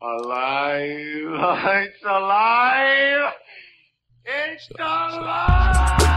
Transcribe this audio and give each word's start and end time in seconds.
Alive! 0.00 0.84
It's 1.88 2.04
alive! 2.04 3.32
It's 4.24 4.68
alive! 4.78 6.07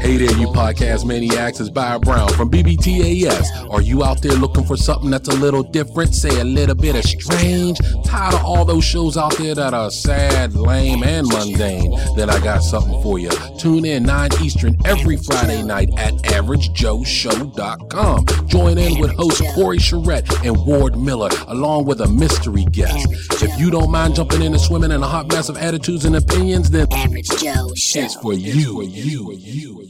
Hey 0.00 0.16
there, 0.16 0.32
you 0.38 0.46
podcast 0.48 1.04
maniacs. 1.04 1.60
It's 1.60 1.68
Byron 1.68 2.00
Brown 2.00 2.30
from 2.30 2.50
BBTAS. 2.50 3.70
Are 3.70 3.82
you 3.82 4.02
out 4.02 4.22
there 4.22 4.32
looking 4.32 4.64
for 4.64 4.74
something 4.74 5.10
that's 5.10 5.28
a 5.28 5.34
little 5.34 5.62
different? 5.62 6.14
Say 6.14 6.40
a 6.40 6.44
little 6.44 6.74
bit 6.74 6.96
of 6.96 7.04
strange? 7.04 7.78
Tired 8.06 8.32
of 8.34 8.42
all 8.42 8.64
those 8.64 8.82
shows 8.82 9.18
out 9.18 9.36
there 9.36 9.54
that 9.54 9.74
are 9.74 9.90
sad, 9.90 10.54
lame, 10.54 11.04
and 11.04 11.28
mundane? 11.28 11.94
Then 12.16 12.30
I 12.30 12.40
got 12.40 12.60
something 12.60 13.02
for 13.02 13.18
you. 13.18 13.28
Tune 13.58 13.84
in 13.84 14.04
9 14.04 14.30
Eastern 14.42 14.74
every 14.86 15.18
Friday 15.18 15.62
night 15.62 15.90
at 15.98 16.14
AverageJoeShow.com. 16.14 18.48
Join 18.48 18.78
in 18.78 18.98
with 19.00 19.10
host 19.12 19.42
Corey 19.54 19.78
Charette 19.78 20.46
and 20.46 20.56
Ward 20.64 20.96
Miller, 20.96 21.28
along 21.48 21.84
with 21.84 22.00
a 22.00 22.08
mystery 22.08 22.64
guest. 22.72 23.06
If 23.42 23.60
you 23.60 23.70
don't 23.70 23.90
mind 23.90 24.14
jumping 24.14 24.40
in 24.40 24.54
and 24.54 24.60
swimming 24.60 24.92
in 24.92 25.02
a 25.02 25.06
hot 25.06 25.28
mess 25.28 25.50
of 25.50 25.58
attitudes 25.58 26.06
and 26.06 26.16
opinions, 26.16 26.70
then 26.70 26.86
Average 26.90 27.28
Joe 27.28 27.70
Show. 27.76 28.00
it's 28.00 28.14
for 28.14 28.32
you, 28.32 28.72
for 28.72 28.82
you, 28.82 29.24
for 29.24 29.34
you, 29.34 29.89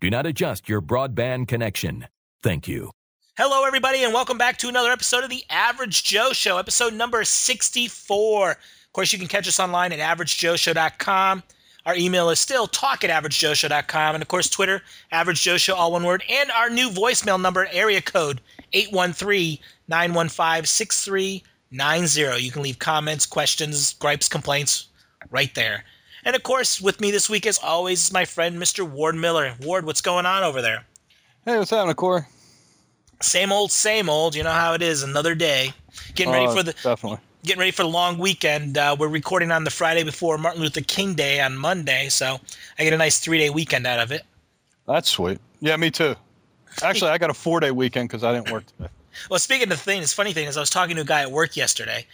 do 0.00 0.10
not 0.10 0.26
adjust 0.26 0.68
your 0.68 0.80
broadband 0.80 1.48
connection. 1.48 2.06
Thank 2.42 2.68
you. 2.68 2.90
Hello, 3.36 3.66
everybody, 3.66 4.02
and 4.02 4.14
welcome 4.14 4.38
back 4.38 4.56
to 4.58 4.68
another 4.68 4.90
episode 4.90 5.22
of 5.22 5.30
the 5.30 5.44
Average 5.50 6.04
Joe 6.04 6.32
Show, 6.32 6.56
episode 6.56 6.94
number 6.94 7.22
64. 7.22 8.50
Of 8.50 8.56
course, 8.94 9.12
you 9.12 9.18
can 9.18 9.28
catch 9.28 9.46
us 9.46 9.60
online 9.60 9.92
at 9.92 9.98
averagejoeshow.com. 9.98 11.42
Our 11.84 11.94
email 11.96 12.30
is 12.30 12.40
still 12.40 12.66
talk 12.66 13.04
at 13.04 13.10
averagejoeshow.com. 13.10 14.14
And 14.16 14.22
of 14.22 14.28
course, 14.28 14.48
Twitter, 14.48 14.82
Average 15.12 15.42
Joe 15.42 15.56
Show, 15.56 15.74
all 15.74 15.92
one 15.92 16.04
word. 16.04 16.24
And 16.28 16.50
our 16.50 16.70
new 16.70 16.88
voicemail 16.88 17.40
number, 17.40 17.68
area 17.70 18.00
code 18.00 18.40
813 18.72 19.58
915 19.88 20.64
6390. 20.64 22.42
You 22.42 22.50
can 22.50 22.62
leave 22.62 22.78
comments, 22.78 23.26
questions, 23.26 23.94
gripes, 23.94 24.28
complaints 24.28 24.88
right 25.30 25.54
there. 25.54 25.84
And 26.26 26.34
of 26.34 26.42
course, 26.42 26.80
with 26.80 27.00
me 27.00 27.12
this 27.12 27.30
week, 27.30 27.46
as 27.46 27.56
always, 27.58 28.02
is 28.06 28.12
my 28.12 28.24
friend, 28.24 28.60
Mr. 28.60 28.82
Ward 28.88 29.14
Miller. 29.14 29.54
Ward, 29.62 29.86
what's 29.86 30.00
going 30.00 30.26
on 30.26 30.42
over 30.42 30.60
there? 30.60 30.84
Hey, 31.44 31.56
what's 31.56 31.70
happening, 31.70 31.94
Corey? 31.94 32.22
same 33.22 33.50
old, 33.52 33.70
same 33.70 34.10
old. 34.10 34.34
You 34.34 34.42
know 34.42 34.50
how 34.50 34.74
it 34.74 34.82
is. 34.82 35.02
Another 35.04 35.34
day. 35.36 35.72
Getting 36.16 36.32
ready 36.32 36.46
Oh, 36.48 36.54
for 36.56 36.62
the 36.64 36.72
definitely. 36.82 37.18
getting 37.44 37.60
ready 37.60 37.70
for 37.70 37.84
the 37.84 37.88
long 37.88 38.18
weekend. 38.18 38.76
Uh, 38.76 38.94
we're 38.98 39.06
recording 39.08 39.50
on 39.52 39.62
the 39.62 39.70
Friday 39.70 40.02
before 40.02 40.36
Martin 40.36 40.60
Luther 40.60 40.80
King 40.82 41.14
Day 41.14 41.40
on 41.40 41.56
Monday, 41.56 42.08
so 42.10 42.38
I 42.78 42.82
get 42.84 42.92
a 42.92 42.98
nice 42.98 43.18
three 43.18 43.38
day 43.38 43.48
weekend 43.48 43.86
out 43.86 44.00
of 44.00 44.10
it. 44.12 44.22
That's 44.86 45.08
sweet. 45.08 45.38
Yeah, 45.60 45.76
me 45.76 45.90
too. 45.92 46.14
Actually, 46.82 47.12
I 47.12 47.18
got 47.18 47.30
a 47.30 47.34
four 47.34 47.60
day 47.60 47.70
weekend 47.70 48.08
because 48.08 48.24
I 48.24 48.34
didn't 48.34 48.50
work 48.50 48.66
today. 48.66 48.90
Well, 49.30 49.38
speaking 49.38 49.70
of 49.72 49.80
things, 49.80 50.12
funny 50.12 50.32
thing 50.34 50.46
is 50.48 50.56
I 50.56 50.60
was 50.60 50.70
talking 50.70 50.96
to 50.96 51.02
a 51.02 51.06
guy 51.06 51.22
at 51.22 51.30
work 51.30 51.56
yesterday, 51.56 52.04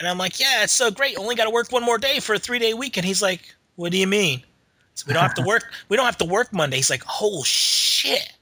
and 0.00 0.08
I'm 0.08 0.18
like, 0.18 0.40
"Yeah, 0.40 0.64
it's 0.64 0.72
so 0.72 0.90
great. 0.90 1.16
Only 1.18 1.36
got 1.36 1.44
to 1.44 1.50
work 1.50 1.70
one 1.70 1.84
more 1.84 1.98
day 1.98 2.18
for 2.18 2.34
a 2.34 2.38
three 2.38 2.58
day 2.58 2.72
weekend." 2.74 3.06
He's 3.06 3.22
like, 3.22 3.54
"What 3.78 3.92
do 3.92 3.98
you 3.98 4.06
mean?" 4.06 4.42
So 4.94 5.04
we 5.06 5.14
don't 5.14 5.22
have 5.22 5.34
to 5.34 5.42
work. 5.42 5.64
We 5.88 5.96
don't 5.96 6.06
have 6.06 6.18
to 6.18 6.24
work 6.24 6.52
Monday. 6.52 6.76
He's 6.76 6.90
like, 6.90 7.04
"Oh 7.20 7.42
shit." 7.44 8.32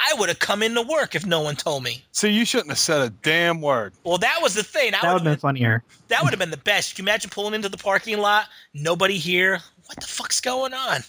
I 0.00 0.14
would 0.14 0.28
have 0.28 0.38
come 0.38 0.62
into 0.62 0.80
work 0.82 1.16
if 1.16 1.26
no 1.26 1.40
one 1.40 1.56
told 1.56 1.82
me. 1.82 2.04
So 2.12 2.28
you 2.28 2.44
shouldn't 2.44 2.68
have 2.68 2.78
said 2.78 3.00
a 3.00 3.10
damn 3.10 3.60
word. 3.60 3.94
Well, 4.04 4.18
that 4.18 4.38
was 4.40 4.54
the 4.54 4.62
thing. 4.62 4.92
That 4.92 5.02
would 5.02 5.14
have 5.14 5.24
been 5.24 5.38
funnier. 5.38 5.82
That 6.06 6.22
would 6.22 6.30
have 6.30 6.38
been 6.38 6.52
the 6.52 6.56
best. 6.56 6.94
Can 6.94 7.04
you 7.04 7.10
imagine 7.10 7.30
pulling 7.30 7.52
into 7.54 7.68
the 7.68 7.76
parking 7.76 8.18
lot, 8.18 8.46
nobody 8.74 9.18
here? 9.18 9.58
What 9.86 10.00
the 10.00 10.06
fuck's 10.06 10.40
going 10.40 10.72
on? 10.72 11.00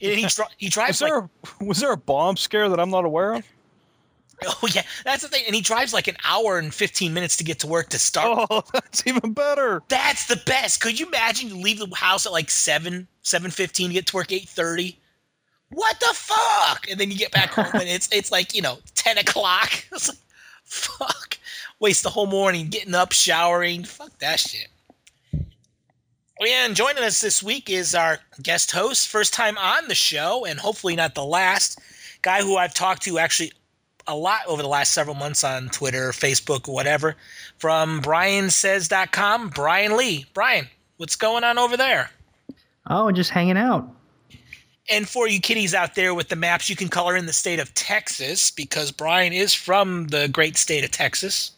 And 0.00 0.18
he, 0.18 0.26
dri- 0.28 0.44
he 0.56 0.66
Was 0.66 0.72
drives 0.74 1.00
like, 1.00 1.10
there, 1.10 1.18
a, 1.18 1.64
was 1.64 1.80
there 1.80 1.90
a 1.90 1.96
bomb 1.96 2.36
scare 2.36 2.68
that 2.68 2.78
I'm 2.78 2.90
not 2.90 3.04
aware 3.04 3.34
of? 3.34 3.44
oh 4.46 4.68
yeah, 4.72 4.82
that's 5.04 5.22
the 5.22 5.28
thing. 5.28 5.44
And 5.46 5.54
he 5.54 5.60
drives 5.60 5.92
like 5.92 6.08
an 6.08 6.16
hour 6.24 6.58
and 6.58 6.72
15 6.72 7.12
minutes 7.12 7.36
to 7.38 7.44
get 7.44 7.58
to 7.60 7.66
work 7.66 7.88
to 7.90 7.98
start. 7.98 8.46
Oh, 8.50 8.62
that's 8.72 9.06
even 9.06 9.32
better. 9.32 9.82
That's 9.88 10.26
the 10.26 10.40
best. 10.46 10.80
Could 10.80 10.98
you 11.00 11.06
imagine 11.06 11.48
you 11.48 11.56
leave 11.56 11.78
the 11.78 11.94
house 11.94 12.26
at 12.26 12.32
like 12.32 12.50
7, 12.50 13.06
7.15 13.22 13.86
to 13.88 13.92
get 13.92 14.06
to 14.08 14.16
work 14.16 14.28
8.30? 14.28 14.96
What 15.70 15.98
the 16.00 16.12
fuck? 16.12 16.86
And 16.90 17.00
then 17.00 17.10
you 17.10 17.18
get 17.18 17.32
back 17.32 17.50
home 17.50 17.66
and 17.72 17.88
it's 17.88 18.08
it's 18.12 18.30
like, 18.30 18.54
you 18.54 18.62
know, 18.62 18.78
10 18.94 19.18
o'clock. 19.18 19.84
It's 19.92 20.08
like, 20.08 20.18
fuck. 20.64 21.38
Waste 21.80 22.02
the 22.02 22.10
whole 22.10 22.26
morning 22.26 22.68
getting 22.68 22.94
up, 22.94 23.12
showering. 23.12 23.84
Fuck 23.84 24.18
that 24.18 24.40
shit. 24.40 24.68
And 26.46 26.76
joining 26.76 27.02
us 27.02 27.20
this 27.20 27.42
week 27.42 27.70
is 27.70 27.94
our 27.94 28.18
guest 28.42 28.70
host, 28.70 29.08
first 29.08 29.32
time 29.32 29.56
on 29.56 29.88
the 29.88 29.94
show, 29.94 30.44
and 30.44 30.60
hopefully 30.60 30.94
not 30.94 31.14
the 31.14 31.24
last. 31.24 31.80
Guy 32.22 32.42
who 32.42 32.56
I've 32.56 32.74
talked 32.74 33.02
to 33.02 33.18
actually 33.18 33.52
a 34.08 34.14
lot 34.16 34.40
over 34.46 34.62
the 34.62 34.68
last 34.68 34.92
several 34.92 35.16
months 35.16 35.42
on 35.44 35.68
Twitter, 35.68 36.10
Facebook, 36.10 36.72
whatever. 36.72 37.16
From 37.58 38.00
BryanSays.com, 38.02 39.50
Bryan 39.50 39.96
Lee. 39.96 40.26
Bryan, 40.34 40.66
what's 40.96 41.16
going 41.16 41.44
on 41.44 41.58
over 41.58 41.76
there? 41.76 42.10
Oh, 42.88 43.10
just 43.10 43.30
hanging 43.30 43.56
out. 43.56 43.88
And 44.88 45.08
for 45.08 45.26
you 45.26 45.40
kiddies 45.40 45.74
out 45.74 45.96
there 45.96 46.14
with 46.14 46.28
the 46.28 46.36
maps, 46.36 46.70
you 46.70 46.76
can 46.76 46.88
color 46.88 47.16
in 47.16 47.26
the 47.26 47.32
state 47.32 47.58
of 47.58 47.74
Texas 47.74 48.52
because 48.52 48.92
Bryan 48.92 49.32
is 49.32 49.52
from 49.52 50.06
the 50.08 50.28
great 50.28 50.56
state 50.56 50.84
of 50.84 50.92
Texas. 50.92 51.50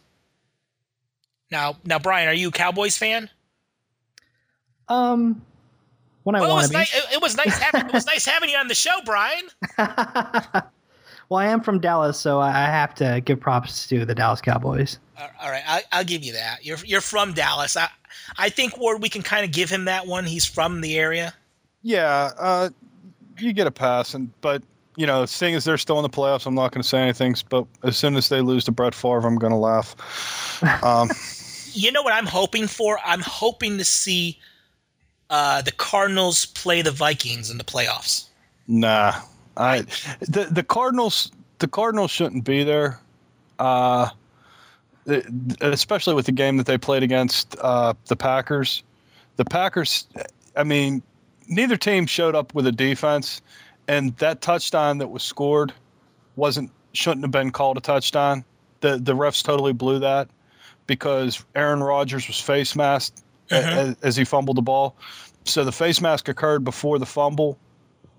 Now, 1.51 1.75
now, 1.85 1.99
Bryan, 1.99 2.27
are 2.29 2.33
you 2.33 2.47
a 2.47 2.51
Cowboys 2.51 2.97
fan? 2.97 3.29
Um, 4.87 5.41
when 6.23 6.35
I 6.35 6.41
Well, 6.41 6.49
want 6.49 6.61
was 6.61 6.67
to 6.69 6.73
be. 6.73 6.77
nice. 6.79 6.95
It, 6.95 7.03
it 7.13 7.21
was 7.21 7.37
nice 7.37 7.57
having. 7.59 7.87
It 7.87 7.93
was 7.93 8.05
nice 8.07 8.25
having 8.33 8.49
you 8.49 8.57
on 8.57 8.67
the 8.67 8.75
show, 8.75 8.99
Bryan. 9.05 9.43
well, 11.29 11.39
I 11.39 11.45
am 11.45 11.61
from 11.61 11.79
Dallas, 11.79 12.19
so 12.19 12.39
I 12.39 12.49
I 12.49 12.65
have 12.65 12.93
to 12.95 13.21
give 13.23 13.39
props 13.39 13.87
to 13.87 14.05
the 14.05 14.15
Dallas 14.15 14.41
Cowboys. 14.41 14.99
All 15.17 15.29
all 15.41 15.49
right, 15.49 15.63
I, 15.67 15.83
I'll 15.91 16.03
give 16.03 16.23
you 16.23 16.33
that. 16.33 16.65
You're 16.65 16.77
you're 16.85 17.01
from 17.01 17.33
Dallas. 17.33 17.77
I 17.77 17.89
I 18.37 18.49
think 18.49 18.77
Ward, 18.77 19.01
we 19.01 19.09
can 19.09 19.21
kind 19.21 19.45
of 19.45 19.51
give 19.51 19.69
him 19.69 19.85
that 19.85 20.07
one. 20.07 20.25
He's 20.25 20.45
from 20.45 20.81
the 20.81 20.97
area. 20.97 21.33
Yeah, 21.81 22.31
uh, 22.37 22.69
you 23.37 23.53
get 23.53 23.67
a 23.67 23.71
pass, 23.71 24.13
and 24.13 24.29
but 24.41 24.63
you 24.95 25.05
know, 25.05 25.25
seeing 25.25 25.55
as 25.55 25.63
they're 25.63 25.77
still 25.77 25.97
in 25.97 26.03
the 26.03 26.09
playoffs, 26.09 26.45
I'm 26.45 26.55
not 26.55 26.71
going 26.73 26.81
to 26.81 26.87
say 26.87 26.99
anything. 26.99 27.35
But 27.49 27.65
as 27.83 27.97
soon 27.97 28.17
as 28.17 28.27
they 28.27 28.41
lose 28.41 28.65
to 28.65 28.71
Brett 28.71 28.93
Favre, 28.93 29.25
I'm 29.25 29.37
going 29.37 29.53
to 29.53 29.57
laugh. 29.57 29.95
Um, 30.83 31.09
You 31.71 31.91
know 31.91 32.01
what 32.01 32.11
I'm 32.11 32.25
hoping 32.25 32.67
for? 32.67 32.99
I'm 33.05 33.21
hoping 33.21 33.77
to 33.77 33.85
see 33.85 34.37
uh, 35.29 35.61
the 35.61 35.71
Cardinals 35.71 36.47
play 36.47 36.81
the 36.81 36.91
Vikings 36.91 37.49
in 37.49 37.57
the 37.57 37.63
playoffs. 37.63 38.25
Nah, 38.67 39.13
I 39.57 39.81
the 40.21 40.47
the 40.51 40.63
Cardinals 40.63 41.31
the 41.59 41.67
Cardinals 41.67 42.11
shouldn't 42.11 42.45
be 42.45 42.63
there, 42.63 42.99
uh, 43.59 44.09
especially 45.61 46.13
with 46.13 46.25
the 46.25 46.31
game 46.31 46.57
that 46.57 46.65
they 46.65 46.77
played 46.77 47.03
against 47.03 47.55
uh, 47.61 47.93
the 48.07 48.15
Packers. 48.15 48.83
The 49.37 49.45
Packers, 49.45 50.07
I 50.55 50.63
mean, 50.63 51.01
neither 51.47 51.77
team 51.77 52.05
showed 52.05 52.35
up 52.35 52.53
with 52.53 52.67
a 52.67 52.71
defense, 52.71 53.41
and 53.87 54.15
that 54.17 54.41
touchdown 54.41 54.97
that 54.99 55.07
was 55.09 55.23
scored 55.23 55.73
wasn't 56.35 56.71
shouldn't 56.93 57.23
have 57.23 57.31
been 57.31 57.51
called 57.51 57.77
a 57.77 57.81
touchdown. 57.81 58.43
The 58.81 58.97
the 58.97 59.13
refs 59.15 59.43
totally 59.43 59.73
blew 59.73 59.99
that 59.99 60.29
because 60.87 61.43
Aaron 61.55 61.81
Rodgers 61.83 62.27
was 62.27 62.39
face 62.39 62.75
masked 62.75 63.21
a- 63.51 63.55
Mhm. 63.55 63.65
as, 63.77 63.95
as 64.03 64.15
he 64.15 64.23
fumbled 64.23 64.57
the 64.57 64.61
ball. 64.61 64.95
So 65.45 65.63
the 65.63 65.71
face 65.71 66.01
mask 66.01 66.27
occurred 66.29 66.63
before 66.63 66.99
the 66.99 67.05
fumble. 67.05 67.57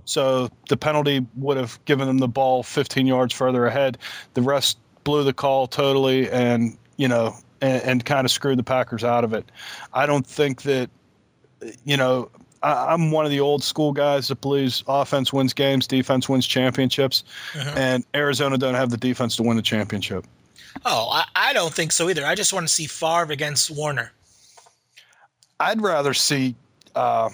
So 0.05 0.49
the 0.69 0.77
penalty 0.77 1.27
would 1.37 1.57
have 1.57 1.79
given 1.85 2.07
them 2.07 2.19
the 2.19 2.29
ball 2.29 2.63
15 2.63 3.07
yards 3.07 3.33
further 3.35 3.67
ahead. 3.67 3.99
The 4.35 4.43
rest 4.43 4.79
blew 5.05 5.25
the 5.25 5.33
call 5.33 5.67
totally, 5.67 6.31
and 6.31 6.77
you 6.97 7.09
know, 7.09 7.35
and, 7.61 7.83
and 7.83 8.05
kind 8.05 8.25
of 8.25 8.31
screwed 8.31 8.59
the 8.59 8.63
Packers 8.63 9.05
out 9.05 9.25
of 9.25 9.33
it. 9.35 9.51
I 9.93 10.07
don't 10.07 10.27
think 10.27 10.63
that, 10.63 10.91
you 11.85 11.97
know, 11.97 12.31
I, 12.63 12.93
I'm 12.93 13.11
one 13.11 13.25
of 13.25 13.31
the 13.31 13.41
old 13.41 13.63
school 13.63 13.93
guys 13.93 14.29
that 14.29 14.41
believes 14.41 14.85
offense 14.87 15.33
wins 15.33 15.53
games, 15.55 15.87
defense 15.87 16.29
wins 16.29 16.47
championships, 16.47 17.25
Mhm. 17.55 17.77
and 17.77 18.05
Arizona 18.15 18.59
don't 18.59 18.75
have 18.75 18.91
the 18.91 18.97
defense 18.99 19.37
to 19.37 19.43
win 19.43 19.57
the 19.57 19.63
championship. 19.63 20.27
Oh, 20.85 21.09
I, 21.11 21.25
I 21.35 21.53
don't 21.53 21.73
think 21.73 21.91
so 21.93 22.09
either. 22.11 22.25
I 22.27 22.35
just 22.35 22.53
want 22.53 22.67
to 22.67 22.73
see 22.73 22.87
Favre 22.87 23.33
against 23.33 23.71
Warner. 23.71 24.13
I'd 25.59 25.81
rather 25.81 26.15
see. 26.15 26.55
Uh, 26.95 27.31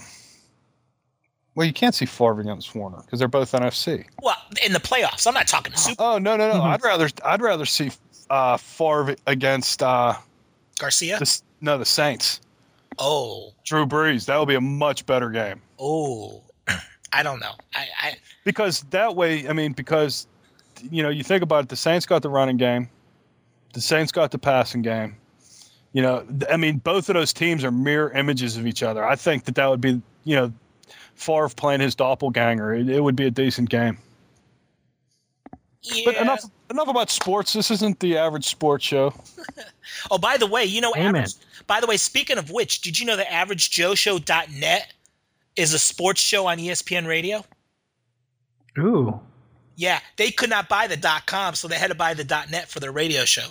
well, 1.56 1.66
you 1.66 1.72
can't 1.72 1.94
see 1.94 2.06
Favre 2.06 2.40
against 2.40 2.74
Warner 2.74 2.98
because 2.98 3.18
they're 3.18 3.26
both 3.26 3.50
NFC. 3.50 4.06
Well, 4.22 4.36
in 4.64 4.72
the 4.72 4.78
playoffs. 4.78 5.26
I'm 5.26 5.34
not 5.34 5.48
talking 5.48 5.74
Super. 5.74 6.00
Oh 6.00 6.18
no 6.18 6.36
no 6.36 6.48
no! 6.52 6.60
Mhm. 6.60 6.74
I'd 6.74 6.82
rather 6.84 7.08
I'd 7.24 7.42
rather 7.42 7.66
see 7.66 7.90
uh, 8.30 8.56
Favre 8.56 9.16
against 9.26 9.82
uh, 9.82 10.14
Garcia. 10.78 11.18
the, 11.18 11.42
no 11.60 11.76
the 11.76 11.84
Saints. 11.84 12.40
Oh, 12.98 13.52
Drew 13.64 13.84
Brees. 13.84 14.26
That 14.26 14.38
would 14.38 14.48
be 14.48 14.54
a 14.54 14.60
much 14.60 15.04
better 15.04 15.28
game 15.30 15.60
oh, 15.78 16.42
I 17.12 17.22
don't 17.22 17.40
know. 17.40 17.52
I, 17.74 17.86
I 18.02 18.16
because 18.44 18.82
that 18.90 19.16
way, 19.16 19.48
I 19.48 19.52
mean, 19.52 19.72
because 19.72 20.26
you 20.90 21.02
know, 21.02 21.08
you 21.08 21.22
think 21.22 21.42
about 21.42 21.64
it, 21.64 21.68
the 21.68 21.76
Saints 21.76 22.06
got 22.06 22.22
the 22.22 22.28
running 22.28 22.56
game, 22.56 22.88
the 23.72 23.80
Saints 23.80 24.12
got 24.12 24.30
the 24.30 24.38
passing 24.38 24.82
game. 24.82 25.16
You 25.92 26.02
know, 26.02 26.26
I 26.50 26.58
mean, 26.58 26.78
both 26.78 27.08
of 27.08 27.14
those 27.14 27.32
teams 27.32 27.64
are 27.64 27.70
mirror 27.70 28.10
images 28.12 28.56
of 28.58 28.66
each 28.66 28.82
other. 28.82 29.02
I 29.02 29.16
think 29.16 29.44
that 29.44 29.54
that 29.54 29.66
would 29.70 29.80
be, 29.80 30.02
you 30.24 30.36
know, 30.36 30.52
Favre 31.16 31.48
playing 31.48 31.80
his 31.80 31.94
doppelganger. 31.94 32.74
It, 32.74 32.88
it 32.88 33.00
would 33.02 33.16
be 33.16 33.26
a 33.26 33.30
decent 33.30 33.68
game. 33.70 33.98
yeah. 35.82 36.02
But 36.04 36.16
enough, 36.16 36.44
enough 36.70 36.88
about 36.88 37.10
sports. 37.10 37.52
This 37.52 37.70
isn't 37.70 37.98
the 38.00 38.16
average 38.18 38.46
sports 38.46 38.84
show. 38.84 39.12
Oh, 40.10 40.18
by 40.18 40.36
the 40.36 40.46
way, 40.46 40.64
you 40.64 40.80
know, 40.80 40.92
Amen. 40.96 41.16
average, 41.16 41.34
by 41.68 41.80
the 41.80 41.86
way, 41.86 41.96
speaking 41.96 42.38
of 42.38 42.50
which, 42.50 42.80
did 42.80 42.98
you 42.98 43.06
know 43.06 43.16
that 43.16 43.28
AverageJoeShow.net 43.28 44.92
is 45.54 45.72
a 45.72 45.78
sports 45.78 46.20
show 46.20 46.46
on 46.48 46.58
ESPN 46.58 47.06
Radio? 47.06 47.44
Ooh. 48.78 49.18
Yeah, 49.76 50.00
they 50.16 50.30
could 50.32 50.50
not 50.50 50.68
buy 50.68 50.86
the 50.88 50.96
dot 50.96 51.26
.com, 51.26 51.54
so 51.54 51.68
they 51.68 51.76
had 51.76 51.88
to 51.88 51.94
buy 51.94 52.14
the 52.14 52.24
dot 52.24 52.50
.net 52.50 52.68
for 52.68 52.80
their 52.80 52.90
radio 52.92 53.24
show. 53.24 53.46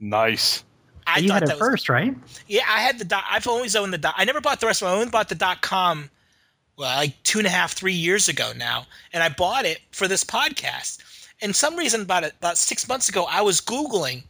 Nice. 0.00 0.64
I 1.06 1.18
you 1.18 1.28
thought 1.28 1.34
had 1.40 1.42
that 1.48 1.52
it 1.52 1.60
was 1.60 1.68
first, 1.70 1.88
right? 1.88 2.14
Yeah, 2.46 2.64
I 2.68 2.80
had 2.82 2.98
the 2.98 3.04
dot. 3.04 3.24
I've 3.28 3.46
always 3.46 3.74
owned 3.74 3.92
the 3.92 3.98
dot. 3.98 4.14
I 4.16 4.24
never 4.24 4.40
bought 4.42 4.60
the 4.60 4.66
rest 4.66 4.82
of 4.82 4.86
them. 4.86 4.94
I 4.96 4.98
only 5.00 5.10
bought 5.10 5.28
the 5.30 5.34
dot 5.34 5.62
com, 5.62 6.10
well, 6.80 6.96
like 6.96 7.22
two 7.22 7.38
and 7.38 7.46
a 7.46 7.50
half, 7.50 7.72
three 7.72 7.92
years 7.92 8.28
ago 8.28 8.52
now, 8.56 8.86
and 9.12 9.22
I 9.22 9.28
bought 9.28 9.64
it 9.66 9.80
for 9.92 10.08
this 10.08 10.24
podcast. 10.24 11.02
And 11.42 11.54
some 11.54 11.76
reason 11.76 12.00
about 12.02 12.24
it, 12.24 12.32
about 12.38 12.58
six 12.58 12.88
months 12.88 13.08
ago, 13.08 13.26
I 13.30 13.40
was 13.42 13.60
googling, 13.60 14.22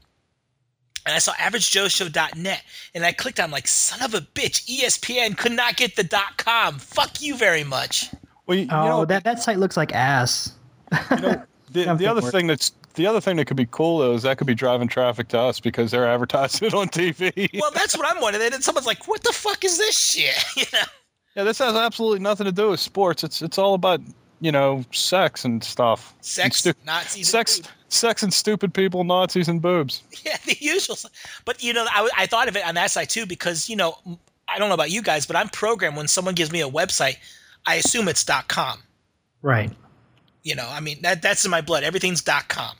and 1.06 1.14
I 1.14 1.18
saw 1.18 1.32
AverageJoeShow.net, 1.34 2.62
and 2.94 3.04
I 3.04 3.12
clicked 3.12 3.40
on 3.40 3.50
like 3.50 3.66
son 3.68 4.02
of 4.02 4.14
a 4.14 4.20
bitch. 4.20 4.66
ESPN 4.66 5.36
could 5.36 5.52
not 5.52 5.76
get 5.76 5.96
the 5.96 6.04
dot 6.04 6.36
com. 6.36 6.78
Fuck 6.78 7.22
you 7.22 7.36
very 7.36 7.64
much. 7.64 8.10
Well, 8.46 8.58
you, 8.58 8.64
you 8.64 8.68
Oh, 8.72 8.86
know, 8.88 9.04
that, 9.04 9.24
that 9.24 9.40
site 9.42 9.58
looks 9.58 9.76
like 9.76 9.92
ass. 9.94 10.52
you 10.92 11.16
know, 11.16 11.42
the, 11.70 11.94
the 11.94 12.06
other 12.06 12.20
thing 12.20 12.46
that's 12.48 12.72
the 12.94 13.06
other 13.06 13.20
thing 13.20 13.36
that 13.36 13.44
could 13.46 13.56
be 13.56 13.68
cool 13.70 13.98
though 13.98 14.14
is 14.14 14.22
that 14.24 14.36
could 14.38 14.48
be 14.48 14.54
driving 14.54 14.88
traffic 14.88 15.28
to 15.28 15.38
us 15.38 15.60
because 15.60 15.92
they're 15.92 16.08
advertising 16.08 16.66
it 16.66 16.74
on 16.74 16.88
TV. 16.88 17.48
Well, 17.60 17.70
that's 17.72 17.96
what 17.96 18.04
I'm 18.12 18.20
wondering. 18.20 18.52
And 18.52 18.62
someone's 18.64 18.86
like, 18.86 19.06
"What 19.06 19.22
the 19.22 19.32
fuck 19.32 19.64
is 19.64 19.78
this 19.78 19.96
shit?" 19.98 20.34
You 20.56 20.64
know. 20.72 20.84
Yeah, 21.36 21.44
this 21.44 21.58
has 21.58 21.74
absolutely 21.74 22.18
nothing 22.20 22.46
to 22.46 22.52
do 22.52 22.70
with 22.70 22.80
sports. 22.80 23.24
It's 23.24 23.42
it's 23.42 23.58
all 23.58 23.74
about 23.74 24.00
you 24.40 24.52
know 24.52 24.84
sex 24.92 25.44
and 25.44 25.62
stuff. 25.62 26.14
And 26.16 26.24
Sex, 26.24 26.56
stu- 26.58 26.74
Nazis, 26.86 27.16
and 27.16 27.26
sex, 27.26 27.56
food. 27.58 27.68
sex 27.88 28.22
and 28.22 28.32
stupid 28.32 28.72
people, 28.74 29.04
Nazis 29.04 29.48
and 29.48 29.60
boobs. 29.62 30.02
Yeah, 30.24 30.36
the 30.46 30.56
usual. 30.60 30.96
But 31.44 31.62
you 31.62 31.72
know, 31.72 31.86
I, 31.90 32.08
I 32.16 32.26
thought 32.26 32.48
of 32.48 32.56
it 32.56 32.64
on 32.66 32.74
that 32.74 32.90
side 32.90 33.10
too 33.10 33.26
because 33.26 33.68
you 33.68 33.76
know, 33.76 33.96
I 34.48 34.58
don't 34.58 34.68
know 34.68 34.74
about 34.74 34.90
you 34.90 35.02
guys, 35.02 35.26
but 35.26 35.36
I'm 35.36 35.48
programmed 35.48 35.96
when 35.96 36.08
someone 36.08 36.34
gives 36.34 36.50
me 36.52 36.60
a 36.60 36.68
website, 36.68 37.16
I 37.66 37.76
assume 37.76 38.08
it's 38.08 38.24
.com. 38.48 38.82
Right. 39.42 39.70
You 40.42 40.54
know, 40.54 40.66
I 40.70 40.80
mean 40.80 41.00
that 41.02 41.22
that's 41.22 41.44
in 41.44 41.50
my 41.50 41.60
blood. 41.60 41.84
Everything's 41.84 42.20
.com. 42.48 42.76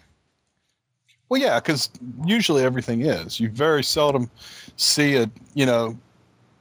Well, 1.29 1.41
yeah, 1.41 1.61
because 1.61 1.89
usually 2.25 2.65
everything 2.65 3.03
is. 3.03 3.39
You 3.39 3.49
very 3.51 3.85
seldom 3.85 4.29
see 4.77 5.15
a 5.17 5.31
you 5.55 5.65
know, 5.67 5.97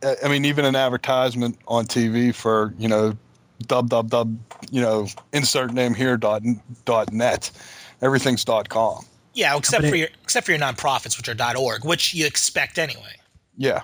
I 0.03 0.15
I 0.23 0.27
mean 0.27 0.45
even 0.45 0.65
an 0.65 0.75
advertisement 0.75 1.57
on 1.67 1.85
TV 1.85 2.33
for 2.33 2.73
you 2.77 2.87
know, 2.87 3.17
dub 3.67 3.89
dub 3.89 4.09
dub 4.09 4.37
you 4.71 4.81
know 4.81 5.07
insert 5.33 5.73
name 5.73 5.93
here 5.93 6.17
dot 6.17 6.43
dot 6.85 7.11
net. 7.13 7.51
Everything's 8.01 8.45
dot 8.45 8.69
com. 8.69 9.05
Yeah, 9.33 9.55
except 9.57 9.83
but 9.83 9.89
for 9.89 9.95
your 9.95 10.09
except 10.23 10.45
for 10.45 10.51
your 10.51 10.61
nonprofits, 10.61 11.17
which 11.17 11.29
are 11.29 11.33
dot 11.33 11.55
.org, 11.55 11.85
which 11.85 12.13
you 12.13 12.25
expect 12.25 12.77
anyway. 12.77 13.15
Yeah. 13.57 13.81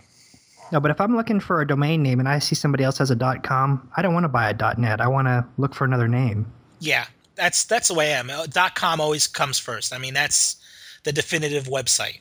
No, 0.72 0.80
but 0.80 0.90
if 0.90 1.00
I'm 1.00 1.16
looking 1.16 1.40
for 1.40 1.62
a 1.62 1.68
domain 1.68 2.02
name 2.02 2.20
and 2.20 2.28
I 2.28 2.40
see 2.40 2.56
somebody 2.56 2.84
else 2.84 2.98
has 2.98 3.12
a 3.12 3.16
dot 3.16 3.44
.com, 3.44 3.88
I 3.96 4.02
don't 4.02 4.14
want 4.14 4.24
to 4.24 4.30
buy 4.30 4.50
a 4.50 4.54
dot 4.54 4.80
.net. 4.80 5.00
I 5.00 5.08
want 5.08 5.28
to 5.28 5.46
look 5.58 5.76
for 5.76 5.86
another 5.86 6.08
name. 6.08 6.52
Yeah, 6.80 7.06
that's 7.36 7.66
that's 7.66 7.90
the 7.90 7.94
way 7.94 8.14
I 8.14 8.20
am. 8.20 8.32
Dot 8.50 8.76
.com 8.76 9.00
always 9.00 9.28
comes 9.28 9.60
first. 9.60 9.94
I 9.94 9.98
mean, 9.98 10.14
that's 10.14 10.56
the 11.04 11.12
definitive 11.12 11.66
website. 11.66 12.20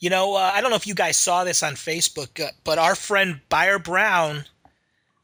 You 0.00 0.10
know, 0.10 0.36
uh, 0.36 0.52
I 0.54 0.60
don't 0.60 0.70
know 0.70 0.76
if 0.76 0.86
you 0.86 0.94
guys 0.94 1.16
saw 1.16 1.44
this 1.44 1.62
on 1.62 1.74
Facebook, 1.74 2.42
uh, 2.44 2.50
but 2.64 2.78
our 2.78 2.94
friend 2.94 3.40
Buyer 3.48 3.78
Brown, 3.78 4.44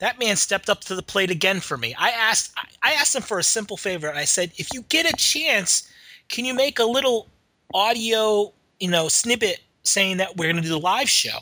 that 0.01 0.19
man 0.19 0.37
stepped 0.37 0.69
up 0.69 0.81
to 0.83 0.95
the 0.97 1.03
plate 1.03 1.31
again 1.31 1.61
for 1.61 1.77
me. 1.77 1.95
I 1.99 2.11
asked 2.11 2.53
I- 2.57 2.91
I 2.91 2.93
asked 2.95 3.15
him 3.15 3.23
for 3.23 3.39
a 3.39 3.43
simple 3.45 3.77
favor. 3.77 4.13
I 4.13 4.25
said, 4.25 4.53
if 4.57 4.73
you 4.75 4.83
get 4.89 5.07
a 5.11 5.17
chance, 5.17 5.89
can 6.29 6.45
you 6.45 6.55
make 6.55 6.79
a 6.79 6.85
little 6.85 7.29
audio, 7.73 8.53
you 8.81 8.89
know, 8.89 9.09
snippet 9.09 9.61
saying 9.85 10.17
that 10.19 10.37
we're 10.37 10.45
going 10.47 10.57
to 10.57 10.63
do 10.63 10.69
the 10.69 10.79
live 10.79 11.09
show? 11.09 11.39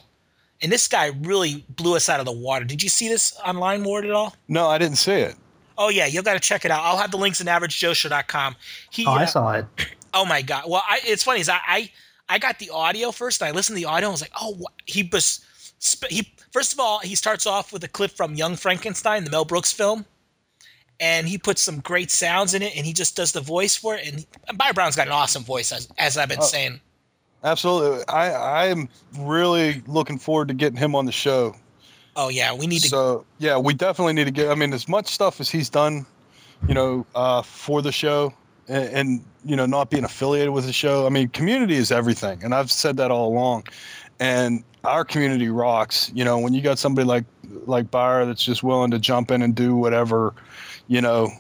And 0.61 0.71
this 0.71 0.87
guy 0.87 1.07
really 1.23 1.65
blew 1.71 1.97
us 1.97 2.09
out 2.09 2.21
of 2.21 2.27
the 2.27 2.33
water. 2.33 2.65
Did 2.65 2.83
you 2.83 2.89
see 2.89 3.09
this 3.09 3.37
online, 3.45 3.83
Ward, 3.83 4.05
at 4.05 4.13
all? 4.13 4.37
No, 4.47 4.69
I 4.69 4.79
didn't 4.79 4.99
see 4.99 5.13
it. 5.13 5.35
Oh 5.79 5.89
yeah, 5.89 6.07
you 6.07 6.23
got 6.23 6.35
to 6.35 6.41
check 6.41 6.65
it 6.65 6.71
out. 6.71 6.83
I'll 6.85 6.99
have 6.99 7.11
the 7.11 7.17
links 7.17 7.41
in 7.41 7.47
averagejoeshow.com. 7.49 8.55
He, 8.91 9.05
Oh, 9.07 9.13
I 9.13 9.25
uh, 9.25 9.27
saw 9.27 9.53
it. 9.55 9.67
oh 10.15 10.25
my 10.25 10.43
god. 10.43 10.65
Well, 10.69 10.83
I, 10.89 11.01
it's 11.03 11.25
funny 11.25 11.41
is 11.41 11.49
I, 11.49 11.59
I 11.67 11.91
I 12.33 12.39
got 12.39 12.59
the 12.59 12.71
audio 12.71 13.11
first. 13.13 13.41
And 13.43 13.49
I 13.49 13.53
listened 13.53 13.77
to 13.77 13.81
the 13.83 13.89
audio. 13.89 14.09
and 14.09 14.13
I 14.13 14.17
was 14.19 14.21
like, 14.23 14.33
oh, 14.41 14.57
wha- 14.59 14.71
he 14.87 15.09
was 15.13 15.45
sp- 15.79 16.11
he. 16.11 16.33
First 16.53 16.73
of 16.73 16.81
all, 16.81 16.99
he 17.01 17.15
starts 17.15 17.47
off 17.47 17.73
with 17.73 17.83
a 17.85 17.89
clip 17.89 18.11
from 18.11 18.35
Young 18.35 18.57
Frankenstein, 18.57 19.25
the 19.25 19.31
Mel 19.31 19.45
Brooks 19.45 19.73
film, 19.73 20.05
and 21.01 21.27
he 21.29 21.39
puts 21.39 21.63
some 21.63 21.81
great 21.81 22.11
sounds 22.11 22.55
in 22.55 22.63
it, 22.63 22.77
and 22.77 22.85
he 22.87 22.93
just 22.93 23.17
does 23.17 23.33
the 23.33 23.41
voice 23.41 23.75
for 23.77 23.95
it. 23.97 24.07
And, 24.07 24.27
and 24.49 24.59
Buyer 24.59 24.73
Brown's 24.73 24.97
got 24.97 25.07
an 25.07 25.13
awesome 25.13 25.43
voice, 25.45 25.73
as, 25.73 25.89
as 25.99 26.17
I've 26.19 26.29
been 26.29 26.39
Oh. 26.41 26.45
saying. 26.45 26.81
Absolutely. 27.45 28.05
I 28.09 28.31
I 28.31 28.67
am 28.67 28.89
really 29.19 29.83
looking 29.87 30.19
forward 30.19 30.49
to 30.49 30.55
getting 30.55 30.77
him 30.79 30.95
on 30.95 31.07
the 31.07 31.13
show. 31.13 31.57
Oh 32.15 32.29
yeah, 32.29 32.53
we 32.55 32.67
need 32.67 32.83
to. 32.83 32.89
So 32.89 33.25
yeah, 33.39 33.57
we 33.59 33.75
definitely 33.75 34.13
need 34.13 34.25
to 34.27 34.31
get. 34.31 34.49
I 34.51 34.55
mean, 34.55 34.73
as 34.73 34.89
much 34.89 35.09
stuff 35.09 35.41
as 35.41 35.51
he's 35.51 35.69
done, 35.71 36.07
you 36.69 36.75
know, 36.75 37.05
uh, 37.17 37.43
for 37.43 37.83
the 37.83 37.91
show, 37.91 38.33
and, 38.73 38.97
and 38.97 39.25
you 39.45 39.57
know, 39.57 39.67
not 39.67 39.91
being 39.91 40.05
affiliated 40.05 40.51
with 40.51 40.67
the 40.67 40.73
show. 40.73 41.07
I 41.07 41.11
mean, 41.11 41.29
community 41.29 41.77
is 41.77 41.93
everything, 41.93 42.43
and 42.43 42.55
I've 42.55 42.71
said 42.71 42.97
that 42.97 43.11
all 43.11 43.29
along. 43.29 43.67
And 44.19 44.65
our 44.85 45.05
community 45.05 45.49
rocks. 45.49 46.11
You 46.15 46.25
know, 46.25 46.39
when 46.39 46.55
you 46.55 46.63
got 46.63 46.79
somebody 46.79 47.07
like 47.07 47.25
like 47.67 47.91
Byer 47.91 48.27
that's 48.27 48.45
just 48.45 48.63
willing 48.63 48.91
to 48.91 48.99
jump 48.99 49.31
in 49.31 49.43
and 49.43 49.55
do 49.55 49.77
whatever, 49.77 50.35
you 50.89 51.01
know. 51.01 51.31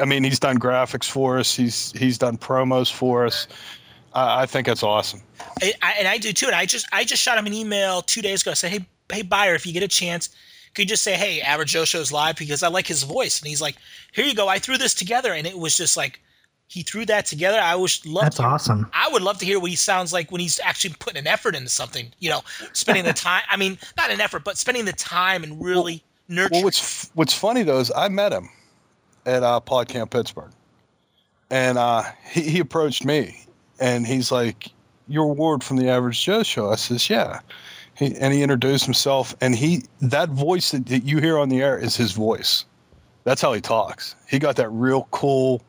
I 0.00 0.04
mean, 0.04 0.24
he's 0.24 0.38
done 0.38 0.58
graphics 0.58 1.08
for 1.08 1.38
us. 1.38 1.54
He's 1.54 1.92
he's 1.92 2.18
done 2.18 2.36
promos 2.36 2.92
for 2.92 3.24
us. 3.24 3.48
I, 4.12 4.42
I 4.42 4.46
think 4.46 4.66
that's 4.66 4.82
awesome. 4.82 5.22
I, 5.62 5.72
I, 5.80 5.92
and 5.98 6.08
I 6.08 6.18
do 6.18 6.32
too. 6.32 6.46
And 6.46 6.54
I 6.54 6.66
just 6.66 6.86
I 6.92 7.04
just 7.04 7.22
shot 7.22 7.38
him 7.38 7.46
an 7.46 7.54
email 7.54 8.02
two 8.02 8.20
days 8.20 8.42
ago. 8.42 8.50
I 8.50 8.54
said, 8.54 8.72
hey 8.72 8.86
hey 9.10 9.22
buyer, 9.22 9.54
if 9.54 9.66
you 9.66 9.72
get 9.72 9.82
a 9.82 9.88
chance, 9.88 10.28
could 10.74 10.82
you 10.82 10.88
just 10.88 11.02
say, 11.02 11.14
hey, 11.14 11.40
Average 11.40 11.72
Joe 11.72 11.84
Show's 11.84 12.12
live 12.12 12.36
because 12.36 12.62
I 12.62 12.68
like 12.68 12.86
his 12.86 13.04
voice. 13.04 13.40
And 13.40 13.48
he's 13.48 13.62
like, 13.62 13.76
here 14.12 14.24
you 14.26 14.34
go. 14.34 14.48
I 14.48 14.58
threw 14.58 14.76
this 14.76 14.94
together, 14.94 15.32
and 15.32 15.46
it 15.46 15.58
was 15.58 15.76
just 15.76 15.96
like 15.96 16.20
he 16.74 16.82
threw 16.82 17.06
that 17.06 17.24
together. 17.24 17.56
I 17.60 17.76
wish 17.76 18.04
love. 18.04 18.24
That's 18.24 18.36
to, 18.38 18.42
awesome. 18.42 18.90
I 18.92 19.08
would 19.12 19.22
love 19.22 19.38
to 19.38 19.46
hear 19.46 19.60
what 19.60 19.70
he 19.70 19.76
sounds 19.76 20.12
like 20.12 20.32
when 20.32 20.40
he's 20.40 20.58
actually 20.58 20.96
putting 20.98 21.20
an 21.20 21.28
effort 21.28 21.54
into 21.54 21.68
something. 21.68 22.12
You 22.18 22.30
know, 22.30 22.42
spending 22.72 23.04
the 23.04 23.12
time. 23.28 23.42
I 23.48 23.56
mean, 23.56 23.78
not 23.96 24.10
an 24.10 24.20
effort, 24.20 24.42
but 24.42 24.58
spending 24.58 24.84
the 24.84 24.92
time 24.92 25.44
and 25.44 25.64
really 25.64 26.02
nurturing. 26.28 26.58
Well, 26.58 26.64
what's 26.64 27.10
what's 27.14 27.32
funny 27.32 27.62
though 27.62 27.78
is 27.78 27.92
I 27.94 28.08
met 28.08 28.32
him 28.32 28.48
at 29.24 29.44
uh, 29.44 29.60
PodCamp 29.60 30.10
Pittsburgh, 30.10 30.50
and 31.48 31.78
uh, 31.78 32.02
he, 32.28 32.42
he 32.42 32.58
approached 32.58 33.04
me, 33.04 33.46
and 33.78 34.04
he's 34.04 34.32
like, 34.32 34.72
"You're 35.06 35.26
Ward 35.26 35.62
from 35.62 35.76
the 35.76 35.88
Average 35.88 36.24
Joe 36.24 36.42
Show." 36.42 36.72
I 36.72 36.74
says, 36.74 37.08
"Yeah," 37.08 37.38
he, 37.96 38.16
and 38.16 38.34
he 38.34 38.42
introduced 38.42 38.84
himself, 38.84 39.36
and 39.40 39.54
he 39.54 39.84
that 40.00 40.28
voice 40.30 40.72
that, 40.72 40.86
that 40.86 41.04
you 41.04 41.18
hear 41.18 41.38
on 41.38 41.50
the 41.50 41.62
air 41.62 41.78
is 41.78 41.96
his 41.96 42.10
voice. 42.10 42.64
That's 43.22 43.40
how 43.40 43.52
he 43.52 43.60
talks. 43.60 44.16
He 44.28 44.40
got 44.40 44.56
that 44.56 44.68
real 44.70 45.06
cool, 45.12 45.62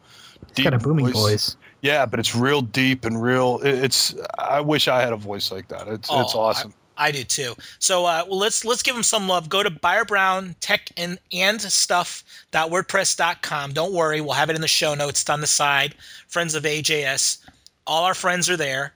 It's 0.58 0.64
got 0.64 0.74
a 0.74 0.80
booming 0.80 1.12
voice. 1.12 1.58
Yeah, 1.82 2.06
but 2.06 2.20
it's 2.20 2.36
real 2.36 2.62
deep 2.62 3.06
and 3.06 3.22
real. 3.22 3.60
It's. 3.64 4.16
I 4.40 4.60
wish 4.62 4.88
I 4.88 5.02
had 5.02 5.14
a 5.14 5.18
voice 5.18 5.52
like 5.52 5.68
that. 5.68 5.88
It's 5.88 6.10
it's 6.12 6.36
Oh, 6.36 6.40
awesome. 6.40 6.74
I 6.98 7.12
do 7.12 7.24
too. 7.26 7.56
So 7.80 8.06
uh, 8.06 8.24
well, 8.28 8.38
let's 8.40 8.64
let's 8.64 8.82
give 8.82 8.96
him 8.96 9.04
some 9.04 9.28
love. 9.28 9.50
Go 9.50 9.62
to 9.64 9.70
Buyer 9.70 10.06
Brown 10.06 10.56
Tech 10.62 10.90
and 10.98 11.20
and 11.34 11.62
stuff.wordpress.com. 11.62 13.74
Don't 13.74 13.94
worry, 13.94 14.22
we'll 14.22 14.34
have 14.34 14.50
it 14.50 14.56
in 14.56 14.62
the 14.62 14.68
show 14.68 14.94
notes. 14.96 15.22
It's 15.22 15.30
on 15.30 15.42
the 15.42 15.48
side. 15.48 15.96
Friends 16.28 16.56
of 16.56 16.64
AJS. 16.64 17.40
All 17.88 18.04
our 18.06 18.14
friends 18.14 18.50
are 18.50 18.58
there. 18.58 18.94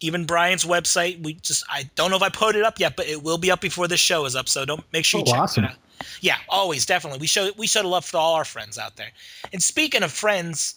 Even 0.00 0.26
Bryan's 0.26 0.64
website. 0.64 1.22
We 1.22 1.34
just 1.34 1.64
I 1.70 1.88
don't 1.94 2.10
know 2.10 2.16
if 2.16 2.22
I 2.22 2.28
put 2.28 2.56
it 2.56 2.64
up 2.64 2.78
yet, 2.78 2.96
but 2.96 3.06
it 3.06 3.22
will 3.22 3.38
be 3.38 3.50
up 3.50 3.60
before 3.60 3.88
the 3.88 3.96
show 3.96 4.24
is 4.26 4.36
up. 4.36 4.48
So 4.48 4.64
don't 4.64 4.84
make 4.92 5.04
sure 5.04 5.20
you 5.20 5.24
Oh, 5.28 5.32
check 5.32 5.40
awesome. 5.40 5.64
it 5.64 5.70
out. 5.70 5.76
Yeah, 6.20 6.36
always 6.48 6.84
definitely. 6.84 7.20
We 7.20 7.26
show 7.26 7.50
we 7.56 7.66
show 7.66 7.82
the 7.82 7.88
love 7.88 8.04
for 8.04 8.18
all 8.18 8.34
our 8.34 8.44
friends 8.44 8.78
out 8.78 8.96
there. 8.96 9.10
And 9.52 9.62
speaking 9.62 10.02
of 10.02 10.12
friends, 10.12 10.75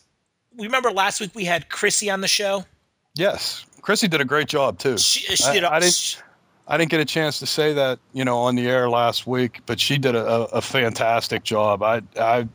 we 0.57 0.65
remember 0.65 0.91
last 0.91 1.19
week 1.21 1.31
we 1.35 1.45
had 1.45 1.69
Chrissy 1.69 2.09
on 2.09 2.21
the 2.21 2.27
show. 2.27 2.65
yes, 3.15 3.65
Chrissy 3.81 4.07
did 4.07 4.19
a 4.21 4.25
great 4.25 4.47
job 4.47 4.77
too. 4.77 4.97
She, 4.97 5.21
she 5.35 5.43
I- 5.45 5.53
did. 5.53 5.63
a- 5.63 5.71
I 5.73 5.79
didn't- 5.79 6.21
I 6.71 6.77
didn't 6.77 6.91
get 6.91 6.99
a 6.99 7.05
chance 7.05 7.39
to 7.39 7.47
say 7.47 7.73
that, 7.73 7.97
you 8.13 8.23
know, 8.23 8.37
on 8.37 8.53
the 8.53 8.67
air 8.67 8.91
last 8.91 9.25
week, 9.25 9.59
but 9.65 9.79
she 9.79 9.97
did 9.97 10.13
a, 10.13 10.23
a, 10.23 10.61
fantastic 10.61 11.43
job. 11.43 11.81
I, 11.81 12.03
I, 12.15 12.47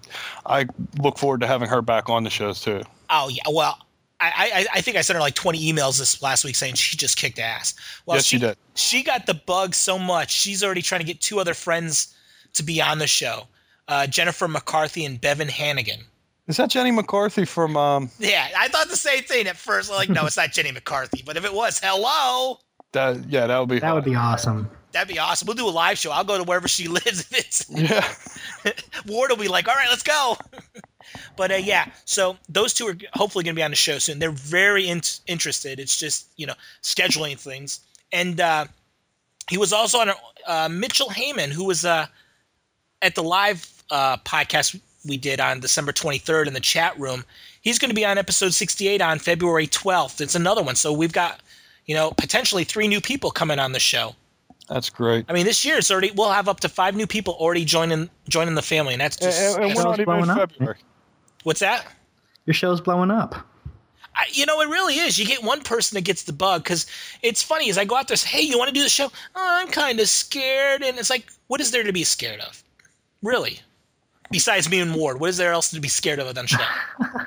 I 0.47 0.67
look 1.03 1.19
forward 1.19 1.41
to 1.41 1.49
having 1.49 1.69
her 1.69 1.83
back 1.83 2.09
on 2.09 2.23
the 2.23 2.31
shows 2.31 2.61
too. 2.61 2.83
Oh 3.11 3.29
yeah, 3.29 3.43
well, 3.51 3.77
I, 4.21 4.67
I 4.73 4.79
I 4.79 4.81
think 4.83 4.97
I 4.97 5.01
sent 5.01 5.17
her 5.17 5.21
like 5.21 5.35
20 5.35 5.59
emails 5.73 5.99
this 5.99 6.23
last 6.23 6.45
week 6.45 6.55
saying 6.55 6.75
she 6.75 6.97
just 6.97 7.17
kicked 7.19 7.41
ass. 7.41 7.75
Well, 8.07 8.19
yes, 8.19 8.25
she 8.27 8.37
you 8.37 8.41
did. 8.41 8.57
she 8.77 9.03
got 9.03 9.27
the 9.27 9.35
bug 9.35 9.75
so 9.75 9.99
much 9.99 10.31
she's 10.31 10.63
already 10.63 10.81
trying 10.83 11.01
to 11.01 11.07
get 11.07 11.21
two 11.21 11.41
other 11.41 11.53
friends 11.55 12.15
to 12.53 12.63
be 12.63 12.81
on 12.81 12.99
the 12.99 13.09
show 13.09 13.49
uh, 13.89 14.07
jennifer 14.07 14.47
mccarthy 14.47 15.05
and 15.05 15.21
bevan 15.21 15.49
hannigan 15.49 16.01
Is 16.47 16.59
that 16.59 16.69
Jenny 16.71 16.91
McCarthy 16.91 17.45
from? 17.45 17.77
Um, 17.77 18.11
yeah 18.19 18.49
i 18.57 18.69
thought 18.69 18.89
the 18.89 18.97
same 18.97 19.23
thing 19.25 19.47
at 19.47 19.57
first 19.57 19.91
I'm 19.91 19.97
like 19.97 20.09
no 20.11 20.27
it's 20.27 20.37
not 20.37 20.53
jenny 20.53 20.73
mccarthy 20.73 21.23
but 21.25 21.37
if 21.37 21.45
it 21.45 21.53
was 21.55 21.81
hello 21.83 22.59
that 22.93 23.29
yeah, 23.29 23.49
that 23.49 23.59
would 23.59 23.69
be. 23.69 23.81
That 23.81 23.93
would 23.93 24.05
be 24.05 24.15
awesome. 24.15 24.71
that'd 24.93 25.09
be 25.13 25.19
awesome 25.19 25.47
we'll 25.47 25.57
do 25.57 25.67
a 25.67 25.71
live 25.71 25.99
show 25.99 26.13
i'll 26.13 26.23
go 26.25 26.37
to 26.39 26.45
wherever 26.45 26.69
she 26.69 26.87
lives 26.99 27.21
if 27.21 27.33
it's 27.33 27.67
Yeah. 27.69 28.73
ward 29.07 29.31
will 29.31 29.37
be 29.37 29.49
like 29.49 29.67
all 29.69 29.75
right 29.75 29.89
let's 29.89 30.03
go 30.05 30.37
but 31.37 31.51
uh, 31.51 31.55
yeah 31.57 31.91
so 32.05 32.37
those 32.49 32.73
two 32.75 32.87
are 32.87 32.97
hopefully 33.15 33.43
going 33.45 33.55
to 33.55 33.59
be 33.59 33.63
on 33.65 33.71
the 33.71 33.77
show 33.77 33.99
soon 33.99 34.19
they're 34.19 34.31
very 34.31 34.87
in- 34.89 35.01
interested 35.27 35.81
it's 35.81 35.97
just 35.99 36.29
you 36.37 36.47
know 36.47 36.55
scheduling 36.83 37.39
things 37.39 37.81
and 38.13 38.41
uh, 38.41 38.65
he 39.49 39.59
was 39.59 39.73
also 39.73 39.99
on 39.99 40.11
uh, 40.47 40.69
mitchell 40.71 41.09
heyman 41.09 41.51
who 41.51 41.65
was 41.65 41.85
uh, 41.85 42.07
at 43.03 43.15
the 43.17 43.23
live 43.23 43.69
uh, 43.91 44.17
podcast 44.19 44.79
we 45.07 45.17
did 45.17 45.41
on 45.41 45.61
December 45.61 45.93
23rd 45.93 46.47
in 46.47 46.55
the 46.55 46.61
chat 46.61 46.99
room. 46.99 47.25
He's 47.61 47.79
going 47.79 47.91
to 47.91 47.95
be 47.95 48.05
on 48.05 48.19
episode 48.19 48.53
68 48.55 49.01
on 49.01 49.19
February 49.19 49.67
12th. 49.67 50.21
It's 50.21 50.35
another 50.35 50.63
one. 50.63 50.77
So 50.77 50.93
we've 50.93 51.13
got, 51.13 51.41
you 51.87 51.95
know, 51.95 52.11
potentially 52.13 52.65
three 52.65 52.89
new 52.89 53.01
people 53.01 53.31
coming 53.31 53.59
on 53.59 53.73
the 53.73 53.81
show. 53.81 54.15
That's 54.69 54.89
great. 54.89 55.27
I 55.29 55.33
mean, 55.35 55.45
this 55.45 55.65
year 55.65 55.77
it's 55.77 55.91
already 55.91 56.11
we'll 56.13 56.31
have 56.31 56.49
up 56.49 56.61
to 56.61 56.69
five 56.71 56.97
new 56.97 57.07
people 57.07 57.35
already 57.35 57.67
joining 57.67 58.09
joining 58.31 58.55
the 58.55 58.63
family, 58.63 58.95
and 58.95 59.01
that's 59.01 59.17
just 59.19 59.39
and- 59.59 59.65
and 59.65 59.75
we're 59.75 59.83
not 59.83 60.01
even 60.01 60.15
in 60.15 60.25
blowing 60.25 60.31
up. 60.31 60.53
February. 60.53 60.79
what's 61.43 61.61
that? 61.61 61.87
Your 62.47 62.55
show's 62.55 62.81
blowing 62.81 63.11
up. 63.11 63.35
I, 64.17 64.25
you 64.33 64.47
know, 64.47 64.61
it 64.63 64.69
really 64.69 64.95
is. 64.95 65.19
You 65.19 65.27
get 65.27 65.43
one 65.43 65.61
person 65.63 65.97
that 65.97 66.05
gets 66.05 66.23
the 66.23 66.33
bug 66.33 66.63
because 66.63 66.87
it's 67.21 67.43
funny 67.43 67.69
as 67.69 67.77
I 67.77 67.85
go 67.85 67.97
out 67.97 68.09
there, 68.09 68.17
say, 68.17 68.39
"Hey, 68.39 68.43
you 68.43 68.57
want 68.57 68.69
to 68.69 68.75
do 68.75 68.83
the 68.83 68.89
show?" 68.89 69.07
Oh, 69.35 69.59
I'm 69.61 69.69
kind 69.69 70.01
of 70.01 70.09
scared, 70.09 70.83
and 70.83 70.99
it's 70.99 71.11
like, 71.11 71.27
what 71.49 71.61
is 71.61 71.71
there 71.71 71.83
to 71.83 71.93
be 71.93 72.05
scared 72.05 72.41
of? 72.41 72.63
Really? 73.23 73.61
Besides 74.31 74.71
me 74.71 74.81
and 74.81 74.95
Ward, 74.95 75.21
what 75.21 75.31
is 75.31 75.37
there 75.37 75.52
else 75.52 75.71
to 75.71 75.81
be 75.81 75.88
scared 75.88 76.19
of 76.19 76.35
than 76.35 76.47
show? 76.47 76.64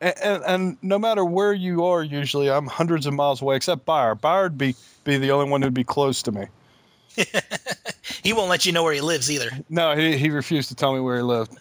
And, 0.00 0.14
and, 0.22 0.44
and 0.44 0.78
no 0.82 0.98
matter 0.98 1.24
where 1.24 1.52
you 1.52 1.84
are, 1.84 2.02
usually 2.02 2.50
I'm 2.50 2.66
hundreds 2.66 3.06
of 3.06 3.14
miles 3.14 3.40
away, 3.40 3.56
except 3.56 3.86
Byard. 3.86 4.20
Byard 4.20 4.58
be 4.58 4.74
be 5.04 5.16
the 5.16 5.30
only 5.30 5.50
one 5.50 5.62
who'd 5.62 5.72
be 5.72 5.84
close 5.84 6.22
to 6.24 6.32
me. 6.32 6.46
he 8.22 8.32
won't 8.32 8.50
let 8.50 8.66
you 8.66 8.72
know 8.72 8.82
where 8.82 8.92
he 8.92 9.00
lives 9.00 9.30
either. 9.30 9.48
No, 9.70 9.96
he, 9.96 10.18
he 10.18 10.28
refused 10.28 10.68
to 10.68 10.74
tell 10.74 10.92
me 10.92 11.00
where 11.00 11.16
he 11.16 11.22
lived. 11.22 11.56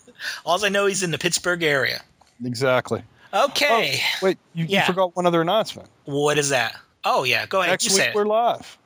All 0.45 0.63
I 0.65 0.69
know, 0.69 0.85
he's 0.85 1.03
in 1.03 1.11
the 1.11 1.17
Pittsburgh 1.17 1.63
area. 1.63 2.01
Exactly. 2.43 3.03
Okay, 3.33 3.99
oh, 4.01 4.25
Wait, 4.25 4.37
you, 4.53 4.65
you 4.65 4.81
forgot 4.81 5.15
one 5.15 5.25
other 5.25 5.41
announcement. 5.41 5.89
what 6.05 6.37
is 6.37 6.49
that? 6.49 6.75
Oh 7.03 7.23
yeah, 7.23 7.45
go 7.45 7.61
ahead. 7.61 7.71
Next 7.71 7.89
you 7.89 8.03
week 8.03 8.15
we're 8.15 8.25
live. 8.25 8.77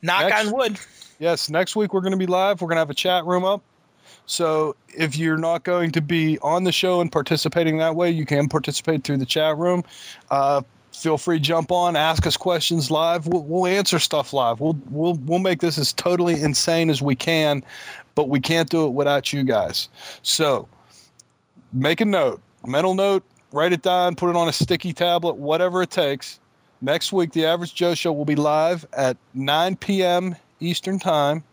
Knock 0.00 0.28
next- 0.28 0.46
on 0.46 0.52
wood. 0.52 0.78
Yes, 1.18 1.50
next 1.50 1.76
week 1.76 1.94
we're 1.94 2.00
going 2.00 2.12
to 2.12 2.18
be 2.18 2.26
live. 2.26 2.60
We're 2.60 2.68
going 2.68 2.76
to 2.76 2.80
have 2.80 2.90
a 2.90 2.94
chat 2.94 3.24
room 3.26 3.44
up. 3.44 3.62
So 4.32 4.76
if 4.88 5.18
you're 5.18 5.36
not 5.36 5.62
going 5.62 5.92
to 5.92 6.00
be 6.00 6.38
on 6.38 6.64
the 6.64 6.72
show 6.72 7.02
and 7.02 7.12
participating 7.12 7.76
that 7.76 7.96
way, 7.96 8.10
you 8.10 8.24
can 8.24 8.48
participate 8.48 9.04
through 9.04 9.18
the 9.18 9.26
chat 9.26 9.58
room. 9.58 9.84
Uh, 10.30 10.62
feel 10.90 11.18
free 11.18 11.38
jump 11.38 11.70
on, 11.70 11.96
ask 11.96 12.26
us 12.26 12.34
questions 12.38 12.90
live. 12.90 13.26
We'll, 13.26 13.42
we'll 13.42 13.66
answer 13.66 13.98
stuff 13.98 14.32
live. 14.32 14.58
We'll 14.58 14.78
we'll 14.88 15.16
we'll 15.26 15.38
make 15.38 15.60
this 15.60 15.76
as 15.76 15.92
totally 15.92 16.40
insane 16.40 16.88
as 16.88 17.02
we 17.02 17.14
can, 17.14 17.62
but 18.14 18.30
we 18.30 18.40
can't 18.40 18.70
do 18.70 18.86
it 18.86 18.94
without 18.94 19.34
you 19.34 19.44
guys. 19.44 19.90
So 20.22 20.66
make 21.74 22.00
a 22.00 22.06
note, 22.06 22.40
mental 22.66 22.94
note, 22.94 23.24
write 23.52 23.74
it 23.74 23.82
down, 23.82 24.16
put 24.16 24.30
it 24.30 24.36
on 24.36 24.48
a 24.48 24.52
sticky 24.54 24.94
tablet, 24.94 25.36
whatever 25.36 25.82
it 25.82 25.90
takes. 25.90 26.40
Next 26.80 27.12
week, 27.12 27.32
the 27.32 27.44
Average 27.44 27.74
Joe 27.74 27.94
Show 27.94 28.14
will 28.14 28.24
be 28.24 28.36
live 28.36 28.86
at 28.94 29.18
9 29.34 29.76
p.m. 29.76 30.36
Eastern 30.58 30.98
Time. 30.98 31.44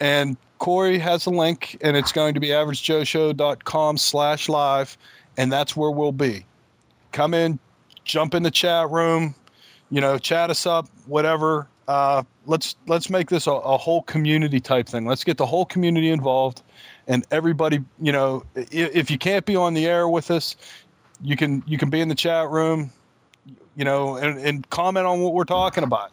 And 0.00 0.36
Corey 0.58 0.98
has 0.98 1.26
a 1.26 1.30
link, 1.30 1.76
and 1.80 1.96
it's 1.96 2.12
going 2.12 2.34
to 2.34 2.40
be 2.40 2.48
averagejoeshow.com 2.48 3.98
slash 3.98 4.48
live, 4.48 4.96
and 5.36 5.52
that's 5.52 5.76
where 5.76 5.90
we'll 5.90 6.12
be. 6.12 6.44
Come 7.12 7.34
in, 7.34 7.58
jump 8.04 8.34
in 8.34 8.42
the 8.42 8.50
chat 8.50 8.90
room, 8.90 9.34
you 9.90 10.00
know, 10.00 10.18
chat 10.18 10.50
us 10.50 10.66
up, 10.66 10.88
whatever. 11.06 11.68
Uh, 11.88 12.22
let's 12.46 12.74
let's 12.86 13.10
make 13.10 13.28
this 13.28 13.46
a, 13.46 13.52
a 13.52 13.76
whole 13.76 14.02
community 14.02 14.58
type 14.58 14.88
thing. 14.88 15.06
Let's 15.06 15.24
get 15.24 15.36
the 15.36 15.46
whole 15.46 15.64
community 15.64 16.10
involved, 16.10 16.62
and 17.06 17.24
everybody. 17.30 17.84
You 18.00 18.12
know, 18.12 18.44
if, 18.54 18.96
if 18.96 19.10
you 19.10 19.18
can't 19.18 19.46
be 19.46 19.54
on 19.54 19.74
the 19.74 19.86
air 19.86 20.08
with 20.08 20.30
us, 20.30 20.56
you 21.20 21.36
can 21.36 21.62
you 21.66 21.78
can 21.78 21.90
be 21.90 22.00
in 22.00 22.08
the 22.08 22.14
chat 22.14 22.48
room, 22.50 22.90
you 23.76 23.84
know, 23.84 24.16
and, 24.16 24.38
and 24.40 24.68
comment 24.70 25.06
on 25.06 25.20
what 25.20 25.32
we're 25.34 25.44
talking 25.44 25.84
about. 25.84 26.10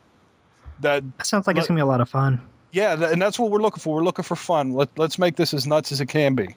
That 0.81 1.03
That 1.17 1.25
sounds 1.25 1.47
like 1.47 1.57
it's 1.57 1.67
gonna 1.67 1.77
be 1.77 1.81
a 1.81 1.85
lot 1.85 2.01
of 2.01 2.09
fun. 2.09 2.39
Yeah, 2.73 3.11
and 3.11 3.21
that's 3.21 3.37
what 3.37 3.51
we're 3.51 3.61
looking 3.61 3.79
for. 3.79 3.95
We're 3.95 4.03
looking 4.03 4.23
for 4.23 4.35
fun. 4.35 4.73
Let, 4.73 4.89
let's 4.97 5.19
make 5.19 5.35
this 5.35 5.53
as 5.53 5.67
nuts 5.67 5.91
as 5.91 6.01
it 6.01 6.07
can 6.07 6.33
be. 6.33 6.55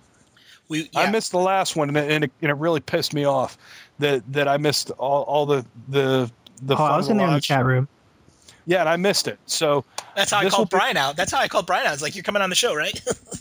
We, 0.69 0.91
I 0.97 1.11
missed 1.11 1.31
the 1.31 1.39
last 1.39 1.77
one, 1.77 1.89
and 1.89 1.97
it, 1.99 2.11
and 2.11 2.25
it, 2.25 2.33
and 2.41 2.51
it 2.51 2.55
really 2.55 2.81
pissed 2.81 3.13
me 3.13 3.25
off 3.25 3.57
that 3.99 4.23
that 4.33 4.49
I 4.49 4.57
missed 4.57 4.91
all, 4.93 5.23
all 5.25 5.47
the 5.47 5.65
the 5.89 6.31
the. 6.63 6.75
Oh, 6.75 6.79
fun 6.79 6.91
I 6.91 6.97
was 6.97 7.09
in 7.09 7.19
there 7.19 7.29
in 7.29 7.35
the 7.35 7.41
chat 7.41 7.65
room. 7.65 7.87
Yeah, 8.65 8.81
and 8.81 8.89
I 8.89 8.97
missed 8.97 9.29
it. 9.29 9.39
So 9.47 9.85
That's 10.17 10.33
how 10.33 10.39
I 10.39 10.49
called 10.49 10.53
will 10.59 10.65
be- 10.65 10.71
Bryan 10.71 10.97
out. 10.97 11.17
That's 11.17 11.31
how 11.31 11.39
I 11.39 11.49
called 11.49 11.67
Bryan 11.67 11.87
out. 11.87 11.93
It's 11.93 12.03
like 12.03 12.17
you're 12.17 12.25
coming 12.25 12.43
on 12.43 12.49
the 12.49 12.57
show, 12.57 12.75
right? 12.75 13.01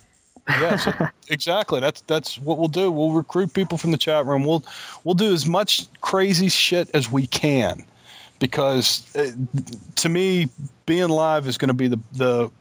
yeah, 0.50 0.76
so 0.76 0.94
exactly. 1.30 1.80
That's 1.80 2.02
that's 2.02 2.38
what 2.38 2.60
we'll 2.60 2.68
do. 2.68 2.92
We'll 2.92 3.12
recruit 3.12 3.54
people 3.54 3.78
from 3.78 3.92
the 3.92 3.98
chat 3.98 4.26
room. 4.26 4.44
We'll 4.44 4.64
we'll 5.06 5.16
do 5.16 5.34
as 5.34 5.46
much 5.46 5.88
crazy 6.02 6.50
shit 6.50 6.90
as 6.94 7.10
we 7.10 7.26
can, 7.26 7.86
because 8.40 9.16
uh, 9.16 9.32
to 9.96 10.10
me, 10.10 10.50
being 10.86 11.10
live 11.10 11.48
is 11.48 11.58
going 11.58 11.70
to 11.70 11.74
be 11.74 11.88
the 11.88 12.00
the 12.12 12.52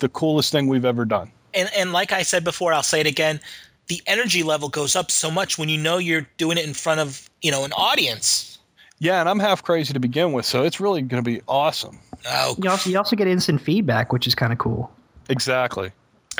the 0.00 0.08
coolest 0.08 0.52
thing 0.52 0.66
we've 0.68 0.84
ever 0.84 1.04
done. 1.04 1.30
and 1.54 1.68
and 1.76 1.92
like 1.92 2.12
I 2.12 2.22
said 2.22 2.44
before, 2.44 2.72
I'll 2.72 2.82
say 2.82 3.00
it 3.00 3.06
again. 3.06 3.40
The 3.88 4.00
energy 4.06 4.42
level 4.44 4.68
goes 4.68 4.94
up 4.94 5.10
so 5.10 5.30
much 5.30 5.58
when 5.58 5.68
you 5.68 5.76
know 5.78 5.98
you're 5.98 6.26
doing 6.36 6.58
it 6.58 6.64
in 6.64 6.74
front 6.74 7.00
of 7.00 7.28
you 7.42 7.50
know 7.50 7.64
an 7.64 7.72
audience. 7.72 8.58
Yeah, 8.98 9.20
and 9.20 9.28
I'm 9.28 9.38
half 9.40 9.62
crazy 9.62 9.92
to 9.94 9.98
begin 10.00 10.32
with, 10.32 10.44
so 10.44 10.62
it's 10.62 10.78
really 10.78 11.00
going 11.02 11.24
to 11.24 11.28
be 11.28 11.40
awesome. 11.48 11.98
Oh, 12.28 12.54
You 12.62 12.68
also 12.68 12.90
you 12.90 12.98
also 12.98 13.16
get 13.16 13.26
instant 13.26 13.60
feedback, 13.62 14.12
which 14.12 14.26
is 14.26 14.34
kind 14.34 14.52
of 14.52 14.58
cool. 14.58 14.90
Exactly. 15.30 15.90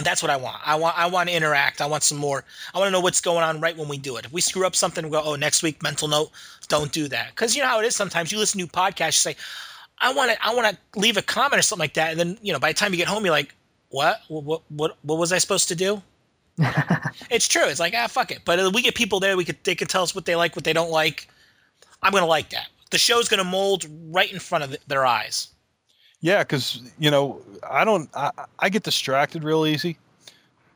that's 0.05 0.23
what 0.23 0.31
I 0.31 0.37
want. 0.37 0.59
I 0.65 0.75
want 0.77 0.99
I 0.99 1.07
want 1.07 1.29
to 1.31 1.35
interact. 1.35 1.81
I 1.81 1.87
want 1.87 2.03
some 2.03 2.19
more. 2.19 2.45
I 2.75 2.79
want 2.79 2.89
to 2.89 2.93
know 2.93 3.01
what's 3.01 3.21
going 3.21 3.43
on 3.43 3.61
right 3.61 3.77
when 3.77 3.89
we 3.89 3.97
do 3.99 4.17
it. 4.17 4.27
If 4.27 4.33
we 4.33 4.41
screw 4.43 4.67
up 4.67 4.77
something, 4.77 5.05
we 5.05 5.11
go, 5.11 5.23
oh, 5.25 5.37
next 5.37 5.63
week, 5.63 5.83
mental 5.83 6.07
note, 6.07 6.31
don't 6.69 6.93
do 6.93 7.09
that. 7.09 7.31
Because 7.31 7.57
you 7.57 7.63
know 7.63 7.69
how 7.69 7.81
it 7.81 7.87
is. 7.87 7.97
Sometimes 7.97 8.31
you 8.31 8.39
listen 8.39 8.61
to 8.61 8.67
podcasts, 8.67 9.25
you 9.27 9.33
say, 9.33 9.37
I 10.01 10.13
want 10.13 10.31
to 10.33 10.45
I 10.45 10.55
want 10.55 10.77
to 10.77 11.01
leave 11.01 11.17
a 11.17 11.23
comment 11.23 11.59
or 11.59 11.63
something 11.63 11.85
like 11.85 11.95
that, 11.95 12.11
and 12.11 12.19
then 12.19 12.39
you 12.43 12.53
know 12.53 12.59
by 12.59 12.71
the 12.71 12.75
time 12.75 12.93
you 12.93 12.99
get 12.99 13.09
home, 13.09 13.25
you're 13.25 13.33
like, 13.33 13.55
what 13.91 14.21
what 14.29 14.63
what 14.69 14.97
what 15.03 15.19
was 15.19 15.33
I 15.33 15.39
supposed 15.39 15.69
to 15.69 15.75
do? 15.75 16.03
it's 17.31 17.49
true. 17.49 17.65
It's 17.65 17.81
like 17.81 17.95
ah, 17.97 18.07
fuck 18.07 18.31
it. 18.31 18.41
But 18.45 18.73
we 18.73 18.83
get 18.83 18.95
people 18.95 19.21
there. 19.21 19.37
We 19.37 19.45
could 19.45 19.63
they 19.65 19.75
can 19.75 19.89
tell 19.89 20.03
us 20.03 20.15
what 20.15 20.25
they 20.25 20.37
like, 20.37 20.57
what 20.57 20.65
they 20.65 20.73
don't 20.73 20.91
like. 20.91 21.29
I'm 22.03 22.13
gonna 22.13 22.27
like 22.27 22.51
that. 22.51 22.69
The 22.91 22.99
show's 22.99 23.29
gonna 23.29 23.45
mold 23.45 23.87
right 24.11 24.31
in 24.33 24.39
front 24.39 24.65
of 24.65 24.77
their 24.87 25.05
eyes. 25.05 25.49
Yeah, 26.21 26.43
because 26.43 26.83
you 26.99 27.11
know, 27.11 27.41
I 27.69 27.85
don't. 27.85 28.09
I, 28.15 28.31
I 28.59 28.69
get 28.69 28.83
distracted 28.83 29.45
real 29.45 29.67
easy 29.67 29.99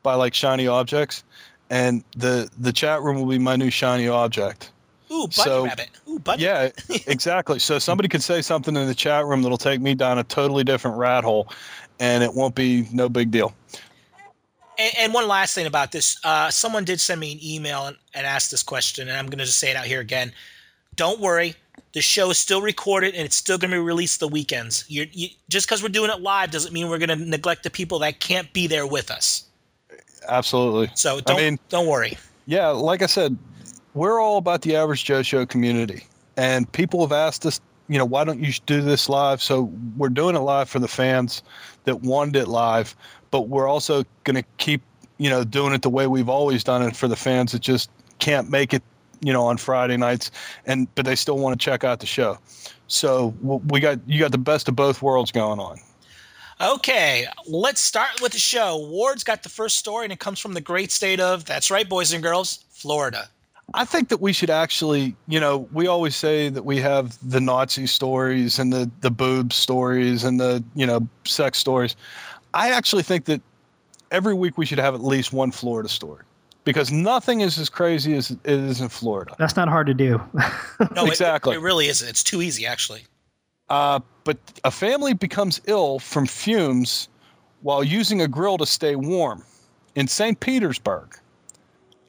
by 0.03 0.15
like 0.15 0.33
shiny 0.33 0.67
objects, 0.67 1.23
and 1.69 2.03
the 2.17 2.49
the 2.59 2.73
chat 2.73 3.01
room 3.01 3.17
will 3.17 3.27
be 3.27 3.39
my 3.39 3.55
new 3.55 3.69
shiny 3.69 4.07
object. 4.07 4.71
Ooh, 5.11 5.27
bunny 5.27 5.31
So- 5.31 5.65
rabbit. 5.65 5.89
Ooh, 6.09 6.19
bunny. 6.19 6.43
Yeah, 6.43 6.69
exactly. 7.07 7.59
So 7.59 7.79
somebody 7.79 8.09
could 8.09 8.23
say 8.23 8.41
something 8.41 8.75
in 8.75 8.87
the 8.87 8.95
chat 8.95 9.25
room 9.25 9.41
that'll 9.41 9.57
take 9.57 9.81
me 9.81 9.95
down 9.95 10.17
a 10.17 10.23
totally 10.23 10.63
different 10.63 10.97
rat 10.97 11.23
hole, 11.23 11.49
and 11.99 12.23
it 12.23 12.33
won't 12.33 12.55
be 12.55 12.87
no 12.91 13.09
big 13.09 13.31
deal. 13.31 13.53
And, 14.77 14.93
and 14.97 15.13
one 15.13 15.27
last 15.27 15.55
thing 15.55 15.67
about 15.67 15.91
this, 15.91 16.17
uh, 16.23 16.49
someone 16.49 16.83
did 16.83 16.99
send 16.99 17.21
me 17.21 17.33
an 17.33 17.39
email 17.43 17.87
and, 17.87 17.97
and 18.13 18.25
asked 18.25 18.51
this 18.51 18.63
question, 18.63 19.07
and 19.07 19.17
I'm 19.17 19.27
going 19.27 19.39
to 19.39 19.45
just 19.45 19.57
say 19.59 19.71
it 19.71 19.77
out 19.77 19.85
here 19.85 20.01
again. 20.01 20.33
Don't 20.95 21.19
worry, 21.19 21.55
the 21.93 22.01
show 22.01 22.29
is 22.29 22.37
still 22.37 22.61
recorded 22.61 23.15
and 23.15 23.25
it's 23.25 23.35
still 23.35 23.57
going 23.57 23.71
to 23.71 23.77
be 23.77 23.81
released 23.81 24.19
the 24.19 24.27
weekends. 24.27 24.85
You're, 24.87 25.05
you, 25.11 25.29
just 25.49 25.67
because 25.67 25.81
we're 25.81 25.89
doing 25.89 26.09
it 26.09 26.21
live 26.21 26.51
doesn't 26.51 26.73
mean 26.73 26.89
we're 26.89 26.97
going 26.97 27.09
to 27.09 27.15
neglect 27.15 27.63
the 27.63 27.69
people 27.69 27.99
that 27.99 28.19
can't 28.19 28.51
be 28.53 28.67
there 28.67 28.85
with 28.85 29.11
us. 29.11 29.45
Absolutely. 30.27 30.89
So 30.95 31.21
don't 31.21 31.37
mean- 31.37 31.59
don't 31.69 31.87
worry. 31.87 32.17
Yeah, 32.47 32.67
like 32.67 33.01
I 33.01 33.05
said, 33.07 33.37
we're 33.95 34.21
all 34.21 34.37
about 34.37 34.61
the 34.61 34.75
average 34.75 35.05
Joe 35.05 35.23
Show 35.23 35.45
community, 35.45 36.03
and 36.37 36.71
people 36.71 37.01
have 37.01 37.11
asked 37.11 37.45
us, 37.45 37.59
you 37.87 37.97
know, 37.97 38.05
why 38.05 38.23
don't 38.23 38.39
you 38.39 38.51
do 38.65 38.81
this 38.81 39.09
live? 39.09 39.41
So 39.41 39.71
we're 39.97 40.09
doing 40.09 40.35
it 40.35 40.39
live 40.39 40.69
for 40.69 40.79
the 40.79 40.87
fans 40.87 41.41
that 41.85 42.01
wanted 42.01 42.35
it 42.35 42.47
live, 42.47 42.95
but 43.31 43.47
we're 43.47 43.67
also 43.67 44.03
going 44.23 44.35
to 44.35 44.43
keep, 44.57 44.81
you 45.17 45.29
know, 45.29 45.43
doing 45.43 45.73
it 45.73 45.81
the 45.81 45.89
way 45.89 46.07
we've 46.07 46.29
always 46.29 46.63
done 46.63 46.81
it 46.81 46.95
for 46.95 47.07
the 47.07 47.15
fans 47.15 47.53
that 47.53 47.61
just 47.61 47.89
can't 48.19 48.49
make 48.49 48.73
it, 48.73 48.83
you 49.21 49.31
know, 49.31 49.45
on 49.45 49.57
Friday 49.57 49.97
nights, 49.97 50.29
and 50.65 50.93
but 50.95 51.05
they 51.05 51.15
still 51.15 51.37
want 51.37 51.59
to 51.59 51.63
check 51.63 51.83
out 51.83 51.99
the 51.99 52.05
show. 52.05 52.37
So 52.87 53.33
we 53.41 53.79
got 53.79 53.99
you 54.07 54.19
got 54.19 54.31
the 54.31 54.37
best 54.37 54.67
of 54.67 54.75
both 54.75 55.01
worlds 55.01 55.31
going 55.31 55.59
on. 55.59 55.79
Okay, 56.61 57.25
let's 57.47 57.81
start 57.81 58.21
with 58.21 58.31
the 58.31 58.39
show. 58.39 58.77
Ward's 58.77 59.25
got 59.25 59.43
the 59.43 59.49
first 59.49 59.77
story, 59.77 60.05
and 60.05 60.13
it 60.13 60.19
comes 60.19 60.39
from 60.39 60.53
the 60.53 60.61
great 60.61 60.89
state 60.89 61.19
of, 61.19 61.43
that's 61.43 61.69
right, 61.69 61.87
boys 61.87 62.13
and 62.13 62.23
girls, 62.23 62.63
Florida. 62.69 63.29
I 63.75 63.83
think 63.85 64.09
that 64.09 64.21
we 64.21 64.31
should 64.33 64.49
actually, 64.49 65.15
you 65.27 65.39
know, 65.39 65.67
we 65.73 65.87
always 65.87 66.15
say 66.15 66.47
that 66.49 66.63
we 66.63 66.77
have 66.79 67.17
the 67.29 67.41
Nazi 67.41 67.87
stories 67.87 68.57
and 68.57 68.71
the 68.71 68.89
the 69.01 69.11
boob 69.11 69.51
stories 69.53 70.23
and 70.23 70.39
the 70.39 70.63
you 70.75 70.85
know 70.87 71.07
sex 71.25 71.57
stories. 71.59 71.95
I 72.53 72.71
actually 72.71 73.03
think 73.03 73.25
that 73.25 73.41
every 74.11 74.33
week 74.33 74.57
we 74.57 74.65
should 74.65 74.79
have 74.79 74.95
at 74.95 75.03
least 75.03 75.33
one 75.33 75.51
Florida 75.51 75.89
story 75.89 76.23
because 76.63 76.89
nothing 76.91 77.41
is 77.41 77.59
as 77.59 77.69
crazy 77.69 78.15
as 78.15 78.31
it 78.31 78.39
is 78.45 78.79
in 78.79 78.87
Florida. 78.89 79.35
That's 79.37 79.57
not 79.57 79.67
hard 79.67 79.87
to 79.87 79.93
do. 79.93 80.21
No, 80.95 81.03
it- 81.05 81.09
Exactly. 81.09 81.55
It, 81.55 81.59
really 81.61 81.87
isn't. 81.87 82.07
It's 82.07 82.23
too 82.23 82.41
easy, 82.41 82.65
actually. 82.65 83.03
Uh, 83.69 83.99
but 84.23 84.37
a 84.63 84.71
family 84.71 85.13
becomes 85.13 85.59
ill 85.65 85.99
from 85.99 86.25
fumes 86.27 87.09
while 87.61 87.83
using 87.83 88.21
a 88.21 88.27
grill 88.27 88.57
to 88.59 88.65
stay 88.65 88.95
warm 88.95 89.43
in 89.95 90.07
St. 90.07 90.39
Petersburg. 90.39 91.17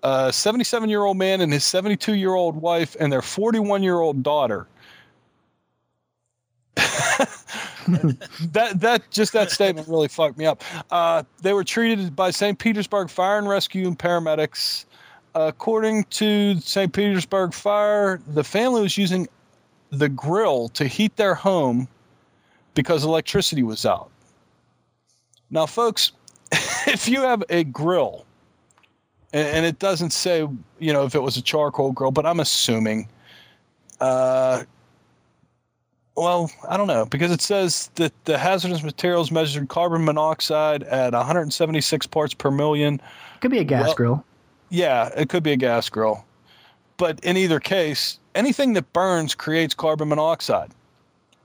A 0.02 0.32
77 0.32 0.88
year 0.88 1.04
old 1.04 1.16
man 1.16 1.40
and 1.40 1.52
his 1.52 1.64
72 1.64 2.14
year 2.14 2.34
old 2.34 2.56
wife 2.56 2.96
and 3.00 3.12
their 3.12 3.22
41 3.22 3.82
year 3.82 4.00
old 4.00 4.22
daughter. 4.22 4.66
that 6.76 8.72
that 8.76 9.10
just 9.10 9.32
that 9.32 9.50
statement 9.50 9.88
really 9.88 10.08
fucked 10.08 10.36
me 10.36 10.44
up. 10.44 10.62
Uh, 10.90 11.22
they 11.40 11.52
were 11.52 11.64
treated 11.64 12.14
by 12.14 12.30
St. 12.30 12.58
Petersburg 12.58 13.08
Fire 13.08 13.38
and 13.38 13.48
Rescue 13.48 13.86
and 13.86 13.98
paramedics. 13.98 14.84
according 15.34 16.04
to 16.04 16.58
St. 16.60 16.92
Petersburg 16.92 17.54
Fire, 17.54 18.20
the 18.26 18.44
family 18.44 18.82
was 18.82 18.98
using 18.98 19.28
the 19.90 20.08
grill 20.08 20.68
to 20.70 20.86
heat 20.86 21.16
their 21.16 21.34
home 21.34 21.88
because 22.74 23.04
electricity 23.04 23.62
was 23.62 23.86
out. 23.86 24.10
Now, 25.50 25.66
folks, 25.66 26.12
if 26.86 27.08
you 27.08 27.22
have 27.22 27.42
a 27.48 27.64
grill, 27.64 28.25
and, 29.36 29.48
and 29.48 29.66
it 29.66 29.78
doesn't 29.78 30.14
say, 30.14 30.48
you 30.78 30.92
know, 30.94 31.04
if 31.04 31.14
it 31.14 31.20
was 31.20 31.36
a 31.36 31.42
charcoal 31.42 31.92
grill, 31.92 32.10
but 32.10 32.24
I'm 32.24 32.40
assuming, 32.40 33.06
uh, 34.00 34.62
well, 36.16 36.50
I 36.66 36.78
don't 36.78 36.86
know, 36.86 37.04
because 37.04 37.30
it 37.30 37.42
says 37.42 37.90
that 37.96 38.12
the 38.24 38.38
hazardous 38.38 38.82
materials 38.82 39.30
measured 39.30 39.68
carbon 39.68 40.06
monoxide 40.06 40.84
at 40.84 41.12
176 41.12 42.06
parts 42.06 42.32
per 42.32 42.50
million. 42.50 42.98
Could 43.40 43.50
be 43.50 43.58
a 43.58 43.64
gas 43.64 43.88
Well- 43.88 43.94
grill. 43.94 44.24
Yeah, 44.70 45.10
it 45.16 45.28
could 45.28 45.42
be 45.42 45.52
a 45.52 45.56
gas 45.56 45.88
grill. 45.88 46.24
But 46.96 47.20
in 47.20 47.36
either 47.36 47.60
case, 47.60 48.18
anything 48.34 48.72
that 48.72 48.90
burns 48.94 49.34
creates 49.34 49.74
carbon 49.74 50.08
monoxide. 50.08 50.70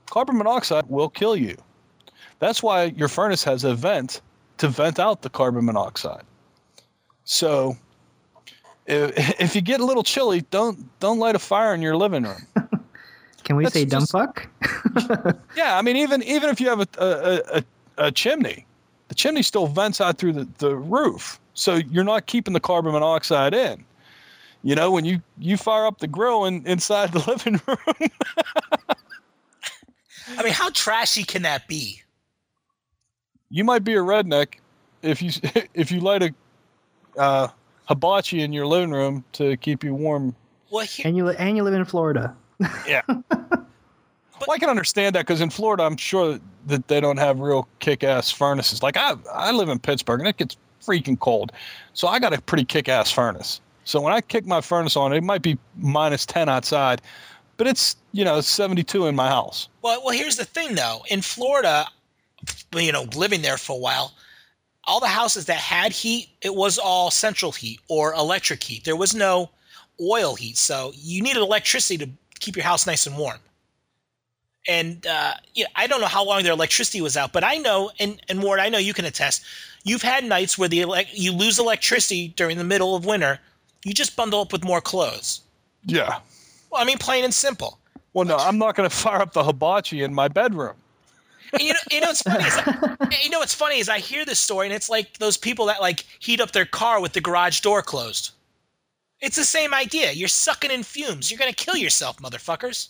Carbon 0.06 0.38
monoxide 0.38 0.86
will 0.88 1.10
kill 1.10 1.36
you. 1.36 1.56
That's 2.40 2.62
why 2.62 2.84
your 2.84 3.08
furnace 3.08 3.44
has 3.44 3.62
a 3.62 3.74
vent 3.74 4.22
to 4.58 4.68
vent 4.68 4.98
out 4.98 5.22
the 5.22 5.30
carbon 5.30 5.66
monoxide. 5.66 6.22
So 7.24 7.76
if, 8.86 9.40
if 9.40 9.54
you 9.54 9.60
get 9.60 9.80
a 9.80 9.84
little 9.84 10.02
chilly, 10.02 10.42
don't 10.50 10.78
don't 11.00 11.18
light 11.18 11.34
a 11.36 11.38
fire 11.38 11.74
in 11.74 11.82
your 11.82 11.96
living 11.96 12.24
room. 12.24 12.46
Can 13.44 13.56
we 13.56 13.64
That's 13.64 13.74
say 13.74 13.84
dumb 13.84 14.00
just- 14.02 14.12
fuck? 14.12 14.48
Yeah, 15.56 15.76
I 15.76 15.82
mean 15.82 15.96
even 15.96 16.22
even 16.22 16.48
if 16.50 16.60
you 16.60 16.68
have 16.68 16.80
a 16.80 16.88
a, 16.98 17.58
a, 17.58 17.64
a 18.06 18.12
chimney, 18.12 18.66
the 19.08 19.14
chimney 19.14 19.42
still 19.42 19.66
vents 19.66 20.00
out 20.00 20.18
through 20.18 20.32
the, 20.34 20.48
the 20.58 20.76
roof. 20.76 21.40
So 21.54 21.74
you're 21.76 22.04
not 22.04 22.26
keeping 22.26 22.54
the 22.54 22.60
carbon 22.60 22.92
monoxide 22.92 23.52
in. 23.54 23.84
You 24.62 24.74
know, 24.76 24.90
when 24.92 25.04
you 25.04 25.20
you 25.38 25.56
fire 25.56 25.86
up 25.86 25.98
the 25.98 26.06
grill 26.06 26.44
in, 26.44 26.64
inside 26.66 27.12
the 27.12 27.18
living 27.26 27.60
room, 27.66 28.10
I 30.38 30.42
mean, 30.44 30.52
how 30.52 30.70
trashy 30.70 31.24
can 31.24 31.42
that 31.42 31.66
be? 31.68 31.98
you 33.54 33.64
might 33.64 33.84
be 33.84 33.92
a 33.92 33.98
redneck 33.98 34.54
if 35.02 35.20
you 35.20 35.30
if 35.74 35.92
you 35.92 36.00
light 36.00 36.22
a 36.22 36.32
uh, 37.16 37.48
hibachi 37.88 38.42
in 38.42 38.52
your 38.52 38.66
living 38.66 38.90
room 38.90 39.24
to 39.32 39.56
keep 39.56 39.84
you 39.84 39.94
warm. 39.94 40.34
Well, 40.70 40.86
here, 40.86 41.06
and 41.06 41.16
you 41.16 41.24
li- 41.26 41.36
and 41.38 41.56
you 41.56 41.62
live 41.62 41.74
in 41.74 41.84
Florida. 41.84 42.34
Yeah. 42.86 43.02
well, 43.08 43.66
I 44.50 44.58
can 44.58 44.70
understand 44.70 45.14
that 45.14 45.26
because 45.26 45.40
in 45.40 45.50
Florida, 45.50 45.82
I'm 45.82 45.96
sure 45.96 46.38
that 46.66 46.88
they 46.88 47.00
don't 47.00 47.18
have 47.18 47.40
real 47.40 47.68
kick-ass 47.80 48.30
furnaces. 48.30 48.82
Like 48.82 48.96
I, 48.96 49.14
I 49.32 49.52
live 49.52 49.68
in 49.68 49.78
Pittsburgh, 49.78 50.20
and 50.20 50.28
it 50.28 50.36
gets 50.36 50.56
freaking 50.80 51.18
cold, 51.18 51.52
so 51.92 52.08
I 52.08 52.18
got 52.18 52.32
a 52.32 52.40
pretty 52.40 52.64
kick-ass 52.64 53.10
furnace. 53.10 53.60
So 53.84 54.00
when 54.00 54.12
I 54.12 54.20
kick 54.20 54.46
my 54.46 54.60
furnace 54.60 54.96
on, 54.96 55.12
it 55.12 55.24
might 55.24 55.42
be 55.42 55.58
minus 55.76 56.24
ten 56.24 56.48
outside, 56.48 57.02
but 57.56 57.66
it's 57.66 57.96
you 58.12 58.24
know 58.24 58.40
72 58.40 59.06
in 59.06 59.14
my 59.16 59.28
house. 59.28 59.68
well, 59.82 60.00
well, 60.04 60.16
here's 60.16 60.36
the 60.36 60.44
thing, 60.44 60.74
though. 60.74 61.02
In 61.10 61.20
Florida, 61.20 61.86
you 62.74 62.92
know, 62.92 63.06
living 63.16 63.42
there 63.42 63.56
for 63.58 63.76
a 63.76 63.78
while, 63.80 64.14
all 64.84 65.00
the 65.00 65.06
houses 65.06 65.46
that 65.46 65.58
had 65.58 65.92
heat, 65.92 66.28
it 66.42 66.54
was 66.54 66.78
all 66.78 67.10
central 67.10 67.52
heat 67.52 67.80
or 67.88 68.12
electric 68.14 68.62
heat. 68.62 68.84
There 68.84 68.96
was 68.96 69.14
no 69.14 69.50
oil 70.00 70.34
heat, 70.34 70.56
so 70.56 70.92
you 70.96 71.22
needed 71.22 71.40
electricity 71.40 72.04
to 72.04 72.10
keep 72.40 72.56
your 72.56 72.64
house 72.64 72.86
nice 72.86 73.06
and 73.06 73.16
warm. 73.16 73.38
And 74.68 75.06
uh, 75.06 75.34
yeah, 75.54 75.66
I 75.74 75.86
don't 75.86 76.00
know 76.00 76.06
how 76.06 76.24
long 76.24 76.42
their 76.42 76.52
electricity 76.52 77.00
was 77.00 77.16
out, 77.16 77.32
but 77.32 77.42
I 77.42 77.56
know, 77.56 77.90
and 77.98 78.20
and 78.28 78.42
Ward, 78.42 78.60
I 78.60 78.68
know 78.68 78.78
you 78.78 78.94
can 78.94 79.04
attest. 79.04 79.42
You've 79.84 80.02
had 80.02 80.24
nights 80.24 80.56
where 80.56 80.68
the 80.68 80.80
elec 80.80 81.08
you 81.12 81.32
lose 81.32 81.58
electricity 81.58 82.28
during 82.28 82.58
the 82.58 82.64
middle 82.64 82.94
of 82.94 83.04
winter. 83.04 83.40
You 83.84 83.92
just 83.92 84.14
bundle 84.14 84.40
up 84.40 84.52
with 84.52 84.64
more 84.64 84.80
clothes. 84.80 85.40
Yeah. 85.84 86.20
Well, 86.70 86.80
I 86.80 86.84
mean, 86.84 86.98
plain 86.98 87.24
and 87.24 87.34
simple. 87.34 87.78
Well, 88.14 88.24
no, 88.24 88.36
I'm 88.36 88.58
not 88.58 88.76
going 88.76 88.88
to 88.90 88.94
fire 88.94 89.20
up 89.20 89.32
the 89.32 89.42
hibachi 89.42 90.02
in 90.02 90.14
my 90.14 90.28
bedroom. 90.28 90.76
And 91.52 91.62
you 91.62 91.72
know, 91.72 91.78
you 91.90 92.00
know 92.00 92.08
what's 92.08 92.22
funny 92.22 92.44
is 92.44 92.56
you 93.24 93.30
know 93.30 93.38
what's 93.38 93.54
funny 93.54 93.78
is 93.78 93.88
I 93.88 93.98
hear 93.98 94.24
this 94.24 94.40
story 94.40 94.66
and 94.66 94.74
it's 94.74 94.88
like 94.88 95.18
those 95.18 95.36
people 95.36 95.66
that 95.66 95.80
like 95.80 96.04
heat 96.18 96.40
up 96.40 96.52
their 96.52 96.64
car 96.64 97.00
with 97.00 97.12
the 97.12 97.20
garage 97.20 97.60
door 97.60 97.82
closed. 97.82 98.32
It's 99.20 99.36
the 99.36 99.44
same 99.44 99.72
idea. 99.72 100.12
You're 100.12 100.28
sucking 100.28 100.70
in 100.70 100.82
fumes. 100.82 101.30
You're 101.30 101.38
gonna 101.38 101.52
kill 101.52 101.76
yourself, 101.76 102.18
motherfuckers. 102.18 102.88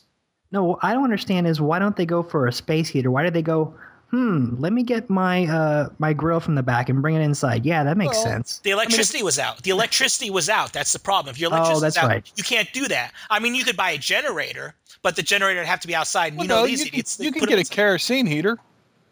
No, 0.50 0.64
what 0.64 0.78
I 0.82 0.92
don't 0.92 1.04
understand 1.04 1.46
is 1.46 1.60
why 1.60 1.78
don't 1.78 1.96
they 1.96 2.06
go 2.06 2.22
for 2.22 2.46
a 2.46 2.52
space 2.52 2.88
heater? 2.88 3.10
Why 3.10 3.24
do 3.24 3.30
they 3.30 3.42
go? 3.42 3.74
Hmm, 4.12 4.56
let 4.58 4.74
me 4.74 4.82
get 4.82 5.08
my 5.08 5.46
uh 5.46 5.88
my 5.98 6.12
grill 6.12 6.38
from 6.38 6.54
the 6.54 6.62
back 6.62 6.90
and 6.90 7.00
bring 7.00 7.14
it 7.14 7.22
inside. 7.22 7.64
Yeah, 7.64 7.82
that 7.82 7.96
makes 7.96 8.14
Well, 8.16 8.24
sense. 8.24 8.58
The 8.62 8.70
electricity 8.70 9.22
was 9.22 9.38
out. 9.38 9.62
The 9.62 9.70
electricity 9.70 10.28
was 10.28 10.50
out. 10.50 10.72
That's 10.74 10.92
the 10.92 10.98
problem. 10.98 11.32
If 11.32 11.40
your 11.40 11.50
Oh, 11.50 11.56
electricity 11.56 11.80
that's 11.86 11.96
out, 11.96 12.08
right. 12.08 12.32
you 12.36 12.44
can't 12.44 12.70
do 12.74 12.86
that. 12.88 13.12
I 13.30 13.38
mean, 13.38 13.54
you 13.54 13.64
could 13.64 13.76
buy 13.76 13.92
a 13.92 13.98
generator, 13.98 14.74
but 15.00 15.16
the 15.16 15.22
generator 15.22 15.60
would 15.60 15.66
have 15.66 15.80
to 15.80 15.86
be 15.88 15.94
outside. 15.94 16.28
And 16.28 16.36
Well, 16.36 16.44
you 16.44 16.48
know 16.50 16.60
no, 16.60 16.66
these 16.66 16.80
you, 16.80 16.84
can- 16.90 16.94
idiots. 16.94 17.16
they 17.16 17.24
you 17.24 17.32
can 17.32 17.44
get 17.46 17.58
a 17.58 17.64
kerosene 17.64 18.26
heater. 18.26 18.58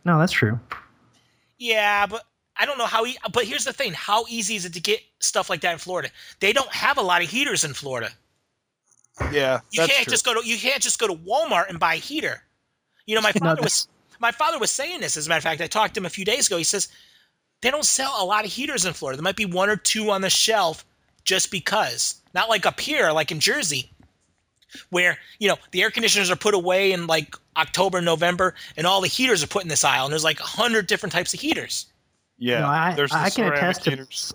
No, 0.05 0.19
that's 0.19 0.33
true. 0.33 0.61
Yeah, 1.59 2.05
but 2.07 2.25
I 2.59 2.67
don't 2.67 2.77
know 2.77 2.85
how. 2.87 3.07
E- 3.07 3.17
but 3.33 3.45
here's 3.47 3.65
the 3.65 3.73
thing: 3.73 3.95
how 3.95 4.27
easy 4.29 4.57
is 4.57 4.67
it 4.67 4.75
to 4.75 4.81
get 4.81 5.01
stuff 5.21 5.49
like 5.49 5.63
that 5.63 5.73
in 5.73 5.79
Florida? 5.79 6.11
They 6.41 6.53
don't 6.53 6.71
have 6.73 6.99
a 6.99 7.03
lot 7.03 7.23
of 7.23 7.31
heaters 7.31 7.65
in 7.65 7.73
Florida. 7.73 8.11
Yeah, 9.33 9.61
You 9.71 9.81
that's 9.81 9.93
can't 9.93 10.05
true. 10.05 10.11
just 10.11 10.25
go 10.27 10.41
to 10.41 10.47
you 10.47 10.59
can't 10.59 10.83
just 10.83 10.99
go 10.99 11.07
to 11.07 11.15
Walmart 11.15 11.71
and 11.71 11.79
buy 11.81 11.95
a 11.95 11.99
heater. 11.99 12.43
You 13.07 13.15
know, 13.15 13.23
my 13.23 13.33
No, 13.41 13.49
father 13.51 13.63
was 13.63 13.89
my 14.21 14.31
father 14.31 14.59
was 14.59 14.71
saying 14.71 15.01
this. 15.01 15.17
As 15.17 15.27
a 15.27 15.29
matter 15.29 15.39
of 15.39 15.43
fact, 15.45 15.61
I 15.61 15.67
talked 15.67 15.95
to 15.95 16.01
him 16.01 16.07
a 16.07 16.11
few 16.11 16.25
days 16.25 16.47
ago. 16.47 16.57
He 16.57 16.65
says 16.65 16.89
they 17.63 17.71
don't 17.71 17.85
sell 17.85 18.15
a 18.19 18.25
lot 18.25 18.45
of 18.45 18.53
heaters 18.53 18.85
in 18.85 18.93
Florida. 18.93 19.17
There 19.17 19.25
might 19.25 19.37
be 19.37 19.47
one 19.47 19.69
or 19.69 19.77
two 19.77 20.11
on 20.11 20.21
the 20.21 20.31
shelf 20.31 20.85
just 21.25 21.51
because. 21.51 22.21
Not 22.35 22.49
like 22.49 22.65
up 22.67 22.79
here, 22.79 23.11
like 23.11 23.33
in 23.33 23.41
Jersey, 23.41 23.91
where 24.91 25.19
you 25.41 25.49
know 25.49 25.57
the 25.73 25.83
air 25.83 25.91
conditioners 25.91 26.31
are 26.31 26.37
put 26.37 26.55
away 26.55 26.93
in 26.93 27.07
like 27.07 27.35
October, 27.57 28.01
November, 28.01 28.55
and 28.77 28.87
all 28.87 29.01
the 29.01 29.09
heaters 29.09 29.43
are 29.43 29.49
put 29.49 29.63
in 29.63 29.69
this 29.69 29.83
aisle. 29.85 30.05
And 30.05 30.13
there's 30.13 30.25
like 30.25 30.39
a 30.39 30.45
hundred 30.45 30.87
different 30.87 31.13
types 31.13 31.35
of 31.35 31.41
heaters. 31.41 31.87
Yeah, 32.39 32.61
No, 32.61 32.69
I, 32.69 32.95
there's 32.95 33.11
the 33.11 33.19
I 33.19 33.25
can 33.31 33.45
ceramic 33.47 33.59
attest 33.59 33.85
to. 33.85 33.91
heaters. 33.91 34.35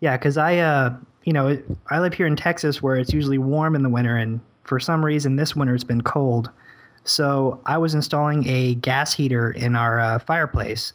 Yeah, 0.00 0.16
because 0.16 0.36
I, 0.36 0.58
uh, 0.58 0.94
you 1.24 1.32
know, 1.32 1.60
I 1.90 1.98
live 2.00 2.12
here 2.14 2.26
in 2.26 2.36
Texas 2.36 2.82
where 2.82 2.96
it's 2.96 3.12
usually 3.12 3.38
warm 3.38 3.74
in 3.74 3.82
the 3.82 3.88
winter, 3.88 4.16
and 4.16 4.40
for 4.64 4.78
some 4.78 5.04
reason 5.04 5.36
this 5.36 5.56
winter 5.56 5.74
it's 5.74 5.84
been 5.84 6.02
cold. 6.02 6.50
So 7.06 7.60
I 7.66 7.78
was 7.78 7.94
installing 7.94 8.46
a 8.48 8.74
gas 8.76 9.14
heater 9.14 9.50
in 9.50 9.76
our 9.76 10.00
uh, 10.00 10.18
fireplace, 10.18 10.92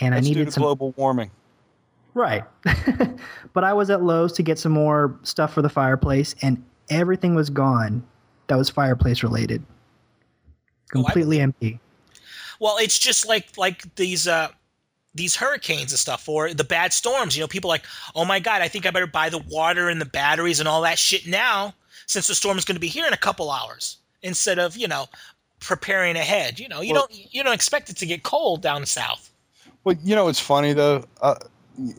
and 0.00 0.14
I 0.14 0.20
needed 0.20 0.46
to 0.46 0.52
some. 0.52 0.62
global 0.62 0.92
warming. 0.96 1.30
Right. 2.14 2.44
but 3.52 3.64
I 3.64 3.72
was 3.72 3.90
at 3.90 4.02
Lowe's 4.02 4.32
to 4.34 4.42
get 4.42 4.58
some 4.58 4.72
more 4.72 5.18
stuff 5.22 5.52
for 5.52 5.62
the 5.62 5.68
fireplace, 5.68 6.34
and 6.42 6.62
everything 6.88 7.34
was 7.34 7.50
gone 7.50 8.02
that 8.46 8.56
was 8.56 8.70
fireplace 8.70 9.22
related. 9.22 9.62
Oh, 10.94 11.02
Completely 11.02 11.40
empty. 11.40 11.80
Well, 12.60 12.76
it's 12.78 12.98
just 12.98 13.26
like 13.26 13.48
like 13.56 13.94
these 13.96 14.26
uh 14.28 14.48
these 15.14 15.34
hurricanes 15.34 15.92
and 15.92 15.98
stuff 15.98 16.28
or 16.28 16.54
the 16.54 16.64
bad 16.64 16.92
storms. 16.92 17.36
You 17.36 17.42
know, 17.42 17.48
people 17.48 17.70
are 17.70 17.74
like, 17.74 17.84
oh 18.14 18.24
my 18.24 18.38
god, 18.38 18.62
I 18.62 18.68
think 18.68 18.86
I 18.86 18.90
better 18.90 19.06
buy 19.06 19.28
the 19.28 19.42
water 19.50 19.88
and 19.88 20.00
the 20.00 20.06
batteries 20.06 20.60
and 20.60 20.68
all 20.68 20.82
that 20.82 20.98
shit 20.98 21.26
now 21.26 21.74
since 22.06 22.26
the 22.26 22.34
storm 22.34 22.56
is 22.56 22.64
going 22.64 22.76
to 22.76 22.80
be 22.80 22.88
here 22.88 23.06
in 23.06 23.12
a 23.12 23.18
couple 23.18 23.50
hours 23.50 23.98
instead 24.22 24.58
of 24.58 24.76
you 24.76 24.88
know 24.88 25.06
preparing 25.60 26.16
ahead. 26.16 26.58
You 26.58 26.68
know, 26.68 26.80
you 26.80 26.92
Well- 26.92 27.06
don't 27.08 27.34
you 27.34 27.42
don't 27.42 27.54
expect 27.54 27.90
it 27.90 27.96
to 27.98 28.06
get 28.06 28.22
cold 28.22 28.62
down 28.62 28.84
south. 28.86 29.30
Well, 29.84 29.96
you 30.02 30.14
know, 30.16 30.28
it's 30.28 30.40
funny 30.40 30.72
though. 30.72 31.04
Uh, 31.22 31.36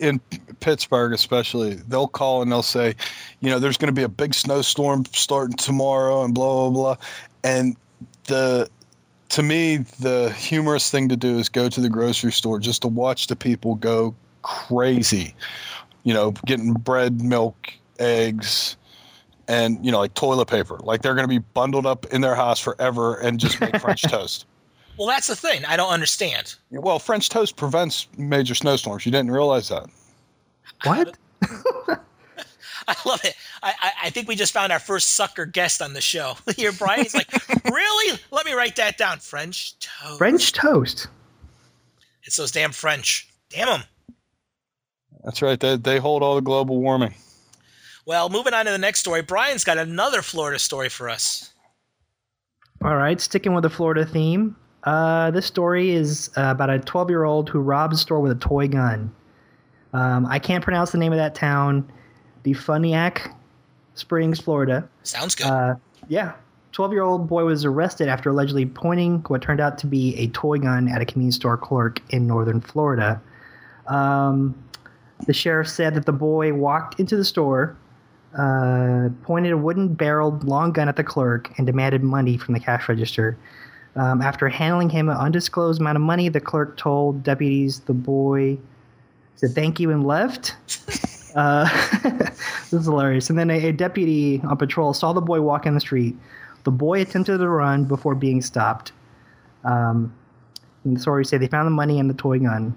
in 0.00 0.20
Pittsburgh, 0.60 1.12
especially, 1.12 1.74
they'll 1.74 2.08
call 2.08 2.42
and 2.42 2.50
they'll 2.50 2.62
say, 2.62 2.94
you 3.40 3.48
know, 3.48 3.60
there's 3.60 3.76
going 3.76 3.94
to 3.94 3.98
be 3.98 4.02
a 4.02 4.08
big 4.08 4.34
snowstorm 4.34 5.04
starting 5.12 5.56
tomorrow, 5.56 6.24
and 6.24 6.34
blah 6.34 6.68
blah 6.68 6.70
blah. 6.70 6.96
And 7.44 7.76
the 8.24 8.68
to 9.30 9.42
me, 9.42 9.78
the 10.00 10.30
humorous 10.36 10.90
thing 10.90 11.08
to 11.10 11.16
do 11.16 11.38
is 11.38 11.48
go 11.48 11.68
to 11.68 11.80
the 11.80 11.88
grocery 11.88 12.32
store 12.32 12.58
just 12.58 12.82
to 12.82 12.88
watch 12.88 13.26
the 13.26 13.36
people 13.36 13.74
go 13.76 14.14
crazy. 14.42 15.34
You 16.04 16.14
know, 16.14 16.32
getting 16.46 16.72
bread, 16.72 17.20
milk, 17.22 17.72
eggs, 17.98 18.76
and 19.48 19.84
you 19.84 19.90
know 19.90 19.98
like 19.98 20.14
toilet 20.14 20.46
paper 20.46 20.78
like 20.84 21.02
they're 21.02 21.14
going 21.14 21.24
to 21.24 21.28
be 21.28 21.38
bundled 21.54 21.86
up 21.86 22.06
in 22.06 22.20
their 22.20 22.34
house 22.34 22.60
forever 22.60 23.16
and 23.16 23.40
just 23.40 23.60
make 23.60 23.76
french 23.80 24.02
toast 24.08 24.46
Well, 24.98 25.08
that's 25.08 25.26
the 25.28 25.36
thing. 25.36 25.64
I 25.64 25.76
don't 25.76 25.90
understand. 25.90 26.54
well 26.70 26.98
french 26.98 27.28
toast 27.28 27.56
prevents 27.56 28.06
major 28.16 28.54
snowstorms 28.54 29.04
you 29.06 29.12
didn't 29.12 29.30
realize 29.30 29.68
that 29.68 29.86
What? 30.84 31.16
I 32.90 32.94
love 33.04 33.22
it. 33.22 33.34
I, 33.62 33.74
I, 33.82 33.92
I 34.04 34.10
think 34.10 34.28
we 34.28 34.34
just 34.34 34.54
found 34.54 34.72
our 34.72 34.78
first 34.78 35.10
sucker 35.10 35.44
guest 35.44 35.82
on 35.82 35.92
the 35.92 36.00
show. 36.00 36.36
Here, 36.56 36.72
Bryan's 36.72 37.12
like, 37.14 37.30
really? 37.66 38.18
Let 38.30 38.46
me 38.46 38.52
write 38.54 38.76
that 38.76 38.96
down. 38.96 39.18
French 39.18 39.78
toast. 39.78 40.16
French 40.16 40.52
toast. 40.54 41.06
It's 42.22 42.38
those 42.38 42.50
damn 42.50 42.72
French. 42.72 43.28
Damn 43.50 43.66
them. 43.68 43.82
that's 45.22 45.42
right 45.42 45.60
they, 45.60 45.76
they 45.76 45.98
hold 45.98 46.22
all 46.22 46.34
the 46.36 46.40
global 46.40 46.78
warming 46.80 47.14
Well, 48.08 48.30
moving 48.30 48.54
on 48.54 48.64
to 48.64 48.70
the 48.70 48.78
next 48.78 49.00
story. 49.00 49.20
Bryan's 49.20 49.64
got 49.64 49.76
another 49.76 50.22
Florida 50.22 50.58
story 50.58 50.88
for 50.88 51.10
us. 51.10 51.52
All 52.82 52.96
right, 52.96 53.20
sticking 53.20 53.52
with 53.52 53.64
the 53.64 53.68
Florida 53.68 54.06
theme. 54.06 54.56
Uh, 54.84 55.30
this 55.30 55.44
story 55.44 55.90
is 55.90 56.30
uh, 56.34 56.44
about 56.46 56.70
a 56.70 56.78
12 56.78 57.10
year 57.10 57.24
old 57.24 57.50
who 57.50 57.60
robbed 57.60 57.92
a 57.92 57.98
store 57.98 58.20
with 58.20 58.32
a 58.32 58.36
toy 58.36 58.66
gun. 58.66 59.14
Um, 59.92 60.24
I 60.24 60.38
can't 60.38 60.64
pronounce 60.64 60.90
the 60.90 60.96
name 60.96 61.12
of 61.12 61.18
that 61.18 61.34
town. 61.34 61.86
DeFuniak 62.44 63.30
Springs, 63.92 64.40
Florida. 64.40 64.88
Sounds 65.02 65.34
good. 65.34 65.46
Uh, 65.46 65.74
yeah. 66.08 66.32
12 66.72 66.92
year 66.94 67.02
old 67.02 67.28
boy 67.28 67.44
was 67.44 67.66
arrested 67.66 68.08
after 68.08 68.30
allegedly 68.30 68.64
pointing 68.64 69.18
what 69.26 69.42
turned 69.42 69.60
out 69.60 69.76
to 69.76 69.86
be 69.86 70.16
a 70.16 70.28
toy 70.28 70.56
gun 70.56 70.88
at 70.88 71.02
a 71.02 71.04
convenience 71.04 71.36
store 71.36 71.58
clerk 71.58 72.00
in 72.08 72.26
northern 72.26 72.62
Florida. 72.62 73.20
Um, 73.86 74.54
the 75.26 75.34
sheriff 75.34 75.68
said 75.68 75.92
that 75.92 76.06
the 76.06 76.12
boy 76.12 76.54
walked 76.54 76.98
into 76.98 77.14
the 77.14 77.24
store, 77.24 77.76
uh, 78.36 79.08
pointed 79.22 79.52
a 79.52 79.56
wooden 79.56 79.94
barreled 79.94 80.44
long 80.44 80.72
gun 80.72 80.88
at 80.88 80.96
the 80.96 81.04
clerk, 81.04 81.50
and 81.56 81.66
demanded 81.66 82.02
money 82.02 82.36
from 82.36 82.54
the 82.54 82.60
cash 82.60 82.88
register. 82.88 83.36
Um, 83.96 84.22
after 84.22 84.48
handing 84.48 84.90
him 84.90 85.08
an 85.08 85.16
undisclosed 85.16 85.80
amount 85.80 85.96
of 85.96 86.02
money, 86.02 86.28
the 86.28 86.40
clerk 86.40 86.76
told 86.76 87.22
deputies 87.22 87.80
the 87.80 87.94
boy 87.94 88.58
said 89.36 89.50
thank 89.54 89.80
you 89.80 89.90
and 89.90 90.06
left. 90.06 90.56
Uh, 91.34 91.68
this 92.02 92.72
is 92.72 92.86
hilarious. 92.86 93.28
And 93.28 93.38
then 93.38 93.50
a, 93.50 93.66
a 93.66 93.72
deputy 93.72 94.40
on 94.44 94.56
patrol 94.56 94.94
saw 94.94 95.12
the 95.12 95.20
boy 95.20 95.42
walk 95.42 95.66
in 95.66 95.74
the 95.74 95.80
street. 95.80 96.16
The 96.64 96.70
boy 96.70 97.02
attempted 97.02 97.38
to 97.38 97.48
run 97.48 97.84
before 97.84 98.14
being 98.14 98.40
stopped. 98.40 98.92
Um, 99.62 100.12
and 100.84 100.96
the 100.96 101.00
story 101.00 101.24
say 101.26 101.36
they 101.36 101.46
found 101.46 101.66
the 101.66 101.70
money 101.70 102.00
and 102.00 102.08
the 102.08 102.14
toy 102.14 102.38
gun. 102.38 102.74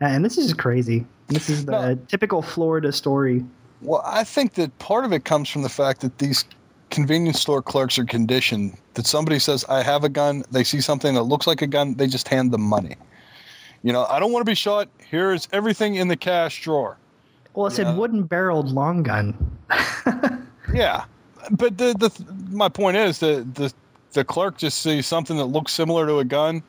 And 0.00 0.24
this 0.24 0.38
is 0.38 0.46
just 0.46 0.58
crazy. 0.58 1.06
This 1.28 1.48
is 1.50 1.66
the 1.66 1.72
No. 1.72 1.94
typical 2.08 2.42
Florida 2.42 2.90
story. 2.92 3.44
Well, 3.82 4.02
I 4.04 4.24
think 4.24 4.54
that 4.54 4.76
part 4.78 5.04
of 5.04 5.12
it 5.12 5.24
comes 5.24 5.48
from 5.48 5.62
the 5.62 5.68
fact 5.68 6.00
that 6.02 6.18
these 6.18 6.44
convenience 6.90 7.40
store 7.40 7.62
clerks 7.62 7.98
are 7.98 8.04
conditioned 8.04 8.76
that 8.94 9.06
somebody 9.06 9.38
says, 9.38 9.64
I 9.68 9.82
have 9.82 10.04
a 10.04 10.08
gun, 10.08 10.44
they 10.50 10.62
see 10.62 10.80
something 10.80 11.14
that 11.14 11.22
looks 11.22 11.46
like 11.46 11.62
a 11.62 11.66
gun, 11.66 11.94
they 11.94 12.06
just 12.06 12.28
hand 12.28 12.52
them 12.52 12.60
money. 12.62 12.96
You 13.82 13.92
know, 13.92 14.04
I 14.04 14.20
don't 14.20 14.30
want 14.32 14.44
to 14.44 14.50
be 14.50 14.54
shot. 14.54 14.88
Here 15.10 15.32
is 15.32 15.48
everything 15.52 15.96
in 15.96 16.08
the 16.08 16.16
cash 16.16 16.62
drawer. 16.62 16.96
Well, 17.54 17.66
it 17.66 17.70
Yeah. 17.72 17.76
said 17.76 17.96
wooden 17.96 18.22
barreled 18.24 18.70
long 18.70 19.02
gun. 19.02 19.34
Yeah. 20.72 21.04
But 21.50 21.76
the, 21.76 21.92
the 21.94 22.10
my 22.50 22.68
point 22.68 22.96
is 22.96 23.18
that 23.18 23.54
the 23.56 23.72
the 24.12 24.24
clerk 24.24 24.58
just 24.58 24.80
sees 24.80 25.06
something 25.06 25.36
that 25.38 25.46
looks 25.46 25.72
similar 25.72 26.06
to 26.06 26.18
a 26.18 26.24
gun 26.24 26.62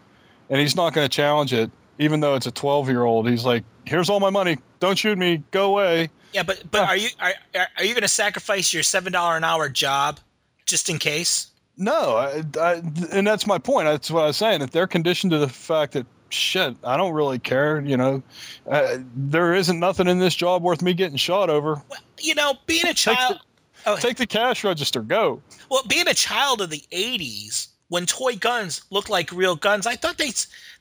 and 0.49 0.59
he's 0.59 0.75
not 0.75 0.93
going 0.93 1.05
to 1.07 1.15
challenge 1.15 1.53
it 1.53 1.69
even 1.99 2.19
though 2.21 2.35
it's 2.35 2.47
a 2.47 2.51
12 2.51 2.89
year 2.89 3.03
old. 3.03 3.29
He's 3.29 3.45
like, 3.45 3.63
here's 3.85 4.09
all 4.09 4.19
my 4.19 4.29
money. 4.31 4.57
Don't 4.79 4.97
shoot 4.97 5.17
me. 5.17 5.43
Go 5.51 5.71
away. 5.71 6.09
Yeah, 6.33 6.43
but 6.43 6.63
but 6.71 6.87
are 6.87 6.97
you 6.97 7.09
are, 7.19 7.33
are- 7.55 7.67
are 7.77 7.83
you 7.83 7.93
going 7.93 8.01
to 8.03 8.07
sacrifice 8.07 8.73
your 8.73 8.83
seven 8.83 9.13
dollar 9.13 9.37
an 9.37 9.43
hour 9.43 9.69
job 9.69 10.19
just 10.65 10.89
in 10.89 10.97
case? 10.99 11.47
No, 11.77 12.15
I, 12.17 12.43
I, 12.59 12.73
and 13.11 13.25
that's 13.25 13.47
my 13.47 13.57
point. 13.57 13.85
That's 13.87 14.11
what 14.11 14.23
I 14.23 14.27
was 14.27 14.37
saying. 14.37 14.59
That 14.59 14.71
they're 14.71 14.85
conditioned 14.87 15.31
to 15.31 15.39
the 15.39 15.49
fact 15.49 15.93
that 15.93 16.05
shit, 16.29 16.75
I 16.83 16.97
don't 16.97 17.13
really 17.13 17.39
care. 17.39 17.81
You 17.81 17.97
know, 17.97 18.23
uh, 18.69 18.97
there 19.15 19.53
isn't 19.55 19.79
nothing 19.79 20.07
in 20.07 20.19
this 20.19 20.35
job 20.35 20.61
worth 20.61 20.81
me 20.83 20.93
getting 20.93 21.17
shot 21.17 21.49
over. 21.49 21.81
Well, 21.89 21.99
you 22.19 22.35
know, 22.35 22.53
being 22.67 22.85
a 22.85 22.93
child. 22.93 23.39
oh, 23.87 23.97
Take 23.97 24.17
the 24.17 24.27
cash 24.27 24.63
register, 24.63 25.01
go. 25.01 25.41
Well, 25.71 25.83
being 25.87 26.07
a 26.07 26.13
child 26.13 26.61
of 26.61 26.69
the 26.69 26.83
'80s, 26.91 27.67
when 27.89 28.05
toy 28.05 28.35
guns 28.35 28.83
looked 28.91 29.09
like 29.09 29.31
real 29.31 29.55
guns, 29.55 29.87
I 29.87 29.95
thought 29.95 30.17
they 30.19 30.31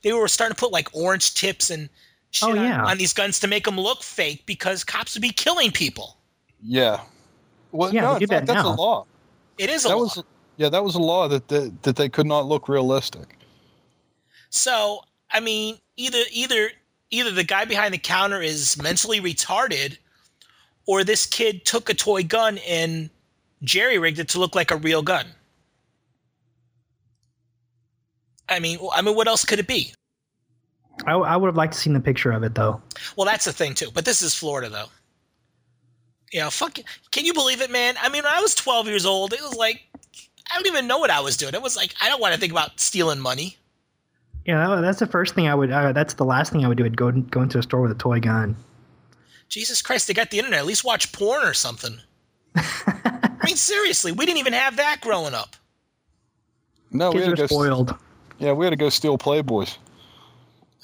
they 0.03 0.13
were 0.13 0.27
starting 0.27 0.55
to 0.55 0.59
put 0.59 0.71
like 0.71 0.89
orange 0.93 1.33
tips 1.33 1.71
and 1.71 1.89
Oh, 2.41 2.47
shit 2.47 2.57
Oh, 2.57 2.59
on- 2.59 2.65
yeah. 2.65 2.83
on, 2.85 2.97
these 2.97 3.13
guns 3.13 3.39
to 3.41 3.47
make 3.47 3.65
them 3.65 3.77
look 3.79 4.01
fake 4.03 4.45
because 4.45 4.83
cops 4.83 5.13
would 5.15 5.21
be 5.21 5.29
killing 5.29 5.71
people. 5.71 6.17
Yeah. 6.61 7.01
Well, 7.71 7.93
Yeah, 7.93 8.01
no, 8.01 8.13
they 8.19 8.25
fact, 8.25 8.47
that 8.47 8.53
that's 8.53 8.63
now. 8.65 8.73
a 8.73 8.75
law. 8.75 9.05
It 9.57 9.69
is 9.69 9.85
a 9.85 9.89
That 9.89 9.95
law. 9.97 10.01
was 10.03 10.23
yeah, 10.57 10.69
that 10.69 10.83
was 10.83 10.95
a 10.95 10.99
law 10.99 11.27
that 11.27 11.47
that, 11.49 11.83
that 11.83 11.95
they 11.95 12.09
could 12.09 12.25
not 12.27 12.45
look 12.45 12.67
realistic. 12.69 13.37
So, 14.49 15.01
I 15.31 15.39
mean, 15.39 15.77
either 15.97 16.19
either 16.31 16.71
either 17.11 17.31
the 17.31 17.43
guy 17.43 17.65
behind 17.65 17.93
the 17.93 17.97
counter 17.99 18.41
is 18.41 18.81
mentally 18.81 19.19
retarded, 19.19 19.97
or 20.87 21.03
this 21.03 21.25
kid 21.25 21.65
took 21.65 21.89
a 21.89 21.93
toy 21.93 22.23
gun 22.23 22.57
and 22.59 23.09
jerry 23.63 23.97
rigged 23.97 24.19
it 24.19 24.29
to 24.29 24.39
look 24.39 24.55
like 24.55 24.71
a 24.71 24.75
real 24.77 25.01
gun. 25.01 25.25
I 28.49 28.59
mean, 28.59 28.77
I 28.93 29.01
mean, 29.01 29.15
what 29.15 29.27
else 29.27 29.45
could 29.45 29.59
it 29.59 29.67
be? 29.67 29.93
I, 31.05 31.13
I 31.13 31.35
would 31.35 31.47
have 31.47 31.55
liked 31.55 31.73
to 31.73 31.79
seen 31.79 31.93
the 31.93 31.99
picture 31.99 32.31
of 32.31 32.43
it 32.43 32.55
though. 32.55 32.81
Well, 33.15 33.25
that's 33.25 33.45
the 33.45 33.53
thing 33.53 33.73
too. 33.73 33.89
But 33.93 34.05
this 34.05 34.21
is 34.21 34.33
Florida, 34.33 34.69
though. 34.69 34.87
You 36.31 36.39
know, 36.39 36.49
fuck. 36.49 36.77
Can 37.11 37.25
you 37.25 37.33
believe 37.33 37.61
it, 37.61 37.71
man? 37.71 37.95
I 38.01 38.09
mean, 38.09 38.23
when 38.23 38.33
I 38.33 38.41
was 38.41 38.55
12 38.55 38.87
years 38.87 39.05
old, 39.05 39.33
it 39.33 39.41
was 39.41 39.55
like 39.55 39.83
I 40.51 40.55
don't 40.55 40.67
even 40.67 40.87
know 40.87 40.97
what 40.97 41.09
I 41.09 41.19
was 41.19 41.37
doing. 41.37 41.53
It 41.53 41.61
was 41.61 41.75
like 41.75 41.93
I 42.01 42.09
don't 42.09 42.21
want 42.21 42.33
to 42.33 42.39
think 42.39 42.51
about 42.51 42.79
stealing 42.79 43.19
money. 43.19 43.57
Yeah, 44.45 44.81
that's 44.81 44.99
the 44.99 45.07
first 45.07 45.35
thing 45.35 45.47
I 45.47 45.55
would. 45.55 45.71
Uh, 45.71 45.93
that's 45.93 46.15
the 46.15 46.25
last 46.25 46.51
thing 46.51 46.65
I 46.65 46.67
would 46.67 46.77
do. 46.77 46.83
Would 46.83 46.97
go 46.97 47.11
go 47.11 47.41
into 47.41 47.59
a 47.59 47.63
store 47.63 47.81
with 47.81 47.91
a 47.91 47.95
toy 47.95 48.19
gun. 48.19 48.55
Jesus 49.47 49.81
Christ, 49.81 50.07
they 50.07 50.13
got 50.13 50.31
the 50.31 50.39
internet. 50.39 50.59
At 50.59 50.65
least 50.65 50.83
watch 50.83 51.11
porn 51.11 51.45
or 51.45 51.53
something. 51.53 51.97
I 52.55 53.37
mean, 53.45 53.55
seriously, 53.55 54.11
we 54.11 54.25
didn't 54.25 54.39
even 54.39 54.53
have 54.53 54.77
that 54.77 54.99
growing 55.01 55.33
up. 55.33 55.55
No, 56.91 57.09
we 57.09 57.17
Kids 57.17 57.27
had 57.27 57.35
to 57.35 57.41
go. 57.43 57.47
spoiled. 57.47 57.95
Yeah, 58.39 58.53
we 58.53 58.65
had 58.65 58.71
to 58.71 58.75
go 58.75 58.89
steal 58.89 59.17
Playboys. 59.17 59.77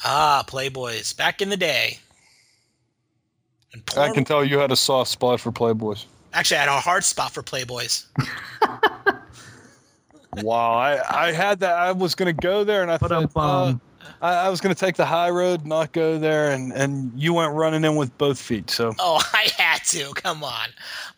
Ah, 0.04 0.44
Playboys, 0.48 1.16
back 1.16 1.42
in 1.42 1.50
the 1.50 1.58
day. 1.58 2.00
And 3.74 3.86
porn, 3.86 4.10
I 4.10 4.14
can 4.14 4.24
tell 4.26 4.44
you 4.44 4.58
had 4.58 4.72
a 4.72 4.76
soft 4.76 5.12
spot 5.12 5.40
for 5.40 5.52
Playboys. 5.52 6.06
actually, 6.34 6.58
I 6.58 6.62
had 6.62 6.70
a 6.70 6.80
hard 6.80 7.04
spot 7.04 7.32
for 7.32 7.44
Playboys. 7.44 8.06
wow, 10.38 10.74
I, 10.74 11.28
I 11.28 11.32
had 11.32 11.60
that. 11.60 11.74
I 11.76 11.92
was 11.92 12.16
going 12.16 12.34
to 12.36 12.42
go 12.42 12.64
there, 12.64 12.82
and 12.82 12.92
I 12.92 12.98
But 12.98 13.10
thought 13.10 13.36
um, 13.70 13.82
uh, 14.02 14.26
I, 14.26 14.46
I 14.46 14.50
was 14.50 14.62
going 14.62 14.74
to 14.74 14.80
take 14.80 14.96
the 14.96 15.06
high 15.06 15.30
road, 15.30 15.66
not 15.66 15.92
go 15.92 16.18
there, 16.18 16.52
and 16.52 16.72
and 16.74 17.12
you 17.16 17.34
went 17.34 17.54
running 17.54 17.84
in 17.84 17.96
with 17.96 18.16
both 18.18 18.40
feet. 18.40 18.70
So 18.70 18.94
Oh, 19.00 19.22
I 19.34 19.50
had 19.58 19.84
to. 19.86 20.12
Come 20.16 20.44
on, 20.44 20.70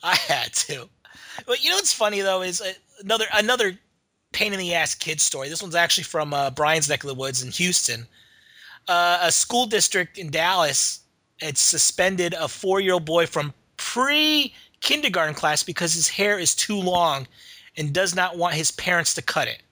I 0.03 0.15
had 0.15 0.53
to. 0.53 0.89
But 1.45 1.63
you 1.63 1.69
know 1.69 1.75
what's 1.77 1.93
funny 1.93 2.21
though 2.21 2.41
is 2.41 2.61
uh, 2.61 2.73
another 3.03 3.25
another 3.33 3.77
pain 4.33 4.53
in 4.53 4.59
the 4.59 4.73
ass 4.73 4.95
kid 4.95 5.21
story. 5.21 5.49
This 5.49 5.61
one's 5.61 5.75
actually 5.75 6.03
from 6.03 6.33
uh, 6.33 6.49
Bryan's 6.51 6.89
neck 6.89 7.03
of 7.03 7.07
the 7.07 7.15
woods 7.15 7.43
in 7.43 7.51
Houston. 7.51 8.07
Uh, 8.91 9.19
a 9.21 9.31
school 9.31 9.65
district 9.65 10.17
in 10.17 10.29
Dallas 10.29 10.99
had 11.39 11.57
suspended 11.57 12.33
a 12.33 12.49
four 12.49 12.81
year 12.81 12.95
old 12.95 13.05
boy 13.05 13.25
from 13.25 13.53
pre 13.77 14.53
kindergarten 14.81 15.33
class 15.33 15.63
because 15.63 15.93
his 15.93 16.09
hair 16.09 16.37
is 16.37 16.53
too 16.53 16.75
long 16.75 17.25
and 17.77 17.93
does 17.93 18.13
not 18.13 18.37
want 18.37 18.53
his 18.53 18.69
parents 18.71 19.13
to 19.13 19.21
cut 19.21 19.47
it. 19.47 19.63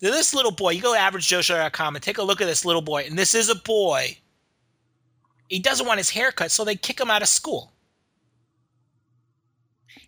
Now, 0.00 0.10
this 0.10 0.34
little 0.34 0.50
boy, 0.50 0.70
you 0.70 0.82
go 0.82 0.92
to 0.92 0.98
averagejoeshow.com 0.98 1.94
and 1.94 2.02
take 2.02 2.18
a 2.18 2.22
look 2.24 2.40
at 2.40 2.46
this 2.46 2.64
little 2.64 2.82
boy, 2.82 3.04
and 3.06 3.16
this 3.16 3.36
is 3.36 3.48
a 3.48 3.54
boy. 3.54 4.18
He 5.46 5.60
doesn't 5.60 5.86
want 5.86 5.98
his 5.98 6.10
hair 6.10 6.32
cut, 6.32 6.50
so 6.50 6.64
they 6.64 6.74
kick 6.74 7.00
him 7.00 7.12
out 7.12 7.22
of 7.22 7.28
school. 7.28 7.72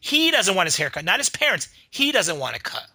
He 0.00 0.32
doesn't 0.32 0.56
want 0.56 0.66
his 0.66 0.76
hair 0.76 0.90
cut, 0.90 1.04
not 1.04 1.20
his 1.20 1.28
parents. 1.28 1.68
He 1.92 2.10
doesn't 2.10 2.40
want 2.40 2.56
to 2.56 2.60
cut. 2.60 2.88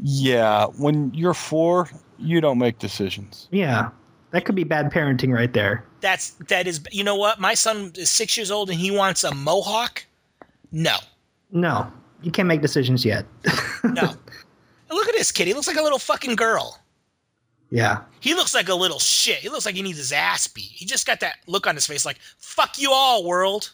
yeah, 0.00 0.66
when 0.78 1.12
you're 1.12 1.34
four, 1.34 1.88
you 2.16 2.40
don't 2.40 2.58
make 2.58 2.78
decisions. 2.78 3.48
yeah, 3.50 3.90
that 4.32 4.44
could 4.44 4.54
be 4.54 4.64
bad 4.64 4.92
parenting 4.92 5.32
right 5.34 5.52
there. 5.52 5.84
That's 6.00 6.30
that 6.48 6.66
is. 6.66 6.80
You 6.90 7.04
know 7.04 7.16
what? 7.16 7.40
My 7.40 7.54
son 7.54 7.92
is 7.96 8.10
six 8.10 8.36
years 8.36 8.50
old 8.50 8.70
and 8.70 8.78
he 8.78 8.90
wants 8.90 9.24
a 9.24 9.34
mohawk. 9.34 10.04
No, 10.72 10.96
No, 11.50 11.92
you 12.22 12.30
can't 12.30 12.46
make 12.46 12.62
decisions 12.62 13.04
yet. 13.04 13.26
no. 13.84 14.14
Look 14.90 15.08
at 15.08 15.14
this 15.16 15.32
kid. 15.32 15.46
He 15.48 15.54
looks 15.54 15.66
like 15.66 15.76
a 15.76 15.82
little 15.82 15.98
fucking 15.98 16.36
girl. 16.36 16.78
yeah, 17.70 18.02
He 18.20 18.34
looks 18.34 18.54
like 18.54 18.68
a 18.68 18.74
little 18.74 18.98
shit. 19.00 19.38
He 19.38 19.48
looks 19.48 19.66
like 19.66 19.74
he 19.74 19.82
needs 19.82 19.98
his 19.98 20.12
ass 20.12 20.46
beat. 20.46 20.62
He 20.70 20.84
just 20.84 21.06
got 21.06 21.20
that 21.20 21.36
look 21.48 21.66
on 21.66 21.74
his 21.74 21.86
face, 21.86 22.04
like 22.06 22.18
"fuck 22.38 22.78
you 22.78 22.90
all, 22.92 23.24
world." 23.24 23.70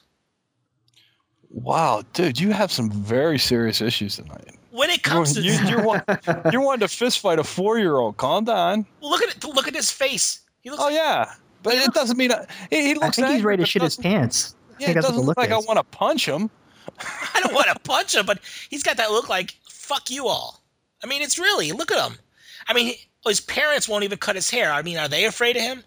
Wow, 1.50 2.02
dude, 2.12 2.38
you 2.40 2.52
have 2.52 2.70
some 2.72 2.90
very 2.90 3.38
serious 3.38 3.80
issues 3.80 4.16
tonight. 4.16 4.56
When 4.72 4.90
it 4.90 5.06
You're, 5.06 5.12
comes 5.14 5.32
to 5.34 5.40
you, 5.42 5.52
you're, 5.68 5.82
want, 5.82 6.04
you're 6.52 6.60
wanting 6.60 6.86
to 6.86 6.94
fist 6.94 7.20
fight 7.20 7.38
a 7.38 7.44
four 7.44 7.78
year 7.78 7.96
old. 7.96 8.16
Calm 8.18 8.44
down. 8.44 8.84
look 9.00 9.22
at 9.22 9.34
it, 9.36 9.44
look 9.44 9.66
at 9.68 9.74
his 9.74 9.90
face. 9.90 10.40
He 10.66 10.70
looks. 10.70 10.82
Oh 10.82 10.88
yeah, 10.88 11.32
but 11.62 11.74
it 11.74 11.94
doesn't 11.94 12.16
mean 12.16 12.32
I, 12.32 12.44
he, 12.70 12.82
he 12.86 12.90
I 12.90 12.94
looks. 12.94 13.14
think 13.14 13.28
he's 13.28 13.44
ready 13.44 13.62
to 13.62 13.66
shit 13.68 13.82
his 13.82 13.96
doesn't- 13.96 14.02
pants. 14.10 14.56
I 14.68 14.72
Yeah, 14.80 14.86
think 14.86 14.98
it 14.98 15.00
doesn't 15.02 15.16
look 15.18 15.26
look 15.26 15.36
like 15.38 15.52
I 15.52 15.58
want 15.58 15.76
to 15.78 15.84
punch 15.96 16.26
him. 16.26 16.50
I 17.34 17.40
don't 17.40 17.54
want 17.54 17.68
to 17.68 17.78
punch 17.78 18.16
him, 18.16 18.26
but 18.26 18.40
he's 18.68 18.82
got 18.82 18.96
that 18.96 19.12
look 19.12 19.28
like 19.28 19.54
fuck 19.68 20.10
you 20.10 20.26
all. 20.26 20.60
I 21.04 21.06
mean, 21.06 21.22
it's 21.22 21.38
really 21.38 21.70
look 21.70 21.92
at 21.92 22.04
him. 22.10 22.18
I 22.66 22.74
mean, 22.74 22.94
his 23.24 23.40
parents 23.40 23.88
won't 23.88 24.02
even 24.02 24.18
cut 24.18 24.34
his 24.34 24.50
hair. 24.50 24.72
I 24.72 24.82
mean, 24.82 24.98
are 24.98 25.06
they 25.06 25.24
afraid 25.26 25.54
of 25.56 25.62
him? 25.62 25.84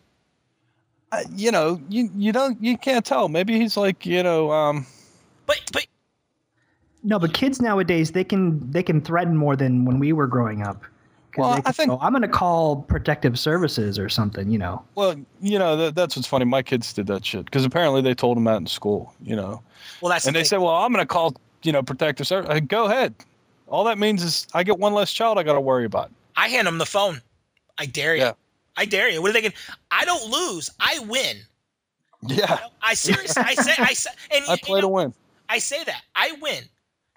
Uh, 1.12 1.24
you 1.36 1.52
know, 1.52 1.82
you 1.90 2.10
you 2.16 2.32
don't 2.32 2.64
you 2.64 2.78
can't 2.78 3.04
tell. 3.06 3.28
Maybe 3.28 3.60
he's 3.60 3.76
like 3.76 4.06
you 4.06 4.24
know, 4.24 4.50
um, 4.54 4.86
But 5.46 5.60
but 5.74 5.86
No, 7.04 7.20
but 7.20 7.34
kids 7.34 7.62
nowadays 7.62 8.14
they 8.14 8.24
can 8.24 8.72
they 8.72 8.82
can 8.84 9.02
threaten 9.02 9.36
more 9.36 9.58
than 9.58 9.84
when 9.84 10.00
we 10.00 10.14
were 10.14 10.28
growing 10.28 10.62
up. 10.64 10.84
'Cause 11.32 11.42
Well, 11.42 11.62
I 11.66 11.72
think- 11.72 11.90
go, 11.90 12.00
I'm 12.02 12.12
going 12.12 12.24
to 12.24 12.28
call 12.28 12.78
protective 12.78 13.38
services 13.38 14.00
or 14.00 14.10
something. 14.10 14.50
You 14.50 14.58
know. 14.58 14.84
well, 14.96 15.16
you 15.42 15.60
know, 15.60 15.76
that, 15.78 15.96
that's 15.96 16.16
what's 16.16 16.28
funny. 16.28 16.46
My 16.46 16.62
kids 16.64 16.92
did 16.94 17.08
that 17.08 17.24
shit 17.26 17.46
because 17.46 17.64
apparently 17.66 18.02
they 18.02 18.14
told 18.16 18.38
them 18.38 18.46
that 18.46 18.58
in 18.58 18.66
school. 18.68 19.14
You 19.24 19.36
know, 19.36 19.62
well, 20.02 20.10
that's 20.12 20.26
and 20.26 20.36
the 20.36 20.40
they 20.40 20.44
thing. 20.44 20.50
said, 20.50 20.58
well, 20.58 20.76
I'm 20.76 20.92
going 20.92 21.04
to 21.06 21.08
call 21.08 21.36
you 21.64 21.72
know 21.72 21.84
protective 21.84 22.26
service. 22.28 22.50
I, 22.50 22.60
go 22.62 22.86
ahead. 22.86 23.14
All 23.68 23.84
that 23.84 23.98
means 24.00 24.24
is 24.24 24.48
I 24.56 24.64
get 24.64 24.80
one 24.80 24.94
less 24.94 25.12
child 25.12 25.38
I 25.38 25.44
got 25.44 25.54
to 25.54 25.62
worry 25.62 25.86
about. 25.86 26.12
I 26.36 26.48
hand 26.48 26.66
them 26.66 26.78
the 26.80 26.86
phone. 26.88 27.22
I 27.78 27.86
dare 27.86 28.16
you. 28.16 28.24
Yeah. 28.24 28.32
I 28.76 28.86
dare 28.86 29.10
you. 29.10 29.22
What 29.22 29.30
are 29.30 29.34
they 29.34 29.42
gonna? 29.42 29.54
I 29.92 30.06
don't 30.06 30.32
lose. 30.32 30.70
I 30.80 31.00
win. 31.08 31.38
Yeah, 32.28 32.60
I 32.82 32.96
seriously. 32.96 33.44
I 33.46 33.54
say. 33.56 33.74
I 33.78 33.94
say. 33.94 34.10
And 34.34 34.46
I 34.48 34.54
you 34.54 34.58
play 34.60 34.82
to 34.82 34.88
win. 34.88 35.14
I 35.48 35.60
say 35.60 35.84
that 35.84 36.02
I 36.16 36.36
win. 36.42 36.64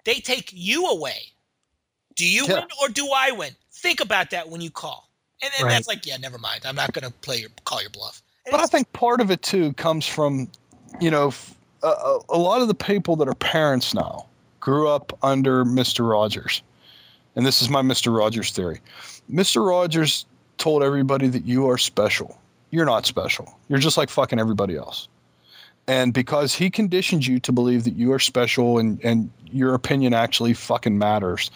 They 0.05 0.15
take 0.15 0.51
you 0.53 0.87
away. 0.87 1.31
Do 2.15 2.25
you 2.27 2.45
Yeah. 2.47 2.59
win 2.59 2.67
or 2.81 2.89
do 2.89 3.07
I 3.15 3.31
win? 3.31 3.51
Think 3.83 3.99
about 3.99 4.29
that 4.29 4.47
when 4.49 4.61
you 4.61 4.71
call. 4.71 5.09
And 5.41 5.51
then 5.57 5.65
Right. 5.65 5.73
that's 5.73 5.89
like, 5.89 6.05
yeah, 6.05 6.15
never 6.15 6.37
mind. 6.37 6.61
I'm 6.65 6.75
not 6.75 6.93
going 6.93 7.03
to 7.05 7.11
play 7.19 7.37
your 7.39 7.49
call 7.65 7.81
your 7.81 7.89
bluff. 7.89 8.23
And 8.45 8.51
But 8.51 8.61
I 8.61 8.65
think 8.65 8.91
part 8.93 9.19
of 9.19 9.29
it 9.29 9.41
too 9.41 9.73
comes 9.73 10.07
from, 10.07 10.49
you 11.01 11.11
know, 11.11 11.27
f- 11.27 11.53
a, 11.83 12.37
lot 12.37 12.61
of 12.61 12.69
the 12.69 12.73
people 12.73 13.17
that 13.17 13.27
are 13.27 13.35
parents 13.35 13.93
now 13.93 14.25
grew 14.61 14.87
up 14.87 15.11
under 15.21 15.65
Mr. 15.65 16.09
Rogers. 16.09 16.63
And 17.35 17.45
this 17.45 17.61
is 17.61 17.69
my 17.69 17.81
Mr. 17.81 18.17
Rogers 18.17 18.51
theory. 18.51 18.79
Mr. 19.29 19.67
Rogers 19.67 20.25
told 20.57 20.81
everybody 20.81 21.27
that 21.27 21.45
you 21.45 21.67
are 21.69 21.77
special. 21.77 22.39
You're 22.71 22.85
not 22.85 23.05
special. 23.05 23.53
You're 23.67 23.79
just 23.79 23.97
like 23.97 24.09
fucking 24.09 24.39
everybody 24.39 24.77
else. 24.77 25.09
And 25.87 26.13
because 26.13 26.55
he 26.55 26.69
conditioned 26.69 27.27
you 27.27 27.39
to 27.41 27.51
believe 27.51 27.83
that 27.83 27.95
you 27.95 28.13
are 28.13 28.19
special 28.19 28.79
and, 28.79 29.03
and 29.03 29.29
your 29.51 29.73
opinion 29.73 30.13
actually 30.13 30.53
fucking 30.53 30.97
matters, 30.97 31.51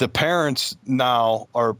the 0.00 0.08
parents 0.08 0.74
now 0.86 1.46
are, 1.54 1.76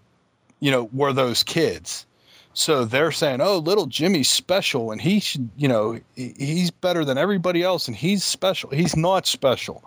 you 0.61 0.70
know, 0.70 0.90
were 0.92 1.12
those 1.12 1.42
kids. 1.42 2.06
So 2.52 2.85
they're 2.85 3.12
saying, 3.12 3.40
"Oh, 3.40 3.56
little 3.59 3.87
Jimmy's 3.87 4.28
special, 4.28 4.92
and 4.92 5.00
he 5.00 5.20
should, 5.20 5.48
you 5.56 5.68
know, 5.68 5.98
he's 6.16 6.70
better 6.70 7.02
than 7.04 7.16
everybody 7.16 7.62
else, 7.62 7.88
and 7.88 7.96
he's 7.96 8.22
special. 8.22 8.68
He's 8.70 8.94
not 8.96 9.26
special. 9.26 9.83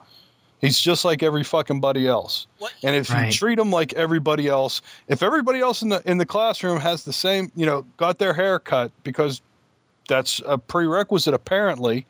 He's 0.62 0.80
just 0.80 1.06
like 1.06 1.22
every 1.22 1.44
fucking 1.44 1.80
buddy 1.80 2.08
else. 2.08 2.48
What? 2.58 2.74
And 2.84 2.96
if 2.96 3.12
Right. 3.12 3.28
you 3.28 3.32
treat 3.34 3.60
him 3.60 3.70
like 3.70 3.94
everybody 3.94 4.48
else, 4.48 4.82
if 5.08 5.22
everybody 5.22 5.60
else 5.60 5.82
in 5.84 5.90
the 5.90 6.02
in 6.10 6.18
the 6.18 6.26
classroom 6.26 6.80
has 6.80 7.04
the 7.04 7.14
same, 7.14 7.52
you 7.56 7.66
know, 7.68 7.86
got 7.98 8.18
their 8.18 8.34
hair 8.34 8.58
cut 8.60 8.92
because 9.04 9.42
that's 10.08 10.42
a 10.48 10.58
prerequisite 10.58 11.34
apparently, 11.36 12.06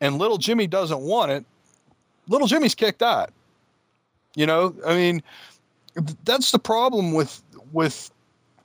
and 0.00 0.18
little 0.18 0.38
Jimmy 0.38 0.66
doesn't 0.68 1.00
want 1.00 1.32
it, 1.32 1.44
little 2.28 2.46
Jimmy's 2.46 2.74
kicked 2.76 3.02
out. 3.02 3.30
You 4.36 4.46
know, 4.46 4.74
I 4.86 4.94
mean, 4.94 5.22
that's 6.24 6.52
the 6.52 6.58
problem 6.58 7.12
with 7.12 7.42
with 7.72 8.10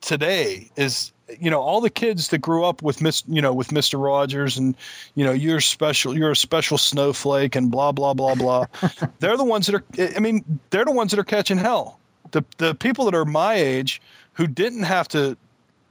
today 0.00 0.70
is 0.76 1.12
you 1.40 1.50
know 1.50 1.60
all 1.60 1.80
the 1.80 1.90
kids 1.90 2.28
that 2.28 2.38
grew 2.38 2.64
up 2.64 2.82
with 2.82 3.00
Miss 3.00 3.24
you 3.26 3.40
know 3.40 3.52
with 3.52 3.68
Mr. 3.68 4.02
Rogers 4.02 4.56
and 4.58 4.74
you 5.14 5.24
know 5.24 5.32
you're 5.32 5.60
special 5.60 6.16
you're 6.16 6.32
a 6.32 6.36
special 6.36 6.78
snowflake 6.78 7.56
and 7.56 7.70
blah 7.70 7.92
blah 7.92 8.14
blah 8.14 8.34
blah 8.34 8.66
they're 9.20 9.36
the 9.36 9.44
ones 9.44 9.66
that 9.66 9.74
are 9.74 9.84
I 10.16 10.20
mean 10.20 10.44
they're 10.70 10.84
the 10.84 10.92
ones 10.92 11.10
that 11.10 11.20
are 11.20 11.24
catching 11.24 11.56
hell 11.56 11.98
the 12.32 12.44
the 12.58 12.74
people 12.74 13.04
that 13.06 13.14
are 13.14 13.24
my 13.24 13.54
age 13.54 14.00
who 14.34 14.46
didn't 14.46 14.82
have 14.82 15.08
to 15.08 15.36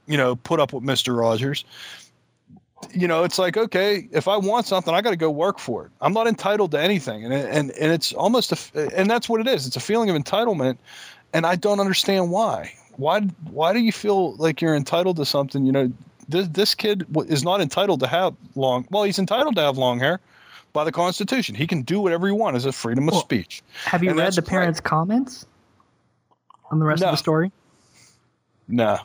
you 0.06 0.16
know 0.16 0.36
put 0.36 0.60
up 0.60 0.72
with 0.72 0.84
Mr. 0.84 1.18
Rogers 1.18 1.64
you 2.92 3.08
know 3.08 3.24
it's 3.24 3.38
like 3.38 3.56
okay 3.56 4.08
if 4.12 4.28
I 4.28 4.36
want 4.36 4.66
something 4.66 4.94
I 4.94 5.00
got 5.00 5.10
to 5.10 5.16
go 5.16 5.30
work 5.30 5.58
for 5.58 5.86
it 5.86 5.92
I'm 6.00 6.12
not 6.12 6.28
entitled 6.28 6.70
to 6.72 6.80
anything 6.80 7.24
and 7.24 7.32
and 7.32 7.70
and 7.72 7.92
it's 7.92 8.12
almost 8.12 8.52
a 8.52 8.96
and 8.96 9.10
that's 9.10 9.28
what 9.28 9.40
it 9.40 9.48
is 9.48 9.66
it's 9.66 9.76
a 9.76 9.80
feeling 9.80 10.10
of 10.10 10.16
entitlement 10.16 10.78
and 11.34 11.44
I 11.44 11.56
don't 11.56 11.80
understand 11.80 12.30
why. 12.30 12.72
Why? 12.96 13.20
Why 13.50 13.72
do 13.72 13.80
you 13.80 13.92
feel 13.92 14.34
like 14.36 14.62
you're 14.62 14.74
entitled 14.76 15.16
to 15.16 15.26
something? 15.26 15.66
You 15.66 15.72
know, 15.72 15.92
this 16.28 16.48
this 16.48 16.74
kid 16.74 17.06
is 17.26 17.42
not 17.44 17.60
entitled 17.60 18.00
to 18.00 18.06
have 18.06 18.34
long. 18.54 18.86
Well, 18.90 19.02
he's 19.02 19.18
entitled 19.18 19.56
to 19.56 19.62
have 19.62 19.76
long 19.76 19.98
hair 19.98 20.20
by 20.72 20.84
the 20.84 20.92
Constitution. 20.92 21.54
He 21.54 21.66
can 21.66 21.82
do 21.82 22.00
whatever 22.00 22.26
he 22.26 22.32
wants 22.32 22.58
as 22.58 22.66
a 22.66 22.72
freedom 22.72 23.08
of 23.08 23.12
Well, 23.12 23.20
speech. 23.22 23.62
Have 23.84 24.02
you 24.02 24.10
And 24.10 24.18
read 24.18 24.32
the 24.32 24.40
right. 24.42 24.48
parents' 24.48 24.80
comments 24.80 25.44
on 26.70 26.78
the 26.78 26.84
rest 26.86 27.02
of 27.02 27.10
the 27.10 27.16
story? 27.16 27.52
No. 28.68 28.98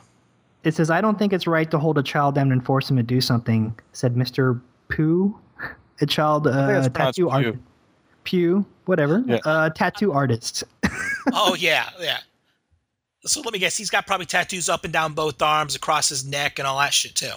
It 0.62 0.74
says, 0.74 0.90
"I 0.90 1.00
don't 1.00 1.18
think 1.18 1.32
it's 1.32 1.46
right 1.46 1.70
to 1.70 1.78
hold 1.78 1.98
a 1.98 2.02
child 2.02 2.34
down 2.34 2.52
and 2.52 2.64
force 2.64 2.90
him 2.90 2.96
to 2.96 3.02
do 3.02 3.20
something," 3.20 3.74
said 3.92 4.16
Mister 4.16 4.60
Pooh, 4.88 5.36
a 6.00 6.06
child 6.06 6.46
uh, 6.46 6.88
tattoo 6.90 7.28
artist. 7.30 7.58
Pew, 8.24 8.66
whatever, 8.90 9.24
Yeah. 9.26 9.38
uh, 9.44 9.70
tattoo 9.70 10.12
artist. 10.12 10.64
oh 11.32 11.54
yeah, 11.54 11.88
yeah. 11.98 12.18
So 13.24 13.40
let 13.40 13.52
me 13.52 13.58
guess. 13.58 13.76
He's 13.76 13.90
got 13.90 14.06
probably 14.06 14.26
tattoos 14.26 14.68
up 14.68 14.84
and 14.84 14.92
down 14.92 15.14
both 15.14 15.40
arms, 15.40 15.74
across 15.74 16.08
his 16.08 16.26
neck, 16.26 16.58
and 16.58 16.66
all 16.68 16.78
that 16.78 16.92
shit 16.92 17.14
too. 17.14 17.32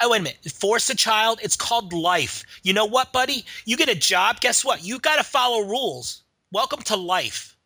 Oh 0.00 0.10
wait 0.10 0.20
a 0.20 0.22
minute. 0.24 0.38
Force 0.52 0.88
a 0.90 0.96
child. 0.96 1.38
It's 1.42 1.56
called 1.56 1.92
life. 1.92 2.44
You 2.62 2.72
know 2.72 2.86
what, 2.86 3.12
buddy? 3.12 3.44
You 3.66 3.76
get 3.76 3.88
a 3.88 3.94
job. 3.94 4.40
Guess 4.40 4.64
what? 4.64 4.82
You 4.84 4.98
got 4.98 5.16
to 5.16 5.24
follow 5.24 5.60
rules. 5.66 6.22
Welcome 6.52 6.80
to 6.82 6.96
life. 6.96 7.56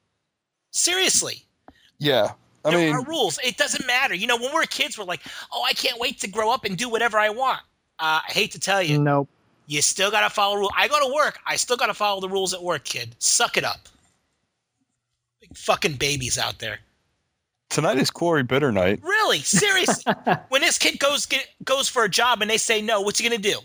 Seriously. 0.73 1.45
Yeah. 1.99 2.33
I 2.65 2.71
there 2.71 2.79
mean, 2.79 2.95
are 2.95 3.05
rules. 3.05 3.39
It 3.45 3.57
doesn't 3.57 3.87
matter. 3.87 4.15
You 4.15 4.27
know, 4.27 4.37
when 4.37 4.53
we're 4.53 4.65
kids, 4.65 4.99
we're 4.99 5.05
like, 5.05 5.21
oh, 5.53 5.63
I 5.69 5.75
can't 5.75 6.01
wait 6.01 6.19
to 6.21 6.29
grow 6.29 6.51
up 6.51 6.65
and 6.65 6.77
do 6.77 6.89
whatever 6.89 7.19
I 7.19 7.29
want. 7.29 7.61
Uh, 7.99 8.21
I 8.27 8.33
hate 8.33 8.51
to 8.53 8.59
tell 8.59 8.83
you, 8.83 8.99
nope. 8.99 9.29
You 9.67 9.81
still 9.83 10.11
got 10.11 10.21
to 10.21 10.31
follow 10.31 10.57
rules. 10.57 10.73
I 10.77 10.89
go 10.89 10.99
to 11.07 11.13
work. 11.15 11.39
I 11.47 11.57
still 11.57 11.77
got 11.77 11.87
to 11.87 11.95
follow 11.95 12.21
the 12.21 12.29
rules 12.29 12.53
at 12.55 12.63
work, 12.63 12.85
kid. 12.85 13.15
Suck 13.19 13.57
it 13.57 13.65
up. 13.65 13.89
Big 15.41 15.57
fucking 15.57 15.95
babies 15.95 16.39
out 16.39 16.59
there. 16.59 16.79
tonight 17.71 17.99
is 17.99 18.11
Corey 18.11 18.43
Bitter 18.43 18.71
night. 18.73 19.01
Really? 19.03 19.39
Seriously? 19.41 20.13
when 20.49 20.61
this 20.61 20.79
kid 20.79 20.99
goes 20.99 21.27
get, 21.27 21.47
goes 21.65 21.89
for 21.89 22.05
a 22.05 22.09
job 22.09 22.41
and 22.43 22.51
they 22.51 22.59
say 22.59 22.81
no, 22.83 23.01
what's 23.01 23.19
he 23.19 23.29
gonna 23.29 23.41
do? 23.41 23.59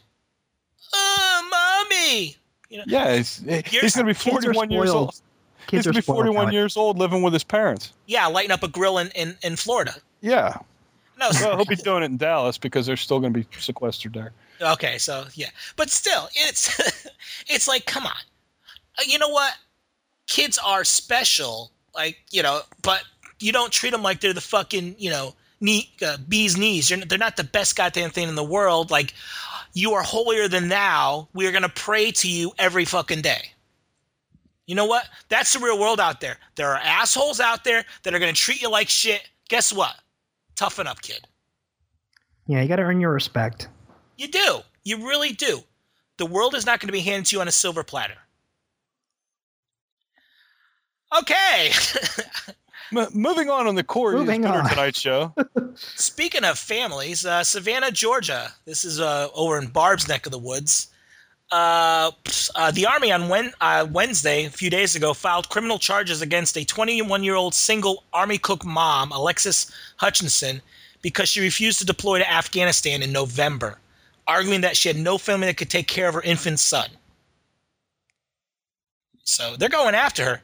Uh, 0.93 1.41
mommy. 1.51 2.35
You 2.69 2.77
know, 2.79 2.83
Yeah, 2.87 3.15
he's, 3.17 3.37
he's 3.65 3.95
going 3.95 4.05
to 4.05 4.13
be 4.13 4.13
41 4.13 4.69
years 4.69 4.89
spoiled. 4.89 5.07
old. 5.07 5.21
He's 5.71 5.83
going 5.85 5.93
to 5.93 5.99
be 5.99 6.01
41 6.01 6.35
Alex. 6.37 6.53
years 6.53 6.77
old 6.77 6.97
living 6.99 7.21
with 7.23 7.33
his 7.33 7.43
parents. 7.43 7.93
yeah, 8.07 8.25
lighting 8.27 8.51
up 8.51 8.61
a 8.63 8.67
grill 8.67 8.97
in, 8.99 9.09
in, 9.15 9.35
in 9.43 9.55
Florida. 9.55 9.93
Yeah. 10.21 10.55
No, 11.19 11.29
Well, 11.33 11.53
I 11.53 11.55
hope 11.55 11.67
he's 11.69 11.81
doing 11.81 12.03
it 12.03 12.07
in 12.07 12.17
Dallas 12.17 12.57
because 12.59 12.85
they're 12.85 12.95
still 12.97 13.19
going 13.19 13.33
to 13.33 13.39
be 13.39 13.47
sequestered 13.59 14.13
there. 14.13 14.33
Okay, 14.61 14.97
so 14.97 15.25
yeah, 15.33 15.49
but 15.75 15.89
still, 15.89 16.27
it's 16.35 16.79
it's 17.47 17.67
like, 17.67 17.85
come 17.85 18.05
on, 18.05 18.21
Uh, 18.97 19.03
you 19.05 19.17
know 19.17 19.29
what? 19.29 19.53
Kids 20.27 20.57
are 20.57 20.83
special, 20.83 21.71
like 21.95 22.17
you 22.31 22.43
know, 22.43 22.61
but 22.81 23.03
you 23.39 23.51
don't 23.51 23.71
treat 23.71 23.91
them 23.91 24.03
like 24.03 24.19
they're 24.21 24.33
the 24.33 24.41
fucking 24.41 24.95
you 24.97 25.09
know 25.09 25.33
knee, 25.61 25.91
uh, 26.05 26.17
bee's 26.27 26.57
knees. 26.57 26.89
You're, 26.89 26.99
they're 26.99 27.17
not 27.17 27.37
the 27.37 27.43
best 27.43 27.75
goddamn 27.75 28.11
thing 28.11 28.27
in 28.29 28.35
the 28.35 28.43
world. 28.43 28.91
Like 28.91 29.13
you 29.73 29.93
are 29.93 30.03
holier 30.03 30.47
than 30.47 30.69
thou. 30.69 31.27
We 31.33 31.47
are 31.47 31.51
gonna 31.51 31.69
pray 31.69 32.11
to 32.11 32.29
you 32.29 32.51
every 32.59 32.85
fucking 32.85 33.21
day. 33.21 33.51
You 34.67 34.75
know 34.75 34.85
what? 34.85 35.07
That's 35.29 35.53
the 35.53 35.59
real 35.59 35.79
world 35.79 35.99
out 35.99 36.21
there. 36.21 36.37
There 36.55 36.69
are 36.69 36.77
assholes 36.77 37.39
out 37.39 37.63
there 37.63 37.85
that 38.03 38.13
are 38.13 38.19
gonna 38.19 38.33
treat 38.33 38.61
you 38.61 38.69
like 38.69 38.89
shit. 38.89 39.27
Guess 39.47 39.73
what? 39.73 39.95
Toughen 40.55 40.85
up, 40.85 41.01
kid. 41.01 41.21
Yeah, 42.45 42.61
you 42.61 42.67
got 42.67 42.77
to 42.77 42.81
earn 42.81 42.99
your 42.99 43.13
respect. 43.13 43.67
You 44.19 44.27
do. 44.27 44.59
You 44.83 45.07
really 45.07 45.31
do. 45.31 45.63
The 46.17 46.25
world 46.25 46.53
is 46.53 46.65
not 46.65 46.81
going 46.81 46.89
to 46.89 46.93
be 46.93 46.99
handed 46.99 47.27
to 47.27 47.37
you 47.37 47.41
on 47.41 47.47
a 47.47 47.53
silver 47.53 47.85
platter. 47.85 48.17
Okay. 51.17 51.71
M- 52.97 53.07
moving 53.13 53.49
on 53.49 53.65
on 53.65 53.75
the 53.75 53.83
core 53.83 54.15
is 54.15 54.19
Moving 54.19 54.45
on. 54.45 54.67
Tonight 54.67 54.97
show. 54.97 55.33
Speaking 55.75 56.43
of 56.43 56.59
families, 56.59 57.25
uh, 57.25 57.45
Savannah, 57.45 57.91
Georgia. 57.91 58.51
This 58.65 58.83
is 58.83 58.99
uh, 58.99 59.29
over 59.33 59.57
in 59.57 59.67
Barb's 59.67 60.09
neck 60.09 60.25
of 60.25 60.33
the 60.33 60.37
woods. 60.37 60.89
Uh, 61.49 62.11
uh, 62.55 62.71
the 62.71 62.85
Army 62.85 63.13
on 63.13 63.29
Wen- 63.29 63.53
uh, 63.61 63.87
Wednesday, 63.89 64.43
a 64.43 64.49
few 64.49 64.69
days 64.69 64.97
ago, 64.97 65.13
filed 65.13 65.47
criminal 65.47 65.79
charges 65.79 66.21
against 66.21 66.57
a 66.57 66.65
21 66.65 67.23
year 67.23 67.35
old 67.35 67.53
single 67.53 68.03
Army 68.11 68.37
cook 68.37 68.65
mom, 68.65 69.13
Alexis 69.13 69.71
Hutchinson, 69.95 70.61
because 71.01 71.29
she 71.29 71.39
refused 71.39 71.79
to 71.79 71.85
deploy 71.85 72.19
to 72.19 72.29
Afghanistan 72.29 73.01
in 73.01 73.13
November, 73.13 73.77
arguing 74.29 74.61
that 74.61 74.77
she 74.77 74.87
had 74.87 74.97
no 74.97 75.17
family 75.17 75.47
that 75.47 75.57
could 75.57 75.69
take 75.69 75.87
care 75.87 76.07
of 76.07 76.13
her 76.13 76.21
infant 76.21 76.59
son. 76.59 76.89
So 79.23 79.55
they're 79.57 79.69
going 79.69 79.95
after 79.95 80.23
her. 80.23 80.41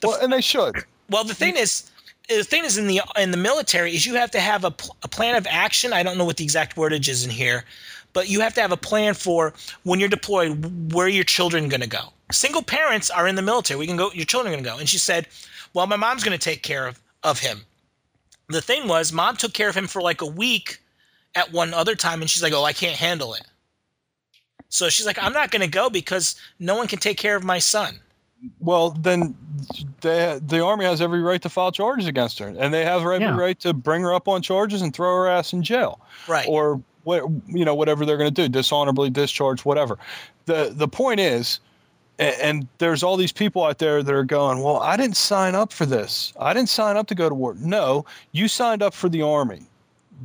The 0.00 0.08
well, 0.08 0.18
and 0.20 0.32
they 0.32 0.40
should. 0.40 0.84
well, 1.08 1.24
the 1.24 1.34
thing 1.34 1.56
is, 1.56 1.90
the 2.28 2.44
thing 2.44 2.64
is 2.64 2.76
in 2.76 2.86
the 2.86 3.00
in 3.16 3.30
the 3.30 3.36
military 3.36 3.94
is 3.94 4.04
you 4.04 4.14
have 4.14 4.30
to 4.32 4.40
have 4.40 4.64
a, 4.64 4.70
pl- 4.70 4.96
a 5.02 5.08
plan 5.08 5.36
of 5.36 5.46
action. 5.48 5.92
I 5.92 6.02
don't 6.02 6.18
know 6.18 6.24
what 6.24 6.36
the 6.36 6.44
exact 6.44 6.76
wordage 6.76 7.08
is 7.08 7.24
in 7.24 7.30
here, 7.30 7.64
but 8.12 8.28
you 8.28 8.40
have 8.40 8.54
to 8.54 8.60
have 8.60 8.72
a 8.72 8.76
plan 8.76 9.14
for 9.14 9.54
when 9.84 10.00
you're 10.00 10.08
deployed, 10.08 10.92
where 10.92 11.06
are 11.06 11.08
your 11.08 11.24
children 11.24 11.68
going 11.68 11.80
to 11.80 11.88
go? 11.88 12.12
single 12.32 12.62
parents 12.62 13.10
are 13.10 13.26
in 13.26 13.36
the 13.36 13.42
military. 13.42 13.78
We 13.78 13.86
can 13.86 13.96
go. 13.96 14.10
Your 14.12 14.24
children 14.26 14.52
are 14.52 14.56
going 14.56 14.64
to 14.64 14.70
go." 14.70 14.78
And 14.78 14.88
she 14.88 14.98
said, 14.98 15.28
"Well, 15.74 15.86
my 15.86 15.96
mom's 15.96 16.24
going 16.24 16.38
to 16.38 16.44
take 16.44 16.62
care 16.62 16.86
of 16.86 17.00
of 17.22 17.38
him." 17.38 17.64
The 18.48 18.62
thing 18.62 18.88
was, 18.88 19.12
mom 19.12 19.36
took 19.36 19.52
care 19.52 19.68
of 19.68 19.76
him 19.76 19.86
for 19.86 20.00
like 20.00 20.22
a 20.22 20.26
week 20.26 20.80
at 21.34 21.52
one 21.52 21.72
other 21.74 21.94
time, 21.94 22.20
and 22.20 22.30
she's 22.30 22.42
like, 22.42 22.52
"Oh, 22.52 22.64
I 22.64 22.72
can't 22.72 22.96
handle 22.96 23.34
it." 23.34 23.42
So 24.68 24.88
she's 24.88 25.06
like, 25.06 25.22
"I'm 25.22 25.32
not 25.32 25.50
going 25.50 25.62
to 25.62 25.68
go 25.68 25.88
because 25.90 26.36
no 26.58 26.76
one 26.76 26.88
can 26.88 26.98
take 26.98 27.16
care 27.16 27.36
of 27.36 27.44
my 27.44 27.58
son." 27.58 27.98
Well, 28.60 28.90
then 28.90 29.36
they, 30.00 30.38
the 30.46 30.60
army 30.64 30.84
has 30.84 31.00
every 31.00 31.20
right 31.22 31.42
to 31.42 31.48
file 31.48 31.72
charges 31.72 32.06
against 32.06 32.38
her, 32.38 32.46
and 32.48 32.72
they 32.72 32.84
have 32.84 33.00
every 33.02 33.18
Yeah. 33.20 33.36
right 33.36 33.58
to 33.60 33.72
bring 33.72 34.02
her 34.02 34.14
up 34.14 34.28
on 34.28 34.42
charges 34.42 34.80
and 34.82 34.94
throw 34.94 35.12
her 35.16 35.28
ass 35.28 35.52
in 35.52 35.62
jail, 35.62 36.00
Right. 36.28 36.46
or 36.48 36.80
what 37.04 37.24
you 37.48 37.64
know 37.64 37.74
whatever 37.74 38.04
they're 38.06 38.16
going 38.18 38.32
to 38.32 38.42
do, 38.42 38.48
dishonorably 38.48 39.10
discharge, 39.10 39.64
whatever. 39.64 39.98
the 40.46 40.72
The 40.74 40.86
point 40.88 41.18
is, 41.20 41.58
and, 42.18 42.36
and 42.40 42.68
there's 42.78 43.02
all 43.02 43.16
these 43.16 43.32
people 43.32 43.64
out 43.64 43.78
there 43.78 44.02
that 44.02 44.14
are 44.14 44.24
going, 44.24 44.62
well, 44.62 44.78
I 44.78 44.96
didn't 44.96 45.16
sign 45.16 45.54
up 45.54 45.72
for 45.72 45.84
this. 45.86 46.32
I 46.38 46.52
didn't 46.54 46.68
sign 46.68 46.96
up 46.96 47.06
to 47.08 47.14
go 47.14 47.28
to 47.28 47.34
war. 47.34 47.54
No, 47.58 48.04
you 48.32 48.46
signed 48.48 48.82
up 48.82 48.94
for 48.94 49.08
the 49.08 49.22
army. 49.22 49.62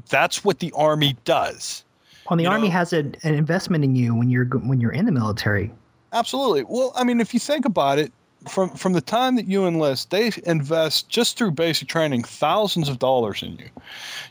That's 0.09 0.43
what 0.43 0.59
the 0.59 0.71
army 0.73 1.15
does. 1.25 1.83
Well, 2.29 2.37
the 2.37 2.43
You 2.43 2.49
army 2.49 2.67
know- 2.69 2.73
has 2.73 2.93
a, 2.93 2.99
an 2.99 3.33
investment 3.35 3.83
in 3.83 3.95
you 3.95 4.15
when 4.15 4.29
you're 4.29 4.45
when 4.45 4.79
you're 4.79 4.91
in 4.91 5.05
the 5.05 5.11
military. 5.11 5.71
Absolutely. 6.13 6.63
Well, 6.67 6.91
I 6.95 7.03
mean, 7.03 7.19
if 7.19 7.33
you 7.33 7.39
think 7.39 7.65
about 7.65 7.97
it, 7.99 8.11
from 8.47 8.69
from 8.71 8.93
the 8.93 9.01
time 9.01 9.35
that 9.35 9.47
you 9.47 9.65
enlist, 9.65 10.09
they 10.11 10.31
invest 10.45 11.09
just 11.09 11.37
through 11.37 11.51
basic 11.51 11.87
training 11.87 12.23
thousands 12.23 12.89
of 12.89 12.99
dollars 12.99 13.41
in 13.41 13.53
you. 13.57 13.69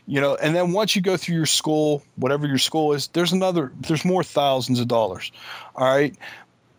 You 0.07 0.21
know, 0.21 0.35
and 0.35 0.55
then 0.55 0.71
once 0.71 0.95
you 0.95 1.01
go 1.01 1.17
through 1.17 1.35
your 1.35 1.45
school, 1.45 2.03
whatever 2.15 2.47
your 2.47 2.57
school 2.59 2.93
is, 2.93 3.07
there's 3.09 3.31
another 3.31 3.71
there's 3.81 4.05
more 4.05 4.23
thousands 4.23 4.79
of 4.79 4.87
dollars. 4.87 5.31
All 5.75 5.85
right. 5.85 6.15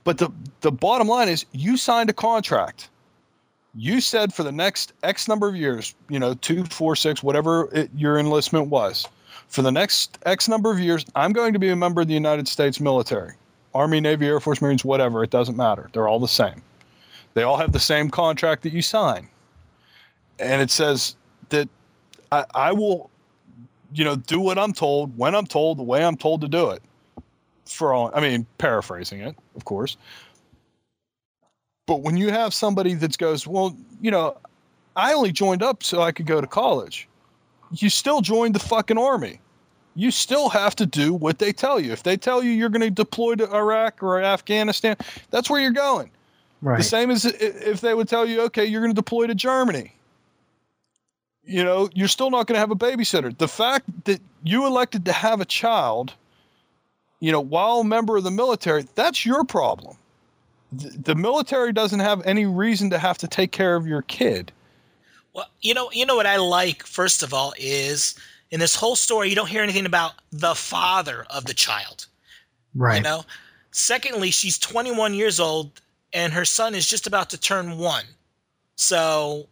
But 0.05 0.19
the 0.19 0.31
the 0.61 0.71
bottom 0.73 1.09
line 1.09 1.29
is 1.29 1.45
you 1.53 1.77
signed 1.77 2.09
a 2.11 2.13
contract. 2.13 2.89
You 3.77 4.01
said 4.01 4.33
for 4.33 4.45
the 4.45 4.53
next 4.53 4.93
X 5.03 5.27
number 5.27 5.49
of 5.49 5.57
years, 5.57 5.95
you 6.09 6.19
know, 6.19 6.35
two, 6.35 6.65
four, 6.65 6.95
six, 6.95 7.23
whatever 7.23 7.69
it, 7.75 7.91
your 7.97 8.19
enlistment 8.19 8.69
was, 8.69 9.09
for 9.49 9.63
the 9.63 9.73
next 9.73 10.19
X 10.27 10.49
number 10.49 10.71
of 10.71 10.79
years, 10.79 11.05
I'm 11.15 11.33
going 11.33 11.53
to 11.53 11.59
be 11.59 11.71
a 11.71 11.77
member 11.77 12.01
of 12.01 12.09
the 12.09 12.15
United 12.15 12.47
States 12.47 12.81
military. 12.81 13.35
Army, 13.75 14.01
Navy, 14.01 14.27
Air 14.27 14.39
Force, 14.39 14.63
Marines, 14.63 14.85
whatever, 14.85 15.25
it 15.25 15.31
doesn't 15.31 15.57
matter. 15.57 15.91
They're 15.93 16.07
all 16.07 16.21
the 16.21 16.29
same. 16.29 16.63
They 17.35 17.43
all 17.43 17.57
have 17.57 17.73
the 17.73 17.81
same 17.81 18.11
contract 18.11 18.63
that 18.63 18.73
you 18.73 18.83
sign. 18.83 19.29
And 20.39 20.63
it 20.63 20.71
says 20.71 21.17
that 21.49 21.69
I, 22.31 22.45
I 22.55 22.73
will, 22.73 23.11
you 23.93 24.05
know, 24.05 24.15
do 24.15 24.39
what 24.39 24.59
I'm 24.59 24.73
told, 24.73 25.17
when 25.19 25.35
I'm 25.35 25.47
told, 25.47 25.79
the 25.79 25.83
way 25.83 26.05
I'm 26.05 26.17
told 26.17 26.41
to 26.43 26.49
do 26.49 26.71
it. 26.71 26.83
For 27.67 27.93
all, 27.93 28.13
I 28.15 28.21
mean, 28.21 28.47
paraphrasing 28.59 29.21
it, 29.21 29.37
of 29.57 29.65
course. 29.65 29.97
But 31.87 32.03
when 32.03 32.17
you 32.17 32.31
have 32.31 32.55
somebody 32.55 32.95
that 32.95 33.19
goes, 33.19 33.47
well, 33.47 33.77
you 34.01 34.11
know, 34.11 34.37
I 34.97 35.13
only 35.13 35.33
joined 35.33 35.63
up 35.63 35.83
so 35.83 36.01
I 36.01 36.13
could 36.13 36.27
go 36.27 36.41
to 36.41 36.47
college. 36.47 37.09
You 37.73 37.91
still 37.91 38.21
joined 38.21 38.55
the 38.55 38.61
fucking 38.61 38.99
army 38.99 39.41
you 39.95 40.11
still 40.11 40.49
have 40.49 40.75
to 40.77 40.87
do 40.87 41.15
what 41.15 41.39
they 41.39 41.53
tell 41.53 41.79
you. 41.79 41.93
If 41.93 42.03
they 42.03 42.17
tell 42.17 42.43
you 42.43 42.51
you're 42.51 42.69
going 42.69 42.83
to 42.83 42.91
deploy 42.91 43.37
to 43.37 43.53
Iraq 43.55 44.03
or 44.03 44.21
Afghanistan, 44.21 44.97
that's 45.31 45.49
where 45.49 45.61
you're 45.61 45.71
going. 45.71 46.11
Right. 46.63 46.79
The 46.79 46.85
same 46.85 47.11
as 47.11 47.25
if 47.25 47.81
they 47.81 47.95
would 47.95 48.09
tell 48.09 48.27
you, 48.27 48.43
okay, 48.43 48.65
you're 48.65 48.81
going 48.81 48.93
to 48.93 49.01
deploy 49.01 49.27
to 49.27 49.35
Germany. 49.35 49.95
You 51.45 51.63
know, 51.63 51.91
you're 51.93 52.09
still 52.09 52.31
not 52.31 52.47
going 52.47 52.55
to 52.55 52.61
have 52.61 52.71
a 52.71 52.77
babysitter. 52.77 53.37
The 53.37 53.49
fact 53.49 53.87
that 54.05 54.21
you 54.43 54.67
elected 54.67 55.05
to 55.05 55.13
have 55.13 55.41
a 55.41 55.45
child, 55.45 56.15
you 57.21 57.31
know, 57.31 57.41
while 57.41 57.81
a 57.81 57.85
member 57.85 58.17
of 58.17 58.25
the 58.25 58.31
military, 58.31 58.87
that's 58.95 59.27
your 59.27 59.45
problem. 59.45 59.97
The, 60.77 60.91
the 60.99 61.15
military 61.15 61.73
doesn't 61.73 62.01
have 62.01 62.23
any 62.27 62.47
reason 62.47 62.91
to 62.91 62.99
have 62.99 63.19
to 63.19 63.29
take 63.29 63.53
care 63.53 63.77
of 63.77 63.87
your 63.87 64.03
kid. 64.03 64.53
Well, 65.35 65.47
you 65.63 65.75
know, 65.75 65.91
you 65.93 66.07
know 66.07 66.17
what 66.17 66.27
I 66.27 66.37
like 66.37 66.85
first 66.85 67.23
of 67.23 67.35
all 67.35 67.53
is 67.59 68.15
in 68.51 68.61
this 68.61 68.75
whole 68.77 68.95
story 68.97 69.29
you 69.29 69.35
don't 69.37 69.49
hear 69.49 69.63
anything 69.63 69.87
about 69.87 70.13
the 70.31 70.55
father 70.55 71.27
of 71.31 71.45
the 71.47 71.55
child. 71.55 72.07
right. 72.75 72.97
You 72.97 73.03
know. 73.03 73.25
Secondly, 73.73 74.31
she's 74.31 74.57
21 74.59 75.15
years 75.15 75.41
old 75.41 75.81
and 76.13 76.33
her 76.33 76.45
son 76.45 76.75
is 76.77 76.89
just 76.89 77.07
about 77.09 77.31
to 77.31 77.39
turn 77.39 77.79
1. 77.79 78.05
So, 78.77 79.49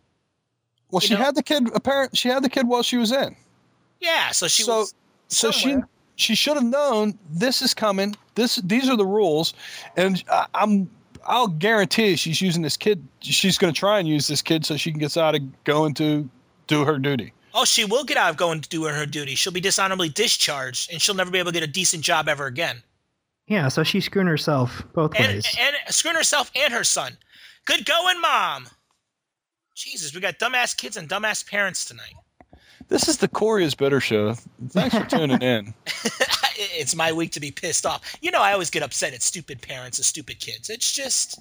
Well, 0.90 1.00
she 1.00 1.14
know- 1.14 1.20
had 1.20 1.35
the 1.35 1.42
kid. 1.42 1.68
Apparent, 1.74 2.16
she 2.16 2.28
had 2.28 2.42
the 2.44 2.48
kid 2.48 2.68
while 2.68 2.82
she 2.82 2.96
was 2.96 3.11
in. 3.12 3.35
yeah, 4.00 4.30
so 4.30 4.46
she 4.48 4.62
so 4.62 4.78
was 4.80 4.94
so 5.28 5.50
she 5.50 5.76
she 6.16 6.35
should 6.35 6.54
have 6.54 6.64
known 6.64 7.18
this 7.30 7.62
is 7.62 7.72
coming. 7.74 8.14
This 8.35 8.56
these 8.56 8.88
are 8.88 8.96
the 8.96 9.06
rules, 9.06 9.54
and 9.96 10.22
I, 10.30 10.46
I'm 10.54 10.90
I'll 11.26 11.48
guarantee 11.48 12.16
she's 12.16 12.40
using 12.40 12.62
this 12.62 12.76
kid. 12.76 13.06
She's 13.20 13.58
going 13.58 13.72
to 13.72 13.78
try 13.78 13.98
and 13.98 14.08
use 14.08 14.26
this 14.26 14.42
kid 14.42 14.64
so 14.66 14.76
she 14.76 14.90
can 14.90 15.00
get 15.00 15.16
out 15.16 15.35
of 15.35 15.64
going 15.64 15.94
to 15.94 16.28
do 16.66 16.85
her 16.85 16.98
duty. 16.98 17.32
Oh, 17.54 17.64
she 17.64 17.85
will 17.85 18.04
get 18.04 18.16
out 18.16 18.30
of 18.30 18.37
going 18.37 18.61
to 18.61 18.68
doing 18.68 18.94
her 18.94 19.04
duty. 19.06 19.35
She'll 19.35 19.52
be 19.52 19.61
dishonorably 19.61 20.08
discharged, 20.08 20.90
and 20.90 21.02
she'll 21.02 21.14
never 21.14 21.30
be 21.30 21.38
able 21.38 21.52
to 21.52 21.61
get 21.61 21.68
a 21.68 21.70
decent 21.70 22.02
job 22.02 22.28
ever 22.28 22.46
again. 22.46 22.82
Yeah. 23.46 23.68
So 23.68 23.82
she's 23.82 24.06
screwing 24.06 24.26
herself 24.28 24.82
both 24.94 25.14
And, 25.16 25.35
ways. 25.35 25.56
and 25.61 25.76
screwing 25.94 26.16
herself 26.16 26.50
and 26.56 26.72
her 26.72 26.85
son. 26.85 27.16
Good 27.66 27.85
going, 27.85 28.20
mom. 28.20 28.66
Jesus, 29.74 30.14
we 30.14 30.20
got 30.20 30.38
dumbass 30.38 30.76
kids 30.76 30.96
and 30.96 31.08
dumbass 31.08 31.46
parents 31.48 31.85
tonight. 31.85 32.14
This 32.92 33.09
is 33.09 33.16
the 33.16 33.26
Corey 33.26 33.64
is 33.64 33.74
Bitter 33.74 34.00
show. 34.00 34.35
Thanks 34.68 34.94
for 34.94 35.07
tuning 35.07 35.40
in. 35.40 35.72
it's 35.87 36.94
my 36.94 37.11
week 37.11 37.33
to 37.33 37.40
be 37.40 37.50
pissed 37.50 37.87
off. 37.87 38.18
You 38.20 38.31
know, 38.31 38.42
I 38.42 38.52
always 38.52 38.68
get 38.68 38.83
upset 38.83 39.14
at 39.14 39.22
stupid 39.22 39.62
parents 39.62 39.98
and 39.98 40.05
stupid 40.05 40.40
kids. 40.40 40.68
It's 40.68 40.92
just, 40.92 41.40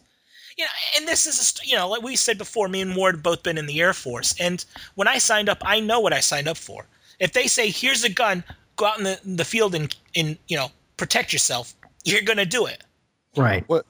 you 0.58 0.64
know, 0.64 0.70
and 0.96 1.06
this 1.06 1.28
is, 1.28 1.60
a, 1.62 1.68
you 1.68 1.76
know, 1.76 1.90
like 1.90 2.04
we 2.04 2.16
said 2.16 2.38
before, 2.38 2.70
me 2.70 2.80
and 2.80 2.96
Ward 2.96 3.22
both 3.22 3.44
been 3.44 3.58
in 3.58 3.66
the 3.66 3.82
Air 3.82 3.92
Force, 3.92 4.34
and 4.40 4.64
when 4.96 5.10
I 5.10 5.18
signed 5.18 5.50
up, 5.50 5.62
I 5.66 5.82
know 5.82 6.00
what 6.00 6.14
I 6.14 6.22
signed 6.22 6.48
up 6.48 6.56
for. 6.56 6.88
If 7.20 7.34
they 7.34 7.48
say, 7.48 7.70
"Here's 7.70 8.06
a 8.06 8.10
gun, 8.10 8.46
go 8.78 8.86
out 8.86 8.98
in 8.98 9.04
the, 9.04 9.20
in 9.26 9.36
the 9.36 9.44
field 9.44 9.76
and, 9.76 9.94
and 10.16 10.38
you 10.48 10.56
know, 10.56 10.72
protect 10.96 11.34
yourself," 11.34 11.76
you're 12.06 12.22
gonna 12.22 12.46
do 12.46 12.66
it. 12.66 12.82
right. 13.36 13.68
What 13.68 13.86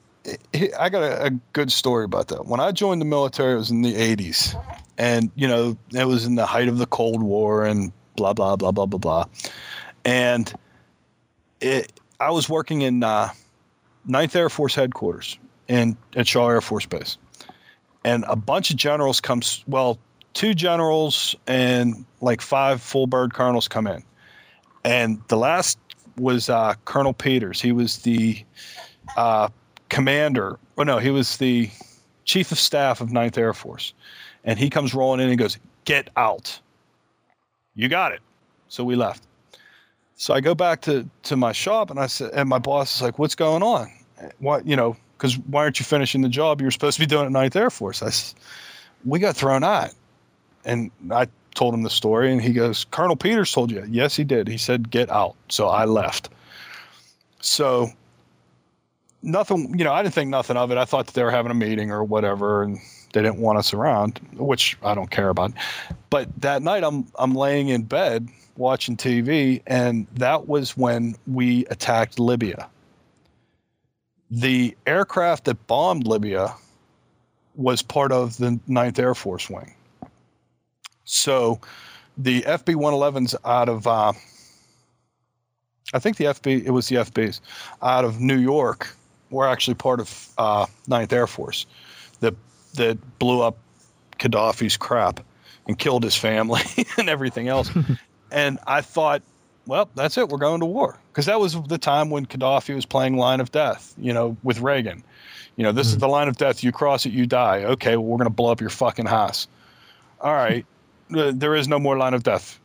I 0.78 0.88
got 0.88 1.02
a, 1.02 1.26
a 1.26 1.30
good 1.52 1.72
story 1.72 2.04
about 2.04 2.28
that. 2.28 2.46
When 2.46 2.60
I 2.60 2.72
joined 2.72 3.00
the 3.00 3.06
military, 3.06 3.54
it 3.54 3.56
was 3.56 3.70
in 3.70 3.82
the 3.82 3.94
'80s, 3.94 4.60
and 4.98 5.30
you 5.34 5.48
know 5.48 5.76
it 5.92 6.06
was 6.06 6.26
in 6.26 6.36
the 6.36 6.46
height 6.46 6.68
of 6.68 6.78
the 6.78 6.86
Cold 6.86 7.22
War 7.22 7.64
and 7.64 7.92
blah 8.16 8.32
blah 8.32 8.56
blah 8.56 8.70
blah 8.70 8.86
blah 8.86 8.98
blah. 8.98 9.24
And 10.04 10.52
it, 11.60 11.92
I 12.20 12.30
was 12.30 12.48
working 12.48 12.82
in 12.82 13.02
uh, 13.02 13.30
9th 14.08 14.36
Air 14.36 14.48
Force 14.48 14.74
headquarters 14.74 15.38
in 15.68 15.96
at 16.14 16.26
Shaw 16.26 16.48
Air 16.48 16.60
Force 16.60 16.86
Base, 16.86 17.18
and 18.04 18.24
a 18.28 18.36
bunch 18.36 18.70
of 18.70 18.76
generals 18.76 19.20
comes. 19.20 19.64
Well, 19.66 19.98
two 20.34 20.54
generals 20.54 21.34
and 21.46 22.04
like 22.20 22.40
five 22.40 22.80
full 22.80 23.06
bird 23.06 23.34
colonels 23.34 23.66
come 23.66 23.88
in, 23.88 24.04
and 24.84 25.20
the 25.28 25.36
last 25.36 25.78
was 26.16 26.48
uh, 26.48 26.74
Colonel 26.84 27.12
Peters. 27.12 27.60
He 27.60 27.72
was 27.72 27.98
the 27.98 28.44
uh, 29.16 29.48
commander. 29.92 30.58
Oh 30.78 30.82
no, 30.82 30.98
he 30.98 31.10
was 31.10 31.36
the 31.36 31.70
chief 32.24 32.50
of 32.50 32.58
staff 32.58 33.00
of 33.00 33.10
9th 33.10 33.36
Air 33.36 33.52
Force, 33.52 33.92
and 34.42 34.58
he 34.58 34.70
comes 34.70 34.94
rolling 34.94 35.20
in 35.20 35.28
and 35.28 35.38
goes, 35.38 35.58
"Get 35.84 36.08
out." 36.16 36.58
You 37.74 37.88
got 37.88 38.12
it. 38.12 38.20
So 38.68 38.84
we 38.84 38.96
left. 38.96 39.22
So 40.16 40.32
I 40.34 40.40
go 40.40 40.54
back 40.54 40.80
to 40.82 41.06
to 41.24 41.36
my 41.36 41.52
shop 41.52 41.90
and 41.90 42.00
I 42.00 42.06
said, 42.06 42.30
and 42.32 42.48
my 42.48 42.58
boss 42.58 42.96
is 42.96 43.02
like, 43.02 43.18
"What's 43.18 43.34
going 43.34 43.62
on? 43.62 43.92
What 44.38 44.66
you 44.66 44.76
know? 44.76 44.96
Because 45.18 45.38
why 45.38 45.60
aren't 45.62 45.78
you 45.78 45.84
finishing 45.84 46.22
the 46.22 46.28
job 46.28 46.60
you're 46.60 46.70
supposed 46.70 46.96
to 46.96 47.02
be 47.02 47.06
doing 47.06 47.26
at 47.26 47.32
9th 47.32 47.54
Air 47.54 47.70
Force?" 47.70 48.02
I 48.02 48.10
said, 48.10 48.34
"We 49.04 49.18
got 49.18 49.36
thrown 49.36 49.62
out," 49.62 49.90
and 50.64 50.90
I 51.10 51.28
told 51.54 51.74
him 51.74 51.82
the 51.82 51.90
story, 51.90 52.32
and 52.32 52.40
he 52.40 52.54
goes, 52.54 52.86
"Colonel 52.90 53.16
Peters 53.16 53.52
told 53.52 53.70
you?" 53.70 53.84
Yes, 53.90 54.16
he 54.16 54.24
did. 54.24 54.48
He 54.48 54.58
said, 54.58 54.90
"Get 54.90 55.10
out." 55.10 55.34
So 55.48 55.68
I 55.68 55.84
left. 55.84 56.30
So 57.40 57.92
nothing, 59.22 59.78
you 59.78 59.84
know, 59.84 59.92
I 59.92 60.02
didn't 60.02 60.14
think 60.14 60.30
nothing 60.30 60.56
of 60.56 60.70
it. 60.70 60.78
I 60.78 60.84
thought 60.84 61.06
that 61.06 61.14
they 61.14 61.22
were 61.22 61.30
having 61.30 61.50
a 61.50 61.54
meeting 61.54 61.90
or 61.90 62.04
whatever, 62.04 62.62
and 62.62 62.78
they 63.12 63.22
didn't 63.22 63.38
want 63.38 63.58
us 63.58 63.72
around, 63.72 64.20
which 64.34 64.76
I 64.82 64.94
don't 64.94 65.10
care 65.10 65.28
about. 65.28 65.52
But 66.10 66.28
that 66.40 66.62
night, 66.62 66.84
I'm 66.84 67.06
I'm 67.18 67.34
laying 67.34 67.68
in 67.68 67.82
bed 67.82 68.28
watching 68.56 68.96
TV, 68.96 69.62
and 69.66 70.06
that 70.14 70.48
was 70.48 70.76
when 70.76 71.16
we 71.26 71.64
attacked 71.66 72.18
Libya. 72.18 72.68
The 74.30 74.76
aircraft 74.86 75.44
that 75.44 75.66
bombed 75.66 76.06
Libya 76.06 76.54
was 77.54 77.82
part 77.82 78.12
of 78.12 78.38
the 78.38 78.58
9th 78.68 78.98
Air 78.98 79.14
Force 79.14 79.50
Wing. 79.50 79.74
So 81.04 81.60
the 82.16 82.40
FB 82.42 82.76
111s 82.76 83.34
out 83.44 83.68
of, 83.68 83.86
uh, 83.86 84.12
I 85.92 85.98
think 85.98 86.16
the 86.16 86.24
FB, 86.24 86.64
it 86.64 86.70
was 86.70 86.88
the 86.88 86.96
FBs 86.96 87.40
out 87.82 88.06
of 88.06 88.20
New 88.20 88.38
York 88.38 88.96
were 89.32 89.48
actually 89.48 89.74
part 89.74 90.00
of 90.00 90.28
uh, 90.38 90.66
9th 90.88 91.12
Air 91.12 91.26
Force 91.26 91.66
that, 92.20 92.34
that 92.74 93.18
blew 93.18 93.40
up 93.40 93.56
Gaddafi's 94.18 94.76
crap 94.76 95.20
and 95.66 95.78
killed 95.78 96.04
his 96.04 96.16
family 96.16 96.62
and 96.98 97.08
everything 97.08 97.48
else. 97.48 97.70
and 98.30 98.58
I 98.66 98.80
thought 98.80 99.22
well, 99.66 99.88
that's 99.94 100.18
it. 100.18 100.28
We're 100.28 100.38
going 100.38 100.60
to 100.60 100.66
war 100.66 100.98
because 101.12 101.26
that 101.26 101.38
was 101.38 101.60
the 101.62 101.78
time 101.78 102.10
when 102.10 102.26
Gaddafi 102.26 102.74
was 102.74 102.86
playing 102.86 103.16
line 103.16 103.40
of 103.40 103.52
death. 103.52 103.94
You 103.98 104.12
know, 104.12 104.36
with 104.42 104.60
Reagan. 104.60 105.04
You 105.56 105.64
know, 105.64 105.72
this 105.72 105.88
is 105.88 105.98
the 105.98 106.08
line 106.08 106.28
of 106.28 106.36
death. 106.36 106.64
You 106.64 106.72
cross 106.72 107.04
it, 107.04 107.12
you 107.12 107.26
die. 107.26 107.64
Okay, 107.64 107.96
well, 107.96 108.06
we're 108.06 108.16
going 108.16 108.30
to 108.30 108.34
blow 108.34 108.50
up 108.50 108.60
your 108.60 108.70
fucking 108.70 109.06
house. 109.06 109.46
All 110.20 110.32
right, 110.32 110.64
there 111.10 111.54
is 111.54 111.68
no 111.68 111.78
more 111.78 111.96
line 111.96 112.14
of 112.14 112.22
death. 112.22 112.58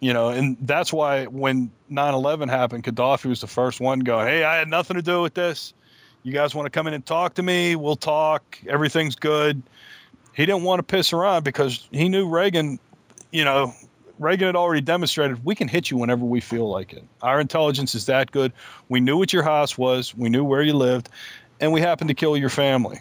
You 0.00 0.14
know, 0.14 0.30
and 0.30 0.56
that's 0.62 0.92
why 0.92 1.26
when 1.26 1.70
9/11 1.90 2.48
happened, 2.48 2.84
Gaddafi 2.84 3.26
was 3.26 3.42
the 3.42 3.46
first 3.46 3.80
one 3.80 4.00
going, 4.00 4.26
"Hey, 4.26 4.42
I 4.42 4.56
had 4.56 4.68
nothing 4.68 4.96
to 4.96 5.02
do 5.02 5.20
with 5.22 5.34
this. 5.34 5.74
You 6.22 6.32
guys 6.32 6.54
want 6.54 6.66
to 6.66 6.70
come 6.70 6.86
in 6.86 6.94
and 6.94 7.04
talk 7.04 7.34
to 7.34 7.42
me? 7.42 7.76
We'll 7.76 7.96
talk. 7.96 8.58
Everything's 8.68 9.16
good." 9.16 9.62
He 10.34 10.46
didn't 10.46 10.62
want 10.62 10.78
to 10.78 10.82
piss 10.82 11.12
around 11.12 11.44
because 11.44 11.86
he 11.90 12.08
knew 12.08 12.28
Reagan. 12.28 12.78
You 13.32 13.44
know, 13.44 13.74
Reagan 14.18 14.46
had 14.46 14.56
already 14.56 14.82
demonstrated 14.82 15.44
we 15.44 15.54
can 15.54 15.66
hit 15.66 15.90
you 15.90 15.96
whenever 15.96 16.24
we 16.24 16.40
feel 16.40 16.68
like 16.68 16.92
it. 16.92 17.04
Our 17.22 17.40
intelligence 17.40 17.94
is 17.94 18.06
that 18.06 18.30
good. 18.30 18.52
We 18.88 19.00
knew 19.00 19.16
what 19.16 19.32
your 19.32 19.42
house 19.42 19.78
was. 19.78 20.14
We 20.14 20.28
knew 20.28 20.44
where 20.44 20.62
you 20.62 20.74
lived, 20.74 21.08
and 21.58 21.72
we 21.72 21.80
happened 21.80 22.08
to 22.08 22.14
kill 22.14 22.36
your 22.36 22.50
family. 22.50 23.00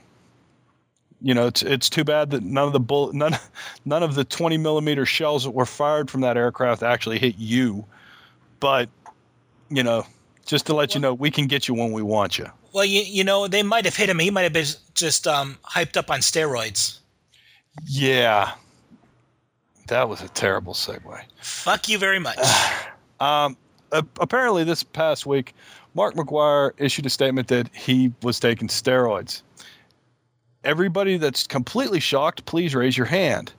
You 1.22 1.34
know, 1.34 1.48
it's 1.48 1.62
it's 1.62 1.90
too 1.90 2.06
bad 2.06 2.32
that 2.32 2.44
none 2.44 2.68
of 2.68 2.74
the 2.74 2.80
bull, 2.80 3.12
none 3.12 3.38
none 3.86 4.02
of 4.02 4.16
the 4.16 4.24
20 4.24 4.58
millimeter 4.58 5.06
shells 5.06 5.44
that 5.44 5.52
were 5.52 5.66
fired 5.66 6.10
from 6.10 6.22
that 6.22 6.38
aircraft 6.38 6.84
actually 6.84 7.20
hit 7.20 7.38
you. 7.38 7.86
But 8.60 8.90
you 9.70 9.84
know, 9.84 10.06
just 10.46 10.68
to 10.68 10.74
let 10.74 10.96
you 10.96 11.02
know, 11.02 11.14
we 11.14 11.32
can 11.32 11.48
get 11.48 11.68
you 11.68 11.74
when 11.74 11.92
we 11.92 12.02
want 12.02 12.38
you. 12.38 12.50
Well, 12.72 12.86
you, 12.86 13.02
you 13.02 13.24
know, 13.24 13.48
they 13.48 13.64
might 13.64 13.86
have 13.86 13.96
hit 13.96 14.10
him. 14.10 14.20
He 14.20 14.30
might 14.30 14.44
have 14.44 14.54
been 14.54 14.68
just 14.94 15.28
um, 15.28 15.58
hyped 15.64 15.98
up 15.98 16.12
on 16.12 16.20
steroids. 16.20 17.00
Yeah, 17.86 18.54
that 19.88 20.08
was 20.08 20.22
a 20.22 20.30
terrible 20.30 20.74
segue. 20.74 21.22
Fuck 21.42 21.90
you 21.90 21.98
very 21.98 22.20
much. 22.20 22.38
Um, 23.22 23.58
apparently, 23.92 24.64
this 24.64 24.82
past 24.82 25.26
week, 25.26 25.54
Mark 25.94 26.16
McGwire 26.16 26.72
issued 26.78 27.06
a 27.06 27.10
statement 27.10 27.50
that 27.50 27.68
he 27.76 28.14
was 28.24 28.40
taking 28.40 28.70
steroids. 28.70 29.42
Everybody 30.64 31.18
that's 31.18 31.46
completely 31.46 32.00
shocked, 32.00 32.46
please 32.46 32.74
raise 32.74 32.96
your 32.96 33.08
hand. 33.08 33.52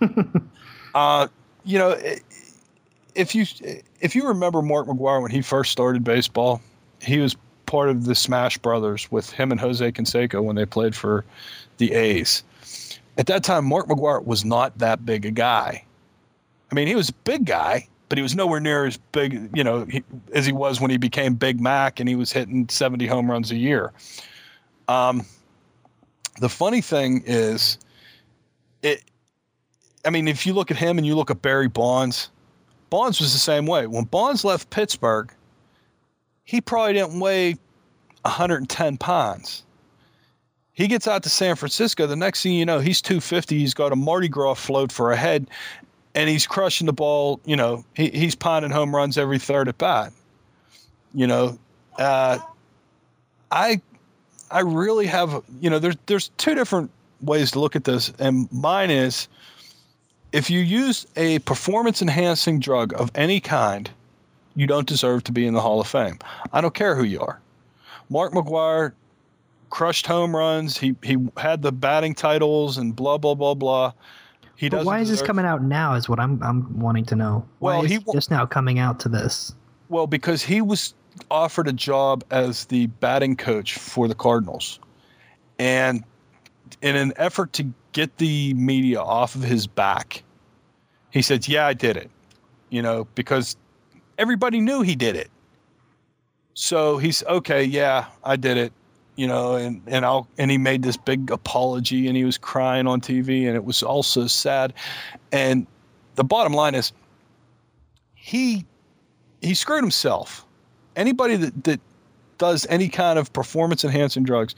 uh, 0.96 1.28
you 1.64 1.78
know, 1.78 1.96
if 3.14 3.36
you 3.36 3.46
if 4.00 4.16
you 4.16 4.26
remember 4.26 4.62
Mark 4.62 4.88
McGwire 4.88 5.22
when 5.22 5.30
he 5.30 5.42
first 5.42 5.70
started 5.70 6.02
baseball, 6.02 6.60
he 7.00 7.18
was 7.18 7.36
part 7.66 7.88
of 7.88 8.04
the 8.04 8.14
Smash 8.14 8.58
Brothers 8.58 9.10
with 9.10 9.30
him 9.30 9.50
and 9.50 9.60
Jose 9.60 9.92
Canseco 9.92 10.42
when 10.42 10.56
they 10.56 10.66
played 10.66 10.94
for 10.94 11.24
the 11.78 11.92
A's. 11.92 12.42
At 13.18 13.26
that 13.26 13.44
time, 13.44 13.64
Mark 13.64 13.86
McGwire 13.86 14.24
was 14.24 14.44
not 14.44 14.78
that 14.78 15.04
big 15.04 15.26
a 15.26 15.30
guy. 15.30 15.84
I 16.70 16.74
mean, 16.74 16.86
he 16.86 16.94
was 16.94 17.08
a 17.08 17.14
big 17.24 17.44
guy, 17.44 17.86
but 18.08 18.18
he 18.18 18.22
was 18.22 18.34
nowhere 18.34 18.60
near 18.60 18.86
as 18.86 18.96
big, 18.96 19.50
you 19.56 19.64
know, 19.64 19.84
he, 19.84 20.02
as 20.32 20.46
he 20.46 20.52
was 20.52 20.80
when 20.80 20.90
he 20.90 20.96
became 20.96 21.34
Big 21.34 21.60
Mac 21.60 22.00
and 22.00 22.08
he 22.08 22.16
was 22.16 22.32
hitting 22.32 22.68
70 22.68 23.06
home 23.06 23.30
runs 23.30 23.50
a 23.50 23.56
year. 23.56 23.92
Um, 24.88 25.24
the 26.40 26.48
funny 26.48 26.80
thing 26.80 27.22
is, 27.26 27.78
it. 28.82 29.02
I 30.04 30.10
mean, 30.10 30.28
if 30.28 30.46
you 30.46 30.52
look 30.52 30.70
at 30.70 30.76
him 30.76 30.98
and 30.98 31.06
you 31.06 31.16
look 31.16 31.30
at 31.30 31.42
Barry 31.42 31.68
Bonds, 31.68 32.30
Bonds 32.90 33.20
was 33.20 33.32
the 33.32 33.38
same 33.38 33.66
way. 33.66 33.86
When 33.86 34.04
Bonds 34.04 34.44
left 34.44 34.70
Pittsburgh, 34.70 35.32
he 36.46 36.60
probably 36.60 36.94
didn't 36.94 37.20
weigh 37.20 37.56
110 38.22 38.96
pounds. 38.96 39.64
He 40.72 40.86
gets 40.86 41.08
out 41.08 41.22
to 41.24 41.28
San 41.28 41.56
Francisco. 41.56 42.06
The 42.06 42.16
next 42.16 42.42
thing 42.42 42.52
you 42.52 42.64
know, 42.64 42.78
he's 42.78 43.02
250. 43.02 43.58
He's 43.58 43.74
got 43.74 43.92
a 43.92 43.96
Mardi 43.96 44.28
Gras 44.28 44.54
float 44.54 44.92
for 44.92 45.10
a 45.10 45.16
head, 45.16 45.48
and 46.14 46.30
he's 46.30 46.46
crushing 46.46 46.86
the 46.86 46.92
ball. 46.92 47.40
You 47.44 47.56
know, 47.56 47.84
he, 47.94 48.10
he's 48.10 48.34
pounding 48.34 48.70
home 48.70 48.94
runs 48.94 49.18
every 49.18 49.38
third 49.38 49.68
at 49.68 49.78
bat. 49.78 50.12
You 51.14 51.26
know, 51.26 51.58
uh, 51.98 52.38
I 53.50 53.80
I 54.50 54.60
really 54.60 55.06
have. 55.06 55.42
You 55.60 55.70
know, 55.70 55.78
there's 55.78 55.96
there's 56.06 56.28
two 56.36 56.54
different 56.54 56.90
ways 57.22 57.52
to 57.52 57.60
look 57.60 57.74
at 57.74 57.84
this, 57.84 58.12
and 58.18 58.50
mine 58.52 58.90
is 58.90 59.28
if 60.32 60.50
you 60.50 60.60
use 60.60 61.06
a 61.16 61.38
performance 61.40 62.02
enhancing 62.02 62.60
drug 62.60 62.92
of 63.00 63.10
any 63.14 63.40
kind, 63.40 63.90
you 64.56 64.66
don't 64.66 64.88
deserve 64.88 65.22
to 65.24 65.32
be 65.32 65.46
in 65.46 65.54
the 65.54 65.60
Hall 65.60 65.80
of 65.80 65.86
Fame. 65.86 66.18
I 66.52 66.60
don't 66.60 66.74
care 66.74 66.96
who 66.96 67.04
you 67.04 67.20
are. 67.20 67.40
Mark 68.08 68.32
McGwire 68.32 68.92
crushed 69.70 70.06
home 70.06 70.34
runs. 70.34 70.76
He 70.76 70.96
he 71.02 71.18
had 71.36 71.62
the 71.62 71.72
batting 71.72 72.14
titles 72.14 72.78
and 72.78 72.96
blah 72.96 73.18
blah 73.18 73.34
blah 73.34 73.54
blah. 73.54 73.92
He 74.56 74.70
But 74.70 74.86
why 74.86 75.00
is 75.00 75.10
this 75.10 75.22
coming 75.22 75.44
out 75.44 75.62
now? 75.62 75.94
Is 75.94 76.08
what 76.08 76.18
I'm 76.18 76.42
I'm 76.42 76.80
wanting 76.80 77.04
to 77.06 77.16
know. 77.16 77.46
Why 77.58 77.74
Well, 77.74 77.82
he 77.82 77.96
he 77.96 78.12
just 78.12 78.30
now 78.30 78.46
coming 78.46 78.78
out 78.78 78.98
to 79.00 79.08
this? 79.08 79.54
Well, 79.88 80.06
because 80.06 80.42
he 80.42 80.60
was 80.60 80.94
offered 81.30 81.68
a 81.68 81.72
job 81.72 82.24
as 82.30 82.66
the 82.66 82.86
batting 82.86 83.36
coach 83.36 83.74
for 83.74 84.08
the 84.08 84.14
Cardinals. 84.14 84.78
And 85.58 86.04
in 86.82 86.96
an 86.96 87.12
effort 87.16 87.52
to 87.54 87.72
get 87.92 88.16
the 88.18 88.54
media 88.54 89.00
off 89.00 89.34
of 89.34 89.42
his 89.42 89.66
back, 89.66 90.22
he 91.10 91.22
said, 91.22 91.46
Yeah, 91.48 91.66
I 91.66 91.74
did 91.74 91.96
it. 91.96 92.10
You 92.70 92.82
know, 92.82 93.06
because 93.14 93.56
everybody 94.18 94.60
knew 94.60 94.82
he 94.82 94.96
did 94.96 95.16
it. 95.16 95.30
So 96.54 96.98
he's 96.98 97.22
okay, 97.24 97.62
yeah, 97.62 98.06
I 98.24 98.36
did 98.36 98.56
it. 98.56 98.72
You 99.16 99.26
know, 99.26 99.54
and, 99.54 99.80
and 99.86 100.04
I'll 100.04 100.28
and 100.36 100.50
he 100.50 100.58
made 100.58 100.82
this 100.82 100.96
big 100.96 101.30
apology 101.30 102.06
and 102.06 102.16
he 102.16 102.24
was 102.24 102.36
crying 102.36 102.86
on 102.86 103.00
TV 103.00 103.46
and 103.46 103.56
it 103.56 103.64
was 103.64 103.82
also 103.82 104.26
sad. 104.26 104.74
And 105.32 105.66
the 106.16 106.24
bottom 106.24 106.52
line 106.52 106.74
is 106.74 106.92
he 108.14 108.66
he 109.40 109.54
screwed 109.54 109.82
himself. 109.82 110.44
Anybody 110.96 111.36
that, 111.36 111.64
that 111.64 111.80
does 112.38 112.66
any 112.68 112.88
kind 112.88 113.18
of 113.18 113.32
performance 113.32 113.84
enhancing 113.84 114.24
drugs, 114.24 114.54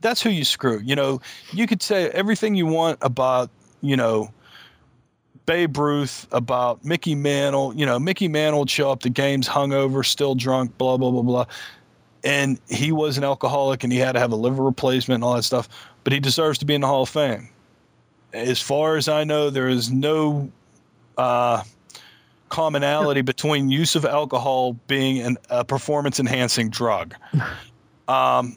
that's 0.00 0.22
who 0.22 0.30
you 0.30 0.44
screw. 0.44 0.80
You 0.80 0.96
know, 0.96 1.20
you 1.52 1.66
could 1.66 1.82
say 1.82 2.10
everything 2.10 2.54
you 2.54 2.66
want 2.66 2.98
about, 3.02 3.50
you 3.80 3.96
know, 3.96 4.32
Babe 5.50 5.76
Ruth, 5.78 6.28
about 6.30 6.84
Mickey 6.84 7.16
Mantle. 7.16 7.74
You 7.74 7.84
know, 7.84 7.98
Mickey 7.98 8.28
Mantle 8.28 8.60
would 8.60 8.70
show 8.70 8.88
up 8.88 9.00
to 9.00 9.10
games 9.10 9.48
hungover, 9.48 10.06
still 10.06 10.36
drunk, 10.36 10.78
blah, 10.78 10.96
blah, 10.96 11.10
blah, 11.10 11.22
blah. 11.22 11.46
And 12.22 12.60
he 12.68 12.92
was 12.92 13.18
an 13.18 13.24
alcoholic 13.24 13.82
and 13.82 13.92
he 13.92 13.98
had 13.98 14.12
to 14.12 14.20
have 14.20 14.30
a 14.30 14.36
liver 14.36 14.62
replacement 14.62 15.16
and 15.16 15.24
all 15.24 15.34
that 15.34 15.42
stuff. 15.42 15.68
But 16.04 16.12
he 16.12 16.20
deserves 16.20 16.56
to 16.58 16.64
be 16.64 16.76
in 16.76 16.82
the 16.82 16.86
Hall 16.86 17.02
of 17.02 17.08
Fame. 17.08 17.48
As 18.32 18.60
far 18.60 18.94
as 18.94 19.08
I 19.08 19.24
know, 19.24 19.50
there 19.50 19.66
is 19.66 19.90
no 19.90 20.52
uh, 21.18 21.64
commonality 22.48 23.22
between 23.22 23.70
use 23.70 23.96
of 23.96 24.04
alcohol 24.04 24.74
being 24.86 25.20
an, 25.20 25.36
a 25.48 25.64
performance 25.64 26.20
enhancing 26.20 26.70
drug. 26.70 27.16
Um, 28.08 28.56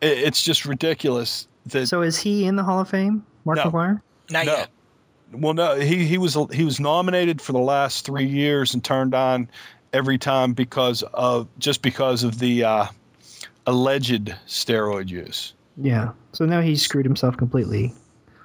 it, 0.00 0.18
it's 0.18 0.40
just 0.40 0.64
ridiculous 0.64 1.48
that 1.66 1.88
So 1.88 2.02
is 2.02 2.16
he 2.16 2.46
in 2.46 2.54
the 2.54 2.62
Hall 2.62 2.80
of 2.80 2.88
Fame, 2.88 3.26
Mark 3.44 3.58
No. 3.58 3.64
McGwire? 3.64 4.00
Not 4.30 4.46
no. 4.46 4.56
yet. 4.56 4.70
Well, 5.32 5.54
no, 5.54 5.76
he 5.76 6.04
he 6.06 6.18
was 6.18 6.36
he 6.52 6.64
was 6.64 6.78
nominated 6.78 7.40
for 7.40 7.52
the 7.52 7.58
last 7.58 8.04
three 8.04 8.26
years 8.26 8.72
and 8.74 8.84
turned 8.84 9.14
on 9.14 9.48
every 9.92 10.18
time 10.18 10.52
because 10.52 11.02
of 11.14 11.48
just 11.58 11.82
because 11.82 12.22
of 12.22 12.38
the 12.38 12.64
uh, 12.64 12.86
alleged 13.66 14.34
steroid 14.46 15.08
use. 15.08 15.54
Yeah. 15.76 16.10
So 16.32 16.44
now 16.44 16.60
he's 16.60 16.82
screwed 16.82 17.04
himself 17.04 17.36
completely. 17.36 17.92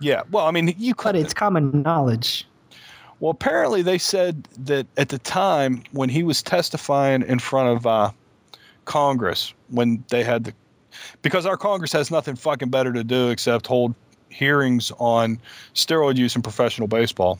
Yeah, 0.01 0.23
well, 0.31 0.45
I 0.45 0.51
mean, 0.51 0.73
you 0.77 0.95
But 0.95 1.03
could. 1.03 1.15
it's 1.17 1.33
common 1.33 1.81
knowledge. 1.81 2.47
Well, 3.19 3.31
apparently 3.31 3.81
they 3.81 3.97
said 3.97 4.47
that 4.59 4.87
at 4.95 5.09
the 5.09 5.19
time 5.19 5.83
when 5.91 6.07
he 6.07 6.23
was 6.23 6.41
testifying 6.41 7.21
in 7.23 7.39
front 7.39 7.77
of 7.77 7.85
uh, 7.85 8.11
Congress, 8.85 9.53
when 9.67 10.03
they 10.09 10.23
had 10.23 10.45
the, 10.45 10.53
because 11.21 11.45
our 11.45 11.57
Congress 11.57 11.91
has 11.91 12.09
nothing 12.09 12.35
fucking 12.35 12.69
better 12.69 12.93
to 12.93 13.03
do 13.03 13.29
except 13.29 13.67
hold 13.67 13.93
hearings 14.29 14.91
on 14.99 15.39
steroid 15.73 16.17
use 16.17 16.35
in 16.35 16.41
professional 16.41 16.87
baseball. 16.87 17.39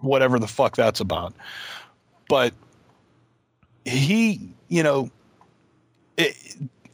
Whatever 0.00 0.38
the 0.38 0.46
fuck 0.46 0.76
that's 0.76 1.00
about. 1.00 1.34
But 2.28 2.52
he, 3.84 4.48
you 4.68 4.82
know, 4.82 5.10
it, 6.16 6.36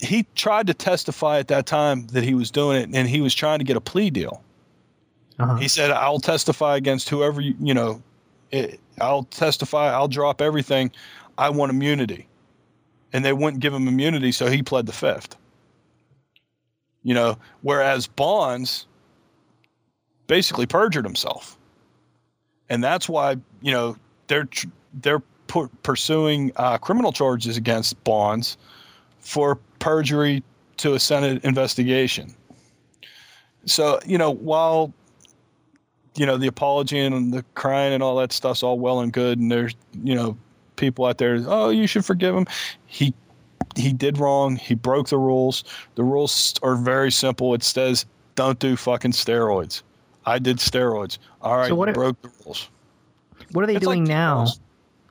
he 0.01 0.24
tried 0.34 0.66
to 0.66 0.74
testify 0.74 1.38
at 1.38 1.49
that 1.49 1.66
time 1.66 2.07
that 2.09 2.24
he 2.24 2.34
was 2.34 2.51
doing 2.51 2.80
it 2.80 2.90
and 2.93 3.09
he 3.09 3.20
was 3.20 3.34
trying 3.34 3.59
to 3.59 3.64
get 3.64 3.76
a 3.76 3.80
plea 3.80 4.11
deal. 4.11 4.43
Uh-huh. 5.38 5.57
He 5.57 5.68
said, 5.68 5.90
"I'll 5.90 6.20
testify 6.20 6.76
against 6.76 7.09
whoever 7.09 7.40
you, 7.40 7.55
you 7.61 7.74
know. 7.74 8.03
It, 8.51 8.78
I'll 9.01 9.24
testify. 9.24 9.90
I'll 9.90 10.09
drop 10.09 10.43
everything. 10.43 10.93
I 11.38 11.51
want 11.51 11.70
immunity." 11.70 12.28
And 13.14 13.24
they 13.24 13.32
wouldn't 13.32 13.62
give 13.62 13.74
him 13.74 13.88
immunity, 13.88 14.32
so 14.32 14.47
he 14.47 14.62
pled 14.62 14.86
the 14.86 14.93
fifth. 14.93 15.36
You 17.03 17.15
know, 17.15 17.39
whereas 17.63 18.07
Bonds 18.07 18.87
basically 20.27 20.67
perjured 20.67 21.05
himself, 21.05 21.59
and 22.69 22.83
that's 22.83 23.09
why 23.09 23.37
you 23.61 23.73
know 23.73 23.97
they're 24.29 24.49
they're 24.95 25.23
pu- 25.49 25.71
pursuing 25.83 26.53
uh, 26.57 26.79
criminal 26.79 27.13
charges 27.13 27.57
against 27.57 28.03
Bonds 28.05 28.57
for 29.21 29.57
perjury 29.79 30.43
to 30.79 30.95
a 30.95 31.01
Senate 31.01 31.45
investigation. 31.45 32.35
So 33.67 33.99
you 34.07 34.19
know, 34.19 34.31
while 34.31 34.93
you 36.17 36.27
know 36.27 36.37
the 36.37 36.47
apology 36.47 36.99
and 36.99 37.33
the 37.33 37.45
crying 37.55 37.93
and 37.93 38.03
all 38.03 38.17
that 38.17 38.33
stuff's 38.33 38.63
all 38.63 38.79
well 38.79 39.01
and 39.01 39.13
good, 39.13 39.39
and 39.39 39.51
there's 39.51 39.75
you 40.03 40.15
know 40.15 40.37
people 40.77 41.05
out 41.05 41.19
there. 41.19 41.43
Oh, 41.47 41.71
you 41.71 41.87
should 41.87 42.05
forgive 42.05 42.35
him. 42.35 42.47
He 42.87 43.15
he 43.77 43.93
did 43.93 44.18
wrong. 44.18 44.57
He 44.57 44.75
broke 44.75 45.09
the 45.09 45.18
rules. 45.18 45.64
The 45.95 46.05
rules 46.05 46.55
are 46.62 46.77
very 46.77 47.11
simple. 47.12 47.55
It 47.55 47.62
says 47.62 48.07
don't 48.35 48.59
do 48.59 48.77
fucking 48.77 49.12
steroids. 49.12 49.83
I 50.27 50.39
did 50.39 50.59
steroids. 50.59 51.18
All 51.43 51.57
right, 51.57 51.68
So 51.68 51.75
what 51.75 51.89
you 51.89 51.91
if- 51.91 51.95
broke 51.95 52.23
the 52.23 52.31
rules. 52.45 52.68
What 53.53 53.64
are 53.64 53.66
they 53.66 53.77
It's 53.77 53.85
like 53.85 53.97
doing 53.97 54.05
now 54.05 54.37
girls. 54.39 54.61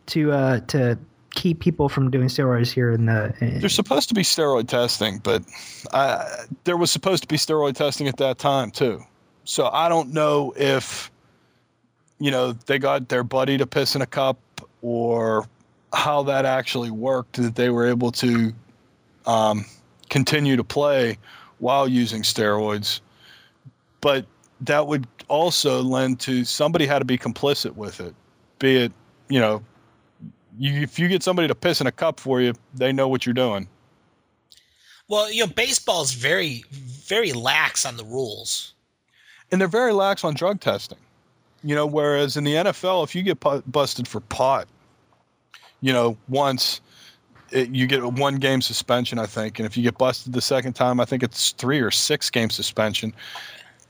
to 0.07 0.31
uh, 0.31 0.59
to 0.67 0.97
keep 1.35 1.59
people 1.59 1.87
from 1.89 2.09
doing 2.09 2.27
steroids 2.27 2.71
here 2.71 2.91
in 2.91 3.05
the? 3.05 3.33
In, 3.41 3.59
There's 3.59 3.75
supposed 3.75 4.07
to 4.09 4.15
be 4.15 4.21
steroid 4.23 4.67
testing, 4.67 5.19
but 5.19 5.43
uh, 5.93 6.25
there 6.63 6.77
was 6.77 6.89
supposed 6.91 7.21
to 7.23 7.27
be 7.27 7.35
steroid 7.37 7.75
testing 7.75 8.07
at 8.07 8.17
that 8.17 8.37
time 8.39 8.71
too. 8.71 9.03
So 9.43 9.67
I 9.71 9.89
don't 9.89 10.13
know 10.13 10.53
if 10.55 11.11
you 12.19 12.31
know 12.31 12.53
they 12.53 12.79
got 12.79 13.09
their 13.09 13.23
buddy 13.23 13.57
to 13.57 13.67
piss 13.67 13.95
in 13.95 14.01
a 14.01 14.05
cup 14.07 14.37
or 14.81 15.45
how 15.93 16.23
that 16.23 16.45
actually 16.45 16.91
worked 16.91 17.33
that 17.33 17.55
they 17.55 17.69
were 17.69 17.85
able 17.85 18.11
to 18.13 18.53
um, 19.25 19.65
continue 20.09 20.55
to 20.55 20.63
play 20.63 21.17
while 21.59 21.87
using 21.87 22.21
steroids. 22.21 23.01
But 23.99 24.25
that 24.61 24.87
would 24.87 25.07
also 25.27 25.81
lend 25.81 26.19
to 26.21 26.43
somebody 26.45 26.85
had 26.85 26.99
to 26.99 27.05
be 27.05 27.17
complicit 27.17 27.75
with 27.75 27.99
it, 27.99 28.13
be 28.59 28.77
it 28.77 28.91
you 29.29 29.39
know 29.39 29.63
you, 30.57 30.81
if 30.81 30.99
you 30.99 31.07
get 31.07 31.23
somebody 31.23 31.47
to 31.47 31.55
piss 31.55 31.81
in 31.81 31.87
a 31.87 31.91
cup 31.91 32.19
for 32.19 32.41
you, 32.41 32.53
they 32.73 32.91
know 32.91 33.07
what 33.07 33.25
you're 33.25 33.33
doing. 33.33 33.67
Well, 35.07 35.31
you 35.31 35.45
know, 35.45 35.51
baseball 35.51 36.03
is 36.03 36.13
very, 36.13 36.63
very 36.71 37.33
lax 37.33 37.85
on 37.85 37.97
the 37.97 38.05
rules. 38.05 38.73
And 39.51 39.59
they're 39.59 39.67
very 39.67 39.91
lax 39.91 40.23
on 40.23 40.33
drug 40.33 40.61
testing. 40.61 40.97
You 41.63 41.75
know, 41.75 41.85
whereas 41.85 42.37
in 42.37 42.43
the 42.43 42.55
NFL, 42.55 43.03
if 43.03 43.13
you 43.13 43.21
get 43.21 43.39
pu- 43.39 43.61
busted 43.67 44.07
for 44.07 44.21
pot, 44.21 44.67
you 45.81 45.91
know, 45.91 46.17
once 46.29 46.81
it, 47.51 47.69
you 47.69 47.87
get 47.87 48.01
a 48.01 48.07
one 48.07 48.35
game 48.35 48.61
suspension, 48.61 49.19
I 49.19 49.25
think. 49.25 49.59
And 49.59 49.65
if 49.65 49.75
you 49.75 49.83
get 49.83 49.97
busted 49.97 50.33
the 50.33 50.41
second 50.41 50.73
time, 50.73 50.99
I 50.99 51.05
think 51.05 51.23
it's 51.23 51.51
three 51.51 51.79
or 51.79 51.91
six 51.91 52.29
game 52.29 52.49
suspension. 52.49 53.13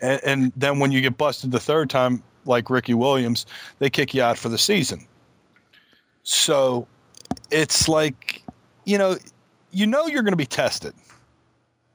And, 0.02 0.22
and 0.26 0.54
then 0.56 0.80
when 0.80 0.92
you 0.92 1.02
get 1.02 1.18
busted 1.18 1.52
the 1.52 1.60
third 1.60 1.90
time, 1.90 2.24
like 2.46 2.70
Ricky 2.70 2.94
Williams, 2.94 3.46
they 3.80 3.90
kick 3.90 4.14
you 4.14 4.24
out 4.24 4.38
for 4.38 4.50
the 4.50 4.58
season. 4.58 5.06
So 6.24 6.88
it's 7.52 7.88
like, 7.88 8.44
you 8.86 8.98
know, 8.98 9.18
you 9.72 9.86
know 9.86 10.08
you're 10.08 10.24
going 10.24 10.34
to 10.34 10.38
be 10.38 10.46
tested. 10.46 10.94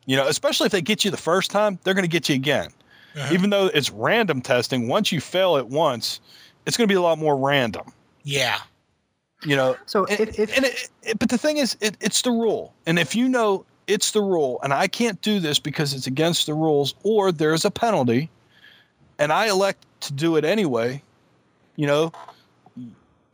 You 0.06 0.16
know, 0.16 0.28
especially 0.28 0.66
if 0.66 0.72
they 0.72 0.82
get 0.82 1.04
you 1.04 1.10
the 1.10 1.16
first 1.16 1.50
time, 1.50 1.80
they're 1.82 1.94
going 1.94 2.04
to 2.04 2.08
get 2.08 2.28
you 2.28 2.36
again. 2.36 2.70
Uh-huh. 3.16 3.32
Even 3.32 3.50
though 3.50 3.66
it's 3.66 3.90
random 3.90 4.40
testing, 4.40 4.86
once 4.86 5.10
you 5.10 5.20
fail 5.20 5.56
it 5.56 5.66
once, 5.66 6.20
it's 6.64 6.76
going 6.76 6.86
to 6.86 6.92
be 6.92 6.96
a 6.96 7.00
lot 7.00 7.18
more 7.18 7.36
random. 7.36 7.92
Yeah. 8.22 8.58
You 9.44 9.54
know, 9.56 9.76
so 9.86 10.06
and, 10.06 10.20
if, 10.20 10.38
if 10.38 10.56
and 10.56 10.64
it, 10.64 10.88
it- 11.02 11.18
but 11.18 11.28
the 11.28 11.38
thing 11.38 11.58
is, 11.58 11.76
it, 11.80 11.96
it's 12.00 12.22
the 12.22 12.30
rule. 12.30 12.72
And 12.86 12.98
if 12.98 13.14
you 13.14 13.28
know 13.28 13.64
it's 13.86 14.12
the 14.12 14.22
rule, 14.22 14.58
and 14.62 14.72
I 14.72 14.88
can't 14.88 15.20
do 15.22 15.38
this 15.40 15.58
because 15.58 15.92
it's 15.94 16.06
against 16.06 16.46
the 16.46 16.54
rules, 16.54 16.94
or 17.04 17.30
there's 17.32 17.64
a 17.64 17.70
penalty, 17.70 18.30
and 19.18 19.32
I 19.32 19.48
elect 19.48 19.84
to 20.02 20.12
do 20.12 20.36
it 20.36 20.44
anyway, 20.44 21.02
you 21.76 21.86
know, 21.86 22.12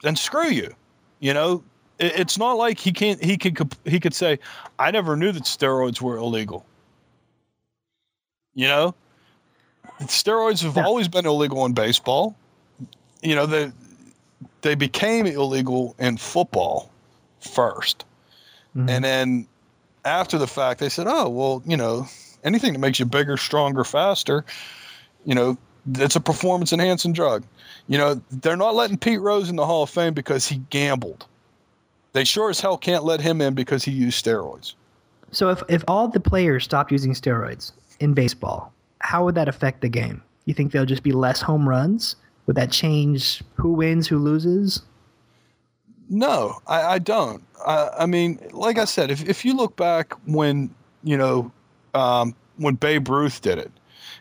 then 0.02 0.16
screw 0.16 0.48
you. 0.48 0.74
You 1.20 1.32
know, 1.34 1.62
it, 1.98 2.18
it's 2.20 2.36
not 2.36 2.54
like 2.54 2.78
he 2.78 2.92
can't. 2.92 3.22
He 3.22 3.38
could. 3.38 3.74
He 3.84 4.00
could 4.00 4.14
say, 4.14 4.38
"I 4.78 4.90
never 4.90 5.16
knew 5.16 5.30
that 5.32 5.44
steroids 5.44 6.00
were 6.00 6.16
illegal." 6.16 6.66
You 8.54 8.68
know, 8.68 8.94
steroids 10.02 10.62
have 10.62 10.76
Yeah. 10.76 10.84
always 10.84 11.08
been 11.08 11.26
illegal 11.26 11.64
in 11.64 11.72
baseball. 11.72 12.34
You 13.22 13.34
know, 13.36 13.46
they 13.46 13.70
they 14.62 14.74
became 14.74 15.26
illegal 15.26 15.94
in 15.98 16.16
football 16.16 16.90
1st 17.40 18.04
Mhm. 18.76 18.88
and 18.88 19.04
then 19.04 19.46
after 20.04 20.38
the 20.38 20.46
fact 20.46 20.80
they 20.80 20.88
said, 20.88 21.06
"Oh, 21.08 21.28
well, 21.28 21.62
you 21.66 21.76
know, 21.76 22.06
anything 22.42 22.72
that 22.72 22.78
makes 22.78 22.98
you 22.98 23.04
bigger, 23.06 23.36
stronger, 23.36 23.84
faster, 23.84 24.44
you 25.24 25.34
know, 25.34 25.56
it's 25.94 26.16
a 26.16 26.20
performance 26.20 26.72
enhancing 26.72 27.12
drug." 27.12 27.44
You 27.88 27.98
know, 27.98 28.20
they're 28.30 28.56
not 28.56 28.74
letting 28.74 28.96
Pete 28.96 29.20
Rose 29.20 29.50
in 29.50 29.56
the 29.56 29.66
Hall 29.66 29.82
of 29.82 29.90
Fame 29.90 30.14
because 30.14 30.46
he 30.46 30.56
gambled. 30.70 31.26
They 32.14 32.24
sure 32.24 32.50
as 32.50 32.60
hell 32.60 32.76
can't 32.78 33.04
let 33.04 33.20
him 33.20 33.40
in 33.40 33.54
because 33.54 33.84
he 33.84 33.92
used 33.92 34.24
steroids. 34.24 34.74
so 35.30 35.48
if 35.48 35.62
if 35.68 35.82
all 35.88 36.08
the 36.08 36.20
players 36.20 36.64
stopped 36.64 36.92
using 36.92 37.12
steroids 37.14 37.72
in 38.00 38.12
baseball, 38.14 38.72
how 39.00 39.24
would 39.24 39.34
that 39.34 39.48
affect 39.48 39.80
the 39.80 39.88
game? 39.88 40.22
You 40.46 40.54
think 40.54 40.72
there'll 40.72 40.86
just 40.86 41.02
be 41.02 41.12
less 41.12 41.40
home 41.40 41.68
runs? 41.68 42.16
Would 42.46 42.56
that 42.56 42.70
change 42.70 43.42
who 43.54 43.72
wins, 43.72 44.06
who 44.08 44.18
loses? 44.18 44.82
No, 46.08 46.60
I, 46.66 46.82
I 46.82 46.98
don't. 46.98 47.42
I, 47.66 47.88
I 48.00 48.06
mean, 48.06 48.38
like 48.52 48.78
I 48.78 48.84
said, 48.84 49.10
if, 49.10 49.26
if 49.28 49.44
you 49.44 49.56
look 49.56 49.76
back 49.76 50.12
when, 50.26 50.74
you 51.04 51.16
know, 51.16 51.50
um, 51.94 52.34
when 52.56 52.74
Babe 52.74 53.08
Ruth 53.08 53.40
did 53.40 53.58
it 53.58 53.70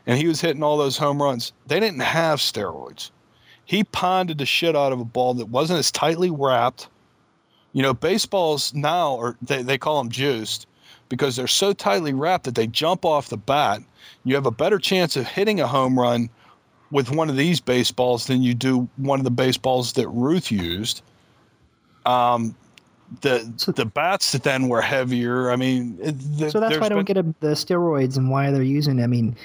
and 0.05 0.17
he 0.17 0.27
was 0.27 0.39
hitting 0.39 0.63
all 0.63 0.77
those 0.77 0.97
home 0.97 1.21
runs, 1.21 1.51
they 1.67 1.79
didn't 1.79 1.99
have 2.01 2.39
steroids. 2.39 3.11
He 3.65 3.83
ponded 3.83 4.37
the 4.37 4.45
shit 4.45 4.75
out 4.75 4.91
of 4.91 4.99
a 4.99 5.05
ball 5.05 5.33
that 5.35 5.49
wasn't 5.49 5.79
as 5.79 5.91
tightly 5.91 6.29
wrapped. 6.29 6.87
You 7.73 7.81
know, 7.81 7.93
baseballs 7.93 8.73
now, 8.73 9.15
or 9.15 9.37
they, 9.41 9.61
they 9.61 9.77
call 9.77 9.97
them 9.97 10.11
juiced 10.11 10.67
because 11.09 11.35
they're 11.35 11.47
so 11.47 11.73
tightly 11.73 12.13
wrapped 12.13 12.45
that 12.45 12.55
they 12.55 12.67
jump 12.67 13.05
off 13.05 13.29
the 13.29 13.37
bat. 13.37 13.81
You 14.23 14.35
have 14.35 14.45
a 14.45 14.51
better 14.51 14.77
chance 14.77 15.15
of 15.15 15.27
hitting 15.27 15.59
a 15.59 15.67
home 15.67 15.97
run 15.97 16.29
with 16.91 17.09
one 17.11 17.29
of 17.29 17.37
these 17.37 17.59
baseballs 17.61 18.27
than 18.27 18.41
you 18.43 18.53
do 18.53 18.87
one 18.97 19.19
of 19.19 19.23
the 19.23 19.31
baseballs 19.31 19.93
that 19.93 20.07
Ruth 20.09 20.51
used. 20.51 21.01
Um, 22.05 22.55
the 23.21 23.71
the 23.75 23.85
bats 23.85 24.31
that 24.31 24.43
then 24.43 24.67
were 24.69 24.81
heavier. 24.81 25.51
I 25.51 25.55
mean, 25.55 25.97
it, 26.01 26.15
th- 26.37 26.51
So 26.51 26.59
that's 26.59 26.77
why 26.77 26.85
I 26.85 26.89
don't 26.89 26.99
been- 26.99 27.05
get 27.05 27.17
a, 27.17 27.23
the 27.41 27.53
steroids 27.53 28.17
and 28.17 28.29
why 28.29 28.51
they're 28.51 28.61
using. 28.63 29.01
I 29.03 29.07
mean, 29.07 29.35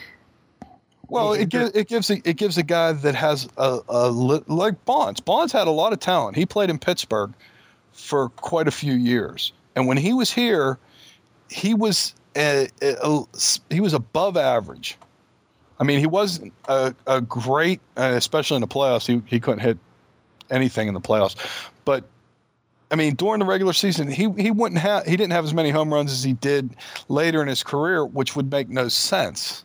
Well, 1.08 1.32
it- 1.32 1.42
it 1.42 1.48
gives 1.50 1.70
it 1.74 1.88
gives 1.88 2.10
a, 2.10 2.28
it 2.28 2.36
gives 2.36 2.58
a 2.58 2.62
guy 2.62 2.92
that 2.92 3.14
has 3.14 3.48
a, 3.56 3.80
a 3.88 4.08
like 4.10 4.84
Bonds. 4.84 5.20
Bonds 5.20 5.52
had 5.52 5.66
a 5.66 5.70
lot 5.72 5.92
of 5.92 6.00
talent. 6.00 6.36
He 6.36 6.46
played 6.46 6.70
in 6.70 6.78
Pittsburgh 6.78 7.32
for 7.92 8.28
quite 8.30 8.68
a 8.68 8.70
few 8.72 8.94
years, 8.94 9.52
and 9.74 9.86
when 9.88 9.96
he 9.96 10.12
was 10.12 10.30
here, 10.32 10.78
he 11.50 11.74
was 11.74 12.14
a- 12.36 12.68
a- 12.82 13.24
he 13.70 13.80
was 13.80 13.94
above 13.94 14.36
average. 14.36 14.96
I 15.78 15.84
mean, 15.84 15.98
he 15.98 16.06
wasn't 16.06 16.52
a, 16.68 16.94
a 17.06 17.20
great, 17.20 17.80
uh, 17.96 18.12
especially 18.14 18.56
in 18.56 18.60
the 18.62 18.68
playoffs. 18.68 19.06
He 19.06 19.22
he 19.26 19.40
couldn't 19.40 19.60
hit 19.60 19.78
anything 20.50 20.88
in 20.88 20.94
the 20.94 21.00
playoffs, 21.00 21.36
but 21.84 22.04
I 22.90 22.94
mean, 22.94 23.14
during 23.14 23.40
the 23.40 23.46
regular 23.46 23.72
season, 23.72 24.08
he 24.08 24.30
he 24.38 24.50
wouldn't 24.50 24.80
have 24.80 25.04
he 25.06 25.16
didn't 25.16 25.32
have 25.32 25.44
as 25.44 25.52
many 25.52 25.70
home 25.70 25.92
runs 25.92 26.12
as 26.12 26.22
he 26.22 26.34
did 26.34 26.76
later 27.08 27.42
in 27.42 27.48
his 27.48 27.62
career, 27.62 28.04
which 28.04 28.36
would 28.36 28.50
make 28.50 28.68
no 28.68 28.88
sense. 28.88 29.64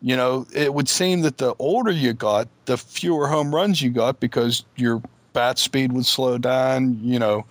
You 0.00 0.16
know, 0.16 0.46
it 0.54 0.74
would 0.74 0.88
seem 0.88 1.22
that 1.22 1.38
the 1.38 1.54
older 1.58 1.90
you 1.90 2.12
got, 2.12 2.46
the 2.66 2.76
fewer 2.76 3.26
home 3.26 3.52
runs 3.52 3.82
you 3.82 3.90
got 3.90 4.20
because 4.20 4.64
your 4.76 5.02
bat 5.32 5.58
speed 5.58 5.92
would 5.92 6.06
slow 6.06 6.38
down. 6.38 7.00
You 7.02 7.18
know, 7.18 7.44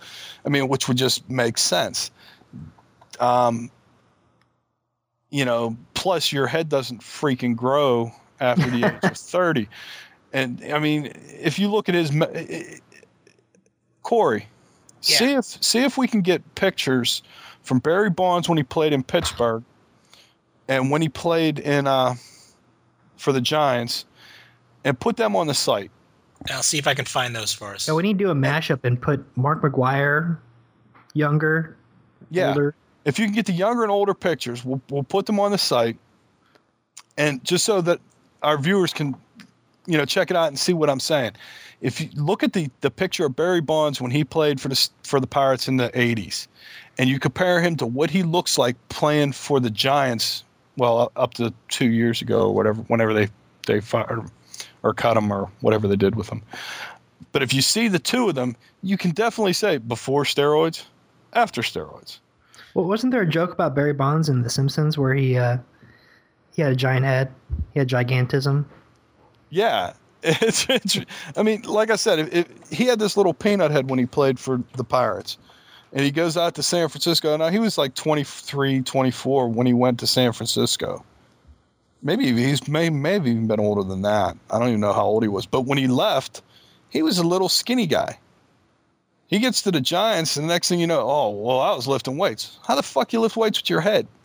I 0.46 0.48
mean, 0.48 0.68
which 0.68 0.88
would 0.88 0.96
just 0.96 1.28
make 1.28 1.58
sense. 1.58 2.10
Um, 3.20 3.70
you 5.30 5.44
know, 5.44 5.76
plus 5.98 6.32
your 6.32 6.46
head 6.46 6.68
doesn't 6.68 7.00
freaking 7.00 7.56
grow 7.56 8.12
after 8.40 8.70
the 8.70 8.84
age 8.86 8.98
of 9.02 9.16
thirty, 9.16 9.68
and 10.32 10.62
I 10.72 10.78
mean, 10.78 11.12
if 11.40 11.58
you 11.58 11.68
look 11.68 11.88
at 11.88 11.94
his 11.94 12.12
me- 12.12 12.80
Corey, 14.02 14.46
see 15.00 15.34
if 15.34 15.44
see 15.44 15.82
if 15.82 15.98
we 15.98 16.06
can 16.06 16.20
get 16.22 16.54
pictures 16.54 17.22
from 17.62 17.80
Barry 17.80 18.10
Bonds 18.10 18.48
when 18.48 18.56
he 18.56 18.64
played 18.64 18.92
in 18.92 19.02
Pittsburgh 19.02 19.62
and 20.68 20.90
when 20.90 21.02
he 21.02 21.08
played 21.08 21.58
in 21.58 21.86
uh, 21.86 22.14
for 23.16 23.32
the 23.32 23.40
Giants, 23.40 24.04
and 24.84 24.98
put 24.98 25.16
them 25.16 25.34
on 25.36 25.46
the 25.46 25.54
site. 25.54 25.90
I'll 26.50 26.62
see 26.62 26.78
if 26.78 26.86
I 26.86 26.94
can 26.94 27.04
find 27.04 27.34
those 27.34 27.52
for 27.52 27.74
us. 27.74 27.82
so 27.82 27.96
we 27.96 28.04
need 28.04 28.18
to 28.18 28.24
do 28.24 28.30
a 28.30 28.34
mashup 28.34 28.84
and 28.84 29.00
put 29.00 29.24
Mark 29.36 29.60
McGwire, 29.62 30.38
younger, 31.12 31.76
Yeah, 32.30 32.50
older. 32.50 32.74
If 33.08 33.18
you 33.18 33.24
can 33.24 33.34
get 33.34 33.46
the 33.46 33.54
younger 33.54 33.82
and 33.82 33.90
older 33.90 34.12
pictures, 34.12 34.66
we'll 34.66 34.82
we'll 34.90 35.02
put 35.02 35.24
them 35.24 35.40
on 35.40 35.50
the 35.50 35.56
site, 35.56 35.96
and 37.16 37.42
just 37.42 37.64
so 37.64 37.80
that 37.80 38.00
our 38.42 38.58
viewers 38.58 38.92
can, 38.92 39.16
you 39.86 39.96
know, 39.96 40.04
check 40.04 40.30
it 40.30 40.36
out 40.36 40.48
and 40.48 40.58
see 40.58 40.74
what 40.74 40.90
I'm 40.90 41.00
saying. 41.00 41.32
If 41.80 42.02
you 42.02 42.10
look 42.16 42.42
at 42.42 42.52
the 42.52 42.70
the 42.82 42.90
picture 42.90 43.24
of 43.24 43.34
Barry 43.34 43.62
Bonds 43.62 43.98
when 43.98 44.10
he 44.10 44.24
played 44.24 44.60
for 44.60 44.68
the 44.68 44.88
for 45.04 45.20
the 45.20 45.26
Pirates 45.26 45.68
in 45.68 45.78
the 45.78 45.88
'80s, 45.90 46.48
and 46.98 47.08
you 47.08 47.18
compare 47.18 47.62
him 47.62 47.76
to 47.76 47.86
what 47.86 48.10
he 48.10 48.22
looks 48.22 48.58
like 48.58 48.76
playing 48.90 49.32
for 49.32 49.58
the 49.58 49.70
Giants, 49.70 50.44
well, 50.76 51.10
up 51.16 51.32
to 51.34 51.54
two 51.68 51.88
years 51.88 52.20
ago 52.20 52.42
or 52.42 52.54
whatever, 52.54 52.82
whenever 52.82 53.14
they 53.14 53.28
they 53.66 53.80
fired 53.80 54.18
him 54.18 54.30
or 54.82 54.92
cut 54.92 55.16
him 55.16 55.32
or 55.32 55.50
whatever 55.62 55.88
they 55.88 55.96
did 55.96 56.14
with 56.14 56.28
him. 56.28 56.42
But 57.32 57.42
if 57.42 57.54
you 57.54 57.62
see 57.62 57.88
the 57.88 57.98
two 57.98 58.28
of 58.28 58.34
them, 58.34 58.54
you 58.82 58.98
can 58.98 59.12
definitely 59.12 59.54
say 59.54 59.78
before 59.78 60.24
steroids, 60.24 60.84
after 61.32 61.62
steroids. 61.62 62.18
Well, 62.74 62.86
wasn't 62.86 63.12
there 63.12 63.22
a 63.22 63.28
joke 63.28 63.52
about 63.52 63.74
Barry 63.74 63.92
Bonds 63.92 64.28
in 64.28 64.42
The 64.42 64.50
Simpsons 64.50 64.98
where 64.98 65.14
he 65.14 65.36
uh, 65.36 65.58
he 66.54 66.62
had 66.62 66.72
a 66.72 66.76
giant 66.76 67.04
head, 67.04 67.32
he 67.72 67.78
had 67.78 67.88
gigantism? 67.88 68.64
Yeah, 69.50 69.94
It's, 70.22 70.66
it's, 70.68 70.98
I 71.36 71.44
mean, 71.44 71.62
like 71.62 71.90
I 71.90 71.96
said, 71.96 72.18
if, 72.18 72.34
if, 72.34 72.70
he 72.70 72.86
had 72.86 72.98
this 72.98 73.16
little 73.16 73.32
peanut 73.32 73.70
head 73.70 73.88
when 73.88 74.00
he 74.00 74.06
played 74.06 74.38
for 74.38 74.60
the 74.76 74.82
Pirates. 74.82 75.38
And 75.92 76.04
he 76.04 76.10
goes 76.10 76.36
out 76.36 76.54
to 76.56 76.62
San 76.62 76.88
Francisco. 76.88 77.36
Now, 77.36 77.48
he 77.48 77.60
was 77.60 77.78
like 77.78 77.94
23, 77.94 78.82
24 78.82 79.48
when 79.48 79.66
he 79.66 79.72
went 79.72 80.00
to 80.00 80.06
San 80.06 80.32
Francisco. 80.32 81.04
Maybe 82.02 82.32
he's 82.32 82.66
may, 82.68 82.90
maybe 82.90 83.30
even 83.30 83.46
been 83.46 83.60
older 83.60 83.82
than 83.82 84.02
that. 84.02 84.36
I 84.50 84.58
don't 84.58 84.68
even 84.68 84.80
know 84.80 84.92
how 84.92 85.04
old 85.04 85.22
he 85.22 85.28
was. 85.28 85.46
But 85.46 85.62
when 85.62 85.78
he 85.78 85.86
left, 85.86 86.42
he 86.90 87.02
was 87.02 87.18
a 87.18 87.26
little 87.26 87.48
skinny 87.48 87.86
guy. 87.86 88.18
He 89.28 89.38
gets 89.38 89.62
to 89.62 89.70
the 89.70 89.80
Giants, 89.80 90.36
and 90.36 90.48
the 90.48 90.52
next 90.52 90.68
thing 90.68 90.80
you 90.80 90.86
know, 90.86 91.00
oh, 91.00 91.30
well, 91.30 91.60
I 91.60 91.74
was 91.74 91.86
lifting 91.86 92.16
weights. 92.16 92.58
How 92.66 92.74
the 92.74 92.82
fuck 92.82 93.12
you 93.12 93.20
lift 93.20 93.36
weights 93.36 93.60
with 93.60 93.70
your 93.70 93.80
head? 93.80 94.06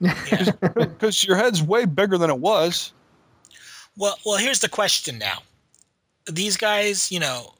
Because 0.00 1.24
your 1.24 1.36
head's 1.36 1.62
way 1.62 1.84
bigger 1.84 2.16
than 2.16 2.30
it 2.30 2.38
was. 2.38 2.92
Well, 3.96 4.16
well, 4.24 4.38
here's 4.38 4.60
the 4.60 4.68
question 4.68 5.18
now. 5.18 5.38
These 6.30 6.56
guys, 6.56 7.10
you 7.10 7.20
know, 7.20 7.54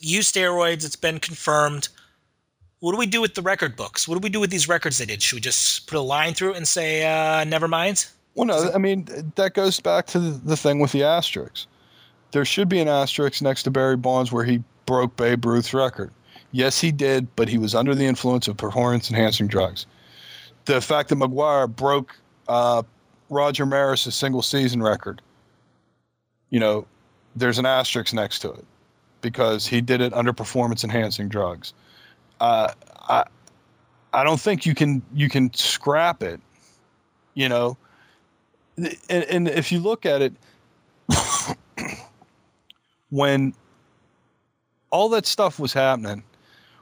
use 0.00 0.30
steroids. 0.30 0.84
It's 0.84 0.96
been 0.96 1.20
confirmed. 1.20 1.88
What 2.80 2.92
do 2.92 2.98
we 2.98 3.06
do 3.06 3.20
with 3.20 3.34
the 3.34 3.42
record 3.42 3.76
books? 3.76 4.06
What 4.06 4.14
do 4.14 4.20
we 4.20 4.30
do 4.30 4.40
with 4.40 4.50
these 4.50 4.68
records 4.68 4.98
they 4.98 5.06
did? 5.06 5.22
Should 5.22 5.36
we 5.36 5.40
just 5.40 5.86
put 5.86 5.98
a 5.98 6.02
line 6.02 6.34
through 6.34 6.52
it 6.52 6.56
and 6.56 6.68
say, 6.68 7.04
uh, 7.04 7.44
never 7.44 7.68
mind? 7.68 8.06
Well, 8.34 8.46
no, 8.46 8.70
I 8.74 8.78
mean, 8.78 9.06
that 9.34 9.54
goes 9.54 9.80
back 9.80 10.06
to 10.08 10.18
the, 10.18 10.30
the 10.30 10.56
thing 10.56 10.80
with 10.80 10.92
the 10.92 11.02
asterisks. 11.02 11.66
There 12.32 12.44
should 12.44 12.68
be 12.68 12.80
an 12.80 12.88
asterisk 12.88 13.42
next 13.42 13.64
to 13.64 13.70
Barry 13.70 13.96
Bonds 13.96 14.32
where 14.32 14.44
he 14.44 14.62
broke 14.90 15.14
Babe 15.14 15.46
Ruth's 15.46 15.72
record. 15.72 16.10
Yes, 16.50 16.80
he 16.80 16.90
did, 16.90 17.28
but 17.36 17.48
he 17.48 17.58
was 17.58 17.76
under 17.76 17.94
the 17.94 18.04
influence 18.04 18.48
of 18.48 18.56
performance 18.56 19.08
enhancing 19.08 19.46
drugs. 19.46 19.86
The 20.64 20.80
fact 20.80 21.10
that 21.10 21.14
McGwire 21.14 21.72
broke 21.72 22.18
uh, 22.48 22.82
Roger 23.28 23.66
Maris' 23.66 24.12
single 24.12 24.42
season 24.42 24.82
record, 24.82 25.22
you 26.50 26.58
know, 26.58 26.88
there's 27.36 27.56
an 27.56 27.66
asterisk 27.66 28.12
next 28.12 28.40
to 28.40 28.50
it 28.50 28.64
because 29.20 29.64
he 29.64 29.80
did 29.80 30.00
it 30.00 30.12
under 30.12 30.32
performance 30.32 30.82
enhancing 30.82 31.28
drugs. 31.28 31.72
Uh, 32.40 32.72
I, 33.08 33.22
I 34.12 34.24
don't 34.24 34.40
think 34.40 34.66
you 34.66 34.74
can 34.74 35.02
you 35.14 35.28
can 35.28 35.54
scrap 35.54 36.20
it, 36.20 36.40
you 37.34 37.48
know. 37.48 37.76
And, 38.76 38.96
and 39.08 39.46
if 39.46 39.70
you 39.70 39.78
look 39.78 40.04
at 40.04 40.20
it, 40.20 40.32
when 43.10 43.54
all 44.90 45.08
that 45.10 45.26
stuff 45.26 45.58
was 45.58 45.72
happening, 45.72 46.22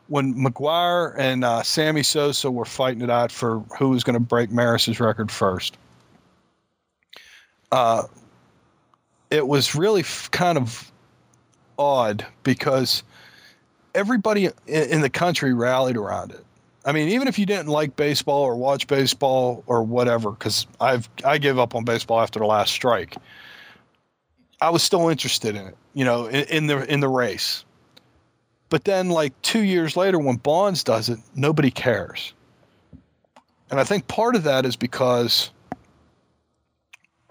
when 0.09 0.34
McGwire 0.34 1.14
and 1.18 1.44
uh, 1.44 1.62
Sammy 1.62 2.02
Sosa 2.02 2.50
were 2.50 2.64
fighting 2.64 3.02
it 3.02 3.11
out 3.11 3.30
for 3.30 3.61
who 3.78 3.90
was 3.90 4.02
going 4.02 4.14
to 4.14 4.20
break 4.20 4.50
Maris's 4.50 5.00
record 5.00 5.30
first, 5.30 5.76
uh, 7.72 8.04
it 9.30 9.46
was 9.46 9.74
really 9.74 10.00
f- 10.00 10.30
kind 10.30 10.56
of 10.56 10.90
odd 11.78 12.26
because 12.42 13.02
everybody 13.94 14.46
in, 14.46 14.54
in 14.66 15.00
the 15.02 15.11
country 15.11 15.52
rallied 15.52 15.96
around 15.96 16.32
it. 16.32 16.44
I 16.84 16.92
mean, 16.92 17.09
even 17.11 17.28
if 17.28 17.38
you 17.38 17.44
didn't 17.44 17.68
like 17.68 17.96
baseball 17.96 18.42
or 18.42 18.56
watch 18.56 18.86
baseball 18.86 19.62
or 19.66 19.82
whatever, 19.82 20.30
because 20.30 20.66
I've 20.80 21.06
I 21.22 21.36
gave 21.36 21.59
up 21.59 21.74
on 21.74 21.84
baseball 21.84 22.20
after 22.20 22.38
the 22.38 22.46
last 22.46 22.72
strike. 22.72 23.16
I 24.61 24.70
was 24.70 24.82
still 24.82 25.09
interested 25.09 25.54
in 25.54 25.66
it, 25.68 25.76
you 25.92 26.04
know, 26.04 26.26
in, 26.26 26.44
in 26.48 26.66
the 26.66 26.90
in 26.90 27.00
the 27.00 27.09
race. 27.09 27.64
But 28.71 28.85
then, 28.85 29.09
like 29.09 29.41
two 29.43 29.62
years 29.62 29.97
later, 29.97 30.19
when 30.19 30.37
Bonds 30.37 30.85
does 30.85 31.09
it, 31.09 31.19
nobody 31.35 31.71
cares. 31.71 32.35
And 33.71 33.81
I 33.81 33.85
think 33.85 34.07
part 34.09 34.35
of 34.35 34.45
that 34.45 34.66
is 34.66 34.77
because 34.77 35.51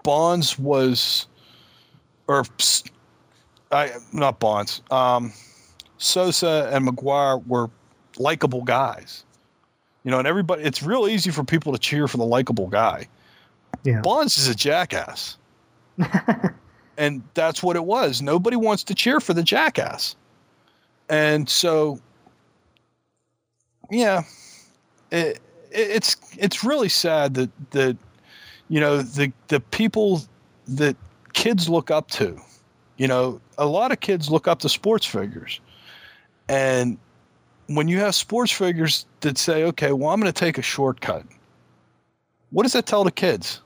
Bonds 0.02 0.58
was, 0.58 1.26
or 2.26 2.44
I 3.70 3.92
not 4.12 4.40
Bonds, 4.40 4.82
um, 4.90 5.32
Sosa 5.98 6.70
and 6.72 6.86
McGwire 6.86 7.44
were 7.46 7.70
likable 8.18 8.62
guys. 8.62 9.24
You 10.04 10.10
know, 10.10 10.18
and 10.18 10.26
everybody, 10.26 10.62
it's 10.62 10.82
real 10.82 11.08
easy 11.08 11.30
for 11.30 11.44
people 11.44 11.72
to 11.72 11.78
cheer 11.78 12.08
for 12.08 12.16
the 12.16 12.24
likable 12.24 12.68
guy. 12.68 13.08
Yeah. 13.84 14.00
Bonds 14.00 14.38
is 14.38 14.48
a 14.48 14.54
jackass. 14.54 15.36
and 16.96 17.22
that's 17.34 17.62
what 17.62 17.76
it 17.76 17.84
was. 17.84 18.22
Nobody 18.22 18.56
wants 18.56 18.84
to 18.84 18.94
cheer 18.94 19.20
for 19.20 19.34
the 19.34 19.42
jackass. 19.42 20.16
And 21.08 21.48
so, 21.48 22.00
yeah, 23.90 24.22
it, 25.10 25.40
it's 25.70 26.16
it's 26.36 26.64
really 26.64 26.88
sad 26.88 27.34
that 27.34 27.50
that 27.70 27.96
you 28.68 28.80
know 28.80 29.02
the 29.02 29.32
the 29.48 29.60
people 29.60 30.22
that 30.66 30.96
kids 31.32 31.68
look 31.68 31.90
up 31.90 32.10
to, 32.10 32.38
you 32.98 33.08
know, 33.08 33.40
a 33.56 33.66
lot 33.66 33.92
of 33.92 34.00
kids 34.00 34.30
look 34.30 34.46
up 34.46 34.58
to 34.60 34.68
sports 34.68 35.06
figures, 35.06 35.60
and 36.48 36.98
when 37.68 37.88
you 37.88 37.98
have 38.00 38.14
sports 38.14 38.50
figures 38.50 39.06
that 39.20 39.38
say, 39.38 39.64
okay, 39.64 39.92
well, 39.92 40.10
I'm 40.10 40.20
going 40.20 40.32
to 40.32 40.38
take 40.38 40.58
a 40.58 40.62
shortcut, 40.62 41.24
what 42.50 42.62
does 42.62 42.72
that 42.72 42.86
tell 42.86 43.04
the 43.04 43.12
kids? 43.12 43.60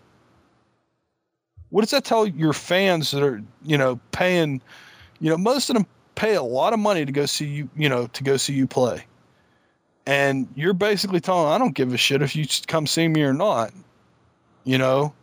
What 1.70 1.82
does 1.82 1.90
that 1.90 2.04
tell 2.04 2.26
your 2.26 2.52
fans 2.52 3.12
that 3.12 3.22
are, 3.22 3.42
you 3.64 3.78
know, 3.78 3.98
paying, 4.10 4.60
you 5.20 5.30
know, 5.30 5.38
most 5.38 5.70
of 5.70 5.76
them 5.76 5.86
pay 6.22 6.36
a 6.36 6.42
lot 6.42 6.72
of 6.72 6.78
money 6.78 7.04
to 7.04 7.10
go 7.10 7.26
see 7.26 7.46
you, 7.46 7.68
you 7.76 7.88
know, 7.88 8.06
to 8.06 8.22
go 8.22 8.36
see 8.36 8.52
you 8.52 8.68
play. 8.68 9.04
And 10.06 10.46
you're 10.54 10.72
basically 10.72 11.18
telling 11.18 11.50
I 11.50 11.58
don't 11.58 11.74
give 11.74 11.92
a 11.92 11.96
shit 11.96 12.22
if 12.22 12.36
you 12.36 12.46
come 12.68 12.86
see 12.86 13.08
me 13.08 13.22
or 13.22 13.32
not. 13.32 13.72
You 14.62 14.78
know, 14.78 15.14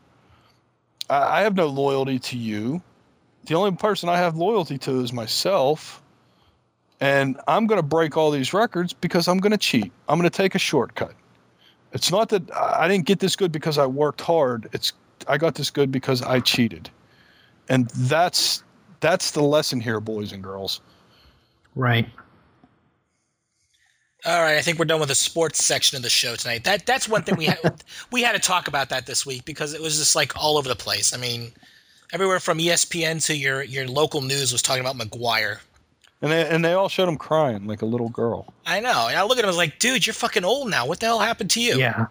I, 1.10 1.40
I 1.40 1.42
have 1.44 1.56
no 1.56 1.68
loyalty 1.68 2.20
to 2.20 2.38
you. 2.38 2.82
The 3.46 3.56
only 3.56 3.72
person 3.78 4.10
I 4.10 4.18
have 4.18 4.36
loyalty 4.36 4.78
to 4.80 5.00
is 5.00 5.14
myself. 5.14 6.02
And 7.00 7.40
I'm 7.48 7.66
going 7.66 7.80
to 7.80 7.88
break 7.88 8.18
all 8.18 8.30
these 8.30 8.54
records 8.54 8.92
because 8.92 9.30
I'm 9.30 9.38
going 9.38 9.54
to 9.54 9.58
cheat. 9.58 9.94
I'm 10.10 10.20
going 10.20 10.30
to 10.30 10.38
take 10.38 10.54
a 10.54 10.60
shortcut. 10.60 11.14
It's 11.94 12.12
not 12.12 12.28
that 12.30 12.54
I 12.54 12.90
didn't 12.90 13.06
get 13.06 13.20
this 13.20 13.38
good 13.38 13.54
because 13.54 13.78
I 13.78 13.86
worked 13.86 14.20
hard. 14.20 14.68
It's 14.74 14.92
I 15.30 15.38
got 15.38 15.56
this 15.56 15.70
good 15.70 15.94
because 15.94 16.22
I 16.22 16.42
cheated. 16.42 16.90
And 17.70 17.90
that's 17.92 18.64
that's 19.00 19.32
the 19.32 19.42
lesson 19.42 19.80
here, 19.80 20.00
boys 20.00 20.32
and 20.32 20.44
girls. 20.44 20.82
Right. 21.76 22.08
All 24.26 24.42
right, 24.42 24.58
I 24.58 24.62
think 24.62 24.78
we're 24.78 24.86
done 24.86 25.00
with 25.00 25.10
the 25.10 25.16
sports 25.16 25.64
section 25.64 25.96
of 25.96 26.02
the 26.02 26.10
show 26.10 26.36
tonight. 26.36 26.66
That 26.66 26.86
that's 26.86 27.08
one 27.08 27.24
thing 27.24 27.38
we 27.38 27.46
had 27.46 27.84
we 28.12 28.22
had 28.22 28.34
to 28.34 28.40
talk 28.40 28.68
about 28.68 28.90
that 28.90 29.06
this 29.06 29.26
week 29.26 29.46
because 29.46 29.74
it 29.74 29.82
was 29.82 29.98
just 29.98 30.16
like 30.16 30.36
all 30.36 30.58
over 30.58 30.68
the 30.68 30.76
place. 30.76 31.14
I 31.14 31.18
mean, 31.18 31.52
everywhere 32.12 32.42
from 32.42 32.58
ESPN 32.58 33.26
to 33.28 33.36
your 33.36 33.64
your 33.64 33.88
local 33.88 34.22
news 34.22 34.52
was 34.52 34.62
talking 34.62 34.82
about 34.82 34.98
McGwire. 34.98 35.60
And 36.22 36.34
they 36.34 36.50
and 36.50 36.66
they 36.66 36.74
all 36.74 36.90
showed 36.90 37.08
him 37.08 37.16
crying 37.16 37.66
like 37.66 37.82
a 37.82 37.86
little 37.86 38.10
girl. 38.10 38.54
I 38.66 38.82
know. 38.82 39.08
And 39.08 39.18
I 39.18 39.24
look 39.24 39.38
at 39.38 39.46
him 39.46 39.46
I 39.46 39.48
was 39.48 39.58
like, 39.58 39.80
dude, 39.80 40.06
you're 40.06 40.14
fucking 40.14 40.44
old 40.44 40.70
now. 40.70 40.86
What 40.86 41.00
the 41.00 41.06
hell 41.06 41.20
happened 41.20 41.50
to 41.52 41.62
you? 41.62 41.78
Yeah. 41.78 42.08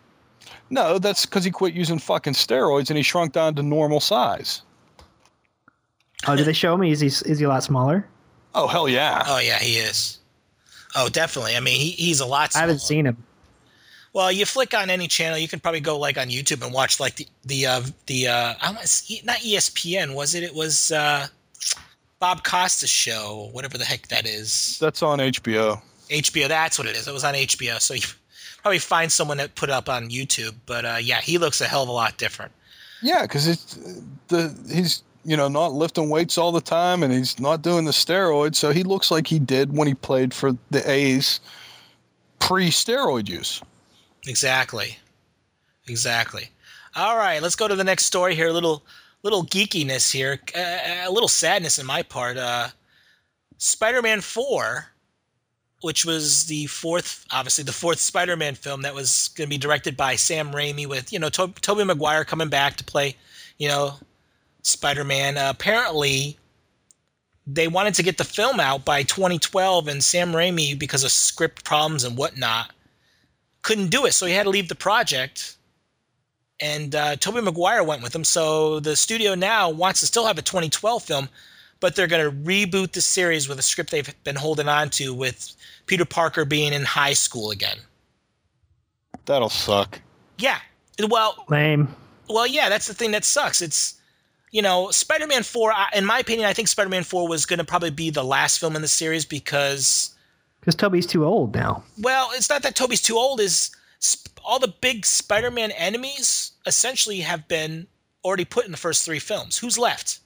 No, 0.71 0.99
that's 0.99 1.27
because 1.27 1.45
he 1.45 1.51
quit 1.51 1.75
using 1.75 1.99
fucking 1.99 2.33
steroids 2.33 2.89
and 2.89 2.97
he 2.97 3.03
shrunk 3.03 3.33
down 3.33 3.55
to 3.57 3.63
normal 3.63 4.01
size. 4.01 4.63
Oh, 6.27 6.37
did 6.37 6.47
they 6.47 6.53
show 6.53 6.77
me? 6.77 6.91
Is 6.91 7.01
he 7.01 7.07
is 7.07 7.39
he 7.39 7.45
a 7.45 7.49
lot 7.49 7.63
smaller? 7.63 8.07
Oh 8.55 8.67
hell 8.67 8.89
yeah! 8.89 9.23
Oh 9.27 9.39
yeah, 9.39 9.59
he 9.59 9.77
is. 9.77 10.19
Oh, 10.97 11.09
definitely. 11.09 11.57
I 11.57 11.61
mean, 11.61 11.79
he, 11.81 11.91
he's 11.91 12.21
a 12.21 12.27
lot. 12.27 12.53
Smaller. 12.53 12.65
I 12.65 12.67
haven't 12.67 12.81
seen 12.81 13.07
him. 13.07 13.17
Well, 14.15 14.33
you 14.33 14.47
flick 14.47 14.75
on 14.75 14.91
any 14.91 15.07
channel, 15.07 15.39
you 15.39 15.49
can 15.49 15.61
probably 15.61 15.81
go 15.81 15.99
like 15.99 16.17
on 16.17 16.29
YouTube 16.29 16.65
and 16.65 16.73
watch 16.73 16.99
like 16.99 17.17
the 17.17 17.27
the 17.45 17.67
uh, 17.67 17.83
the 18.07 18.29
uh, 18.29 18.55
I 18.61 18.71
want 18.73 19.03
not 19.25 19.37
ESPN 19.39 20.15
was 20.15 20.35
it? 20.35 20.43
It 20.43 20.55
was 20.55 20.91
uh, 20.91 21.29
Bob 22.19 22.43
Costas' 22.43 22.91
show, 22.91 23.51
whatever 23.53 23.79
the 23.79 23.85
heck 23.85 24.09
that 24.09 24.27
is. 24.27 24.79
That's 24.81 25.03
on 25.03 25.19
HBO. 25.19 25.81
HBO, 26.11 26.49
that's 26.49 26.79
what 26.79 26.89
it 26.89 26.97
is. 26.97 27.07
It 27.07 27.13
was 27.13 27.25
on 27.25 27.35
HBO, 27.35 27.81
so 27.81 27.95
you 27.95 28.01
probably 28.63 28.79
find 28.79 29.13
someone 29.13 29.37
that 29.37 29.55
put 29.55 29.69
it 29.69 29.73
up 29.73 29.89
on 29.89 30.09
YouTube. 30.09 30.55
But 30.67 30.85
uh, 30.85 30.99
yeah, 31.01 31.21
he 31.21 31.39
looks 31.39 31.61
a 31.61 31.67
hell 31.67 31.83
of 31.83 31.89
a 31.89 31.93
lot 31.93 32.17
different. 32.17 32.53
Yeah, 33.03 33.23
because 33.23 33.47
it's 33.47 33.79
the 34.29 34.57
he's 34.73 35.03
you 35.29 35.37
know 35.37 35.47
not 35.47 35.75
lifting 35.75 36.09
weights 36.09 36.39
all 36.39 36.53
the 36.53 36.61
time 36.61 37.03
and 37.03 37.13
he's 37.13 37.39
not 37.39 37.61
doing 37.61 37.85
the 37.85 37.91
steroids, 37.91 38.57
so 38.57 38.73
he 38.73 38.83
looks 38.83 39.11
like 39.11 39.27
he 39.27 39.39
did 39.39 39.77
when 39.77 39.87
he 39.87 39.95
played 39.95 40.33
for 40.33 40.57
the 40.71 40.91
A's 40.91 41.41
pre-steroid 42.39 43.29
use. 43.29 43.61
Exactly, 44.27 44.97
exactly. 45.87 46.49
All 46.97 47.19
right, 47.19 47.43
let's 47.43 47.57
go 47.57 47.69
to 47.69 47.77
the 47.77 47.85
next 47.85 48.07
story 48.07 48.35
here. 48.35 48.49
A 48.49 48.53
little 48.53 48.83
little 49.23 49.45
geekiness 49.45 50.11
here, 50.11 50.41
a 50.57 51.11
little 51.11 51.29
sadness 51.29 51.79
in 51.79 51.85
my 51.85 52.03
part. 52.03 52.39
Uh, 52.39 52.69
Spider-Man 53.59 54.23
Four, 54.23 54.87
which 55.83 56.07
was 56.07 56.47
the 56.47 56.67
fourth, 56.67 57.27
obviously 57.33 57.65
the 57.65 57.73
fourth 57.73 57.99
Spider-Man 57.99 58.55
film 58.55 58.81
that 58.83 58.95
was 58.95 59.29
going 59.37 59.47
to 59.47 59.51
be 59.51 59.59
directed 59.59 59.97
by 59.97 60.17
Sam 60.17 60.53
Raimi, 60.53 60.87
with 60.87 61.13
you 61.13 61.19
know 61.19 61.29
to- 61.29 61.53
Tobey 61.61 61.85
Maguire 61.85 62.25
coming 62.25 62.49
back 62.49 62.77
to 62.77 62.85
play, 62.85 63.15
you 63.59 63.69
know, 63.69 63.95
Spider-Man. 64.69 65.37
Uh, 65.37 65.51
apparently, 65.51 66.39
they 67.47 67.69
wanted 67.69 67.95
to 67.95 68.03
get 68.03 68.19
the 68.19 68.25
film 68.25 68.61
out 68.61 68.85
by 68.85 69.03
2012, 69.03 69.89
and 69.89 70.05
Sam 70.05 70.33
Raimi, 70.33 70.79
because 70.79 71.05
of 71.05 71.11
script 71.11 71.65
problems 71.65 72.05
and 72.05 72.17
whatnot, 72.17 72.73
couldn't 73.63 73.89
do 73.89 74.07
it, 74.07 74.13
so 74.13 74.27
he 74.27 74.33
had 74.35 74.45
to 74.45 74.51
leave 74.51 74.69
the 74.69 74.75
project. 74.75 75.57
And 76.61 76.95
uh, 76.95 77.17
Tobey 77.17 77.41
Maguire 77.41 77.85
went 77.85 78.03
with 78.03 78.15
him, 78.15 78.25
so 78.25 78.81
the 78.81 78.97
studio 78.97 79.35
now 79.35 79.71
wants 79.71 80.01
to 80.01 80.07
still 80.07 80.27
have 80.27 80.39
a 80.39 80.43
2012 80.43 81.03
film, 81.03 81.29
but 81.81 81.95
they're 81.95 82.07
going 82.07 82.25
to 82.25 82.37
reboot 82.49 82.93
the 82.93 83.01
series 83.01 83.49
with 83.49 83.59
a 83.59 83.63
script 83.63 83.91
they've 83.91 84.15
been 84.25 84.37
holding 84.37 84.69
on 84.69 84.91
to 84.91 85.15
with 85.15 85.55
Peter 85.87 86.05
Parker 86.05 86.45
being 86.45 86.73
in 86.73 86.85
high 86.85 87.13
school 87.13 87.51
again. 87.51 87.79
That'll 89.27 89.49
suck. 89.49 90.01
Yeah. 90.39 90.59
Well, 91.09 91.45
Lame. 91.49 91.95
well, 92.29 92.47
yeah, 92.47 92.69
that's 92.69 92.89
the 92.89 92.95
thing 92.95 93.13
that 93.13 93.25
sucks. 93.25 93.63
It's 93.63 93.98
you 94.51 94.63
know, 94.63 94.91
Spider-Man 94.91 95.43
4 95.43 95.73
in 95.95 96.05
my 96.05 96.19
opinion, 96.19 96.49
I 96.49 96.53
think 96.53 96.69
Spider-Man 96.69 97.05
4 97.05 97.29
was 97.29 97.45
going 97.47 97.59
to 97.59 97.65
probably 97.65 97.91
be 97.91 98.11
the 98.11 98.25
last 98.25 98.59
film 98.59 98.77
in 98.77 98.83
the 98.83 98.89
series 98.89 99.25
because 99.25 100.15
Because 100.61 100.75
Toby's 100.75 101.07
too 101.07 101.25
old 101.25 101.55
now. 101.55 101.83
well, 102.01 102.31
it's 102.35 102.49
not 102.49 102.63
that 102.63 102.75
Toby's 102.77 103.03
too 103.03 103.17
old 103.17 103.41
is 103.41 103.71
sp- 104.01 104.41
all 104.45 104.59
the 104.59 104.73
big 104.81 105.05
Spider-Man 105.05 105.71
enemies 105.73 106.53
essentially 106.67 107.21
have 107.21 107.47
been 107.49 107.87
already 108.25 108.45
put 108.45 108.65
in 108.65 108.71
the 108.71 108.77
first 108.79 109.05
3 109.05 109.19
films. 109.19 109.59
Who's 109.59 109.79
left? 109.79 110.21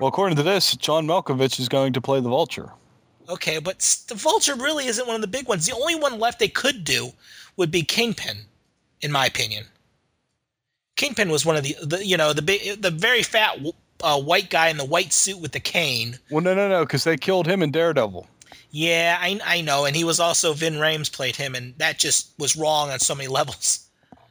Well, 0.00 0.08
according 0.08 0.36
to 0.36 0.42
this, 0.42 0.74
John 0.76 1.06
Malkovich 1.06 1.60
is 1.60 1.68
going 1.68 1.92
to 1.92 2.00
play 2.00 2.20
the 2.20 2.28
Vulture. 2.28 2.70
Okay, 3.28 3.58
but 3.58 3.78
the 4.08 4.14
Vulture 4.14 4.54
really 4.56 4.86
isn't 4.86 5.06
one 5.06 5.14
of 5.14 5.20
the 5.20 5.28
big 5.28 5.46
ones. 5.46 5.66
The 5.66 5.74
only 5.74 5.94
one 5.94 6.18
left 6.18 6.38
they 6.38 6.48
could 6.48 6.82
do 6.84 7.10
would 7.56 7.70
be 7.70 7.82
Kingpin, 7.82 8.38
in 9.02 9.12
my 9.12 9.26
opinion. 9.26 9.66
Kingpin 11.02 11.30
was 11.30 11.44
one 11.44 11.56
of 11.56 11.64
the, 11.64 11.74
the 11.82 12.06
you 12.06 12.16
know, 12.16 12.32
the 12.32 12.42
big, 12.42 12.80
the 12.80 12.92
very 12.92 13.24
fat 13.24 13.58
uh, 14.04 14.20
white 14.20 14.50
guy 14.50 14.68
in 14.68 14.76
the 14.76 14.84
white 14.84 15.12
suit 15.12 15.40
with 15.40 15.50
the 15.50 15.58
cane. 15.58 16.16
Well, 16.30 16.42
no, 16.44 16.54
no, 16.54 16.68
no, 16.68 16.84
because 16.84 17.02
they 17.02 17.16
killed 17.16 17.48
him 17.48 17.60
in 17.60 17.72
Daredevil. 17.72 18.24
Yeah, 18.70 19.18
I, 19.20 19.40
I 19.44 19.60
know, 19.62 19.84
and 19.84 19.96
he 19.96 20.04
was 20.04 20.20
also 20.20 20.52
Ving 20.52 20.74
Rhames 20.74 21.12
played 21.12 21.34
him, 21.34 21.56
and 21.56 21.74
that 21.78 21.98
just 21.98 22.30
was 22.38 22.54
wrong 22.54 22.90
on 22.90 23.00
so 23.00 23.16
many 23.16 23.26
levels. 23.40 23.88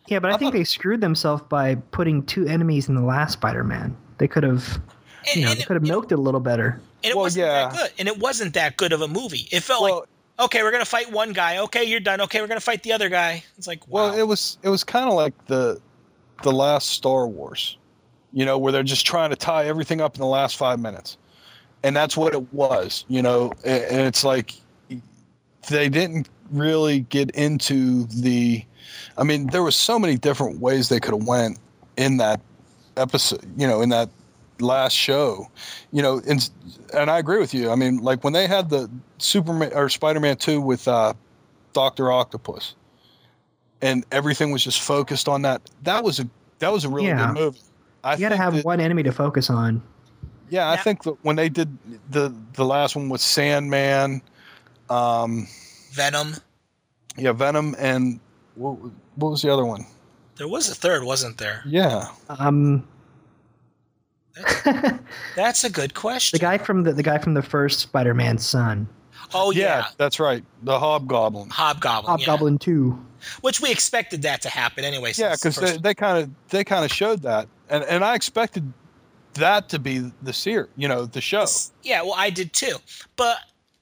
Yeah, 0.07 0.19
but 0.19 0.32
I 0.32 0.38
think 0.38 0.53
they 0.53 0.63
screwed 0.63 1.01
themselves 1.01 1.43
by 1.49 1.76
putting 1.76 2.24
two 2.24 2.47
enemies 2.47 2.88
in 2.88 2.95
the 2.95 3.01
last 3.01 3.34
Spider-Man. 3.34 3.95
They 4.17 4.30
could 4.30 4.43
have, 4.43 4.82
you 5.36 5.43
know, 5.43 5.53
they 5.53 5.63
could 5.63 5.76
have 5.76 5.84
milked 5.84 6.13
it 6.13 6.19
a 6.19 6.22
little 6.22 6.39
better. 6.39 6.80
and 7.03 7.11
it 7.11 7.15
Well, 7.15 7.26
wasn't 7.26 7.47
that 7.47 7.74
good, 7.74 7.91
and 7.99 8.07
it 8.07 8.17
wasn't 8.17 8.53
that 8.53 8.78
good 8.78 8.93
of 8.93 9.01
a 9.01 9.09
movie. 9.09 9.47
It 9.51 9.61
felt 9.61 9.84
Well, 9.84 9.99
like, 9.99 10.45
okay, 10.45 10.63
we're 10.63 10.72
gonna 10.72 10.86
fight 10.86 11.11
one 11.11 11.34
guy. 11.34 11.57
Okay, 11.57 11.84
you're 11.84 11.99
done. 11.99 12.22
Okay, 12.22 12.39
we're 12.39 12.47
gonna 12.47 12.61
fight 12.61 12.82
the 12.84 12.93
other 12.93 13.09
guy. 13.09 13.43
It's 13.57 13.67
like, 13.67 13.86
wow. 13.89 14.07
well, 14.09 14.17
it 14.17 14.24
was 14.24 14.57
it 14.63 14.69
was 14.69 14.84
kind 14.86 15.07
of 15.09 15.13
like 15.15 15.34
the 15.47 15.80
the 16.44 16.52
last 16.52 16.89
Star 16.89 17.28
Wars, 17.28 17.78
you 18.34 18.46
know, 18.46 18.58
where 18.58 18.72
they're 18.72 18.84
just 18.84 19.06
trying 19.06 19.30
to 19.30 19.36
tie 19.36 19.66
everything 19.66 20.02
up 20.02 20.16
in 20.16 20.22
the 20.22 20.28
last 20.28 20.58
five 20.58 20.80
minutes, 20.80 21.18
and 21.84 21.96
that's 21.96 22.16
what 22.18 22.34
it 22.34 22.54
was, 22.54 23.06
you 23.08 23.22
know. 23.22 23.52
And 23.66 24.02
it's 24.02 24.24
like 24.24 24.56
they 25.70 25.89
didn't 25.89 26.30
really 26.52 27.02
get 27.02 27.32
into 27.32 28.06
the. 28.06 28.66
I 29.18 29.24
mean, 29.24 29.48
there 29.48 29.64
was 29.64 29.76
so 29.76 30.00
many 30.00 30.18
different 30.18 30.60
ways 30.60 30.89
they 30.89 31.00
could 31.00 31.14
have 31.14 31.28
went 31.28 31.60
in 31.98 32.18
that 32.18 32.42
episode, 32.98 33.46
you 33.58 33.68
know, 33.68 33.82
in 33.82 33.89
that 33.89 34.10
last 34.60 34.94
show, 34.94 35.48
you 35.92 36.02
know, 36.02 36.22
and 36.28 36.50
and 36.94 37.10
I 37.10 37.20
agree 37.20 37.39
with 37.39 37.54
you. 37.54 37.72
I 37.72 37.76
mean, 37.76 37.98
like 37.98 38.24
when 38.24 38.34
they 38.34 38.48
had 38.48 38.70
the 38.70 38.89
Superman 39.18 39.72
or 39.74 39.89
Spider-Man 39.89 40.38
two 40.38 40.62
with 40.62 40.88
uh, 40.88 41.14
Doctor 41.74 42.12
Octopus, 42.12 42.76
and 43.82 44.06
everything 44.12 44.52
was 44.52 44.64
just 44.64 44.82
focused 44.82 45.28
on 45.30 45.42
that. 45.44 45.62
That 45.84 46.04
was 46.04 46.20
a 46.20 46.28
that 46.60 46.72
was 46.72 46.86
a 46.86 46.90
really 46.90 47.08
Yeah. 47.08 47.28
good 47.34 47.40
movie. 47.40 47.60
I 48.04 48.14
You 48.14 48.20
got 48.20 48.30
to 48.30 48.38
have 48.38 48.54
that- 48.56 48.66
one 48.66 48.80
enemy 48.80 49.04
to 49.04 49.12
focus 49.12 49.50
on. 49.50 49.82
yeah, 50.50 50.70
I 50.70 50.76
Now- 50.76 50.82
think 50.84 51.04
that 51.04 51.16
when 51.24 51.36
they 51.36 51.50
did 51.50 51.78
the 52.10 52.34
the 52.54 52.66
last 52.66 52.96
one 52.96 53.10
with 53.10 53.22
Sandman, 53.22 54.22
um, 54.90 55.48
Venom. 55.94 56.36
yeah, 57.18 57.32
Venom, 57.32 57.76
and 57.80 58.20
what, 58.56 58.78
what 59.16 59.30
was 59.32 59.42
the 59.42 59.52
other 59.52 59.66
one? 59.66 59.86
There 60.38 60.48
was 60.48 60.70
a 60.70 60.76
third, 60.76 61.04
wasn't 61.04 61.38
there? 61.38 61.62
Yeah, 61.66 62.08
Um, 62.30 62.84
That's 65.36 65.64
a 65.64 65.70
good 65.70 65.94
question. 65.94 66.38
the 66.38 66.42
guy 66.42 66.58
from 66.58 66.84
the 66.84 66.94
the 66.94 67.04
guy 67.04 67.18
from 67.18 67.34
the 67.34 67.42
first 67.42 67.80
Spider-Man's 67.80 68.46
son, 68.46 68.88
oh 69.34 69.52
yeah, 69.52 69.62
yeah, 69.80 69.86
that's 69.98 70.20
right, 70.20 70.44
the 70.64 70.80
Hobgoblin. 70.80 71.50
Hobgoblin. 71.50 72.20
yeah. 72.20 72.26
Hobgoblin 72.26 72.58
Two. 72.60 72.98
Which 73.41 73.61
we 73.61 73.72
expected 73.72 74.22
that 74.24 74.41
to 74.41 74.49
happen 74.49 74.84
anyway. 74.84 75.13
Yeah, 75.15 75.32
the 75.32 75.38
because 75.38 75.55
they 75.55 75.78
they 75.78 75.93
kind 75.93 76.24
of 76.24 76.30
they 76.49 76.63
kind 76.63 76.86
of 76.86 76.91
showed 76.91 77.22
that, 77.24 77.47
and 77.69 77.84
and 77.86 78.03
I 78.03 78.15
expected 78.15 78.72
that 79.36 79.69
to 79.69 79.80
be 79.80 80.11
the 80.22 80.34
seer, 80.34 80.69
you 80.76 80.88
know, 80.88 81.05
the 81.05 81.22
show. 81.22 81.45
Yeah, 81.84 82.01
well, 82.01 82.15
I 82.17 82.30
did 82.30 82.53
too. 82.53 82.78
But 83.15 83.38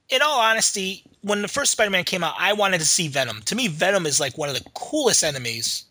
in 0.08 0.22
all 0.22 0.40
honesty, 0.40 1.02
when 1.22 1.42
the 1.42 1.48
first 1.48 1.72
Spider-Man 1.72 2.04
came 2.04 2.24
out, 2.24 2.34
I 2.38 2.52
wanted 2.52 2.78
to 2.80 2.86
see 2.86 3.08
Venom. 3.08 3.42
To 3.42 3.54
me, 3.54 3.68
Venom 3.68 4.06
is 4.06 4.20
like 4.20 4.38
one 4.38 4.48
of 4.48 4.54
the 4.54 4.68
coolest 4.74 5.24
enemies 5.24 5.84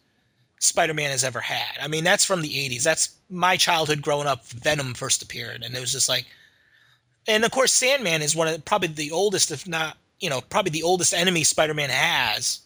Spider-Man 0.59 1.11
has 1.11 1.23
ever 1.23 1.39
had. 1.39 1.77
I 1.81 1.87
mean, 1.87 2.03
that's 2.03 2.25
from 2.25 2.41
the 2.41 2.49
'80s. 2.49 2.83
That's 2.83 3.15
my 3.29 3.57
childhood 3.57 4.01
growing 4.01 4.27
up. 4.27 4.45
Venom 4.47 4.93
first 4.93 5.21
appeared, 5.21 5.63
and 5.63 5.75
it 5.75 5.79
was 5.79 5.91
just 5.91 6.09
like, 6.09 6.25
and 7.27 7.45
of 7.45 7.51
course, 7.51 7.71
Sandman 7.71 8.21
is 8.21 8.35
one 8.35 8.47
of 8.47 8.65
probably 8.65 8.89
the 8.89 9.11
oldest, 9.11 9.51
if 9.51 9.67
not, 9.67 9.97
you 10.19 10.29
know, 10.29 10.41
probably 10.41 10.71
the 10.71 10.83
oldest 10.83 11.13
enemy 11.13 11.43
Spider-Man 11.43 11.89
has. 11.89 12.61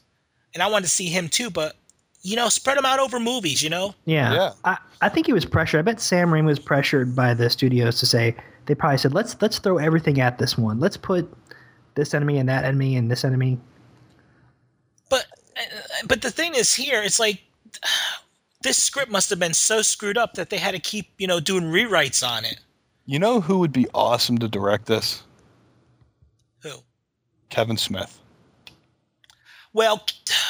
And 0.54 0.62
I 0.64 0.68
wanted 0.68 0.84
to 0.86 0.92
see 0.92 1.08
him 1.08 1.28
too, 1.30 1.50
but 1.50 1.76
you 2.22 2.36
know, 2.36 2.48
spread 2.48 2.78
them 2.78 2.86
out 2.86 3.00
over 3.00 3.20
movies. 3.20 3.62
You 3.62 3.70
know, 3.70 3.96
Yeah. 4.06 4.34
Yeah. 4.34 4.54
I, 4.64 4.78
I 5.02 5.10
think 5.10 5.26
he 5.26 5.34
was 5.34 5.46
pressured. 5.46 5.80
I 5.80 5.82
bet 5.82 6.00
Sam 6.00 6.30
Raimi 6.30 6.46
was 6.46 6.60
pressured 6.60 7.16
by 7.16 7.34
the 7.34 7.50
studios 7.50 8.00
to 8.00 8.06
say 8.06 8.36
they 8.66 8.76
probably 8.76 8.98
said 8.98 9.14
let's 9.14 9.36
let's 9.42 9.60
throw 9.60 9.78
everything 9.78 10.22
at 10.22 10.38
this 10.38 10.58
one. 10.58 10.80
Let's 10.80 10.96
put 10.98 11.32
this 11.96 12.14
enemy 12.14 12.38
and 12.38 12.48
that 12.50 12.64
enemy 12.66 12.96
and 12.96 13.12
this 13.12 13.24
enemy. 13.26 13.60
but 15.10 15.26
uh, 15.58 15.62
but 16.08 16.22
the 16.22 16.32
thing 16.32 16.56
is 16.56 16.74
here 16.74 17.04
it's 17.04 17.20
like 17.20 17.42
this 18.62 18.82
script 18.82 19.12
must 19.12 19.30
have 19.30 19.38
been 19.40 19.54
so 19.54 19.82
screwed 19.82 20.18
up 20.18 20.34
that 20.36 20.50
they 20.50 20.58
had 20.58 20.72
to 20.72 20.80
keep 20.80 21.10
you 21.18 21.28
know 21.28 21.40
doing 21.40 21.66
rewrites 21.66 22.28
on 22.28 22.46
it 22.46 22.60
You 23.06 23.20
know 23.20 23.42
who 23.42 23.60
would 23.60 23.74
be 23.74 23.86
awesome 23.94 24.38
to 24.40 24.48
direct 24.48 24.86
this? 24.86 25.24
who 26.62 26.72
Kevin 27.50 27.78
Smith. 27.78 28.20
Well 29.74 30.06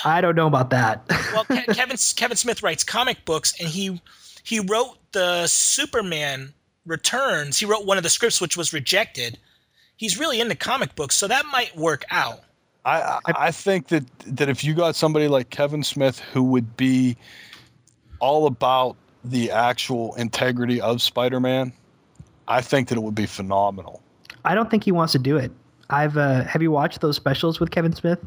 I 0.05 0.21
don't 0.21 0.35
know 0.35 0.47
about 0.47 0.69
that. 0.71 1.03
well 1.33 1.45
Ke- 1.45 1.65
kevin 1.73 1.97
kevin 2.15 2.37
smith 2.37 2.63
writes 2.63 2.83
comic 2.83 3.23
books 3.25 3.53
and 3.59 3.67
he 3.67 4.01
he 4.43 4.59
wrote 4.59 4.97
the 5.11 5.47
superman 5.47 6.53
returns 6.85 7.57
he 7.57 7.65
wrote 7.65 7.85
one 7.85 7.97
of 7.97 8.03
the 8.03 8.09
scripts 8.09 8.41
which 8.41 8.57
was 8.57 8.73
rejected 8.73 9.37
he's 9.95 10.19
really 10.19 10.39
into 10.41 10.55
comic 10.55 10.95
books 10.95 11.15
so 11.15 11.27
that 11.27 11.45
might 11.51 11.75
work 11.75 12.03
out 12.11 12.41
I, 12.85 12.99
I 13.01 13.19
I 13.47 13.51
think 13.51 13.87
that 13.87 14.03
that 14.27 14.49
if 14.49 14.63
you 14.63 14.73
got 14.73 14.95
somebody 14.95 15.27
like 15.29 15.49
Kevin 15.49 15.83
Smith 15.83 16.19
who 16.19 16.43
would 16.43 16.75
be 16.75 17.15
all 18.19 18.45
about 18.45 18.97
the 19.23 19.51
actual 19.51 20.15
integrity 20.15 20.81
of 20.81 21.01
Spider-Man, 21.01 21.71
I 22.47 22.59
think 22.61 22.89
that 22.89 22.97
it 22.97 23.01
would 23.01 23.15
be 23.15 23.25
phenomenal. 23.25 24.01
I 24.43 24.53
don't 24.53 24.69
think 24.69 24.83
he 24.83 24.91
wants 24.91 25.13
to 25.13 25.19
do 25.19 25.37
it. 25.37 25.51
I've 25.89 26.17
uh, 26.17 26.43
have 26.43 26.61
you 26.61 26.71
watched 26.71 26.99
those 26.99 27.15
specials 27.15 27.59
with 27.61 27.71
Kevin 27.71 27.93
Smith? 27.93 28.19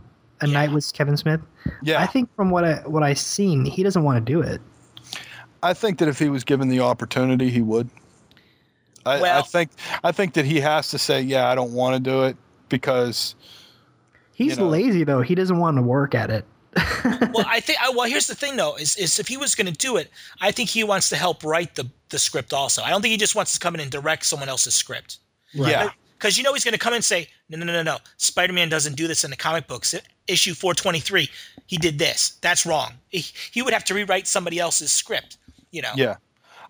A 0.42 0.46
Yeah. 0.46 0.52
night 0.52 0.72
with 0.72 0.92
Kevin 0.92 1.16
Smith. 1.16 1.40
Yeah, 1.82 2.02
I 2.02 2.06
think 2.06 2.28
from 2.36 2.50
what 2.50 2.64
I 2.64 2.74
what 2.86 3.02
I've 3.02 3.18
seen, 3.18 3.64
he 3.64 3.82
doesn't 3.82 4.02
want 4.04 4.24
to 4.24 4.32
do 4.32 4.40
it. 4.42 4.60
I 5.62 5.72
think 5.72 5.98
that 5.98 6.08
if 6.08 6.18
he 6.18 6.28
was 6.28 6.44
given 6.44 6.68
the 6.68 6.80
opportunity, 6.80 7.50
he 7.50 7.62
would. 7.62 7.88
I, 9.06 9.38
I 9.38 9.42
think 9.42 9.70
I 10.04 10.12
think 10.12 10.34
that 10.34 10.44
he 10.44 10.60
has 10.60 10.90
to 10.90 10.98
say, 10.98 11.20
"Yeah, 11.22 11.48
I 11.48 11.54
don't 11.54 11.72
want 11.72 11.94
to 11.94 12.00
do 12.10 12.24
it," 12.24 12.36
because 12.68 13.34
He's 14.34 14.56
You 14.56 14.64
know. 14.64 14.68
lazy 14.68 15.04
though. 15.04 15.22
He 15.22 15.34
doesn't 15.34 15.58
want 15.58 15.76
to 15.78 15.82
work 15.82 16.14
at 16.14 16.28
it. 16.30 16.44
well 17.32 17.46
i 17.48 17.58
think 17.58 17.78
I- 17.80 17.88
well 17.88 18.06
here's 18.06 18.26
the 18.26 18.34
thing 18.34 18.56
though 18.56 18.76
is, 18.76 18.96
is 18.96 19.18
if 19.18 19.26
he 19.26 19.38
was 19.38 19.54
going 19.54 19.66
to 19.66 19.72
do 19.72 19.96
it 19.96 20.10
i 20.42 20.50
think 20.50 20.68
he 20.68 20.84
wants 20.84 21.08
to 21.08 21.16
help 21.16 21.42
write 21.42 21.74
the 21.74 21.88
the 22.10 22.18
script 22.18 22.52
also 22.52 22.82
i 22.82 22.90
don't 22.90 23.00
think 23.00 23.12
he 23.12 23.16
just 23.16 23.34
wants 23.34 23.54
to 23.54 23.58
come 23.58 23.74
in 23.74 23.80
and 23.80 23.90
direct 23.90 24.26
someone 24.26 24.50
else's 24.50 24.74
script 24.74 25.20
yeah, 25.54 25.88
because 26.18 26.38
you 26.38 26.44
know 26.44 26.52
he's 26.52 26.64
going 26.64 26.72
to 26.72 26.78
come 26.78 26.94
and 26.94 27.04
say, 27.04 27.28
no, 27.48 27.58
no, 27.58 27.64
no, 27.64 27.72
no, 27.72 27.82
no. 27.82 27.98
Spider-Man 28.16 28.68
doesn't 28.68 28.96
do 28.96 29.06
this 29.06 29.24
in 29.24 29.30
the 29.30 29.36
comic 29.36 29.66
books. 29.66 29.94
Issue 30.26 30.54
423, 30.54 31.28
he 31.66 31.76
did 31.76 31.98
this. 31.98 32.38
That's 32.40 32.66
wrong. 32.66 32.92
He, 33.10 33.24
he 33.52 33.62
would 33.62 33.72
have 33.72 33.84
to 33.84 33.94
rewrite 33.94 34.26
somebody 34.26 34.58
else's 34.58 34.90
script. 34.90 35.38
You 35.70 35.82
know. 35.82 35.92
yeah, 35.94 36.16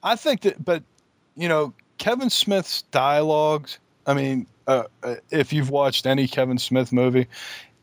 I 0.02 0.16
think 0.16 0.40
that. 0.42 0.64
But 0.64 0.82
you 1.36 1.48
know, 1.48 1.72
Kevin 1.98 2.30
Smith's 2.30 2.82
dialogues. 2.82 3.78
I 4.06 4.14
mean, 4.14 4.46
uh, 4.66 4.84
uh, 5.02 5.16
if 5.30 5.52
you've 5.52 5.70
watched 5.70 6.06
any 6.06 6.26
Kevin 6.26 6.58
Smith 6.58 6.92
movie, 6.92 7.26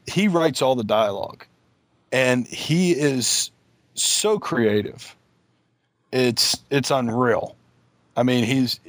he 0.08 0.28
writes 0.28 0.62
all 0.62 0.76
the 0.76 0.84
dialogue, 0.84 1.46
and 2.12 2.46
he 2.48 2.92
is 2.92 3.52
so 3.94 4.38
creative. 4.40 5.16
It's 6.12 6.58
it's 6.70 6.92
unreal. 6.92 7.56
I 8.18 8.24
mean, 8.24 8.44
he's 8.44 8.80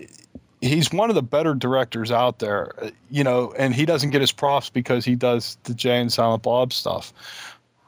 he's 0.65 0.91
one 0.93 1.11
of 1.11 1.15
the 1.15 1.23
better 1.23 1.55
directors 1.55 2.11
out 2.11 2.39
there, 2.39 2.73
uh, 2.83 2.91
you 3.11 3.23
know, 3.23 3.53
and 3.59 3.75
he 3.75 3.85
doesn't 3.85 4.11
get 4.11 4.21
his 4.21 4.33
props 4.33 4.71
because 4.71 5.05
he 5.05 5.15
does 5.15 5.57
the 5.65 5.75
Jay 5.75 6.01
and 6.01 6.13
Silent 6.13 6.43
Bob 6.43 6.73
stuff. 6.73 7.13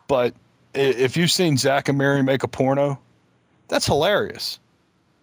But 0.09 0.35
if 0.75 1.17
you've 1.17 1.31
seen 1.31 1.57
Zack 1.57 1.89
and 1.89 1.97
Miri 1.99 2.23
make 2.23 2.43
a 2.43 2.49
porno, 2.49 2.99
that's 3.69 3.87
hilarious. 3.87 4.59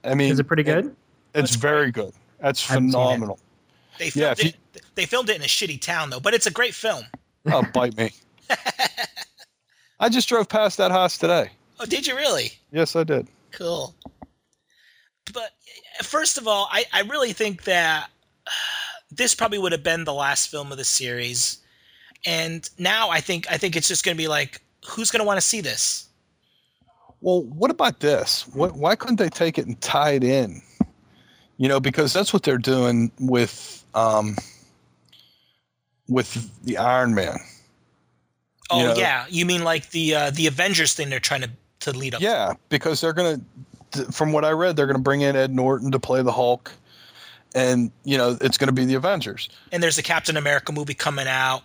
I 0.04 0.16
mean, 0.16 0.32
Is 0.32 0.40
it 0.40 0.46
pretty 0.46 0.64
good? 0.64 0.88
It's 0.88 1.52
That's 1.52 1.56
very 1.56 1.92
good. 1.92 2.12
That's 2.40 2.70
I 2.70 2.74
haven't 2.74 2.92
seen 2.92 3.00
it. 3.00 3.04
phenomenal. 3.04 3.40
They 4.00 4.10
filmed 4.10 4.40
if 4.40 4.46
it. 4.48 4.56
They 4.96 5.06
filmed 5.06 5.30
it 5.30 5.36
in 5.38 5.42
a 5.44 5.46
shitty 5.46 5.80
town 5.80 6.10
though, 6.10 6.20
but 6.20 6.34
it's 6.34 6.46
a 6.48 6.52
great 6.52 6.74
film. 6.74 7.04
Oh, 7.46 7.64
bite 7.74 7.96
me. 7.98 8.12
I 10.00 10.10
just 10.10 10.28
drove 10.28 10.50
past 10.50 10.78
that 10.78 10.92
house 10.92 11.18
today. 11.18 11.52
Oh, 11.80 11.86
did 11.86 12.06
you 12.06 12.16
really? 12.16 12.52
Yes, 12.72 12.96
I 12.96 13.04
did. 13.04 13.28
Cool. 13.52 13.94
But 15.34 15.52
first 16.02 16.38
of 16.38 16.48
all, 16.48 16.68
I, 16.72 16.86
I 16.94 17.02
really 17.02 17.34
think 17.34 17.64
that 17.64 18.10
this 19.12 19.36
probably 19.36 19.60
would 19.60 19.72
have 19.72 19.84
been 19.84 20.04
the 20.04 20.14
last 20.14 20.50
film 20.50 20.72
of 20.72 20.78
the 20.78 20.84
series, 20.86 21.60
and 22.26 22.70
now 22.80 23.10
I 23.10 23.20
think 23.20 23.52
I 23.52 23.58
think 23.58 23.76
it's 23.76 23.88
just 23.88 24.04
going 24.04 24.16
to 24.16 24.22
be 24.22 24.28
like, 24.28 24.62
who's 24.88 25.12
going 25.12 25.20
to 25.20 25.26
want 25.26 25.38
to 25.38 25.46
see 25.46 25.62
this? 25.62 26.08
Well, 27.22 27.44
what 27.44 27.72
about 27.72 28.02
this? 28.02 28.46
What, 28.50 28.76
why 28.76 28.96
couldn't 28.96 29.16
they 29.16 29.30
take 29.30 29.58
it 29.58 29.66
and 29.66 29.80
tie 29.80 30.12
it 30.12 30.24
in? 30.26 30.62
You 31.58 31.70
know, 31.70 31.80
because 31.80 32.12
that's 32.12 32.34
what 32.34 32.44
they're 32.44 32.58
doing 32.58 33.12
with 33.20 33.84
um, 33.94 34.36
with 36.10 36.50
the 36.64 36.78
Iron 36.78 37.16
Man. 37.16 37.38
Oh 38.70 38.80
You 38.80 38.88
know- 38.88 38.96
yeah, 38.96 39.26
you 39.30 39.46
mean 39.46 39.64
like 39.64 39.90
the 39.92 40.16
uh, 40.16 40.32
the 40.32 40.48
Avengers 40.48 40.94
thing 40.94 41.10
they're 41.10 41.20
trying 41.20 41.42
to 41.42 41.50
to 41.82 41.92
lead 41.98 42.16
up. 42.16 42.22
Yeah, 42.22 42.54
because 42.70 43.02
they're 43.02 43.14
gonna, 43.14 43.40
from 44.12 44.32
what 44.32 44.46
I 44.46 44.52
read, 44.52 44.76
they're 44.76 44.88
gonna 44.88 45.00
bring 45.00 45.22
in 45.22 45.36
Ed 45.36 45.54
Norton 45.54 45.92
to 45.92 46.00
play 46.00 46.22
the 46.22 46.32
Hulk, 46.32 46.72
and 47.56 47.92
you 48.04 48.18
know 48.18 48.38
it's 48.42 48.58
gonna 48.58 48.72
be 48.72 48.86
the 48.86 48.96
Avengers. 48.96 49.50
and 49.72 49.82
there's 49.82 49.98
a 49.98 50.04
Captain 50.04 50.38
America 50.38 50.72
movie 50.72 50.94
coming 50.94 51.28
out. 51.28 51.64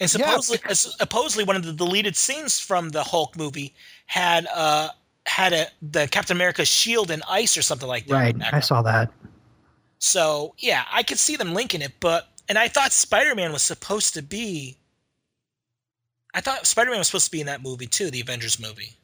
And 0.00 0.08
supposedly, 0.08 0.60
supposedly 0.74 1.42
one 1.44 1.56
of 1.56 1.64
the 1.64 1.72
deleted 1.72 2.14
scenes 2.14 2.60
from 2.60 2.90
the 2.90 3.02
Hulk 3.02 3.36
movie 3.36 3.74
had 4.06 4.46
uh 4.54 4.90
had 5.26 5.52
a 5.52 5.66
the 5.82 6.06
Captain 6.08 6.36
America 6.36 6.64
shield 6.64 7.10
in 7.10 7.22
ice 7.28 7.56
or 7.56 7.62
something 7.62 7.88
like 7.88 8.06
that. 8.06 8.14
Right. 8.14 8.36
I 8.52 8.60
saw 8.60 8.82
that. 8.82 9.12
So 9.98 10.54
yeah, 10.58 10.84
I 10.92 11.02
could 11.02 11.18
see 11.18 11.36
them 11.36 11.52
linking 11.52 11.82
it, 11.82 11.92
but 12.00 12.28
and 12.48 12.56
I 12.56 12.68
thought 12.68 12.92
Spider 12.92 13.34
Man 13.34 13.52
was 13.52 13.62
supposed 13.62 14.14
to 14.14 14.22
be. 14.22 14.76
I 16.34 16.40
thought 16.40 16.66
Spider 16.66 16.90
Man 16.90 16.98
was 16.98 17.08
supposed 17.08 17.26
to 17.26 17.30
be 17.32 17.40
in 17.40 17.46
that 17.46 17.62
movie 17.62 17.86
too, 17.86 18.10
the 18.10 18.20
Avengers 18.20 18.60
movie. 18.60 18.94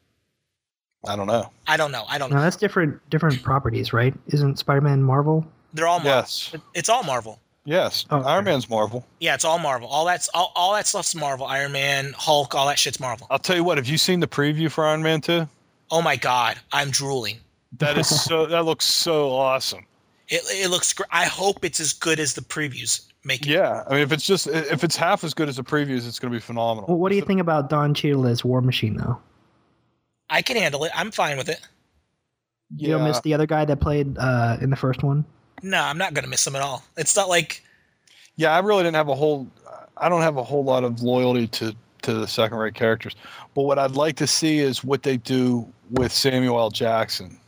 I 1.07 1.15
don't 1.15 1.27
know. 1.27 1.49
I 1.67 1.77
don't 1.77 1.91
know. 1.91 2.05
I 2.09 2.17
don't 2.17 2.29
No, 2.29 2.37
know. 2.37 2.41
that's 2.43 2.55
different 2.55 2.99
different 3.09 3.41
properties, 3.43 3.93
right? 3.93 4.13
Isn't 4.27 4.57
Spider-Man 4.59 5.01
Marvel? 5.03 5.45
They're 5.73 5.87
all 5.87 5.99
Marvel. 5.99 6.11
Yes, 6.11 6.55
It's 6.73 6.89
all 6.89 7.03
Marvel. 7.03 7.39
yes. 7.65 8.05
Oh, 8.09 8.17
okay. 8.19 8.29
Iron 8.29 8.45
Man's 8.45 8.69
Marvel. 8.69 9.05
Yeah, 9.19 9.33
it's 9.33 9.43
all 9.45 9.59
Marvel. 9.59 9.87
All 9.87 10.05
that's 10.05 10.29
all, 10.33 10.51
all 10.55 10.73
that 10.73 10.87
stuff's 10.87 11.13
Marvel. 11.15 11.45
Iron 11.45 11.71
Man, 11.71 12.13
Hulk, 12.17 12.55
all 12.55 12.67
that 12.67 12.79
shit's 12.79 12.99
Marvel. 12.99 13.27
I'll 13.29 13.39
tell 13.39 13.55
you 13.55 13.63
what. 13.63 13.77
Have 13.77 13.87
you 13.87 13.97
seen 13.97 14.19
the 14.19 14.27
preview 14.27 14.71
for 14.71 14.85
Iron 14.85 15.03
Man 15.03 15.21
Two? 15.21 15.47
Oh 15.91 16.01
my 16.01 16.15
god, 16.15 16.57
I'm 16.71 16.89
drooling. 16.91 17.37
That 17.79 17.97
is 17.97 18.07
so. 18.07 18.45
that 18.47 18.63
looks 18.65 18.85
so 18.85 19.31
awesome. 19.31 19.85
It, 20.27 20.41
it 20.49 20.69
looks 20.71 20.91
great. 20.93 21.09
I 21.11 21.25
hope 21.25 21.63
it's 21.63 21.79
as 21.79 21.93
good 21.93 22.19
as 22.19 22.33
the 22.33 22.41
previews 22.41 23.01
make 23.25 23.41
it. 23.41 23.47
Yeah, 23.49 23.83
I 23.87 23.93
mean, 23.93 23.99
if 24.01 24.11
it's 24.11 24.25
just 24.25 24.47
if 24.47 24.83
it's 24.83 24.95
half 24.95 25.23
as 25.23 25.33
good 25.33 25.49
as 25.49 25.57
the 25.57 25.63
previews, 25.63 26.07
it's 26.07 26.19
going 26.19 26.31
to 26.31 26.35
be 26.35 26.41
phenomenal. 26.41 26.85
Well, 26.87 26.97
what 26.97 27.09
do 27.09 27.15
you 27.15 27.21
think 27.21 27.41
about 27.41 27.69
Don 27.69 27.93
Cheadle 27.93 28.25
as 28.27 28.43
War 28.45 28.61
Machine, 28.61 28.95
though? 28.97 29.19
I 30.29 30.41
can 30.41 30.57
handle 30.57 30.83
it. 30.85 30.91
I'm 30.95 31.11
fine 31.11 31.37
with 31.37 31.49
it. 31.49 31.59
You 32.75 32.89
don't 32.89 33.03
miss 33.03 33.21
the 33.21 33.33
other 33.33 33.45
guy 33.45 33.63
that 33.65 33.79
played 33.79 34.17
uh, 34.17 34.57
in 34.59 34.69
the 34.71 34.75
first 34.75 35.03
one? 35.03 35.23
No, 35.61 35.79
I'm 35.79 35.97
not 35.97 36.13
gonna 36.13 36.27
miss 36.27 36.45
him 36.45 36.55
at 36.55 36.61
all. 36.61 36.83
It's 36.97 37.15
not 37.15 37.29
like 37.29 37.63
Yeah, 38.35 38.51
I 38.51 38.59
really 38.59 38.83
didn't 38.83 38.95
have 38.95 39.07
a 39.09 39.15
whole. 39.15 39.47
I 39.97 40.09
don't 40.09 40.21
have 40.21 40.37
a 40.37 40.43
whole 40.43 40.63
lot 40.63 40.83
of 40.83 41.01
loyalty 41.01 41.47
to 41.47 41.75
to 42.01 42.13
the 42.13 42.27
second 42.27 42.57
rate 42.57 42.73
characters, 42.75 43.15
but 43.53 43.63
what 43.63 43.79
I'd 43.79 43.91
like 43.91 44.15
to 44.17 44.27
see 44.27 44.59
is 44.59 44.83
what 44.83 45.03
they 45.03 45.17
do 45.17 45.67
with 45.89 46.11
Samuel 46.11 46.59
L. 46.59 46.69
Jackson. 46.69 47.39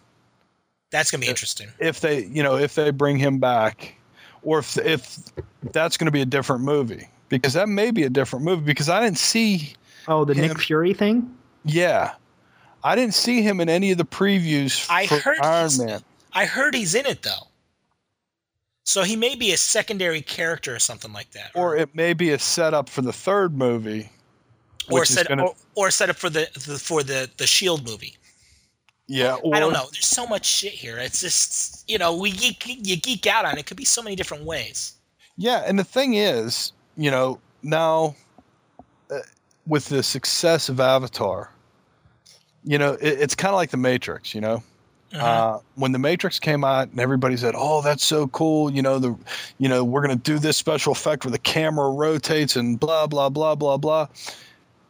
that's 0.91 1.11
gonna 1.11 1.21
be 1.21 1.27
interesting. 1.27 1.67
If 1.79 1.99
they, 1.99 2.25
you 2.25 2.41
know, 2.41 2.55
if 2.57 2.75
they 2.75 2.91
bring 2.91 3.17
him 3.17 3.39
back, 3.39 3.95
or 4.43 4.59
if 4.59 4.77
if 4.77 5.19
that's 5.73 5.97
going 5.97 6.05
to 6.05 6.11
be 6.11 6.21
a 6.21 6.25
different 6.25 6.63
movie, 6.63 7.07
because 7.29 7.53
that 7.53 7.67
may 7.69 7.91
be 7.91 8.03
a 8.03 8.09
different 8.09 8.45
movie. 8.45 8.63
Because 8.63 8.87
I 8.89 9.01
didn't 9.03 9.17
see, 9.17 9.73
Oh, 10.07 10.23
the 10.25 10.33
Him. 10.33 10.47
Nick 10.47 10.59
Fury 10.59 10.93
thing? 10.93 11.35
yeah, 11.65 12.13
I 12.83 12.95
didn't 12.95 13.13
see 13.15 13.41
him 13.41 13.59
in 13.59 13.69
any 13.69 13.91
of 13.91 13.97
the 13.97 14.05
previews 14.05 14.85
I 14.89 15.07
for 15.07 15.17
heard 15.19 15.39
Iron 15.41 15.71
Man. 15.77 16.01
I 16.33 16.45
heard 16.45 16.75
he's 16.75 16.95
in 16.95 17.05
it 17.05 17.23
though, 17.23 17.47
so 18.83 19.03
he 19.03 19.15
may 19.15 19.35
be 19.35 19.51
a 19.51 19.57
secondary 19.57 20.21
character 20.21 20.73
or 20.75 20.79
something 20.79 21.11
like 21.13 21.31
that, 21.31 21.51
Or 21.55 21.75
it 21.75 21.93
may 21.95 22.13
be 22.13 22.31
a 22.31 22.39
setup 22.39 22.87
for 22.89 23.01
the 23.01 23.11
third 23.13 23.57
movie, 23.57 24.09
or 24.89 25.03
set 25.05 25.27
gonna- 25.27 25.45
or, 25.45 25.55
or 25.75 25.91
set 25.91 26.09
up 26.09 26.15
for 26.15 26.29
the, 26.29 26.47
the 26.53 26.77
for 26.79 27.03
the 27.03 27.29
the 27.37 27.47
Shield 27.47 27.85
movie. 27.85 28.15
yeah. 29.07 29.35
Or, 29.35 29.55
I 29.55 29.59
don't 29.59 29.73
know. 29.73 29.87
There's 29.91 30.05
so 30.07 30.25
much 30.27 30.45
shit 30.45 30.73
here. 30.73 30.97
It's 30.97 31.21
just 31.21 31.89
you 31.89 31.97
know 31.97 32.15
we 32.15 32.31
geek, 32.31 32.63
you 32.67 32.95
geek 32.97 33.25
out 33.27 33.45
on 33.45 33.55
it. 33.57 33.61
It 33.61 33.65
could 33.65 33.77
be 33.77 33.85
so 33.85 34.01
many 34.03 34.15
different 34.15 34.43
ways. 34.45 34.93
Yeah, 35.37 35.63
and 35.65 35.77
the 35.77 35.83
thing 35.83 36.13
is, 36.15 36.71
you 36.95 37.11
know, 37.11 37.39
now 37.63 38.15
uh, 39.11 39.19
with 39.67 39.89
the 39.89 40.01
success 40.03 40.69
of 40.69 40.79
Avatar, 40.79 41.51
you 42.67 42.77
know, 42.77 42.93
it, 42.93 43.19
it's 43.19 43.35
kind 43.35 43.53
of 43.53 43.55
like 43.55 43.71
the 43.71 43.77
Matrix. 43.77 44.35
You 44.35 44.41
know, 44.41 44.63
Mhm. 45.13 45.21
uh, 45.21 45.59
when 45.75 45.93
the 45.93 45.99
Matrix 45.99 46.37
came 46.39 46.63
out, 46.63 46.89
and 46.89 46.99
everybody 46.99 47.37
said, 47.37 47.55
"Oh, 47.57 47.81
that's 47.81 48.05
so 48.05 48.27
cool!" 48.27 48.69
You 48.71 48.81
know, 48.81 48.99
the, 48.99 49.15
you 49.57 49.69
know, 49.69 49.83
we're 49.83 50.01
gonna 50.01 50.15
do 50.17 50.37
this 50.37 50.57
special 50.57 50.91
effect 50.91 51.23
where 51.25 51.31
the 51.31 51.39
camera 51.39 51.89
rotates 51.89 52.55
and 52.55 52.79
blah 52.79 53.07
blah 53.07 53.29
blah 53.29 53.55
blah 53.55 53.77
blah, 53.77 54.07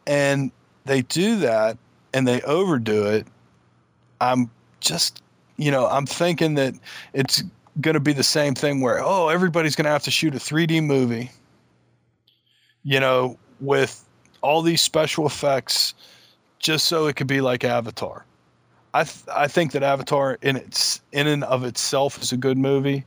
and 0.08 0.52
they 0.86 1.04
do 1.04 1.38
that 1.38 1.78
and 2.14 2.28
they 2.28 2.42
overdo 2.42 3.06
it. 3.06 3.28
I'm 4.20 4.50
just, 4.80 5.22
you 5.58 5.70
know, 5.70 5.86
I'm 5.88 6.06
thinking 6.06 6.56
that 6.56 6.74
it's 7.14 7.44
going 7.82 7.94
to 7.94 8.00
be 8.00 8.14
the 8.14 8.24
same 8.24 8.56
thing 8.56 8.82
where 8.82 9.00
oh 9.04 9.28
everybody's 9.30 9.76
going 9.76 9.86
to 9.86 9.92
have 9.92 10.02
to 10.02 10.10
shoot 10.10 10.34
a 10.34 10.40
3D 10.40 10.84
movie 10.84 11.30
you 12.82 13.00
know 13.00 13.38
with 13.60 14.04
all 14.42 14.64
these 14.64 14.82
special 14.82 15.28
effects 15.28 15.94
just 16.60 16.88
so 16.88 17.08
it 17.08 17.16
could 17.16 17.28
be 17.28 17.42
like 17.42 17.64
Avatar. 17.64 18.26
I 18.94 19.04
th- 19.04 19.26
I 19.34 19.48
think 19.48 19.74
that 19.74 19.84
Avatar 19.84 20.38
in 20.42 20.56
its 20.56 21.02
in 21.12 21.28
and 21.28 21.44
of 21.44 21.64
itself 21.64 22.22
is 22.22 22.32
a 22.32 22.38
good 22.38 22.58
movie 22.58 23.04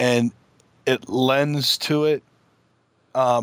and 0.00 0.32
it 0.86 1.08
lends 1.08 1.76
to 1.78 2.04
it 2.04 2.22
uh, 3.14 3.42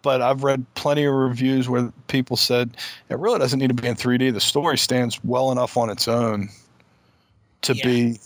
but 0.00 0.20
I've 0.20 0.42
read 0.42 0.64
plenty 0.74 1.04
of 1.04 1.14
reviews 1.14 1.68
where 1.68 1.92
people 2.08 2.36
said 2.36 2.76
it 3.08 3.18
really 3.18 3.38
doesn't 3.38 3.58
need 3.58 3.68
to 3.68 3.74
be 3.74 3.86
in 3.86 3.94
3D 3.94 4.32
the 4.32 4.40
story 4.40 4.78
stands 4.78 5.22
well 5.22 5.52
enough 5.52 5.76
on 5.76 5.90
its 5.90 6.08
own 6.08 6.48
to 7.62 7.74
Yeah. 7.74 7.84
be 7.84 8.18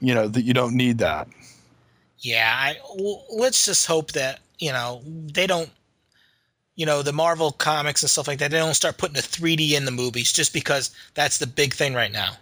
you 0.00 0.14
know 0.14 0.28
that 0.28 0.42
you 0.42 0.52
don't 0.52 0.74
need 0.76 0.98
that. 0.98 1.28
Yeah, 2.18 2.52
I 2.54 2.76
well, 2.98 3.24
let's 3.30 3.64
just 3.64 3.86
hope 3.86 4.12
that 4.12 4.40
you 4.58 4.72
know 4.72 5.02
they 5.04 5.46
don't, 5.46 5.70
you 6.76 6.86
know, 6.86 7.02
the 7.02 7.12
Marvel 7.12 7.52
comics 7.52 8.02
and 8.02 8.10
stuff 8.10 8.26
like 8.26 8.38
that. 8.40 8.50
They 8.50 8.58
don't 8.58 8.74
start 8.74 8.98
putting 8.98 9.14
the 9.14 9.20
3D 9.20 9.72
in 9.72 9.84
the 9.84 9.90
movies 9.90 10.32
just 10.32 10.52
because 10.52 10.90
that's 11.14 11.38
the 11.38 11.46
big 11.46 11.72
thing 11.74 11.94
right 11.94 12.12
now. 12.12 12.32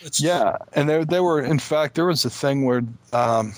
It's, 0.00 0.20
Yeah, 0.20 0.56
and 0.72 0.88
there 0.88 1.04
there 1.04 1.22
were 1.22 1.40
in 1.40 1.60
fact 1.60 1.94
there 1.94 2.06
was 2.06 2.24
a 2.24 2.30
thing 2.30 2.64
where 2.64 2.82
um, 3.12 3.54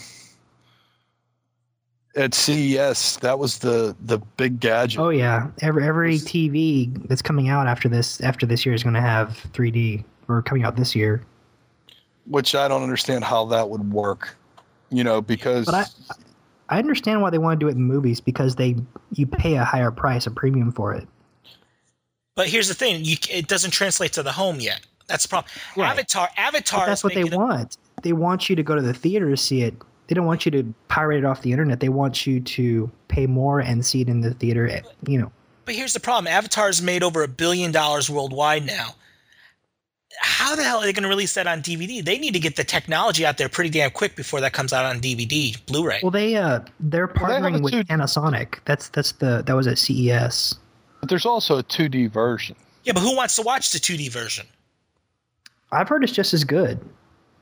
at 2.15 2.35
CES 2.35 3.17
that 3.17 3.39
was 3.39 3.57
the 3.59 3.95
the 4.05 4.19
big 4.37 4.59
gadget. 4.59 4.99
Oh 4.99 5.09
yeah, 5.09 5.47
every 5.61 5.83
every 5.87 6.17
TV 6.17 7.07
that's 7.07 7.23
coming 7.23 7.49
out 7.49 7.65
after 7.65 7.89
this 7.89 8.21
after 8.21 8.45
this 8.45 8.65
year 8.65 8.75
is 8.75 8.83
going 8.83 8.93
to 8.93 9.01
have 9.01 9.29
3D 9.53 10.03
or 10.27 10.41
coming 10.43 10.63
out 10.63 10.75
this 10.75 10.95
year. 10.95 11.23
which 12.27 12.53
I 12.55 12.67
don't 12.67 12.83
understand 12.83 13.23
how 13.23 13.45
that 13.45 13.69
would 13.69 13.91
work. 13.91 14.37
You 14.91 15.03
know, 15.03 15.21
because 15.21 15.65
But 15.65 15.75
I 15.75 15.85
I 16.69 16.79
understand 16.79 17.21
why 17.21 17.29
they 17.29 17.37
want 17.37 17.59
to 17.59 17.63
do 17.63 17.69
it 17.69 17.75
in 17.75 17.83
movies 17.83 18.19
because 18.19 18.55
they 18.55 18.75
you 19.13 19.27
pay 19.27 19.55
a 19.55 19.63
higher 19.63 19.91
price, 19.91 20.25
a 20.25 20.31
premium 20.31 20.71
for 20.71 20.93
it. 20.93 21.07
But 22.35 22.47
here's 22.47 22.67
the 22.67 22.73
thing: 22.73 23.03
you, 23.05 23.17
it 23.29 23.47
doesn't 23.47 23.71
translate 23.71 24.13
to 24.13 24.23
the 24.23 24.31
home 24.31 24.59
yet. 24.59 24.81
That's 25.07 25.23
the 25.23 25.29
problem. 25.29 25.51
Right. 25.77 25.91
Avatar, 25.91 26.29
Avatar. 26.37 26.81
But 26.81 26.85
that's 26.87 27.03
what 27.03 27.13
they 27.13 27.21
it- 27.21 27.33
want. 27.33 27.77
They 28.01 28.13
want 28.13 28.49
you 28.49 28.55
to 28.55 28.63
go 28.63 28.75
to 28.75 28.81
the 28.81 28.93
theater 28.93 29.29
to 29.29 29.37
see 29.37 29.61
it. 29.63 29.73
They 30.07 30.13
don't 30.13 30.25
want 30.25 30.45
you 30.45 30.51
to 30.51 30.73
pirate 30.87 31.19
it 31.19 31.25
off 31.25 31.41
the 31.41 31.51
internet. 31.51 31.79
They 31.79 31.89
want 31.89 32.27
you 32.27 32.39
to 32.39 32.91
pay 33.07 33.25
more 33.25 33.59
and 33.59 33.83
see 33.83 34.01
it 34.01 34.09
in 34.09 34.21
the 34.21 34.33
theater. 34.35 34.81
You 35.07 35.19
know, 35.21 35.31
But 35.65 35.75
here's 35.75 35.93
the 35.93 35.99
problem: 35.99 36.27
Avatar's 36.27 36.81
made 36.81 37.03
over 37.03 37.23
a 37.23 37.27
billion 37.27 37.71
dollars 37.71 38.09
worldwide 38.09 38.65
now. 38.65 38.95
How 40.19 40.55
the 40.55 40.63
hell 40.63 40.77
are 40.79 40.85
they 40.85 40.93
going 40.93 41.03
to 41.03 41.09
release 41.09 41.33
that 41.35 41.47
on 41.47 41.61
DVD? 41.61 42.03
They 42.03 42.17
need 42.17 42.33
to 42.33 42.39
get 42.39 42.55
the 42.55 42.63
technology 42.63 43.25
out 43.25 43.37
there 43.37 43.49
pretty 43.49 43.69
damn 43.69 43.91
quick 43.91 44.15
before 44.15 44.41
that 44.41 44.53
comes 44.53 44.73
out 44.73 44.85
on 44.85 45.01
DVD, 45.01 45.55
Blu-ray. 45.65 45.99
well 46.03 46.11
they 46.11 46.35
uh 46.35 46.59
they're 46.79 47.07
Well, 47.07 47.27
they 47.27 47.33
partnering 47.49 47.61
with 47.63 47.73
two- 47.73 47.83
Panasonic. 47.83 48.55
That's 48.65 48.89
that's 48.89 49.13
the 49.13 49.43
that 49.45 49.53
was 49.55 49.67
at 49.67 49.77
CES. 49.77 50.55
but 50.99 51.09
there's 51.09 51.25
also 51.25 51.57
a 51.57 51.63
2D 51.63 52.11
version. 52.11 52.55
yeah, 52.83 52.93
but 52.93 53.01
who 53.01 53.15
wants 53.15 53.35
to 53.37 53.41
watch 53.41 53.71
the 53.71 53.79
2D 53.79 54.09
version? 54.11 54.45
I've 55.71 55.89
heard 55.89 56.03
it's 56.03 56.13
just 56.13 56.33
as 56.33 56.43
good. 56.43 56.79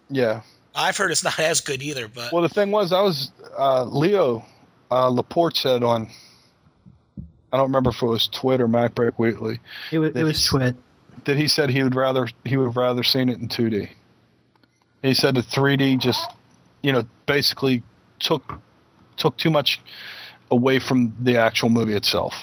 Yeah. 0.10 0.42
I've 0.76 0.98
heard 0.98 1.12
it's 1.12 1.24
not 1.24 1.38
as 1.40 1.62
good 1.62 1.82
either, 1.84 2.08
but 2.08 2.32
Well, 2.34 2.42
the 2.42 2.50
thing 2.50 2.72
was, 2.72 2.92
I 2.92 3.02
was 3.02 3.32
uh, 3.60 3.84
Leo 3.84 4.44
uh, 4.90 5.08
Laporte 5.10 5.56
said 5.58 5.84
on. 5.84 6.10
I 7.52 7.58
don't 7.58 7.68
remember 7.68 7.92
if 7.92 8.02
it 8.02 8.06
was 8.08 8.28
Twitter, 8.30 8.68
MacBreak 8.68 9.14
Weekly, 9.20 9.60
It 9.92 10.00
was 10.00 10.16
it 10.16 10.24
was 10.24 10.32
It's- 10.32 10.48
TWiT. 10.48 10.76
That 11.26 11.38
he 11.38 11.48
said 11.48 11.70
he 11.70 11.84
would 11.84 11.96
rather 11.96 12.28
he 12.44 12.58
would 12.58 12.76
rather 12.76 13.04
seen 13.04 13.30
it 13.30 13.40
in 13.40 13.48
2D. 13.48 13.90
He 15.02 15.14
said 15.14 15.36
the 15.36 15.42
3D 15.42 16.00
just, 16.00 16.30
you 16.82 16.92
know, 16.92 17.06
basically 17.26 17.84
took 18.20 18.60
took 19.18 19.38
too 19.38 19.50
much 19.50 19.80
away 20.52 20.80
from 20.80 21.16
the 21.20 21.38
actual 21.38 21.70
movie 21.70 21.94
itself. 21.94 22.34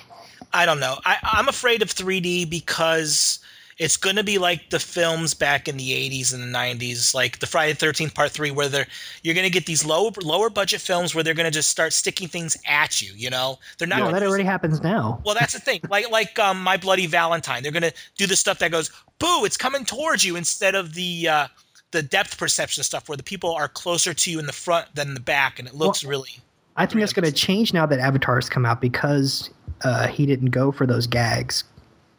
I 0.52 0.66
don't 0.66 0.80
know. 0.80 0.98
I, 1.04 1.16
I'm 1.22 1.48
afraid 1.48 1.82
of 1.82 1.88
3D 1.88 2.50
because 2.50 3.38
It's 3.80 3.96
going 3.96 4.16
to 4.16 4.22
be 4.22 4.36
like 4.36 4.68
the 4.68 4.78
films 4.78 5.32
back 5.32 5.66
in 5.66 5.78
the 5.78 5.90
80s 5.90 6.34
and 6.34 6.42
the 6.42 6.58
90s, 6.58 7.14
like 7.14 7.38
the 7.38 7.46
Friday 7.46 7.72
the 7.72 7.86
13th 7.86 8.14
Part 8.14 8.30
3, 8.30 8.50
where 8.50 8.68
they're, 8.68 8.86
you're 9.22 9.34
going 9.34 9.46
to 9.46 9.50
get 9.50 9.64
these 9.64 9.86
low, 9.86 10.12
lower 10.22 10.50
budget 10.50 10.82
films 10.82 11.14
where 11.14 11.24
they're 11.24 11.32
going 11.32 11.46
to 11.46 11.50
just 11.50 11.70
start 11.70 11.94
sticking 11.94 12.28
things 12.28 12.58
at 12.66 13.00
you, 13.00 13.12
you 13.16 13.30
know? 13.30 13.58
They're 13.78 13.88
not 13.88 14.00
No, 14.00 14.04
gonna 14.04 14.20
that 14.20 14.26
already 14.28 14.44
happens 14.44 14.82
now. 14.82 15.22
Well, 15.24 15.34
that's 15.34 15.54
the 15.54 15.60
thing. 15.60 15.80
Like 15.88 16.10
like 16.10 16.38
um, 16.38 16.62
My 16.62 16.76
Bloody 16.76 17.06
Valentine. 17.06 17.62
They're 17.62 17.72
going 17.72 17.82
to 17.82 17.94
do 18.18 18.26
the 18.26 18.36
stuff 18.36 18.58
that 18.58 18.70
goes, 18.70 18.90
boo, 19.18 19.46
it's 19.46 19.56
coming 19.56 19.86
towards 19.86 20.26
you 20.26 20.36
instead 20.36 20.74
of 20.74 20.92
the 20.92 21.28
uh, 21.28 21.48
the 21.92 22.02
depth 22.02 22.38
perception 22.38 22.84
stuff 22.84 23.08
where 23.08 23.16
the 23.16 23.22
people 23.22 23.52
are 23.52 23.66
closer 23.66 24.12
to 24.12 24.30
you 24.30 24.38
in 24.38 24.46
the 24.46 24.52
front 24.52 24.94
than 24.94 25.14
the 25.14 25.20
back 25.20 25.58
and 25.58 25.66
it 25.66 25.74
looks 25.74 26.04
really. 26.04 26.38
I 26.76 26.86
think 26.86 27.00
that's 27.00 27.12
going 27.12 27.24
to 27.24 27.32
change 27.32 27.72
now 27.72 27.86
that 27.86 27.98
Avatar's 27.98 28.48
come 28.48 28.64
out 28.64 28.80
because 28.80 29.50
uh, 29.84 30.06
he 30.06 30.26
didn't 30.26 30.50
go 30.50 30.70
for 30.70 30.86
those 30.86 31.06
gags. 31.06 31.64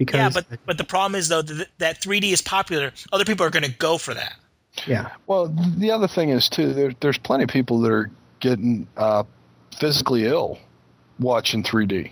Because 0.05 0.17
Yeah, 0.17 0.29
but 0.49 0.59
but 0.65 0.77
the 0.79 0.83
problem 0.83 1.13
is 1.19 1.27
though 1.29 1.41
that, 1.43 1.67
that 1.77 2.01
3D 2.01 2.31
is 2.33 2.41
popular. 2.41 2.91
Other 3.13 3.23
people 3.25 3.45
are 3.45 3.49
going 3.51 3.63
to 3.63 3.71
go 3.77 3.97
for 3.99 4.13
that. 4.15 4.33
yeah, 4.87 5.09
Well, 5.27 5.47
the 5.77 5.91
other 5.91 6.07
thing 6.07 6.29
is 6.29 6.49
too. 6.49 6.73
There, 6.73 6.91
there's 7.01 7.17
plenty 7.19 7.43
of 7.43 7.49
people 7.49 7.79
that 7.81 7.91
are 7.91 8.09
getting 8.39 8.87
uh, 8.97 9.23
physically 9.77 10.25
ill 10.25 10.57
watching 11.19 11.61
3D. 11.61 12.09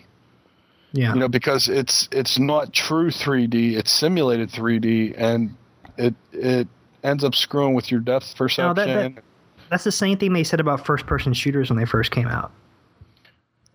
yeah. 0.92 1.14
You 1.14 1.20
know, 1.20 1.28
because 1.28 1.68
it's 1.68 2.08
it's 2.12 2.38
not 2.38 2.74
true 2.74 3.10
3D. 3.10 3.76
It's 3.76 3.92
simulated 3.92 4.52
3D, 4.52 5.16
and 5.18 5.56
it 5.98 6.14
it 6.32 6.68
ends 7.04 7.24
up 7.24 7.34
screwing 7.34 7.74
with 7.74 7.90
your 7.90 8.02
depth 8.02 8.36
perception. 8.36 8.76
No, 8.76 8.86
that- 8.86 9.16
that- 9.16 9.24
That's 9.70 9.84
the 9.84 9.92
same 9.92 10.18
thing 10.18 10.34
they 10.34 10.44
said 10.44 10.60
about 10.60 10.86
first-person 10.86 11.34
shooters 11.34 11.70
when 11.70 11.78
they 11.80 11.86
first 11.86 12.12
came 12.12 12.28
out. 12.28 12.52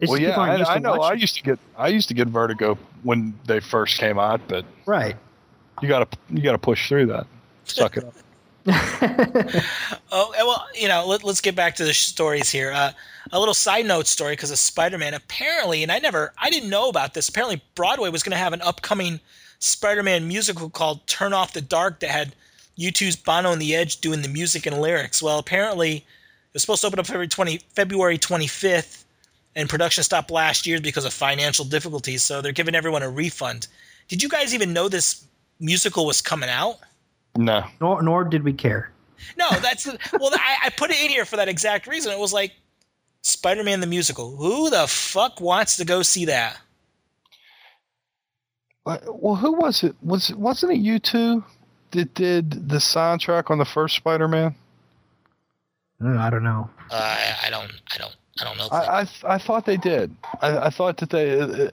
It's 0.00 0.10
well, 0.10 0.20
yeah, 0.20 0.30
people 0.30 0.58
used 0.58 0.70
I, 0.70 0.74
I 0.74 0.78
know. 0.78 0.94
I 0.94 1.12
used 1.12 1.36
to 1.36 1.42
get 1.42 1.58
I 1.76 1.88
used 1.88 2.08
to 2.08 2.14
get 2.14 2.28
vertigo 2.28 2.76
when 3.02 3.38
they 3.46 3.60
first 3.60 3.98
came 3.98 4.18
out, 4.18 4.40
but 4.48 4.64
right. 4.86 5.16
you 5.80 5.88
gotta 5.88 6.08
you 6.30 6.42
gotta 6.42 6.58
push 6.58 6.88
through 6.88 7.06
that. 7.06 7.26
Suck 7.64 7.96
it 7.96 8.04
up. 8.04 8.14
Oh 10.16 10.32
well, 10.38 10.66
you 10.74 10.86
know, 10.86 11.04
let, 11.06 11.24
us 11.24 11.40
get 11.40 11.56
back 11.56 11.74
to 11.76 11.84
the 11.84 11.92
stories 11.92 12.48
here. 12.48 12.70
Uh, 12.72 12.92
a 13.32 13.38
little 13.38 13.54
side 13.54 13.84
note 13.84 14.06
story 14.06 14.34
because 14.34 14.52
of 14.52 14.58
Spider-Man. 14.58 15.12
Apparently, 15.12 15.82
and 15.82 15.90
I 15.90 15.98
never, 15.98 16.32
I 16.38 16.50
didn't 16.50 16.70
know 16.70 16.88
about 16.88 17.14
this. 17.14 17.28
Apparently, 17.28 17.60
Broadway 17.74 18.10
was 18.10 18.22
going 18.22 18.30
to 18.30 18.36
have 18.36 18.52
an 18.52 18.62
upcoming 18.62 19.18
Spider-Man 19.58 20.28
musical 20.28 20.70
called 20.70 21.04
"Turn 21.08 21.32
Off 21.32 21.52
the 21.52 21.60
Dark" 21.60 21.98
that 21.98 22.10
had 22.10 22.36
U2's 22.78 23.16
Bono 23.16 23.52
and 23.52 23.60
the 23.60 23.74
Edge 23.74 24.00
doing 24.00 24.22
the 24.22 24.28
music 24.28 24.66
and 24.66 24.80
lyrics. 24.80 25.20
Well, 25.20 25.40
apparently, 25.40 25.96
it 25.96 26.04
was 26.52 26.62
supposed 26.62 26.82
to 26.82 26.86
open 26.86 27.00
up 27.00 27.06
February 27.06 27.28
twenty 27.28 27.58
February 27.74 28.18
twenty 28.18 28.46
fifth, 28.46 29.04
and 29.56 29.68
production 29.68 30.02
stopped 30.04 30.30
last 30.30 30.66
year 30.66 30.80
because 30.80 31.04
of 31.04 31.12
financial 31.12 31.64
difficulties. 31.64 32.22
So 32.22 32.40
they're 32.42 32.52
giving 32.52 32.74
everyone 32.74 33.02
a 33.02 33.10
refund. 33.10 33.68
Did 34.08 34.22
you 34.22 34.28
guys 34.28 34.54
even 34.54 34.72
know 34.72 34.88
this 34.88 35.24
musical 35.60 36.06
was 36.06 36.20
coming 36.20 36.50
out? 36.50 36.78
No, 37.36 37.64
Nor, 37.80 38.02
nor 38.02 38.24
did 38.24 38.42
we 38.44 38.52
care. 38.52 38.90
No, 39.38 39.48
that's 39.60 39.86
well. 39.86 40.30
I, 40.34 40.66
I 40.66 40.70
put 40.76 40.90
it 40.90 41.02
in 41.02 41.08
here 41.08 41.24
for 41.24 41.36
that 41.36 41.48
exact 41.48 41.86
reason. 41.86 42.12
It 42.12 42.18
was 42.18 42.32
like 42.32 42.52
Spider-Man 43.22 43.80
the 43.80 43.86
musical. 43.86 44.36
Who 44.36 44.70
the 44.70 44.86
fuck 44.86 45.40
wants 45.40 45.76
to 45.78 45.84
go 45.84 46.02
see 46.02 46.26
that? 46.26 46.58
Well, 48.84 49.36
who 49.36 49.52
was 49.52 49.82
it? 49.82 49.96
Was 50.02 50.32
wasn't 50.34 50.72
it 50.72 50.82
U2 50.82 51.42
that 51.92 52.14
did 52.14 52.68
the 52.68 52.76
soundtrack 52.76 53.50
on 53.50 53.58
the 53.58 53.64
first 53.64 53.96
Spider-Man? 53.96 54.54
Uh, 56.04 56.18
I 56.18 56.28
don't 56.28 56.44
know. 56.44 56.68
Uh, 56.90 56.94
I, 56.94 57.46
I 57.46 57.50
don't. 57.50 57.72
I 57.94 57.98
don't. 57.98 58.14
I 58.40 58.44
don't 58.44 58.58
know. 58.58 58.68
I 58.70 59.02
I, 59.02 59.08
I 59.34 59.38
thought 59.38 59.66
they 59.66 59.76
did. 59.76 60.14
I, 60.40 60.66
I 60.66 60.70
thought 60.70 60.96
that 60.98 61.10
they. 61.10 61.40
Uh, 61.40 61.70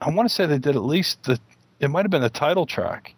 I 0.00 0.10
want 0.10 0.28
to 0.28 0.34
say 0.34 0.46
they 0.46 0.58
did 0.58 0.76
at 0.76 0.84
least 0.84 1.22
the. 1.24 1.40
It 1.80 1.88
might 1.88 2.02
have 2.02 2.10
been 2.10 2.22
the 2.22 2.30
title 2.30 2.66
track, 2.66 3.14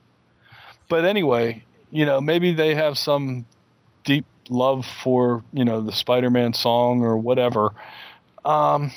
but 0.88 1.04
anyway, 1.04 1.64
you 1.90 2.04
know, 2.04 2.20
maybe 2.20 2.52
they 2.52 2.74
have 2.74 2.98
some 2.98 3.46
deep 4.04 4.26
love 4.48 4.86
for 5.02 5.42
you 5.52 5.64
know 5.64 5.80
the 5.80 5.92
Spider-Man 5.92 6.52
song 6.52 7.02
or 7.02 7.16
whatever. 7.16 7.72
Um, 8.44 8.92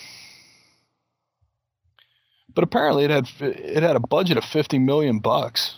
but 2.54 2.64
apparently 2.64 3.06
it 3.06 3.10
had 3.10 3.30
it 3.40 3.84
had 3.84 3.96
a 3.96 4.00
budget 4.00 4.38
of 4.38 4.46
fifty 4.46 4.80
million 4.80 5.20
bucks. 5.20 5.78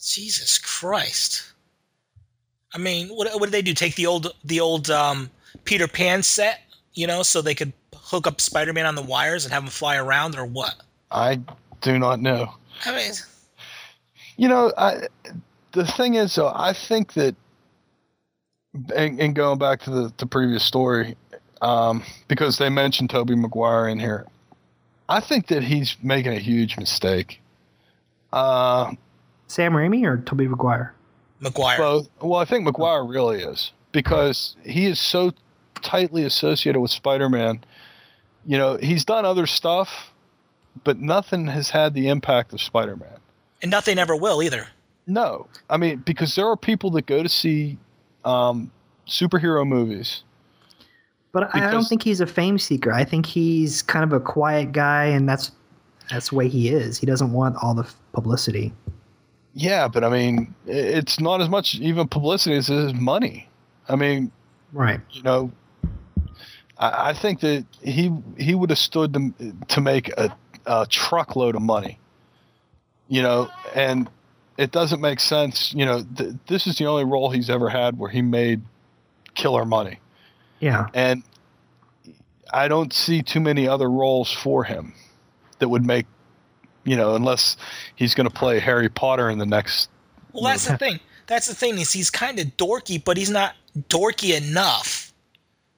Jesus 0.00 0.58
Christ. 0.58 1.52
I 2.74 2.78
mean, 2.78 3.08
what, 3.08 3.28
what 3.34 3.46
did 3.46 3.52
they 3.52 3.62
do? 3.62 3.74
Take 3.74 3.94
the 3.94 4.06
old 4.06 4.34
the 4.44 4.60
old 4.60 4.90
um, 4.90 5.30
Peter 5.64 5.88
Pan 5.88 6.22
set, 6.22 6.60
you 6.98 7.06
know, 7.06 7.22
so 7.22 7.40
they 7.40 7.54
could 7.54 7.72
hook 7.94 8.26
up 8.26 8.40
Spider-Man 8.40 8.84
on 8.84 8.96
the 8.96 9.02
wires 9.02 9.44
and 9.44 9.54
have 9.54 9.62
him 9.62 9.68
fly 9.68 9.94
around, 9.96 10.36
or 10.36 10.44
what? 10.44 10.74
I 11.12 11.40
do 11.80 11.96
not 11.96 12.18
know. 12.18 12.52
I 12.84 12.92
mean, 12.92 13.12
You 14.36 14.48
know, 14.48 14.72
I, 14.76 15.06
the 15.72 15.86
thing 15.86 16.14
is, 16.14 16.34
though, 16.34 16.52
I 16.52 16.72
think 16.72 17.12
that, 17.12 17.36
and, 18.96 19.20
and 19.20 19.32
going 19.32 19.58
back 19.58 19.80
to 19.82 19.90
the, 19.90 20.12
the 20.18 20.26
previous 20.26 20.64
story, 20.64 21.14
um, 21.62 22.02
because 22.26 22.58
they 22.58 22.68
mentioned 22.68 23.10
Tobey 23.10 23.36
Maguire 23.36 23.86
in 23.86 24.00
here, 24.00 24.26
I 25.08 25.20
think 25.20 25.46
that 25.46 25.62
he's 25.62 25.96
making 26.02 26.32
a 26.32 26.40
huge 26.40 26.76
mistake. 26.78 27.40
Uh, 28.32 28.92
Sam 29.46 29.72
Raimi 29.72 30.04
or 30.04 30.16
Tobey 30.18 30.48
Maguire? 30.48 30.94
Maguire. 31.38 31.78
both. 31.78 32.10
Well, 32.20 32.40
I 32.40 32.44
think 32.44 32.64
Maguire 32.64 33.04
really 33.04 33.40
is 33.40 33.70
because 33.92 34.56
he 34.64 34.86
is 34.86 34.98
so 34.98 35.32
tightly 35.82 36.24
associated 36.24 36.80
with 36.80 36.90
Spider-Man. 36.90 37.64
You 38.46 38.58
know, 38.58 38.76
he's 38.76 39.04
done 39.04 39.24
other 39.24 39.46
stuff, 39.46 40.12
but 40.84 40.98
nothing 40.98 41.46
has 41.48 41.70
had 41.70 41.94
the 41.94 42.08
impact 42.08 42.52
of 42.52 42.60
Spider-Man. 42.60 43.18
and 43.62 43.70
nothing 43.70 43.98
ever 43.98 44.14
will 44.16 44.42
either. 44.42 44.68
No, 45.06 45.46
I 45.70 45.76
mean 45.78 45.98
because 46.04 46.34
there 46.34 46.46
are 46.46 46.56
people 46.56 46.90
that 46.90 47.06
go 47.06 47.22
to 47.22 47.28
see 47.28 47.78
um, 48.24 48.70
superhero 49.06 49.66
movies. 49.66 50.22
But 51.32 51.54
I 51.54 51.70
don't 51.70 51.84
think 51.84 52.02
he's 52.02 52.20
a 52.20 52.26
fame 52.26 52.58
seeker. 52.58 52.92
I 52.92 53.04
think 53.04 53.24
he's 53.26 53.82
kind 53.82 54.02
of 54.04 54.12
a 54.12 54.20
quiet 54.20 54.72
guy, 54.72 55.04
and 55.06 55.28
that's 55.28 55.52
that's 56.10 56.30
the 56.30 56.36
way 56.36 56.48
he 56.48 56.68
is. 56.70 56.98
He 56.98 57.06
doesn't 57.06 57.32
want 57.32 57.56
all 57.62 57.74
the 57.74 57.88
publicity. 58.12 58.72
Yeah, 59.54 59.88
but 59.88 60.04
I 60.04 60.08
mean, 60.08 60.54
it's 60.66 61.20
not 61.20 61.40
as 61.40 61.48
much 61.48 61.74
even 61.76 62.06
publicity 62.08 62.56
as 62.56 62.68
it 62.70 62.76
is 62.76 62.94
money. 62.94 63.48
I 63.88 63.96
mean, 63.96 64.30
Right. 64.72 65.00
you 65.10 65.22
know, 65.22 65.50
I, 66.78 67.10
I 67.10 67.12
think 67.12 67.40
that 67.40 67.64
he 67.82 68.12
he 68.36 68.54
would 68.54 68.70
have 68.70 68.78
stood 68.78 69.14
to, 69.14 69.54
to 69.68 69.80
make 69.80 70.08
a, 70.18 70.34
a 70.66 70.86
truckload 70.86 71.54
of 71.54 71.62
money. 71.62 71.98
You 73.08 73.22
know, 73.22 73.48
and 73.74 74.08
it 74.58 74.70
doesn't 74.70 75.00
make 75.00 75.20
sense. 75.20 75.72
You 75.72 75.86
know, 75.86 76.04
th- 76.16 76.34
this 76.46 76.66
is 76.66 76.76
the 76.76 76.86
only 76.86 77.04
role 77.04 77.30
he's 77.30 77.48
ever 77.48 77.68
had 77.68 77.98
where 77.98 78.10
he 78.10 78.22
made 78.22 78.62
killer 79.34 79.64
money. 79.64 80.00
Yeah. 80.60 80.88
and 80.92 81.22
I 82.52 82.68
don't 82.68 82.92
see 82.92 83.22
too 83.22 83.40
many 83.40 83.68
other 83.68 83.90
roles 83.90 84.32
for 84.32 84.64
him 84.64 84.94
that 85.58 85.68
would 85.68 85.84
make, 85.84 86.06
you 86.84 86.96
know, 86.96 87.14
unless 87.14 87.56
he's 87.96 88.14
going 88.14 88.28
to 88.28 88.34
play 88.34 88.58
Harry 88.58 88.88
Potter 88.88 89.28
in 89.30 89.38
the 89.38 89.46
next. 89.46 89.90
Well, 90.32 90.44
that's 90.44 90.66
the 90.66 90.78
thing. 90.78 91.00
That's 91.26 91.46
the 91.46 91.54
thing 91.54 91.78
is 91.78 91.92
he's 91.92 92.10
kind 92.10 92.38
of 92.38 92.46
dorky, 92.56 93.02
but 93.02 93.16
he's 93.16 93.30
not 93.30 93.54
dorky 93.88 94.36
enough, 94.36 95.07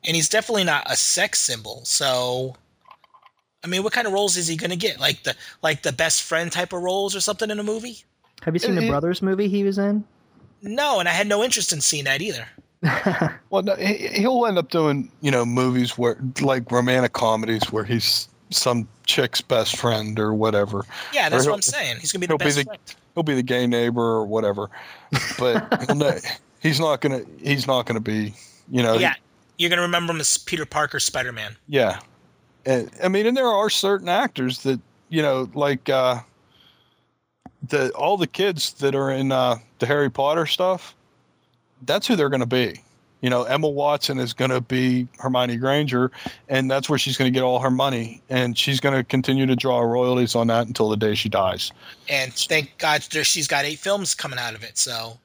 and 0.04 0.14
he's 0.16 0.28
definitely 0.28 0.64
not 0.64 0.84
a 0.90 0.96
sex 0.96 1.40
symbol. 1.40 1.82
So, 1.84 2.56
I 3.64 3.66
mean, 3.66 3.82
what 3.82 3.92
kind 3.92 4.06
of 4.06 4.12
roles 4.12 4.36
is 4.36 4.46
he 4.48 4.56
going 4.56 4.70
to 4.70 4.76
get? 4.76 4.98
Like 5.00 5.22
the 5.24 5.34
like 5.62 5.82
the 5.82 5.92
best 5.92 6.22
friend 6.22 6.50
type 6.50 6.72
of 6.72 6.82
roles 6.82 7.14
or 7.14 7.20
something 7.20 7.50
in 7.50 7.58
a 7.58 7.62
movie? 7.64 7.98
Have 8.42 8.54
you 8.54 8.58
seen 8.58 8.72
It- 8.76 8.80
the 8.80 8.86
it- 8.86 8.90
Brothers 8.90 9.20
movie 9.22 9.48
he 9.48 9.64
was 9.64 9.78
in? 9.78 10.04
No, 10.62 11.00
and 11.00 11.08
I 11.08 11.12
had 11.12 11.26
no 11.26 11.42
interest 11.42 11.72
in 11.72 11.80
seeing 11.80 12.04
that 12.04 12.20
either. 12.20 12.46
Well, 13.50 13.62
no, 13.62 13.74
he, 13.74 14.08
he'll 14.08 14.46
end 14.46 14.58
up 14.58 14.70
doing, 14.70 15.10
you 15.22 15.30
know, 15.30 15.44
movies 15.44 15.98
where 15.98 16.16
like 16.40 16.70
romantic 16.70 17.12
comedies 17.14 17.72
where 17.72 17.82
he's 17.84 18.28
some 18.50 18.86
chick's 19.06 19.40
best 19.40 19.76
friend 19.76 20.18
or 20.20 20.32
whatever. 20.34 20.84
Yeah, 21.12 21.28
that's 21.28 21.46
what 21.46 21.54
I'm 21.54 21.62
saying. 21.62 21.96
He's 22.00 22.12
going 22.12 22.20
to 22.20 22.28
be 22.28 22.30
He'll 22.32 22.38
the 22.38 22.44
be 22.44 22.50
the 22.52 22.64
friend. 22.64 22.80
he'll 23.14 23.22
be 23.24 23.34
the 23.34 23.42
gay 23.42 23.66
neighbor 23.66 24.00
or 24.02 24.24
whatever, 24.26 24.68
but 25.38 25.82
he'll 25.86 25.96
no, 25.96 26.12
he's 26.60 26.78
not 26.78 27.00
gonna 27.00 27.22
he's 27.42 27.66
not 27.66 27.86
gonna 27.86 28.00
be, 28.00 28.34
you 28.70 28.82
know. 28.84 28.94
Yeah, 28.94 29.14
you're 29.60 29.68
going 29.68 29.76
to 29.76 29.82
remember 29.82 30.14
him 30.14 30.20
as 30.20 30.38
Peter 30.38 30.64
Parker, 30.64 30.98
Spider 30.98 31.32
Man. 31.32 31.54
Yeah. 31.68 32.00
And, 32.64 32.90
I 33.04 33.08
mean, 33.08 33.26
and 33.26 33.36
there 33.36 33.46
are 33.46 33.68
certain 33.68 34.08
actors 34.08 34.62
that, 34.62 34.80
you 35.10 35.20
know, 35.20 35.50
like 35.52 35.90
uh, 35.90 36.20
the 37.68 37.90
all 37.90 38.16
the 38.16 38.26
kids 38.26 38.72
that 38.74 38.94
are 38.94 39.10
in 39.10 39.32
uh, 39.32 39.56
the 39.78 39.84
Harry 39.84 40.10
Potter 40.10 40.46
stuff, 40.46 40.94
that's 41.82 42.06
who 42.06 42.16
they're 42.16 42.30
going 42.30 42.40
to 42.40 42.46
be. 42.46 42.80
You 43.20 43.28
know, 43.28 43.42
Emma 43.42 43.68
Watson 43.68 44.18
is 44.18 44.32
going 44.32 44.50
to 44.50 44.62
be 44.62 45.06
Hermione 45.18 45.58
Granger, 45.58 46.10
and 46.48 46.70
that's 46.70 46.88
where 46.88 46.98
she's 46.98 47.18
going 47.18 47.30
to 47.30 47.38
get 47.38 47.42
all 47.42 47.58
her 47.58 47.70
money, 47.70 48.22
and 48.30 48.56
she's 48.56 48.80
going 48.80 48.94
to 48.94 49.04
continue 49.04 49.44
to 49.44 49.54
draw 49.54 49.80
royalties 49.80 50.34
on 50.34 50.46
that 50.46 50.68
until 50.68 50.88
the 50.88 50.96
day 50.96 51.14
she 51.14 51.28
dies. 51.28 51.70
And 52.08 52.32
thank 52.32 52.78
God 52.78 53.02
she's 53.02 53.46
got 53.46 53.66
eight 53.66 53.78
films 53.78 54.14
coming 54.14 54.38
out 54.38 54.54
of 54.54 54.64
it. 54.64 54.78
So, 54.78 55.18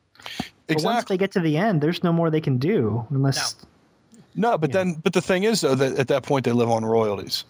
But 0.68 0.84
once 0.84 1.06
they 1.06 1.16
get 1.16 1.32
to 1.34 1.40
the 1.40 1.56
end, 1.56 1.80
there's 1.80 2.04
no 2.04 2.12
more 2.12 2.30
they 2.30 2.42
can 2.42 2.58
do 2.58 3.08
unless. 3.12 3.56
No, 3.64 3.70
but 4.36 4.72
then, 4.72 4.96
but 5.04 5.14
the 5.14 5.22
thing 5.22 5.44
is, 5.44 5.62
though, 5.62 5.76
that 5.76 5.98
at 5.98 6.08
that 6.10 6.24
point 6.24 6.46
they 6.46 6.52
live 6.52 6.70
on 6.70 6.84
royalties. 6.84 7.46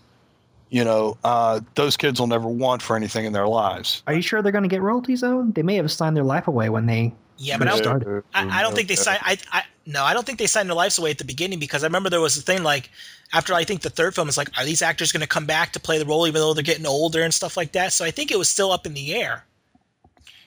you 0.70 0.84
know, 0.84 1.18
uh, 1.24 1.60
those 1.76 1.96
kids 1.96 2.20
will 2.20 2.28
never 2.28 2.48
want 2.48 2.82
for 2.82 2.96
anything 2.96 3.26
in 3.26 3.34
their 3.34 3.48
lives. 3.48 4.04
Are 4.08 4.14
you 4.14 4.22
sure 4.22 4.42
they're 4.42 4.52
going 4.52 4.64
to 4.64 4.70
get 4.70 4.82
royalties 4.82 5.22
though? 5.22 5.44
They 5.44 5.64
may 5.64 5.76
have 5.76 5.92
signed 5.92 6.18
their 6.18 6.24
life 6.24 6.48
away 6.48 6.70
when 6.70 6.86
they. 6.86 7.14
Yeah, 7.38 7.58
but 7.58 7.68
I 7.68 7.72
don't, 7.72 7.84
started. 7.84 8.24
I, 8.34 8.60
I 8.60 8.62
don't 8.62 8.74
think 8.74 8.88
they 8.88 8.96
signed. 8.96 9.20
I, 9.24 9.38
I 9.52 9.64
no, 9.86 10.04
I 10.04 10.14
don't 10.14 10.26
think 10.26 10.40
they 10.40 10.48
signed 10.48 10.70
their 10.70 10.76
lives 10.76 10.98
away 10.98 11.12
at 11.12 11.18
the 11.18 11.26
beginning 11.26 11.60
because 11.60 11.84
I 11.84 11.88
remember 11.88 12.10
there 12.10 12.22
was 12.22 12.38
a 12.38 12.42
thing 12.42 12.64
like 12.64 12.90
after 13.34 13.54
I 13.54 13.64
think 13.64 13.82
the 13.82 13.90
third 13.90 14.16
film 14.16 14.30
is 14.30 14.38
like, 14.38 14.50
are 14.58 14.66
these 14.66 14.82
actors 14.82 15.12
going 15.12 15.22
to 15.22 15.28
come 15.28 15.46
back 15.46 15.74
to 15.74 15.80
play 15.80 15.98
the 15.98 16.06
role 16.06 16.28
even 16.28 16.40
though 16.40 16.54
they're 16.54 16.64
getting 16.64 16.86
older 16.86 17.24
and 17.24 17.34
stuff 17.34 17.58
like 17.58 17.74
that? 17.74 17.92
So 17.94 18.06
I 18.06 18.12
think 18.12 18.32
it 18.32 18.38
was 18.38 18.50
still 18.50 18.72
up 18.72 18.86
in 18.86 18.94
the 18.94 19.14
air. 19.16 19.46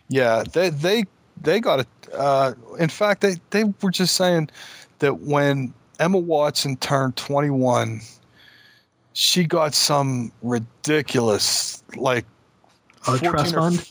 Yeah, 0.09 0.45
they 0.53 0.71
they 0.71 1.05
they 1.41 1.61
got 1.61 1.81
it. 1.81 1.89
Uh, 2.13 2.55
in 2.79 2.89
fact, 2.89 3.21
they 3.21 3.37
they 3.51 3.65
were 3.83 3.91
just 3.91 4.15
saying 4.15 4.49
that 4.99 5.21
when 5.21 5.75
Emma 5.99 6.19
Watson 6.19 6.77
turned 6.77 7.17
21, 7.17 8.01
she 9.13 9.45
got 9.45 9.75
some 9.75 10.31
ridiculous 10.43 11.83
like 11.97 12.25
A 13.09 13.19
trust 13.19 13.55
or- 13.55 13.59
fund? 13.61 13.91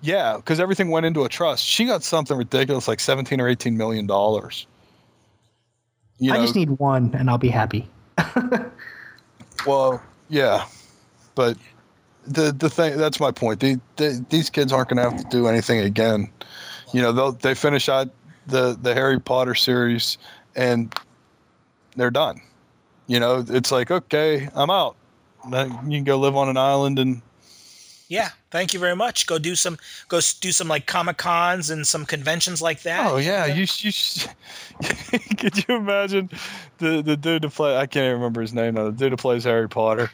Yeah, 0.00 0.36
because 0.36 0.60
everything 0.60 0.90
went 0.90 1.06
into 1.06 1.24
a 1.24 1.28
trust. 1.28 1.64
She 1.64 1.84
got 1.86 2.02
something 2.02 2.36
ridiculous 2.36 2.86
like 2.88 3.00
17 3.00 3.40
or 3.40 3.48
18 3.48 3.76
million 3.76 4.06
dollars. 4.06 4.66
You 6.18 6.32
I 6.32 6.36
just 6.36 6.54
need 6.54 6.70
one, 6.78 7.14
and 7.14 7.28
I'll 7.28 7.38
be 7.38 7.48
happy. 7.48 7.88
Well, 9.66 10.02
yeah, 10.28 10.66
but 11.34 11.56
the 12.26 12.52
the 12.52 12.68
thing 12.68 12.98
that's 12.98 13.18
my 13.20 13.30
point. 13.30 13.60
The, 13.60 13.80
the, 13.96 14.24
these 14.28 14.50
kids 14.50 14.72
aren't 14.72 14.88
going 14.90 15.02
to 15.02 15.10
have 15.10 15.22
to 15.22 15.28
do 15.30 15.46
anything 15.46 15.78
again. 15.80 16.30
You 16.92 17.00
know, 17.02 17.12
they'll 17.12 17.32
they 17.32 17.54
finish 17.54 17.88
out 17.88 18.10
the 18.46 18.76
the 18.80 18.92
Harry 18.94 19.18
Potter 19.18 19.54
series 19.54 20.18
and 20.54 20.94
they're 21.96 22.10
done. 22.10 22.40
You 23.06 23.20
know, 23.20 23.44
it's 23.48 23.70
like 23.72 23.90
okay, 23.90 24.48
I'm 24.54 24.70
out. 24.70 24.96
Now 25.48 25.64
You 25.64 25.98
can 25.98 26.04
go 26.04 26.18
live 26.18 26.36
on 26.36 26.48
an 26.48 26.56
island 26.56 26.98
and 26.98 27.20
Yeah, 28.08 28.30
thank 28.50 28.72
you 28.72 28.80
very 28.80 28.96
much. 28.96 29.26
Go 29.26 29.38
do 29.38 29.54
some 29.54 29.76
go 30.08 30.20
do 30.40 30.52
some 30.52 30.68
like 30.68 30.86
comic 30.86 31.16
cons 31.18 31.70
and 31.70 31.86
some 31.86 32.06
conventions 32.06 32.62
like 32.62 32.82
that. 32.82 33.06
oh 33.10 33.16
yeah, 33.18 33.44
you 33.46 33.60
you. 33.60 33.66
sh- 33.66 34.26
Could 35.38 35.68
you 35.68 35.76
imagine 35.76 36.30
the 36.78 37.02
the 37.02 37.16
dude 37.16 37.42
to 37.42 37.50
play? 37.50 37.76
I 37.76 37.86
can't 37.86 38.04
even 38.04 38.14
remember 38.16 38.40
his 38.40 38.54
name 38.54 38.74
now. 38.74 38.84
The 38.84 38.92
dude 38.92 39.12
who 39.12 39.16
plays 39.16 39.44
Harry 39.44 39.68
Potter 39.68 40.10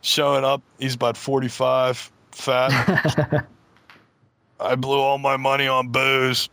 showing 0.00 0.44
up. 0.44 0.62
He's 0.78 0.94
about 0.94 1.16
forty 1.16 1.48
five, 1.48 2.10
fat. 2.32 3.46
I 4.60 4.74
blew 4.76 4.98
all 5.00 5.18
my 5.18 5.36
money 5.36 5.66
on 5.66 5.88
booze. 5.88 6.48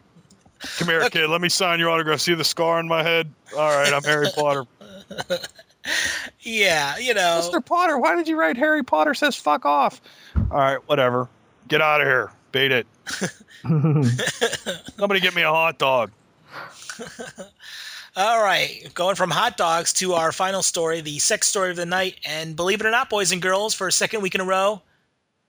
Come 0.77 0.87
here, 0.89 1.09
kid. 1.09 1.29
Let 1.29 1.41
me 1.41 1.49
sign 1.49 1.79
your 1.79 1.89
autograph. 1.89 2.19
See 2.19 2.33
the 2.33 2.43
scar 2.43 2.79
on 2.79 2.87
my 2.87 3.03
head? 3.03 3.31
All 3.57 3.69
right, 3.69 3.93
I'm 3.93 4.03
Harry 4.03 4.27
Potter. 4.35 4.65
Yeah, 6.41 6.97
you 6.97 7.13
know. 7.13 7.41
Mr. 7.41 7.65
Potter, 7.65 7.97
why 7.97 8.15
did 8.15 8.27
you 8.27 8.37
write 8.39 8.57
Harry 8.57 8.83
Potter 8.83 9.13
says 9.13 9.35
fuck 9.35 9.65
off? 9.65 10.01
All 10.51 10.57
right, 10.57 10.87
whatever. 10.87 11.29
Get 11.67 11.81
out 11.81 12.01
of 12.01 12.07
here. 12.07 12.31
Beat 12.51 12.71
it. 12.71 12.87
Somebody 14.97 15.19
get 15.19 15.35
me 15.35 15.41
a 15.41 15.49
hot 15.49 15.77
dog. 15.77 16.11
All 18.15 18.43
right, 18.43 18.89
going 18.95 19.15
from 19.15 19.29
hot 19.29 19.55
dogs 19.55 19.93
to 19.93 20.13
our 20.13 20.31
final 20.31 20.61
story, 20.61 20.99
the 21.01 21.19
sex 21.19 21.47
story 21.47 21.69
of 21.69 21.75
the 21.77 21.85
night. 21.85 22.15
And 22.25 22.55
believe 22.55 22.81
it 22.81 22.87
or 22.87 22.91
not, 22.91 23.09
boys 23.09 23.31
and 23.31 23.41
girls, 23.41 23.73
for 23.73 23.87
a 23.87 23.91
second 23.91 24.21
week 24.21 24.35
in 24.35 24.41
a 24.41 24.45
row, 24.45 24.81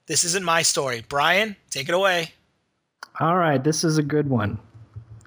this 0.05 0.23
isn't 0.23 0.45
my 0.45 0.61
story. 0.61 1.03
Bryan, 1.09 1.55
take 1.69 1.89
it 1.89 1.95
away. 1.95 2.31
All 3.19 3.35
right, 3.35 3.61
this 3.61 3.83
is 3.83 3.97
a 3.97 4.03
good 4.03 4.29
one. 4.29 4.57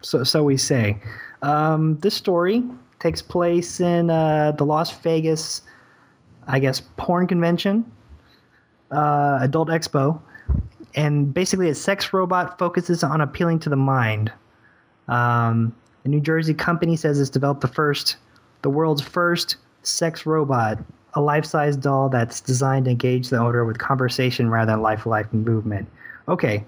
So, 0.05 0.23
so 0.23 0.45
we 0.45 0.57
say. 0.57 0.99
Um, 1.43 1.99
this 1.99 2.15
story 2.15 2.63
takes 3.01 3.23
place 3.23 3.81
in 3.81 4.11
uh, 4.11 4.53
the 4.53 4.65
Las 4.65 4.91
Vegas, 4.99 5.63
I 6.47 6.59
guess, 6.59 6.81
porn 6.97 7.27
convention, 7.27 7.91
uh, 8.91 9.39
adult 9.41 9.69
expo, 9.69 10.21
and 10.95 11.33
basically 11.33 11.69
a 11.69 11.75
sex 11.75 12.13
robot 12.13 12.59
focuses 12.59 13.03
on 13.03 13.21
appealing 13.21 13.59
to 13.61 13.69
the 13.69 13.77
mind. 13.77 14.33
Um, 15.09 15.75
a 16.05 16.09
New 16.09 16.21
Jersey 16.21 16.55
company 16.55 16.97
says 16.97 17.21
it's 17.21 17.31
developed 17.31 17.63
the 17.63 17.69
first, 17.69 18.17
the 18.63 18.71
world's 18.71 19.03
first 19.03 19.57
sex 19.83 20.25
robot, 20.27 20.79
a 21.15 21.21
life-size 21.21 21.77
doll 21.77 22.09
that's 22.09 22.41
designed 22.41 22.87
to 22.87 22.91
engage 22.91 23.29
the 23.29 23.39
owner 23.39 23.65
with 23.65 23.79
conversation 23.79 24.51
rather 24.51 24.73
than 24.73 24.83
life-life 24.83 25.33
movement. 25.33 25.89
Okay, 26.29 26.65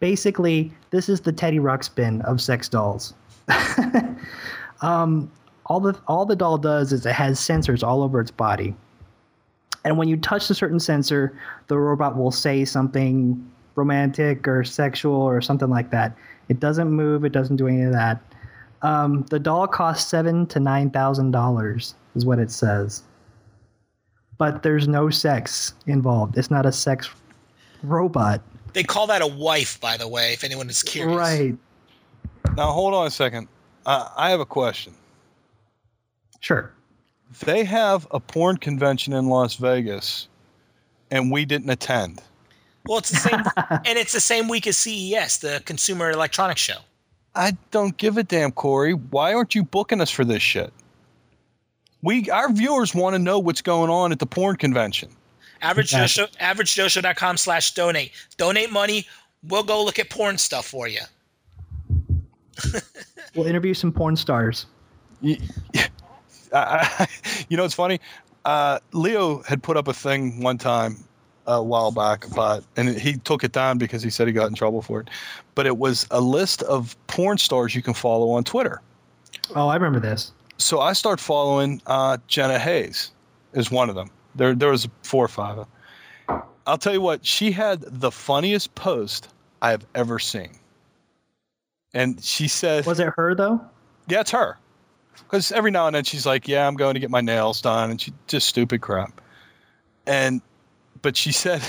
basically 0.00 0.72
this 0.90 1.08
is 1.08 1.20
the 1.20 1.32
Teddy 1.32 1.58
Ruxpin 1.58 2.24
of 2.24 2.40
sex 2.40 2.68
dolls. 2.68 3.14
um, 4.82 5.30
all 5.66 5.80
the 5.80 5.98
all 6.08 6.26
the 6.26 6.36
doll 6.36 6.58
does 6.58 6.92
is 6.92 7.06
it 7.06 7.12
has 7.12 7.38
sensors 7.38 7.86
all 7.86 8.02
over 8.02 8.20
its 8.20 8.30
body, 8.30 8.74
and 9.84 9.96
when 9.96 10.08
you 10.08 10.16
touch 10.16 10.50
a 10.50 10.54
certain 10.54 10.80
sensor, 10.80 11.38
the 11.68 11.78
robot 11.78 12.16
will 12.16 12.32
say 12.32 12.64
something 12.64 13.50
romantic 13.76 14.48
or 14.48 14.64
sexual 14.64 15.14
or 15.14 15.40
something 15.40 15.70
like 15.70 15.90
that. 15.90 16.16
It 16.48 16.58
doesn't 16.58 16.90
move. 16.90 17.24
It 17.24 17.32
doesn't 17.32 17.56
do 17.56 17.68
any 17.68 17.82
of 17.82 17.92
that. 17.92 18.20
Um, 18.82 19.24
the 19.30 19.38
doll 19.38 19.68
costs 19.68 20.10
seven 20.10 20.46
to 20.46 20.60
nine 20.60 20.90
thousand 20.90 21.30
dollars, 21.30 21.94
is 22.14 22.24
what 22.24 22.38
it 22.38 22.50
says. 22.50 23.02
But 24.38 24.62
there's 24.62 24.88
no 24.88 25.10
sex 25.10 25.74
involved. 25.86 26.38
It's 26.38 26.50
not 26.50 26.66
a 26.66 26.72
sex 26.72 27.10
robot. 27.82 28.40
They 28.72 28.82
call 28.82 29.06
that 29.08 29.22
a 29.22 29.26
wife, 29.26 29.80
by 29.80 29.96
the 29.96 30.08
way, 30.08 30.32
if 30.32 30.44
anyone 30.44 30.68
is 30.68 30.82
curious. 30.82 31.16
Right. 31.16 31.56
Now, 32.56 32.72
hold 32.72 32.94
on 32.94 33.06
a 33.06 33.10
second. 33.10 33.48
Uh, 33.86 34.08
I 34.16 34.30
have 34.30 34.40
a 34.40 34.46
question. 34.46 34.94
Sure. 36.40 36.72
They 37.44 37.64
have 37.64 38.06
a 38.10 38.20
porn 38.20 38.56
convention 38.56 39.12
in 39.12 39.28
Las 39.28 39.54
Vegas, 39.54 40.28
and 41.10 41.30
we 41.30 41.44
didn't 41.44 41.70
attend. 41.70 42.22
Well, 42.86 42.98
it's 42.98 43.10
the 43.10 43.16
same, 43.16 43.42
and 43.84 43.98
it's 43.98 44.12
the 44.12 44.20
same 44.20 44.48
week 44.48 44.66
as 44.66 44.76
CES, 44.76 45.38
the 45.38 45.62
Consumer 45.64 46.10
Electronics 46.10 46.60
Show. 46.60 46.78
I 47.34 47.56
don't 47.70 47.96
give 47.96 48.16
a 48.18 48.24
damn, 48.24 48.50
Corey. 48.50 48.94
Why 48.94 49.34
aren't 49.34 49.54
you 49.54 49.62
booking 49.62 50.00
us 50.00 50.10
for 50.10 50.24
this 50.24 50.42
shit? 50.42 50.72
We, 52.02 52.28
our 52.30 52.50
viewers, 52.50 52.94
want 52.94 53.14
to 53.14 53.18
know 53.18 53.38
what's 53.38 53.62
going 53.62 53.90
on 53.90 54.10
at 54.10 54.18
the 54.18 54.26
porn 54.26 54.56
convention. 54.56 55.10
Average 55.62 55.90
Joe 55.90 56.02
Exactly. 56.02 56.38
Show, 56.38 56.44
AverageJoeShow.com 56.44 57.36
slash 57.36 57.74
donate. 57.74 58.12
Donate 58.36 58.70
money. 58.72 59.06
We'll 59.42 59.62
go 59.62 59.84
look 59.84 59.98
at 59.98 60.10
porn 60.10 60.38
stuff 60.38 60.66
for 60.66 60.88
you. 60.88 61.00
We'll 63.34 63.46
interview 63.46 63.74
some 63.74 63.92
porn 63.92 64.16
stars. 64.16 64.66
You, 65.20 65.36
I, 65.74 65.88
I, 66.52 67.06
you 67.48 67.56
know, 67.56 67.64
it's 67.64 67.74
funny. 67.74 68.00
Uh, 68.44 68.80
Leo 68.92 69.42
had 69.42 69.62
put 69.62 69.76
up 69.76 69.86
a 69.88 69.92
thing 69.92 70.42
one 70.42 70.58
time 70.58 70.96
a 71.46 71.62
while 71.62 71.90
back 71.90 72.26
about, 72.26 72.64
and 72.76 72.88
he 72.88 73.16
took 73.18 73.44
it 73.44 73.52
down 73.52 73.78
because 73.78 74.02
he 74.02 74.10
said 74.10 74.26
he 74.26 74.32
got 74.32 74.48
in 74.48 74.54
trouble 74.54 74.82
for 74.82 75.00
it. 75.00 75.08
But 75.54 75.66
it 75.66 75.78
was 75.78 76.06
a 76.10 76.20
list 76.20 76.62
of 76.62 76.96
porn 77.06 77.38
stars 77.38 77.74
you 77.74 77.82
can 77.82 77.94
follow 77.94 78.30
on 78.30 78.44
Twitter. 78.44 78.80
Oh, 79.54 79.68
I 79.68 79.74
remember 79.74 80.00
this. 80.00 80.32
So 80.58 80.80
I 80.80 80.92
start 80.92 81.20
following 81.20 81.80
uh, 81.86 82.18
Jenna 82.26 82.58
Haze, 82.58 83.12
is 83.54 83.70
one 83.70 83.88
of 83.88 83.94
them. 83.94 84.10
There, 84.34 84.54
there 84.54 84.70
was 84.70 84.88
four 85.02 85.24
or 85.24 85.28
five. 85.28 85.66
I'll 86.66 86.78
tell 86.78 86.92
you 86.92 87.00
what, 87.00 87.26
she 87.26 87.52
had 87.52 87.80
the 87.80 88.10
funniest 88.10 88.74
post 88.74 89.28
I 89.62 89.70
have 89.70 89.86
ever 89.94 90.18
seen. 90.18 90.50
And 91.92 92.22
she 92.22 92.46
said, 92.48 92.86
Was 92.86 93.00
it 93.00 93.12
her 93.16 93.34
though? 93.34 93.60
yeah, 94.08 94.20
it's 94.20 94.30
her. 94.30 94.56
Because 95.14 95.52
every 95.52 95.70
now 95.70 95.86
and 95.86 95.94
then 95.94 96.04
she's 96.04 96.26
like, 96.26 96.48
"Yeah, 96.48 96.66
I'm 96.66 96.74
going 96.74 96.94
to 96.94 97.00
get 97.00 97.10
my 97.10 97.20
nails 97.20 97.60
done," 97.60 97.90
and 97.90 98.00
she 98.00 98.12
just 98.26 98.48
stupid 98.48 98.80
crap. 98.80 99.20
And 100.06 100.40
but 101.02 101.16
she 101.16 101.32
said, 101.32 101.62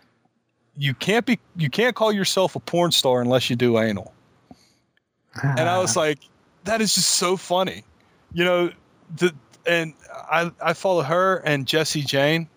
"You 0.76 0.94
can't 0.94 1.26
be, 1.26 1.38
you 1.56 1.70
can't 1.70 1.94
call 1.94 2.12
yourself 2.12 2.56
a 2.56 2.60
porn 2.60 2.92
star 2.92 3.20
unless 3.20 3.50
you 3.50 3.56
do 3.56 3.78
anal." 3.78 4.12
And 5.42 5.60
I 5.60 5.78
was 5.78 5.96
ah. 5.96 6.00
like, 6.00 6.18
"That 6.64 6.80
is 6.80 6.94
just 6.94 7.10
so 7.10 7.36
funny," 7.36 7.84
you 8.32 8.44
know. 8.44 8.70
The 9.16 9.34
and 9.68 9.94
I 10.10 10.50
I 10.60 10.72
follow 10.72 11.02
her 11.02 11.36
and 11.44 11.66
Jesse 11.66 12.02
Jane, 12.02 12.48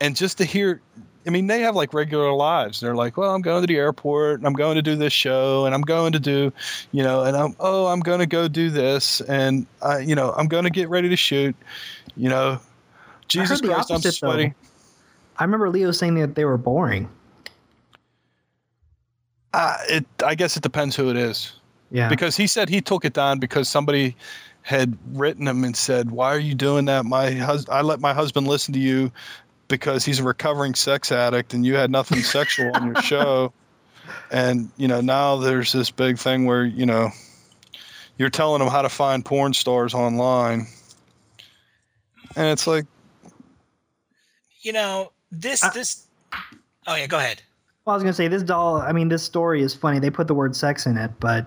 and 0.00 0.16
just 0.16 0.38
to 0.38 0.44
hear. 0.44 0.80
I 1.26 1.30
mean, 1.30 1.48
they 1.48 1.60
have 1.60 1.76
like 1.76 1.92
regular 1.92 2.32
lives. 2.32 2.80
They're 2.80 2.94
like, 2.94 3.18
well, 3.18 3.34
I'm 3.34 3.42
going 3.42 3.60
to 3.60 3.66
the 3.66 3.76
airport 3.76 4.38
and 4.38 4.46
I'm 4.46 4.54
going 4.54 4.76
to 4.76 4.82
do 4.82 4.96
this 4.96 5.12
show 5.12 5.66
and 5.66 5.74
I'm 5.74 5.82
going 5.82 6.12
to 6.12 6.18
do, 6.18 6.50
you 6.92 7.02
know, 7.02 7.24
and 7.24 7.36
I'm, 7.36 7.54
oh, 7.60 7.88
I'm 7.88 8.00
going 8.00 8.20
to 8.20 8.26
go 8.26 8.48
do 8.48 8.70
this 8.70 9.20
and, 9.20 9.66
I, 9.82 9.98
you 9.98 10.14
know, 10.14 10.32
I'm 10.32 10.48
going 10.48 10.64
to 10.64 10.70
get 10.70 10.88
ready 10.88 11.10
to 11.10 11.16
shoot, 11.16 11.54
you 12.16 12.30
know, 12.30 12.58
Jesus 13.28 13.60
Christ, 13.60 13.90
I'm 13.90 13.96
opposite, 13.96 14.18
though. 14.22 14.50
I 15.36 15.44
remember 15.44 15.68
Leo 15.68 15.90
saying 15.90 16.14
that 16.14 16.36
they 16.36 16.46
were 16.46 16.56
boring. 16.56 17.06
Uh, 19.52 19.76
it, 19.90 20.06
I 20.24 20.34
guess 20.34 20.56
it 20.56 20.62
depends 20.62 20.96
who 20.96 21.10
it 21.10 21.18
is. 21.18 21.52
Yeah. 21.90 22.08
because 22.08 22.36
he 22.36 22.46
said 22.46 22.68
he 22.68 22.80
took 22.80 23.04
it 23.04 23.12
down 23.12 23.40
because 23.40 23.68
somebody 23.68 24.16
had 24.62 24.96
written 25.12 25.48
him 25.48 25.64
and 25.64 25.76
said, 25.76 26.10
"Why 26.10 26.28
are 26.34 26.38
you 26.38 26.54
doing 26.54 26.84
that? 26.86 27.04
My 27.04 27.32
hus- 27.32 27.68
I 27.68 27.82
let 27.82 28.00
my 28.00 28.12
husband 28.14 28.46
listen 28.46 28.74
to 28.74 28.80
you 28.80 29.10
because 29.68 30.04
he's 30.04 30.20
a 30.20 30.24
recovering 30.24 30.74
sex 30.74 31.10
addict, 31.12 31.54
and 31.54 31.64
you 31.64 31.74
had 31.76 31.90
nothing 31.90 32.20
sexual 32.22 32.70
on 32.74 32.86
your 32.86 33.02
show." 33.02 33.52
And 34.30 34.70
you 34.76 34.88
know 34.88 35.00
now 35.00 35.36
there's 35.36 35.72
this 35.72 35.90
big 35.90 36.18
thing 36.18 36.44
where 36.44 36.64
you 36.64 36.84
know 36.86 37.10
you're 38.18 38.30
telling 38.30 38.58
them 38.60 38.68
how 38.68 38.82
to 38.82 38.88
find 38.88 39.24
porn 39.24 39.54
stars 39.54 39.94
online, 39.94 40.66
and 42.36 42.46
it's 42.48 42.66
like, 42.66 42.84
you 44.62 44.72
know 44.72 45.12
this 45.32 45.64
I- 45.64 45.70
this. 45.72 46.06
Oh 46.86 46.94
yeah, 46.96 47.06
go 47.06 47.18
ahead. 47.18 47.42
Well, 47.84 47.94
I 47.94 47.96
was 47.96 48.02
gonna 48.02 48.12
say 48.12 48.28
this 48.28 48.42
doll. 48.42 48.76
I 48.76 48.92
mean, 48.92 49.08
this 49.08 49.22
story 49.22 49.62
is 49.62 49.74
funny. 49.74 49.98
They 50.00 50.10
put 50.10 50.26
the 50.26 50.34
word 50.34 50.54
sex 50.54 50.86
in 50.86 50.96
it, 50.98 51.10
but 51.18 51.46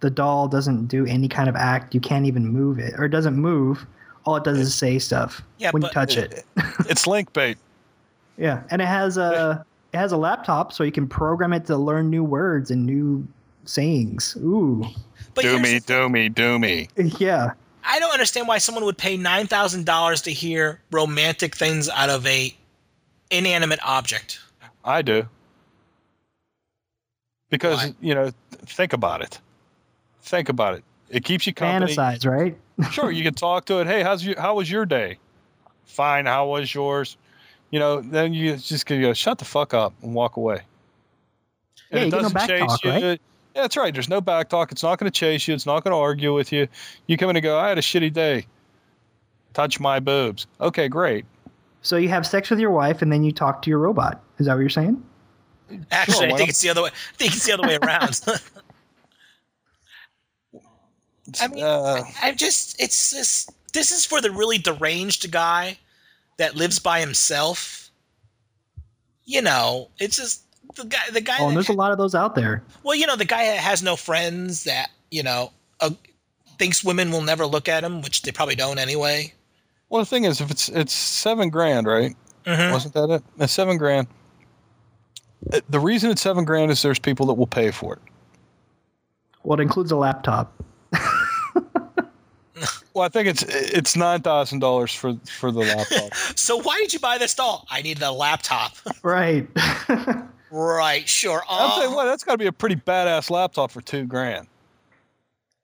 the 0.00 0.10
doll 0.10 0.48
doesn't 0.48 0.86
do 0.86 1.06
any 1.06 1.28
kind 1.28 1.48
of 1.48 1.56
act. 1.56 1.94
You 1.94 2.00
can't 2.00 2.26
even 2.26 2.46
move 2.46 2.78
it, 2.78 2.94
or 2.98 3.04
it 3.04 3.10
doesn't 3.10 3.36
move. 3.36 3.86
All 4.24 4.36
it 4.36 4.44
does 4.44 4.58
is 4.58 4.74
say 4.74 4.98
stuff 4.98 5.42
Yeah, 5.58 5.70
when 5.70 5.82
you 5.82 5.88
touch 5.90 6.16
it. 6.16 6.44
It's 6.88 7.06
link 7.06 7.32
bait. 7.32 7.56
Yeah, 8.36 8.62
and 8.70 8.80
it 8.82 8.88
has 8.88 9.16
a 9.16 9.64
it 9.92 9.96
has 9.96 10.12
a 10.12 10.16
laptop, 10.16 10.72
so 10.72 10.84
you 10.84 10.92
can 10.92 11.08
program 11.08 11.52
it 11.52 11.66
to 11.66 11.76
learn 11.76 12.10
new 12.10 12.24
words 12.24 12.70
and 12.70 12.84
new 12.86 13.26
sayings. 13.64 14.36
Ooh, 14.38 14.84
But 15.34 15.42
do 15.42 15.56
here's 15.56 15.62
me, 15.62 15.78
do 15.80 16.08
me, 16.08 16.28
do 16.28 16.58
me. 16.58 16.88
yeah. 16.96 17.52
I 17.84 17.98
don't 17.98 18.12
understand 18.12 18.46
why 18.46 18.58
someone 18.58 18.84
would 18.84 18.98
pay 18.98 19.16
nine 19.16 19.46
thousand 19.46 19.86
dollars 19.86 20.22
to 20.22 20.30
hear 20.30 20.80
romantic 20.90 21.56
things 21.56 21.88
out 21.88 22.10
of 22.10 22.26
a 22.26 22.54
inanimate 23.30 23.80
object. 23.82 24.38
I 24.84 25.02
do. 25.02 25.26
Because 27.50 27.78
Why? 27.78 27.94
you 28.00 28.14
know, 28.14 28.30
think 28.66 28.92
about 28.92 29.22
it. 29.22 29.38
Think 30.22 30.48
about 30.48 30.74
it. 30.74 30.84
It 31.08 31.24
keeps 31.24 31.46
you 31.46 31.54
company. 31.54 31.94
Fantasize, 31.94 32.26
right? 32.26 32.56
Sure, 32.92 33.10
you 33.10 33.22
can 33.22 33.34
talk 33.34 33.66
to 33.66 33.80
it. 33.80 33.86
Hey, 33.86 34.02
how's 34.02 34.24
your 34.24 34.40
how 34.40 34.54
was 34.54 34.70
your 34.70 34.86
day? 34.86 35.18
Fine. 35.84 36.24
How 36.24 36.46
was 36.46 36.72
yours? 36.74 37.18
You 37.70 37.78
know, 37.78 38.00
then 38.00 38.32
you 38.32 38.56
just 38.56 38.86
can 38.86 39.00
go, 39.02 39.12
shut 39.12 39.38
the 39.38 39.44
fuck 39.44 39.74
up 39.74 39.92
and 40.02 40.14
walk 40.14 40.36
away. 40.38 40.62
Yeah, 41.92 41.98
And 41.98 42.06
you 42.06 42.10
get 42.18 42.22
no 42.22 42.30
back 42.30 42.48
talk, 42.58 42.84
you. 42.84 42.90
right? 42.90 43.02
Yeah, 43.02 43.18
that's 43.54 43.76
right. 43.76 43.92
There's 43.92 44.08
no 44.08 44.20
back 44.22 44.48
talk. 44.48 44.72
It's 44.72 44.82
not 44.82 44.98
going 44.98 45.10
to 45.10 45.14
chase 45.16 45.46
you. 45.46 45.52
It's 45.54 45.66
not 45.66 45.84
going 45.84 45.92
to 45.92 45.98
argue 45.98 46.32
with 46.32 46.52
you. 46.52 46.68
You 47.06 47.16
come 47.18 47.28
in 47.30 47.36
and 47.36 47.42
go, 47.42 47.58
I 47.58 47.68
had 47.68 47.76
a 47.76 47.82
shitty 47.82 48.12
day. 48.12 48.46
Touch 49.52 49.78
my 49.78 50.00
boobs. 50.00 50.46
Okay, 50.60 50.88
great. 50.88 51.26
So 51.82 51.96
you 51.96 52.08
have 52.08 52.26
sex 52.26 52.48
with 52.48 52.60
your 52.60 52.70
wife, 52.70 53.02
and 53.02 53.12
then 53.12 53.24
you 53.24 53.32
talk 53.32 53.60
to 53.62 53.70
your 53.70 53.78
robot. 53.80 54.22
Is 54.38 54.46
that 54.46 54.54
what 54.54 54.60
you're 54.60 54.68
saying? 54.70 55.02
Actually, 55.90 56.28
Sure, 56.28 56.34
I 56.34 56.36
think 56.38 56.48
it's 56.50 56.60
the 56.60 56.70
other 56.70 56.82
way. 56.82 56.90
I 56.90 57.16
think 57.16 57.32
it's 57.34 57.44
the 57.44 57.52
other 57.52 57.66
way 57.68 57.76
around. 57.82 58.20
I 61.40 61.48
mean, 61.48 61.62
Uh, 61.64 62.02
I'm 62.22 62.36
just 62.36 62.80
it's 62.80 63.10
this 63.10 63.48
this 63.72 63.92
is 63.92 64.04
for 64.04 64.20
the 64.20 64.30
really 64.30 64.58
deranged 64.58 65.30
guy 65.30 65.78
that 66.38 66.56
lives 66.56 66.78
by 66.78 67.00
himself. 67.00 67.90
You 69.24 69.42
know, 69.42 69.88
it's 69.98 70.16
just 70.16 70.42
the 70.76 70.84
guy 70.84 70.98
the 71.12 71.20
guy 71.20 71.36
Oh, 71.40 71.48
and 71.48 71.50
that 71.56 71.66
there's 71.66 71.68
a 71.68 71.78
lot 71.78 71.92
of 71.92 71.98
those 71.98 72.14
out 72.14 72.34
there. 72.34 72.62
Well, 72.82 72.94
you 72.96 73.06
know, 73.06 73.16
the 73.16 73.24
guy 73.24 73.44
that 73.46 73.58
has 73.58 73.82
no 73.82 73.96
friends 73.96 74.64
that, 74.64 74.90
you 75.10 75.22
know, 75.22 75.52
uh, 75.80 75.90
thinks 76.58 76.82
women 76.82 77.10
will 77.10 77.22
never 77.22 77.46
look 77.46 77.68
at 77.68 77.84
him, 77.84 78.02
which 78.02 78.22
they 78.22 78.32
probably 78.32 78.54
don't 78.56 78.78
anyway. 78.78 79.32
well, 79.88 80.00
the 80.02 80.06
thing 80.06 80.24
is, 80.24 80.40
if 80.40 80.50
it's 80.50 80.68
it's 80.70 80.92
seven 80.92 81.48
grand, 81.50 81.86
right? 81.86 82.16
Mhm. 82.46 82.72
Wasn't 82.72 82.94
that 82.94 83.10
it? 83.10 83.22
It's 83.38 83.52
seven 83.52 83.76
grand. 83.76 84.08
Uh, 85.52 85.60
The 85.68 85.80
reason 85.80 86.10
it's 86.10 86.22
seven 86.22 86.44
grand 86.44 86.70
is 86.70 86.82
there's 86.82 86.98
people 86.98 87.26
that 87.26 87.34
will 87.34 87.46
pay 87.46 87.70
for 87.70 87.94
it. 87.94 88.00
Well, 89.42 89.58
it 89.58 89.62
includes 89.62 89.90
a 89.92 89.96
laptop. 89.96 90.52
Well, 92.94 93.04
I 93.04 93.08
think 93.08 93.28
it's 93.28 93.42
it's 93.44 93.96
nine 93.96 94.20
thousand 94.22 94.58
dollars 94.58 94.92
for 94.92 95.14
for 95.38 95.50
the 95.52 95.60
laptop. 95.60 96.12
So 96.36 96.60
why 96.60 96.78
did 96.78 96.92
you 96.92 96.98
buy 96.98 97.18
this 97.18 97.34
doll? 97.34 97.66
I 97.70 97.82
needed 97.82 98.02
a 98.02 98.10
laptop. 98.10 98.72
Right. 99.02 99.46
right, 100.50 101.08
sure. 101.08 101.42
I'll 101.48 101.70
tell 101.76 101.84
you 101.84 101.90
Uh, 101.90 101.94
what, 101.94 102.04
that's 102.06 102.24
got 102.24 102.32
to 102.32 102.38
be 102.38 102.46
a 102.46 102.52
pretty 102.52 102.76
badass 102.76 103.30
laptop 103.30 103.70
for 103.70 103.80
two 103.80 104.04
grand. 104.06 104.46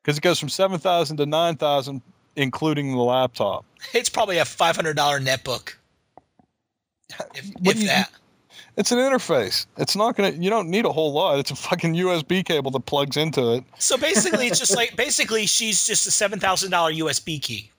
Because 0.02 0.16
it 0.18 0.20
goes 0.20 0.38
from 0.38 0.48
seven 0.48 0.78
thousand 0.78 1.16
to 1.16 1.26
nine 1.26 1.56
thousand, 1.56 2.02
including 2.36 2.92
the 2.92 3.02
laptop. 3.02 3.64
it's 3.92 4.08
probably 4.08 4.38
a 4.38 4.44
five 4.44 4.76
hundred 4.76 4.94
dollar 4.96 5.18
netbook. 5.20 5.74
If, 7.34 7.50
if 7.64 7.80
you- 7.80 7.86
that. 7.88 8.10
It's 8.76 8.92
an 8.92 8.98
interface. 8.98 9.66
It's 9.78 9.96
not 9.96 10.16
gonna. 10.16 10.30
You 10.30 10.50
don't 10.50 10.68
need 10.68 10.84
a 10.84 10.92
whole 10.92 11.12
lot. 11.12 11.38
It's 11.38 11.50
a 11.50 11.56
fucking 11.56 11.94
USB 11.94 12.44
cable 12.44 12.70
that 12.72 12.84
plugs 12.84 13.16
into 13.16 13.54
it. 13.54 13.64
So 13.78 13.96
basically, 13.96 14.48
it's 14.48 14.58
just 14.58 14.76
like 14.76 14.96
basically 14.96 15.46
she's 15.46 15.86
just 15.86 16.06
a 16.06 16.10
seven 16.10 16.38
thousand 16.38 16.72
dollar 16.72 16.92
USB 16.92 17.40
key. 17.40 17.70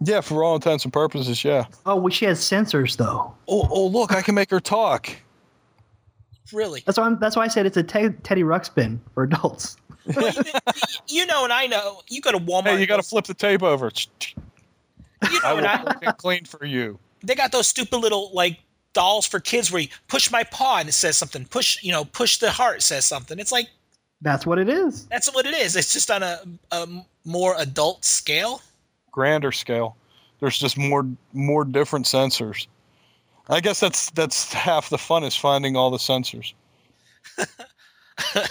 Yeah, 0.00 0.22
for 0.22 0.42
all 0.42 0.54
intents 0.54 0.84
and 0.84 0.92
purposes, 0.92 1.44
yeah. 1.44 1.66
oh, 1.86 1.96
well, 1.96 2.08
she 2.08 2.24
has 2.24 2.40
sensors 2.40 2.96
though. 2.96 3.34
Oh, 3.46 3.68
oh, 3.70 3.86
look, 3.86 4.12
I 4.12 4.22
can 4.22 4.34
make 4.34 4.50
her 4.50 4.58
talk. 4.58 5.14
Really, 6.52 6.82
That's 6.84 6.98
why. 6.98 7.04
I'm, 7.04 7.18
that's 7.18 7.36
why 7.36 7.44
I 7.44 7.48
said 7.48 7.66
it's 7.66 7.76
a 7.76 7.82
te- 7.82 8.10
Teddy 8.22 8.42
Ruxpin 8.42 8.98
for 9.14 9.22
adults. 9.22 9.76
you 11.08 11.24
know, 11.26 11.44
and 11.44 11.52
I 11.52 11.66
know. 11.66 12.02
You 12.08 12.20
go 12.20 12.32
to 12.32 12.38
Walmart. 12.38 12.64
Hey, 12.64 12.80
you 12.80 12.86
got 12.86 12.96
to 12.96 13.02
flip 13.02 13.24
the 13.26 13.34
tape 13.34 13.62
over. 13.62 13.90
You 13.94 15.40
I 15.44 15.52
will 15.54 15.66
I, 15.66 16.12
clean 16.12 16.44
for 16.44 16.64
you. 16.66 16.98
they 17.22 17.34
got 17.34 17.52
those 17.52 17.68
stupid 17.68 17.96
little 17.98 18.30
like 18.34 18.58
dolls 18.92 19.26
for 19.26 19.40
kids 19.40 19.70
where 19.72 19.82
you 19.82 19.88
push 20.08 20.30
my 20.30 20.44
paw 20.44 20.78
and 20.78 20.88
it 20.88 20.92
says 20.92 21.16
something. 21.16 21.44
Push, 21.46 21.82
you 21.82 21.92
know, 21.92 22.04
push 22.04 22.38
the 22.38 22.50
heart 22.50 22.82
says 22.82 23.04
something. 23.04 23.38
It's 23.38 23.52
like 23.52 23.68
That's 24.20 24.46
what 24.46 24.58
it 24.58 24.68
is. 24.68 25.06
that's 25.06 25.32
what 25.34 25.46
it 25.46 25.54
is. 25.54 25.76
It's 25.76 25.92
just 25.92 26.10
on 26.10 26.22
a, 26.22 26.40
a 26.70 26.88
more 27.24 27.54
adult 27.58 28.04
scale. 28.04 28.62
Grander 29.10 29.52
scale. 29.52 29.96
There's 30.40 30.58
just 30.58 30.76
more 30.76 31.06
more 31.32 31.64
different 31.64 32.06
sensors. 32.06 32.66
I 33.48 33.60
guess 33.60 33.80
that's 33.80 34.10
that's 34.10 34.52
half 34.52 34.88
the 34.88 34.98
fun 34.98 35.24
is 35.24 35.36
finding 35.36 35.76
all 35.76 35.90
the 35.90 35.98
sensors. 35.98 36.52
I 37.38 38.46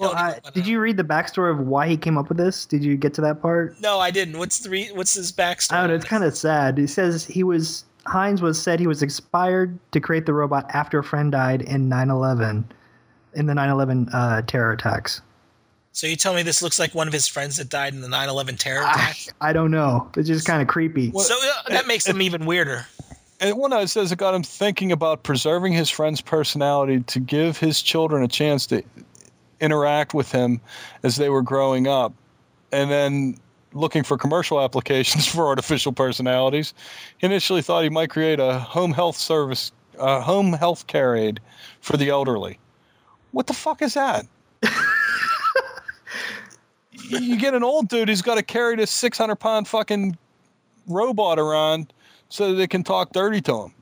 Well, 0.00 0.12
I, 0.14 0.40
did 0.54 0.66
you 0.66 0.80
read 0.80 0.96
the 0.96 1.04
backstory 1.04 1.50
of 1.50 1.66
why 1.66 1.88
he 1.88 1.96
came 1.96 2.18
up 2.18 2.28
with 2.28 2.38
this? 2.38 2.66
Did 2.66 2.82
you 2.82 2.96
get 2.96 3.14
to 3.14 3.20
that 3.20 3.40
part? 3.40 3.78
No, 3.80 4.00
I 4.00 4.10
didn't. 4.10 4.38
What's 4.38 4.60
the 4.60 4.70
re- 4.70 4.90
what's 4.92 5.14
his 5.14 5.30
backstory? 5.30 5.74
I 5.74 5.80
don't 5.80 5.90
know. 5.90 5.94
It's 5.96 6.04
kind 6.04 6.24
of 6.24 6.36
sad. 6.36 6.78
He 6.78 6.86
says 6.86 7.24
he 7.24 7.42
was 7.42 7.84
Hines 8.06 8.42
was 8.42 8.60
said 8.60 8.80
he 8.80 8.86
was 8.86 9.02
inspired 9.02 9.78
to 9.92 10.00
create 10.00 10.26
the 10.26 10.32
robot 10.32 10.66
after 10.74 10.98
a 10.98 11.04
friend 11.04 11.32
died 11.32 11.62
in 11.62 11.88
9/11, 11.88 12.64
in 13.34 13.46
the 13.46 13.54
9/11 13.54 14.08
uh, 14.12 14.42
terror 14.42 14.72
attacks. 14.72 15.20
So 15.92 16.08
you 16.08 16.16
tell 16.16 16.34
me 16.34 16.42
this 16.42 16.60
looks 16.60 16.78
like 16.80 16.94
one 16.94 17.06
of 17.06 17.12
his 17.12 17.28
friends 17.28 17.56
that 17.58 17.68
died 17.68 17.94
in 17.94 18.00
the 18.00 18.08
9/11 18.08 18.58
terror 18.58 18.82
I, 18.84 18.90
attack? 18.90 19.16
I 19.40 19.52
don't 19.52 19.70
know. 19.70 20.10
It's 20.16 20.28
just 20.28 20.46
kind 20.46 20.60
of 20.60 20.68
creepy. 20.68 21.10
Well, 21.10 21.24
so 21.24 21.36
uh, 21.36 21.68
that 21.68 21.86
makes 21.86 22.06
him 22.06 22.20
even 22.20 22.46
weirder. 22.46 22.86
And 23.40 23.56
one 23.56 23.72
it 23.72 23.88
says 23.88 24.10
it 24.10 24.18
got 24.18 24.34
him 24.34 24.42
thinking 24.42 24.90
about 24.90 25.22
preserving 25.22 25.72
his 25.72 25.90
friend's 25.90 26.20
personality 26.20 27.00
to 27.00 27.20
give 27.20 27.58
his 27.58 27.82
children 27.82 28.22
a 28.22 28.28
chance 28.28 28.66
to 28.68 28.82
interact 29.60 30.14
with 30.14 30.32
him 30.32 30.60
as 31.02 31.16
they 31.16 31.28
were 31.28 31.42
growing 31.42 31.86
up. 31.86 32.12
And 32.72 32.90
then 32.90 33.36
looking 33.74 34.02
for 34.02 34.16
commercial 34.16 34.60
applications 34.60 35.26
for 35.32 35.46
artificial 35.46 35.92
personalities, 35.92 36.72
he 37.18 37.26
initially 37.26 37.62
thought 37.62 37.82
he 37.82 37.90
might 37.90 38.10
create 38.10 38.40
a 38.40 38.58
home 38.58 38.92
health 38.92 39.16
service, 39.16 39.72
a 39.98 40.20
home 40.20 40.52
health 40.52 40.86
care 40.86 41.14
aid 41.14 41.40
for 41.80 41.96
the 41.96 42.08
elderly. 42.08 42.58
What 43.32 43.46
the 43.46 43.52
fuck 43.52 43.82
is 43.82 43.94
that? 43.94 44.26
you 46.92 47.36
get 47.36 47.54
an 47.54 47.62
old 47.62 47.88
dude 47.88 48.08
who's 48.08 48.22
got 48.22 48.36
to 48.36 48.42
carry 48.42 48.76
this 48.76 48.90
600 48.90 49.36
pound 49.36 49.68
fucking 49.68 50.16
robot 50.86 51.38
around 51.38 51.92
so 52.28 52.50
that 52.50 52.54
they 52.54 52.66
can 52.66 52.82
talk 52.82 53.12
dirty 53.12 53.40
to 53.42 53.64
him. 53.64 53.74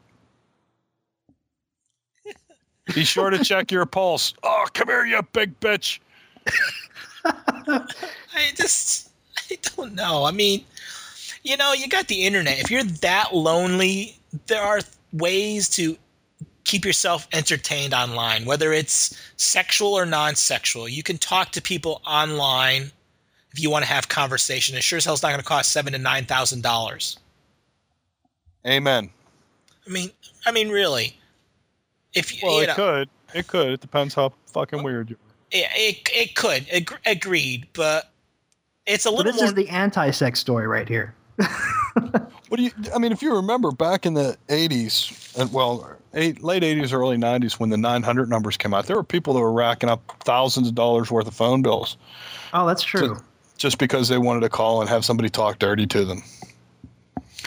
Be 2.94 3.04
sure 3.04 3.30
to 3.30 3.44
check 3.44 3.70
your 3.70 3.86
pulse. 3.86 4.34
Oh, 4.42 4.66
come 4.74 4.88
here, 4.88 5.04
you 5.04 5.22
big 5.32 5.58
bitch. 5.60 6.00
I 7.24 8.52
just 8.56 9.11
I 9.50 9.58
don't 9.76 9.94
know. 9.94 10.24
I 10.24 10.30
mean, 10.30 10.64
you 11.42 11.56
know, 11.56 11.72
you 11.72 11.88
got 11.88 12.08
the 12.08 12.24
internet. 12.24 12.58
If 12.58 12.70
you're 12.70 12.84
that 12.84 13.34
lonely, 13.34 14.16
there 14.46 14.62
are 14.62 14.80
ways 15.12 15.68
to 15.70 15.96
keep 16.64 16.84
yourself 16.84 17.26
entertained 17.32 17.92
online, 17.92 18.44
whether 18.44 18.72
it's 18.72 19.20
sexual 19.36 19.94
or 19.94 20.06
non-sexual. 20.06 20.88
You 20.88 21.02
can 21.02 21.18
talk 21.18 21.50
to 21.52 21.62
people 21.62 22.00
online 22.06 22.90
if 23.52 23.60
you 23.60 23.68
want 23.70 23.84
to 23.84 23.90
have 23.90 24.08
conversation. 24.08 24.76
It 24.76 24.82
sure 24.82 24.96
as 24.98 25.04
hell 25.04 25.10
hell's 25.12 25.22
not 25.22 25.30
going 25.30 25.40
to 25.40 25.44
cost 25.46 25.72
seven 25.72 25.92
to 25.92 25.98
nine 25.98 26.24
thousand 26.24 26.62
dollars. 26.62 27.18
Amen. 28.66 29.10
I 29.86 29.90
mean, 29.90 30.10
I 30.46 30.52
mean, 30.52 30.68
really. 30.68 31.16
If 32.14 32.32
you, 32.34 32.40
Well, 32.46 32.58
you 32.58 32.62
it 32.64 32.66
know, 32.68 32.74
could. 32.74 33.08
It 33.34 33.46
could. 33.48 33.68
It 33.72 33.80
depends 33.80 34.14
how 34.14 34.32
fucking 34.46 34.82
weird 34.82 35.10
you 35.10 35.16
are. 35.16 35.34
it, 35.50 35.66
it, 35.74 36.08
it 36.14 36.34
could 36.36 36.66
ag- 36.70 36.98
agreed, 37.06 37.66
but 37.72 38.11
it's 38.86 39.06
a 39.06 39.10
But 39.10 39.16
little 39.18 39.32
this 39.32 39.40
more. 39.40 39.48
is 39.48 39.54
the 39.54 39.68
anti-sex 39.68 40.40
story 40.40 40.66
right 40.66 40.88
here. 40.88 41.14
What 42.48 42.58
do 42.58 42.64
you? 42.64 42.70
I 42.94 42.98
mean, 42.98 43.12
if 43.12 43.22
you 43.22 43.34
remember 43.36 43.70
back 43.70 44.04
in 44.04 44.12
the 44.12 44.36
'80s, 44.48 45.38
and 45.40 45.50
well, 45.54 45.90
eight, 46.12 46.42
late 46.42 46.62
'80s, 46.62 46.92
early 46.92 47.16
'90s, 47.16 47.54
when 47.58 47.70
the 47.70 47.78
900 47.78 48.28
numbers 48.28 48.58
came 48.58 48.74
out, 48.74 48.84
there 48.86 48.96
were 48.96 49.02
people 49.02 49.32
that 49.32 49.40
were 49.40 49.52
racking 49.52 49.88
up 49.88 50.02
thousands 50.20 50.68
of 50.68 50.74
dollars 50.74 51.10
worth 51.10 51.26
of 51.26 51.32
phone 51.34 51.62
bills 51.62 51.96
Oh, 52.52 52.66
that's 52.66 52.82
true. 52.82 53.16
just 53.56 53.78
because 53.78 54.08
they 54.08 54.18
wanted 54.18 54.40
to 54.40 54.50
call 54.50 54.80
and 54.82 54.90
have 54.90 55.02
somebody 55.02 55.30
talk 55.30 55.58
dirty 55.60 55.86
to 55.86 56.04
them. 56.04 56.22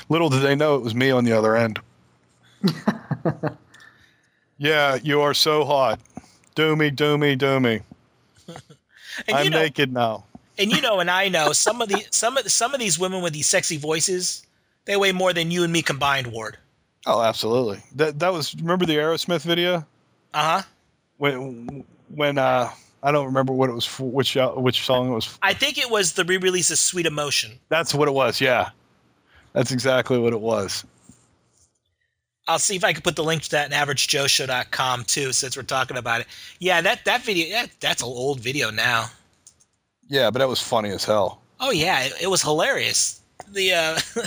Little 0.10 0.30
did 0.30 0.42
they 0.42 0.56
know 0.56 0.76
it 0.76 0.82
was 0.82 0.96
me 0.96 1.12
on 1.12 1.24
the 1.24 1.34
other 1.34 1.56
end. 1.56 1.80
yeah, 4.58 4.98
you 5.04 5.22
are 5.22 5.34
so 5.34 5.66
hot. 5.66 6.00
Do 6.56 6.76
me, 6.76 6.90
do 6.90 7.18
me, 7.18 7.36
do 7.36 7.60
me. 7.60 7.82
I'm 9.32 9.50
know, 9.50 9.60
naked 9.60 9.94
now. 9.94 10.26
And 10.58 10.72
you 10.72 10.82
know, 10.82 11.00
and 11.00 11.10
I 11.10 11.30
know 11.30 11.52
some 11.54 11.82
of 11.82 11.90
the 11.90 12.04
some 12.12 12.38
of 12.38 12.52
some 12.52 12.74
of 12.74 12.80
these 12.80 12.98
women 13.00 13.22
with 13.22 13.34
these 13.34 13.48
sexy 13.48 13.78
voices, 13.78 14.46
they 14.86 14.96
weigh 14.96 15.12
more 15.12 15.34
than 15.34 15.52
you 15.52 15.64
and 15.64 15.72
me 15.74 15.82
combined, 15.82 16.28
Ward. 16.28 16.58
Oh, 17.06 17.22
absolutely. 17.22 17.82
That 17.96 18.20
that 18.20 18.34
was 18.34 18.56
remember 18.56 18.86
the 18.86 18.96
Aerosmith 18.98 19.44
video 19.44 19.86
Uh 20.34 20.60
huh. 20.60 20.62
when 21.18 21.84
when 22.10 22.38
uh 22.38 22.70
I 23.04 23.12
don't 23.12 23.26
remember 23.28 23.54
what 23.54 23.70
it 23.70 23.74
was 23.74 23.86
for, 23.86 24.10
which 24.10 24.36
uh, 24.36 24.52
which 24.54 24.84
song 24.84 25.10
it 25.12 25.14
was. 25.14 25.38
I 25.44 25.54
think 25.54 25.78
it 25.78 25.92
was 25.92 26.14
the 26.14 26.24
re-release 26.26 26.72
of 26.72 26.80
Sweet 26.80 27.06
Emotion. 27.06 27.60
That's 27.70 27.94
what 27.94 28.08
it 28.08 28.14
was. 28.16 28.42
Yeah, 28.42 28.70
that's 29.54 29.72
exactly 29.72 30.18
what 30.18 30.34
it 30.34 30.42
was. 30.42 30.84
I'll 32.48 32.60
see 32.60 32.76
if 32.76 32.84
I 32.84 32.94
can 32.94 33.02
put 33.02 33.16
the 33.16 33.24
link 33.24 33.42
to 33.44 33.52
that 33.52 33.72
in 33.72 33.78
averagejoeshow.com 33.78 35.04
too, 35.06 35.32
since 35.34 35.56
we're 35.58 35.64
talking 35.64 35.98
about 35.98 36.22
it. 36.22 36.28
Yeah, 36.60 36.82
that 36.82 37.06
that 37.06 37.22
video 37.22 37.50
that, 37.52 37.70
that's 37.80 38.02
an 38.02 38.08
old 38.08 38.40
video 38.40 38.72
now. 38.72 39.10
Yeah, 40.08 40.30
but 40.32 40.40
that 40.40 40.50
was 40.50 40.62
funny 40.62 40.90
as 40.90 41.04
hell. 41.06 41.42
Oh 41.60 41.72
yeah, 41.72 42.04
it, 42.04 42.14
it 42.24 42.28
was 42.28 42.42
hilarious. 42.42 43.22
The 43.48 43.74
uh, 43.74 44.00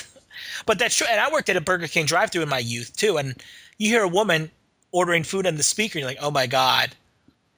but 0.66 0.78
that's 0.78 0.96
true. 0.96 1.06
And 1.10 1.20
I 1.20 1.30
worked 1.30 1.48
at 1.48 1.56
a 1.56 1.60
Burger 1.60 1.88
King 1.88 2.06
drive-through 2.06 2.42
in 2.42 2.48
my 2.48 2.58
youth 2.58 2.96
too. 2.96 3.16
And 3.16 3.34
you 3.78 3.88
hear 3.88 4.02
a 4.02 4.08
woman 4.08 4.50
ordering 4.92 5.22
food 5.22 5.46
on 5.46 5.56
the 5.56 5.62
speaker, 5.62 5.98
and 5.98 6.02
you're 6.02 6.10
like, 6.10 6.22
oh 6.22 6.30
my 6.30 6.46
god, 6.46 6.90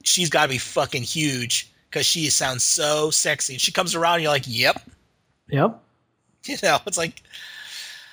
she's 0.03 0.31
got 0.31 0.45
to 0.45 0.49
be 0.49 0.59
fucking 0.59 1.03
huge 1.03 1.71
because 1.89 2.07
she 2.07 2.29
sounds 2.31 2.63
so 2.63 3.11
sexy. 3.11 3.55
And 3.55 3.61
she 3.61 3.73
comes 3.73 3.95
around, 3.95 4.15
and 4.15 4.23
you're 4.23 4.33
like, 4.33 4.45
yep. 4.47 4.83
Yep. 5.49 5.81
You 6.47 6.57
know, 6.63 6.79
it's 6.87 6.97
like 6.97 7.23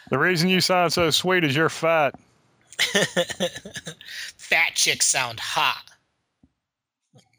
The 0.10 0.20
reason 0.20 0.50
you 0.50 0.60
sound 0.60 0.92
so 0.92 1.10
sweet 1.12 1.46
is 1.46 1.56
you're 1.56 1.70
fat. 1.70 2.14
fat 4.38 4.76
chicks 4.76 5.06
sound 5.06 5.40
hot. 5.40 5.82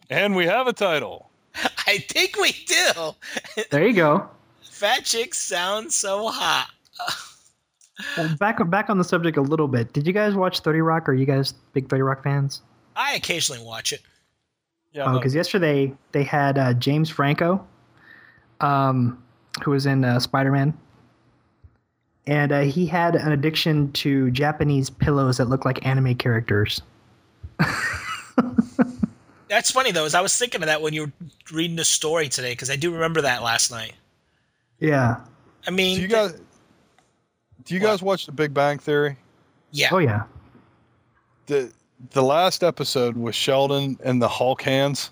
And 0.09 0.35
we 0.35 0.47
have 0.47 0.67
a 0.67 0.73
title. 0.73 1.28
I 1.87 1.99
think 1.99 2.37
we 2.37 2.53
do. 2.67 3.65
There 3.71 3.87
you 3.87 3.95
go. 3.95 4.29
Fat 4.63 5.05
chicks 5.05 5.39
sound 5.39 5.93
so 5.93 6.29
hot. 6.29 6.69
Well, 8.17 8.33
back 8.37 8.59
back 8.71 8.91
on 8.91 8.99
the 8.99 9.03
subject 9.03 9.37
a 9.39 9.43
little 9.43 9.67
bit. 9.67 9.93
Did 9.93 10.07
you 10.07 10.13
guys 10.13 10.37
watch 10.37 10.61
Thirty 10.61 10.81
Rock? 10.81 11.09
Are 11.09 11.15
you 11.15 11.27
guys 11.27 11.53
big 11.73 11.89
Thirty 11.89 12.03
Rock 12.03 12.23
fans? 12.23 12.63
I 12.95 13.17
occasionally 13.17 13.61
watch 13.65 13.93
it. 13.93 14.03
Yeah, 14.93 15.11
Oh, 15.11 15.15
because 15.19 15.35
yesterday 15.35 15.93
they 16.13 16.23
had 16.23 16.59
uh, 16.59 16.75
James 16.75 17.11
Franco, 17.11 17.67
um, 18.61 19.21
who 19.65 19.73
was 19.73 19.85
in 19.87 20.05
uh, 20.05 20.21
Spider 20.21 20.53
Man, 20.53 20.79
and 22.29 22.53
uh, 22.53 22.61
he 22.61 22.87
had 22.87 23.17
an 23.17 23.33
addiction 23.33 23.91
to 23.95 24.31
Japanese 24.31 24.91
pillows 24.91 25.39
that 25.39 25.47
look 25.47 25.65
like 25.65 25.85
anime 25.85 26.15
characters. 26.15 26.81
That's 29.49 29.71
funny 29.71 29.93
though, 29.93 30.05
as 30.05 30.15
I 30.15 30.21
was 30.21 30.37
thinking 30.39 30.63
of 30.63 30.67
that 30.67 30.81
when 30.83 30.93
you 30.93 31.03
were 31.07 31.13
reading 31.53 31.77
the 31.77 31.85
story 31.85 32.29
today, 32.29 32.53
because 32.53 32.71
I 32.71 32.77
do 32.77 32.93
remember 32.93 33.21
that 33.23 33.43
last 33.43 33.71
night. 33.71 33.95
Yeah. 34.81 35.17
I 35.67 35.71
mean, 35.71 35.97
do 35.97 36.03
you 36.03 36.09
guys 36.09 36.41
do 37.65 37.75
you 37.75 37.81
guys 37.81 38.03
watch 38.03 38.27
The 38.27 38.33
Big 38.33 38.53
Bang 38.55 38.79
Theory? 38.79 39.17
yeah, 39.73 39.89
Oh 39.93 39.99
yeah. 39.99 40.23
the 41.47 41.73
The 42.11 42.23
last 42.23 42.63
episode 42.65 43.17
with 43.17 43.35
Sheldon 43.35 43.99
and 44.05 44.21
the 44.23 44.29
Hulk 44.29 44.63
hands 44.63 45.11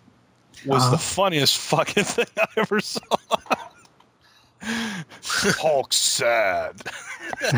was 0.65 0.83
Uh-huh. 0.83 0.91
the 0.93 0.99
funniest 0.99 1.59
fucking 1.69 2.05
thing 2.05 2.27
I 2.39 2.47
ever 2.57 2.81
saw. 2.81 3.01
Hulk's 5.23 5.97
sad. 5.97 6.81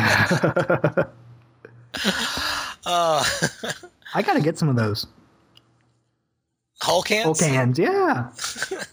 uh, 2.85 3.23
I 4.13 4.21
gotta 4.21 4.41
get 4.41 4.57
some 4.57 4.69
of 4.69 4.75
those. 4.75 5.07
Hulk 6.81 7.07
hands. 7.09 7.25
Hulk 7.25 7.39
hands, 7.39 7.77
yeah. 7.79 8.31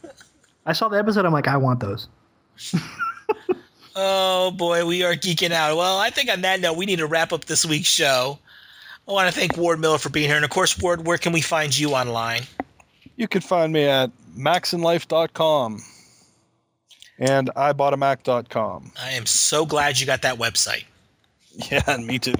I 0.67 0.73
saw 0.73 0.89
the 0.89 0.99
episode. 0.99 1.25
I'm 1.25 1.33
like, 1.33 1.49
I 1.49 1.57
want 1.57 1.81
those. 1.81 2.09
Oh 3.99 4.51
boy, 4.51 4.85
we 4.85 5.03
are 5.05 5.15
geeking 5.15 5.53
out. 5.53 5.75
Well, 5.75 5.99
I 5.99 6.11
think 6.11 6.31
on 6.31 6.43
that 6.43 6.61
note, 6.61 6.77
we 6.77 6.85
need 6.85 6.99
to 6.99 7.07
wrap 7.07 7.33
up 7.33 7.47
this 7.47 7.65
week's 7.65 7.89
show. 7.89 8.39
I 9.09 9.13
want 9.13 9.33
to 9.33 9.39
thank 9.39 9.57
Ward 9.57 9.81
Miller 9.81 9.97
for 9.97 10.11
being 10.11 10.29
here, 10.29 10.37
and 10.37 10.45
of 10.45 10.51
course, 10.51 10.79
Ward, 10.79 11.07
where 11.07 11.17
can 11.17 11.33
we 11.33 11.41
find 11.41 11.77
you 11.77 11.95
online? 11.95 12.43
You 13.17 13.27
can 13.27 13.41
find 13.41 13.73
me 13.73 13.85
at 13.85 14.11
maxandlife.com 14.37 15.81
and 17.19 17.51
iboughtamac.com. 17.57 18.93
I 19.01 19.13
am 19.13 19.25
so 19.25 19.65
glad 19.65 19.99
you 19.99 20.05
got 20.05 20.23
that 20.23 20.39
website. 20.39 20.85
Yeah, 21.71 21.83
and 21.87 22.07
me 22.07 22.19
too. 22.19 22.35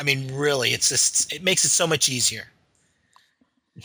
I 0.00 0.02
mean, 0.02 0.34
really, 0.34 0.70
it's 0.70 0.88
just 0.88 1.32
it 1.32 1.44
makes 1.44 1.64
it 1.64 1.68
so 1.68 1.86
much 1.86 2.08
easier. 2.08 2.42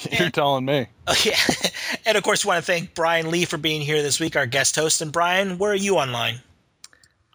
You're 0.11 0.30
telling 0.30 0.65
me. 0.65 0.88
Oh, 1.06 1.15
yeah. 1.26 1.36
and 2.06 2.18
of 2.18 2.24
course, 2.24 2.45
we 2.45 2.48
want 2.48 2.64
to 2.64 2.65
thank 2.65 2.95
Bryan 2.95 3.30
Lee 3.30 3.44
for 3.44 3.57
being 3.57 3.82
here 3.82 4.02
this 4.02 4.22
week, 4.22 4.38
our 4.38 4.45
guest 4.45 4.74
host. 4.78 5.02
And 5.02 5.11
Bryan, 5.11 5.57
where 5.57 5.74
are 5.74 5.76
you 5.76 5.98
online? 5.98 6.40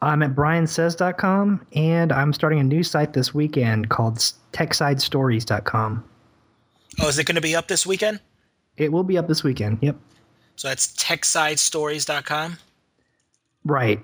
I'm 0.01 0.23
at 0.23 0.35
bryansays.com, 0.35 1.67
and 1.75 2.13
I'm 2.13 2.33
starting 2.33 2.61
a 2.61 2.65
new 2.65 2.83
site 2.83 3.13
this 3.13 3.35
weekend 3.35 3.91
called 3.91 4.17
techsidestories.com. 4.53 6.03
Oh, 7.01 7.09
is 7.09 7.19
it 7.19 7.25
going 7.25 7.35
to 7.35 7.43
be 7.43 7.55
up 7.55 7.69
this 7.69 7.87
weekend? 7.87 8.21
It 8.79 8.91
will 8.91 9.05
be 9.05 9.19
up 9.19 9.29
this 9.29 9.45
weekend. 9.45 9.81
Yep. 9.83 9.97
So 10.57 10.69
that's 10.69 10.87
techsidestories.com. 10.97 12.57
Right. 13.67 14.03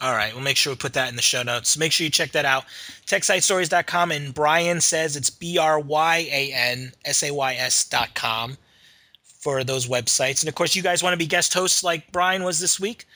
All 0.00 0.14
right, 0.14 0.32
we'll 0.34 0.42
make 0.42 0.56
sure 0.56 0.72
we 0.72 0.76
put 0.76 0.92
that 0.94 1.08
in 1.08 1.16
the 1.16 1.22
show 1.22 1.42
notes. 1.42 1.78
Make 1.78 1.92
sure 1.92 2.04
you 2.04 2.10
check 2.10 2.32
that 2.32 2.44
out. 2.44 2.64
TechSideStories.com 3.06 4.12
and 4.12 4.34
Bryan 4.34 4.80
says 4.80 5.16
it's 5.16 5.30
B 5.30 5.58
R 5.58 5.78
Y 5.78 6.28
A 6.30 6.52
N 6.52 6.92
S 7.04 7.22
A 7.22 7.32
Y 7.32 7.54
S.com 7.54 8.56
for 9.22 9.62
those 9.62 9.86
websites. 9.86 10.42
And 10.42 10.48
of 10.48 10.54
course, 10.54 10.74
you 10.74 10.82
guys 10.82 11.02
want 11.02 11.12
to 11.12 11.18
be 11.18 11.26
guest 11.26 11.54
hosts 11.54 11.84
like 11.84 12.10
Bryan 12.12 12.42
was 12.42 12.60
this 12.60 12.80
week? 12.80 13.06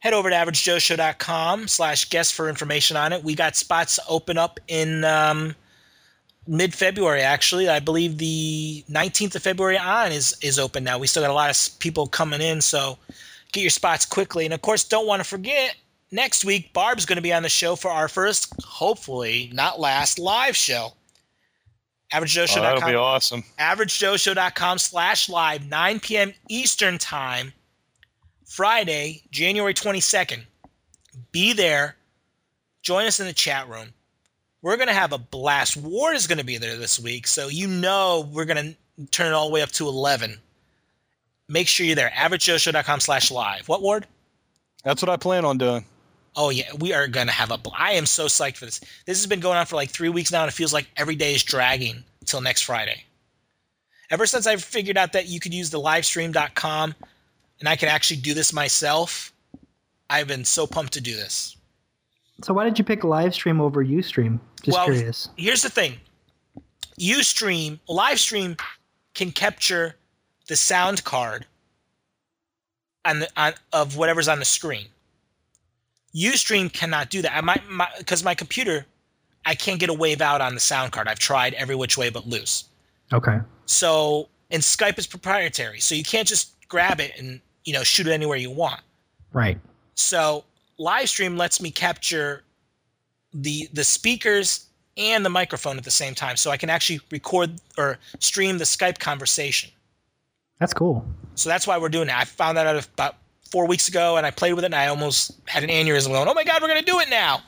Head 0.00 0.12
over 0.12 0.28
to 0.28 0.34
averagejoeshow.com 0.34 1.68
slash 1.68 2.08
guest 2.08 2.34
for 2.34 2.48
information 2.48 2.96
on 2.96 3.12
it. 3.12 3.24
We 3.24 3.34
got 3.34 3.56
spots 3.56 3.98
open 4.08 4.38
up 4.38 4.60
in 4.68 5.04
um, 5.04 5.54
mid 6.46 6.74
February, 6.74 7.22
actually. 7.22 7.68
I 7.68 7.80
believe 7.80 8.18
the 8.18 8.84
19th 8.90 9.34
of 9.36 9.42
February 9.42 9.78
on 9.78 10.12
is, 10.12 10.36
is 10.42 10.58
open 10.58 10.84
now. 10.84 10.98
We 10.98 11.06
still 11.06 11.22
got 11.22 11.30
a 11.30 11.34
lot 11.34 11.50
of 11.50 11.78
people 11.78 12.06
coming 12.06 12.40
in, 12.40 12.60
so 12.60 12.98
get 13.52 13.62
your 13.62 13.70
spots 13.70 14.04
quickly. 14.06 14.44
And 14.44 14.54
of 14.54 14.62
course, 14.62 14.84
don't 14.84 15.06
want 15.06 15.20
to 15.20 15.24
forget 15.24 15.76
next 16.10 16.44
week, 16.44 16.72
Barb's 16.72 17.06
going 17.06 17.16
to 17.16 17.22
be 17.22 17.32
on 17.32 17.42
the 17.42 17.48
show 17.48 17.76
for 17.76 17.90
our 17.90 18.08
first, 18.08 18.52
hopefully 18.64 19.50
not 19.52 19.80
last, 19.80 20.18
live 20.18 20.56
show. 20.56 20.92
Oh, 22.12 22.20
that'll 22.20 22.88
be 22.88 22.94
awesome. 22.94 23.44
averagejoeshow.com 23.58 24.78
slash 24.78 25.28
live 25.28 25.68
9 25.68 26.00
p.m 26.00 26.32
eastern 26.48 26.96
time 26.96 27.52
friday 28.46 29.22
january 29.30 29.74
22nd 29.74 30.42
be 31.32 31.52
there. 31.52 31.96
Join 32.82 33.06
us 33.06 33.20
in 33.20 33.26
the 33.26 33.32
chat 33.32 33.68
room. 33.68 33.88
We're 34.62 34.76
going 34.76 34.88
to 34.88 34.94
have 34.94 35.12
a 35.12 35.18
blast. 35.18 35.76
Ward 35.76 36.16
is 36.16 36.26
going 36.26 36.38
to 36.38 36.44
be 36.44 36.58
there 36.58 36.76
this 36.76 36.98
week 36.98 37.26
so 37.26 37.48
you 37.48 37.66
know 37.66 38.28
we're 38.32 38.44
going 38.44 38.74
to 38.96 39.06
turn 39.10 39.26
it 39.26 39.32
all 39.32 39.48
the 39.48 39.54
way 39.54 39.62
up 39.62 39.70
to 39.72 39.86
11 39.86 40.38
make 41.48 41.68
sure 41.68 41.86
you're 41.86 41.96
there. 41.96 42.12
Averagejoeshow.com 42.14 43.00
slash 43.00 43.30
live. 43.30 43.68
What 43.68 43.82
ward? 43.82 44.06
That's 44.84 45.02
what 45.02 45.08
I 45.08 45.16
plan 45.16 45.44
on 45.44 45.58
doing. 45.58 45.84
Oh 46.36 46.50
yeah, 46.50 46.72
we 46.78 46.92
are 46.92 47.08
gonna 47.08 47.32
have 47.32 47.50
a. 47.50 47.58
bl- 47.58 47.70
I 47.76 47.92
am 47.92 48.06
so 48.06 48.26
psyched 48.26 48.56
for 48.56 48.64
this. 48.64 48.80
This 49.06 49.18
has 49.18 49.26
been 49.26 49.40
going 49.40 49.58
on 49.58 49.66
for 49.66 49.76
like 49.76 49.90
three 49.90 50.08
weeks 50.08 50.30
now, 50.30 50.42
and 50.42 50.48
it 50.48 50.54
feels 50.54 50.72
like 50.72 50.88
every 50.96 51.16
day 51.16 51.34
is 51.34 51.42
dragging 51.42 52.04
until 52.20 52.40
next 52.40 52.62
Friday. 52.62 53.04
Ever 54.10 54.26
since 54.26 54.46
I 54.46 54.56
figured 54.56 54.96
out 54.96 55.12
that 55.12 55.26
you 55.26 55.40
could 55.40 55.52
use 55.52 55.70
the 55.70 55.80
livestream.com 55.80 56.94
and 57.60 57.68
I 57.68 57.76
can 57.76 57.88
actually 57.88 58.20
do 58.20 58.32
this 58.32 58.52
myself, 58.52 59.32
I've 60.08 60.28
been 60.28 60.44
so 60.44 60.66
pumped 60.66 60.94
to 60.94 61.00
do 61.00 61.14
this. 61.14 61.56
So 62.42 62.54
why 62.54 62.64
did 62.64 62.78
you 62.78 62.84
pick 62.84 63.00
Livestream 63.00 63.60
over 63.60 63.84
Ustream? 63.84 64.38
Just 64.62 64.76
Well, 64.76 64.86
curious. 64.86 65.28
Here's 65.36 65.62
the 65.62 65.70
thing: 65.70 65.94
UStream, 67.00 67.78
live 67.88 68.20
stream, 68.20 68.56
can 69.14 69.32
capture 69.32 69.96
the 70.46 70.56
sound 70.56 71.04
card 71.04 71.46
on 73.04 73.20
the 73.20 73.28
on, 73.36 73.54
of 73.72 73.96
whatever's 73.96 74.28
on 74.28 74.38
the 74.38 74.44
screen. 74.44 74.86
UStream 76.14 76.72
cannot 76.72 77.10
do 77.10 77.22
that. 77.22 77.36
I 77.36 77.40
might 77.40 77.62
because 77.98 78.24
my, 78.24 78.34
computer, 78.34 78.86
I 79.44 79.54
can't 79.54 79.78
get 79.78 79.90
a 79.90 79.94
wave 79.94 80.20
out 80.20 80.40
on 80.40 80.54
the 80.54 80.60
sound 80.60 80.92
card. 80.92 81.08
I've 81.08 81.18
tried 81.18 81.54
every 81.54 81.74
which 81.74 81.96
way 81.98 82.10
but 82.10 82.26
loose. 82.26 82.64
Okay. 83.12 83.38
So 83.66 84.28
and 84.50 84.62
Skype 84.62 84.98
is 84.98 85.06
proprietary, 85.06 85.80
so 85.80 85.94
you 85.94 86.04
can't 86.04 86.26
just 86.26 86.54
grab 86.68 87.00
it 87.00 87.12
and 87.18 87.40
you 87.64 87.72
know 87.72 87.82
shoot 87.82 88.06
it 88.06 88.12
anywhere 88.12 88.38
you 88.38 88.50
want. 88.50 88.80
Right. 89.32 89.58
So 89.94 90.44
Livestream 90.80 91.36
lets 91.36 91.60
me 91.60 91.70
capture 91.70 92.44
the 93.32 93.68
the 93.72 93.84
speakers 93.84 94.66
and 94.96 95.24
the 95.24 95.30
microphone 95.30 95.76
at 95.76 95.84
the 95.84 95.90
same 95.90 96.14
time, 96.14 96.36
so 96.36 96.50
I 96.50 96.56
can 96.56 96.70
actually 96.70 97.00
record 97.10 97.52
or 97.76 97.98
stream 98.18 98.58
the 98.58 98.64
Skype 98.64 98.98
conversation. 98.98 99.70
That's 100.58 100.74
cool. 100.74 101.06
So 101.34 101.48
that's 101.48 101.66
why 101.66 101.78
we're 101.78 101.88
doing 101.88 102.08
it. 102.08 102.16
I 102.16 102.24
found 102.24 102.56
that 102.56 102.66
out 102.66 102.88
about 102.94 103.16
four 103.50 103.66
weeks 103.66 103.88
ago, 103.88 104.16
and 104.16 104.26
I 104.26 104.30
played 104.30 104.54
with 104.54 104.64
it, 104.64 104.68
and 104.68 104.74
I 104.74 104.88
almost 104.88 105.32
had 105.46 105.64
an 105.64 105.70
aneurysm 105.70 106.08
going, 106.08 106.28
"Oh 106.28 106.34
my 106.34 106.44
god, 106.44 106.62
we're 106.62 106.68
gonna 106.68 106.82
do 106.82 107.00
it 107.00 107.08
now!" 107.08 107.42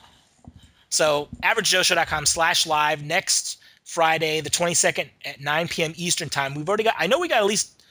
So 0.89 1.29
averagejoeshow.com 1.43 2.25
slash 2.25 2.65
live 2.65 3.03
next 3.03 3.57
Friday, 3.83 4.41
the 4.41 4.49
22nd 4.49 5.09
at 5.25 5.39
9 5.39 5.67
p.m. 5.67 5.93
Eastern 5.95 6.29
time. 6.29 6.55
We've 6.55 6.67
already 6.67 6.83
got. 6.83 6.95
I 6.97 7.07
know 7.07 7.19
we 7.19 7.27
got 7.27 7.39
at 7.39 7.45
least 7.45 7.81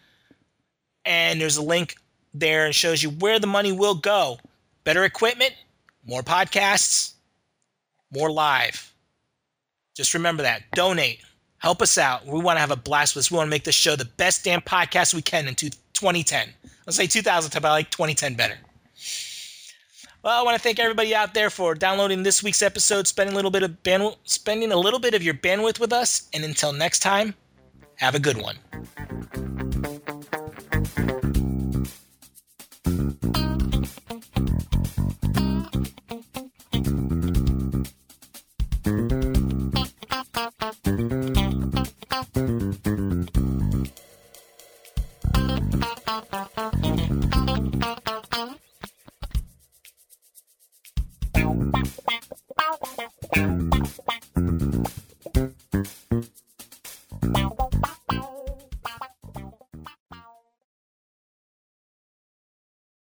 and 1.05 1.39
there's 1.39 1.57
a 1.57 1.61
link 1.61 1.95
there 2.39 2.65
and 2.65 2.75
shows 2.75 3.01
you 3.03 3.09
where 3.09 3.39
the 3.39 3.47
money 3.47 3.71
will 3.71 3.95
go. 3.95 4.39
Better 4.83 5.03
equipment, 5.03 5.53
more 6.05 6.21
podcasts, 6.21 7.13
more 8.11 8.31
live. 8.31 8.93
Just 9.95 10.13
remember 10.13 10.43
that. 10.43 10.63
Donate. 10.73 11.21
Help 11.57 11.81
us 11.81 11.97
out. 11.97 12.25
We 12.25 12.39
want 12.39 12.57
to 12.57 12.61
have 12.61 12.71
a 12.71 12.75
blast 12.75 13.15
with 13.15 13.25
this. 13.25 13.31
We 13.31 13.37
want 13.37 13.47
to 13.47 13.51
make 13.51 13.63
this 13.63 13.75
show 13.75 13.95
the 13.95 14.05
best 14.05 14.43
damn 14.43 14.61
podcast 14.61 15.13
we 15.13 15.21
can 15.21 15.47
in 15.47 15.55
2010. 15.55 16.49
Let's 16.85 16.97
say 16.97 17.07
2010, 17.07 17.61
but 17.61 17.67
I 17.67 17.71
like 17.71 17.89
2010 17.89 18.35
better. 18.35 18.57
Well, 20.23 20.39
I 20.39 20.43
want 20.43 20.55
to 20.55 20.61
thank 20.61 20.79
everybody 20.79 21.15
out 21.15 21.33
there 21.33 21.49
for 21.49 21.73
downloading 21.73 22.21
this 22.23 22.43
week's 22.43 22.61
episode, 22.61 23.07
spending 23.07 23.33
a 23.33 23.35
little 23.35 23.51
bit 23.51 23.63
of 23.63 23.71
bandwidth, 23.83 24.17
spending 24.25 24.71
a 24.71 24.77
little 24.77 24.99
bit 24.99 25.13
of 25.13 25.23
your 25.23 25.33
bandwidth 25.33 25.79
with 25.79 25.93
us, 25.93 26.29
and 26.33 26.43
until 26.43 26.73
next 26.73 26.99
time, 26.99 27.33
have 27.95 28.13
a 28.13 28.19
good 28.19 28.37
one. 28.37 28.57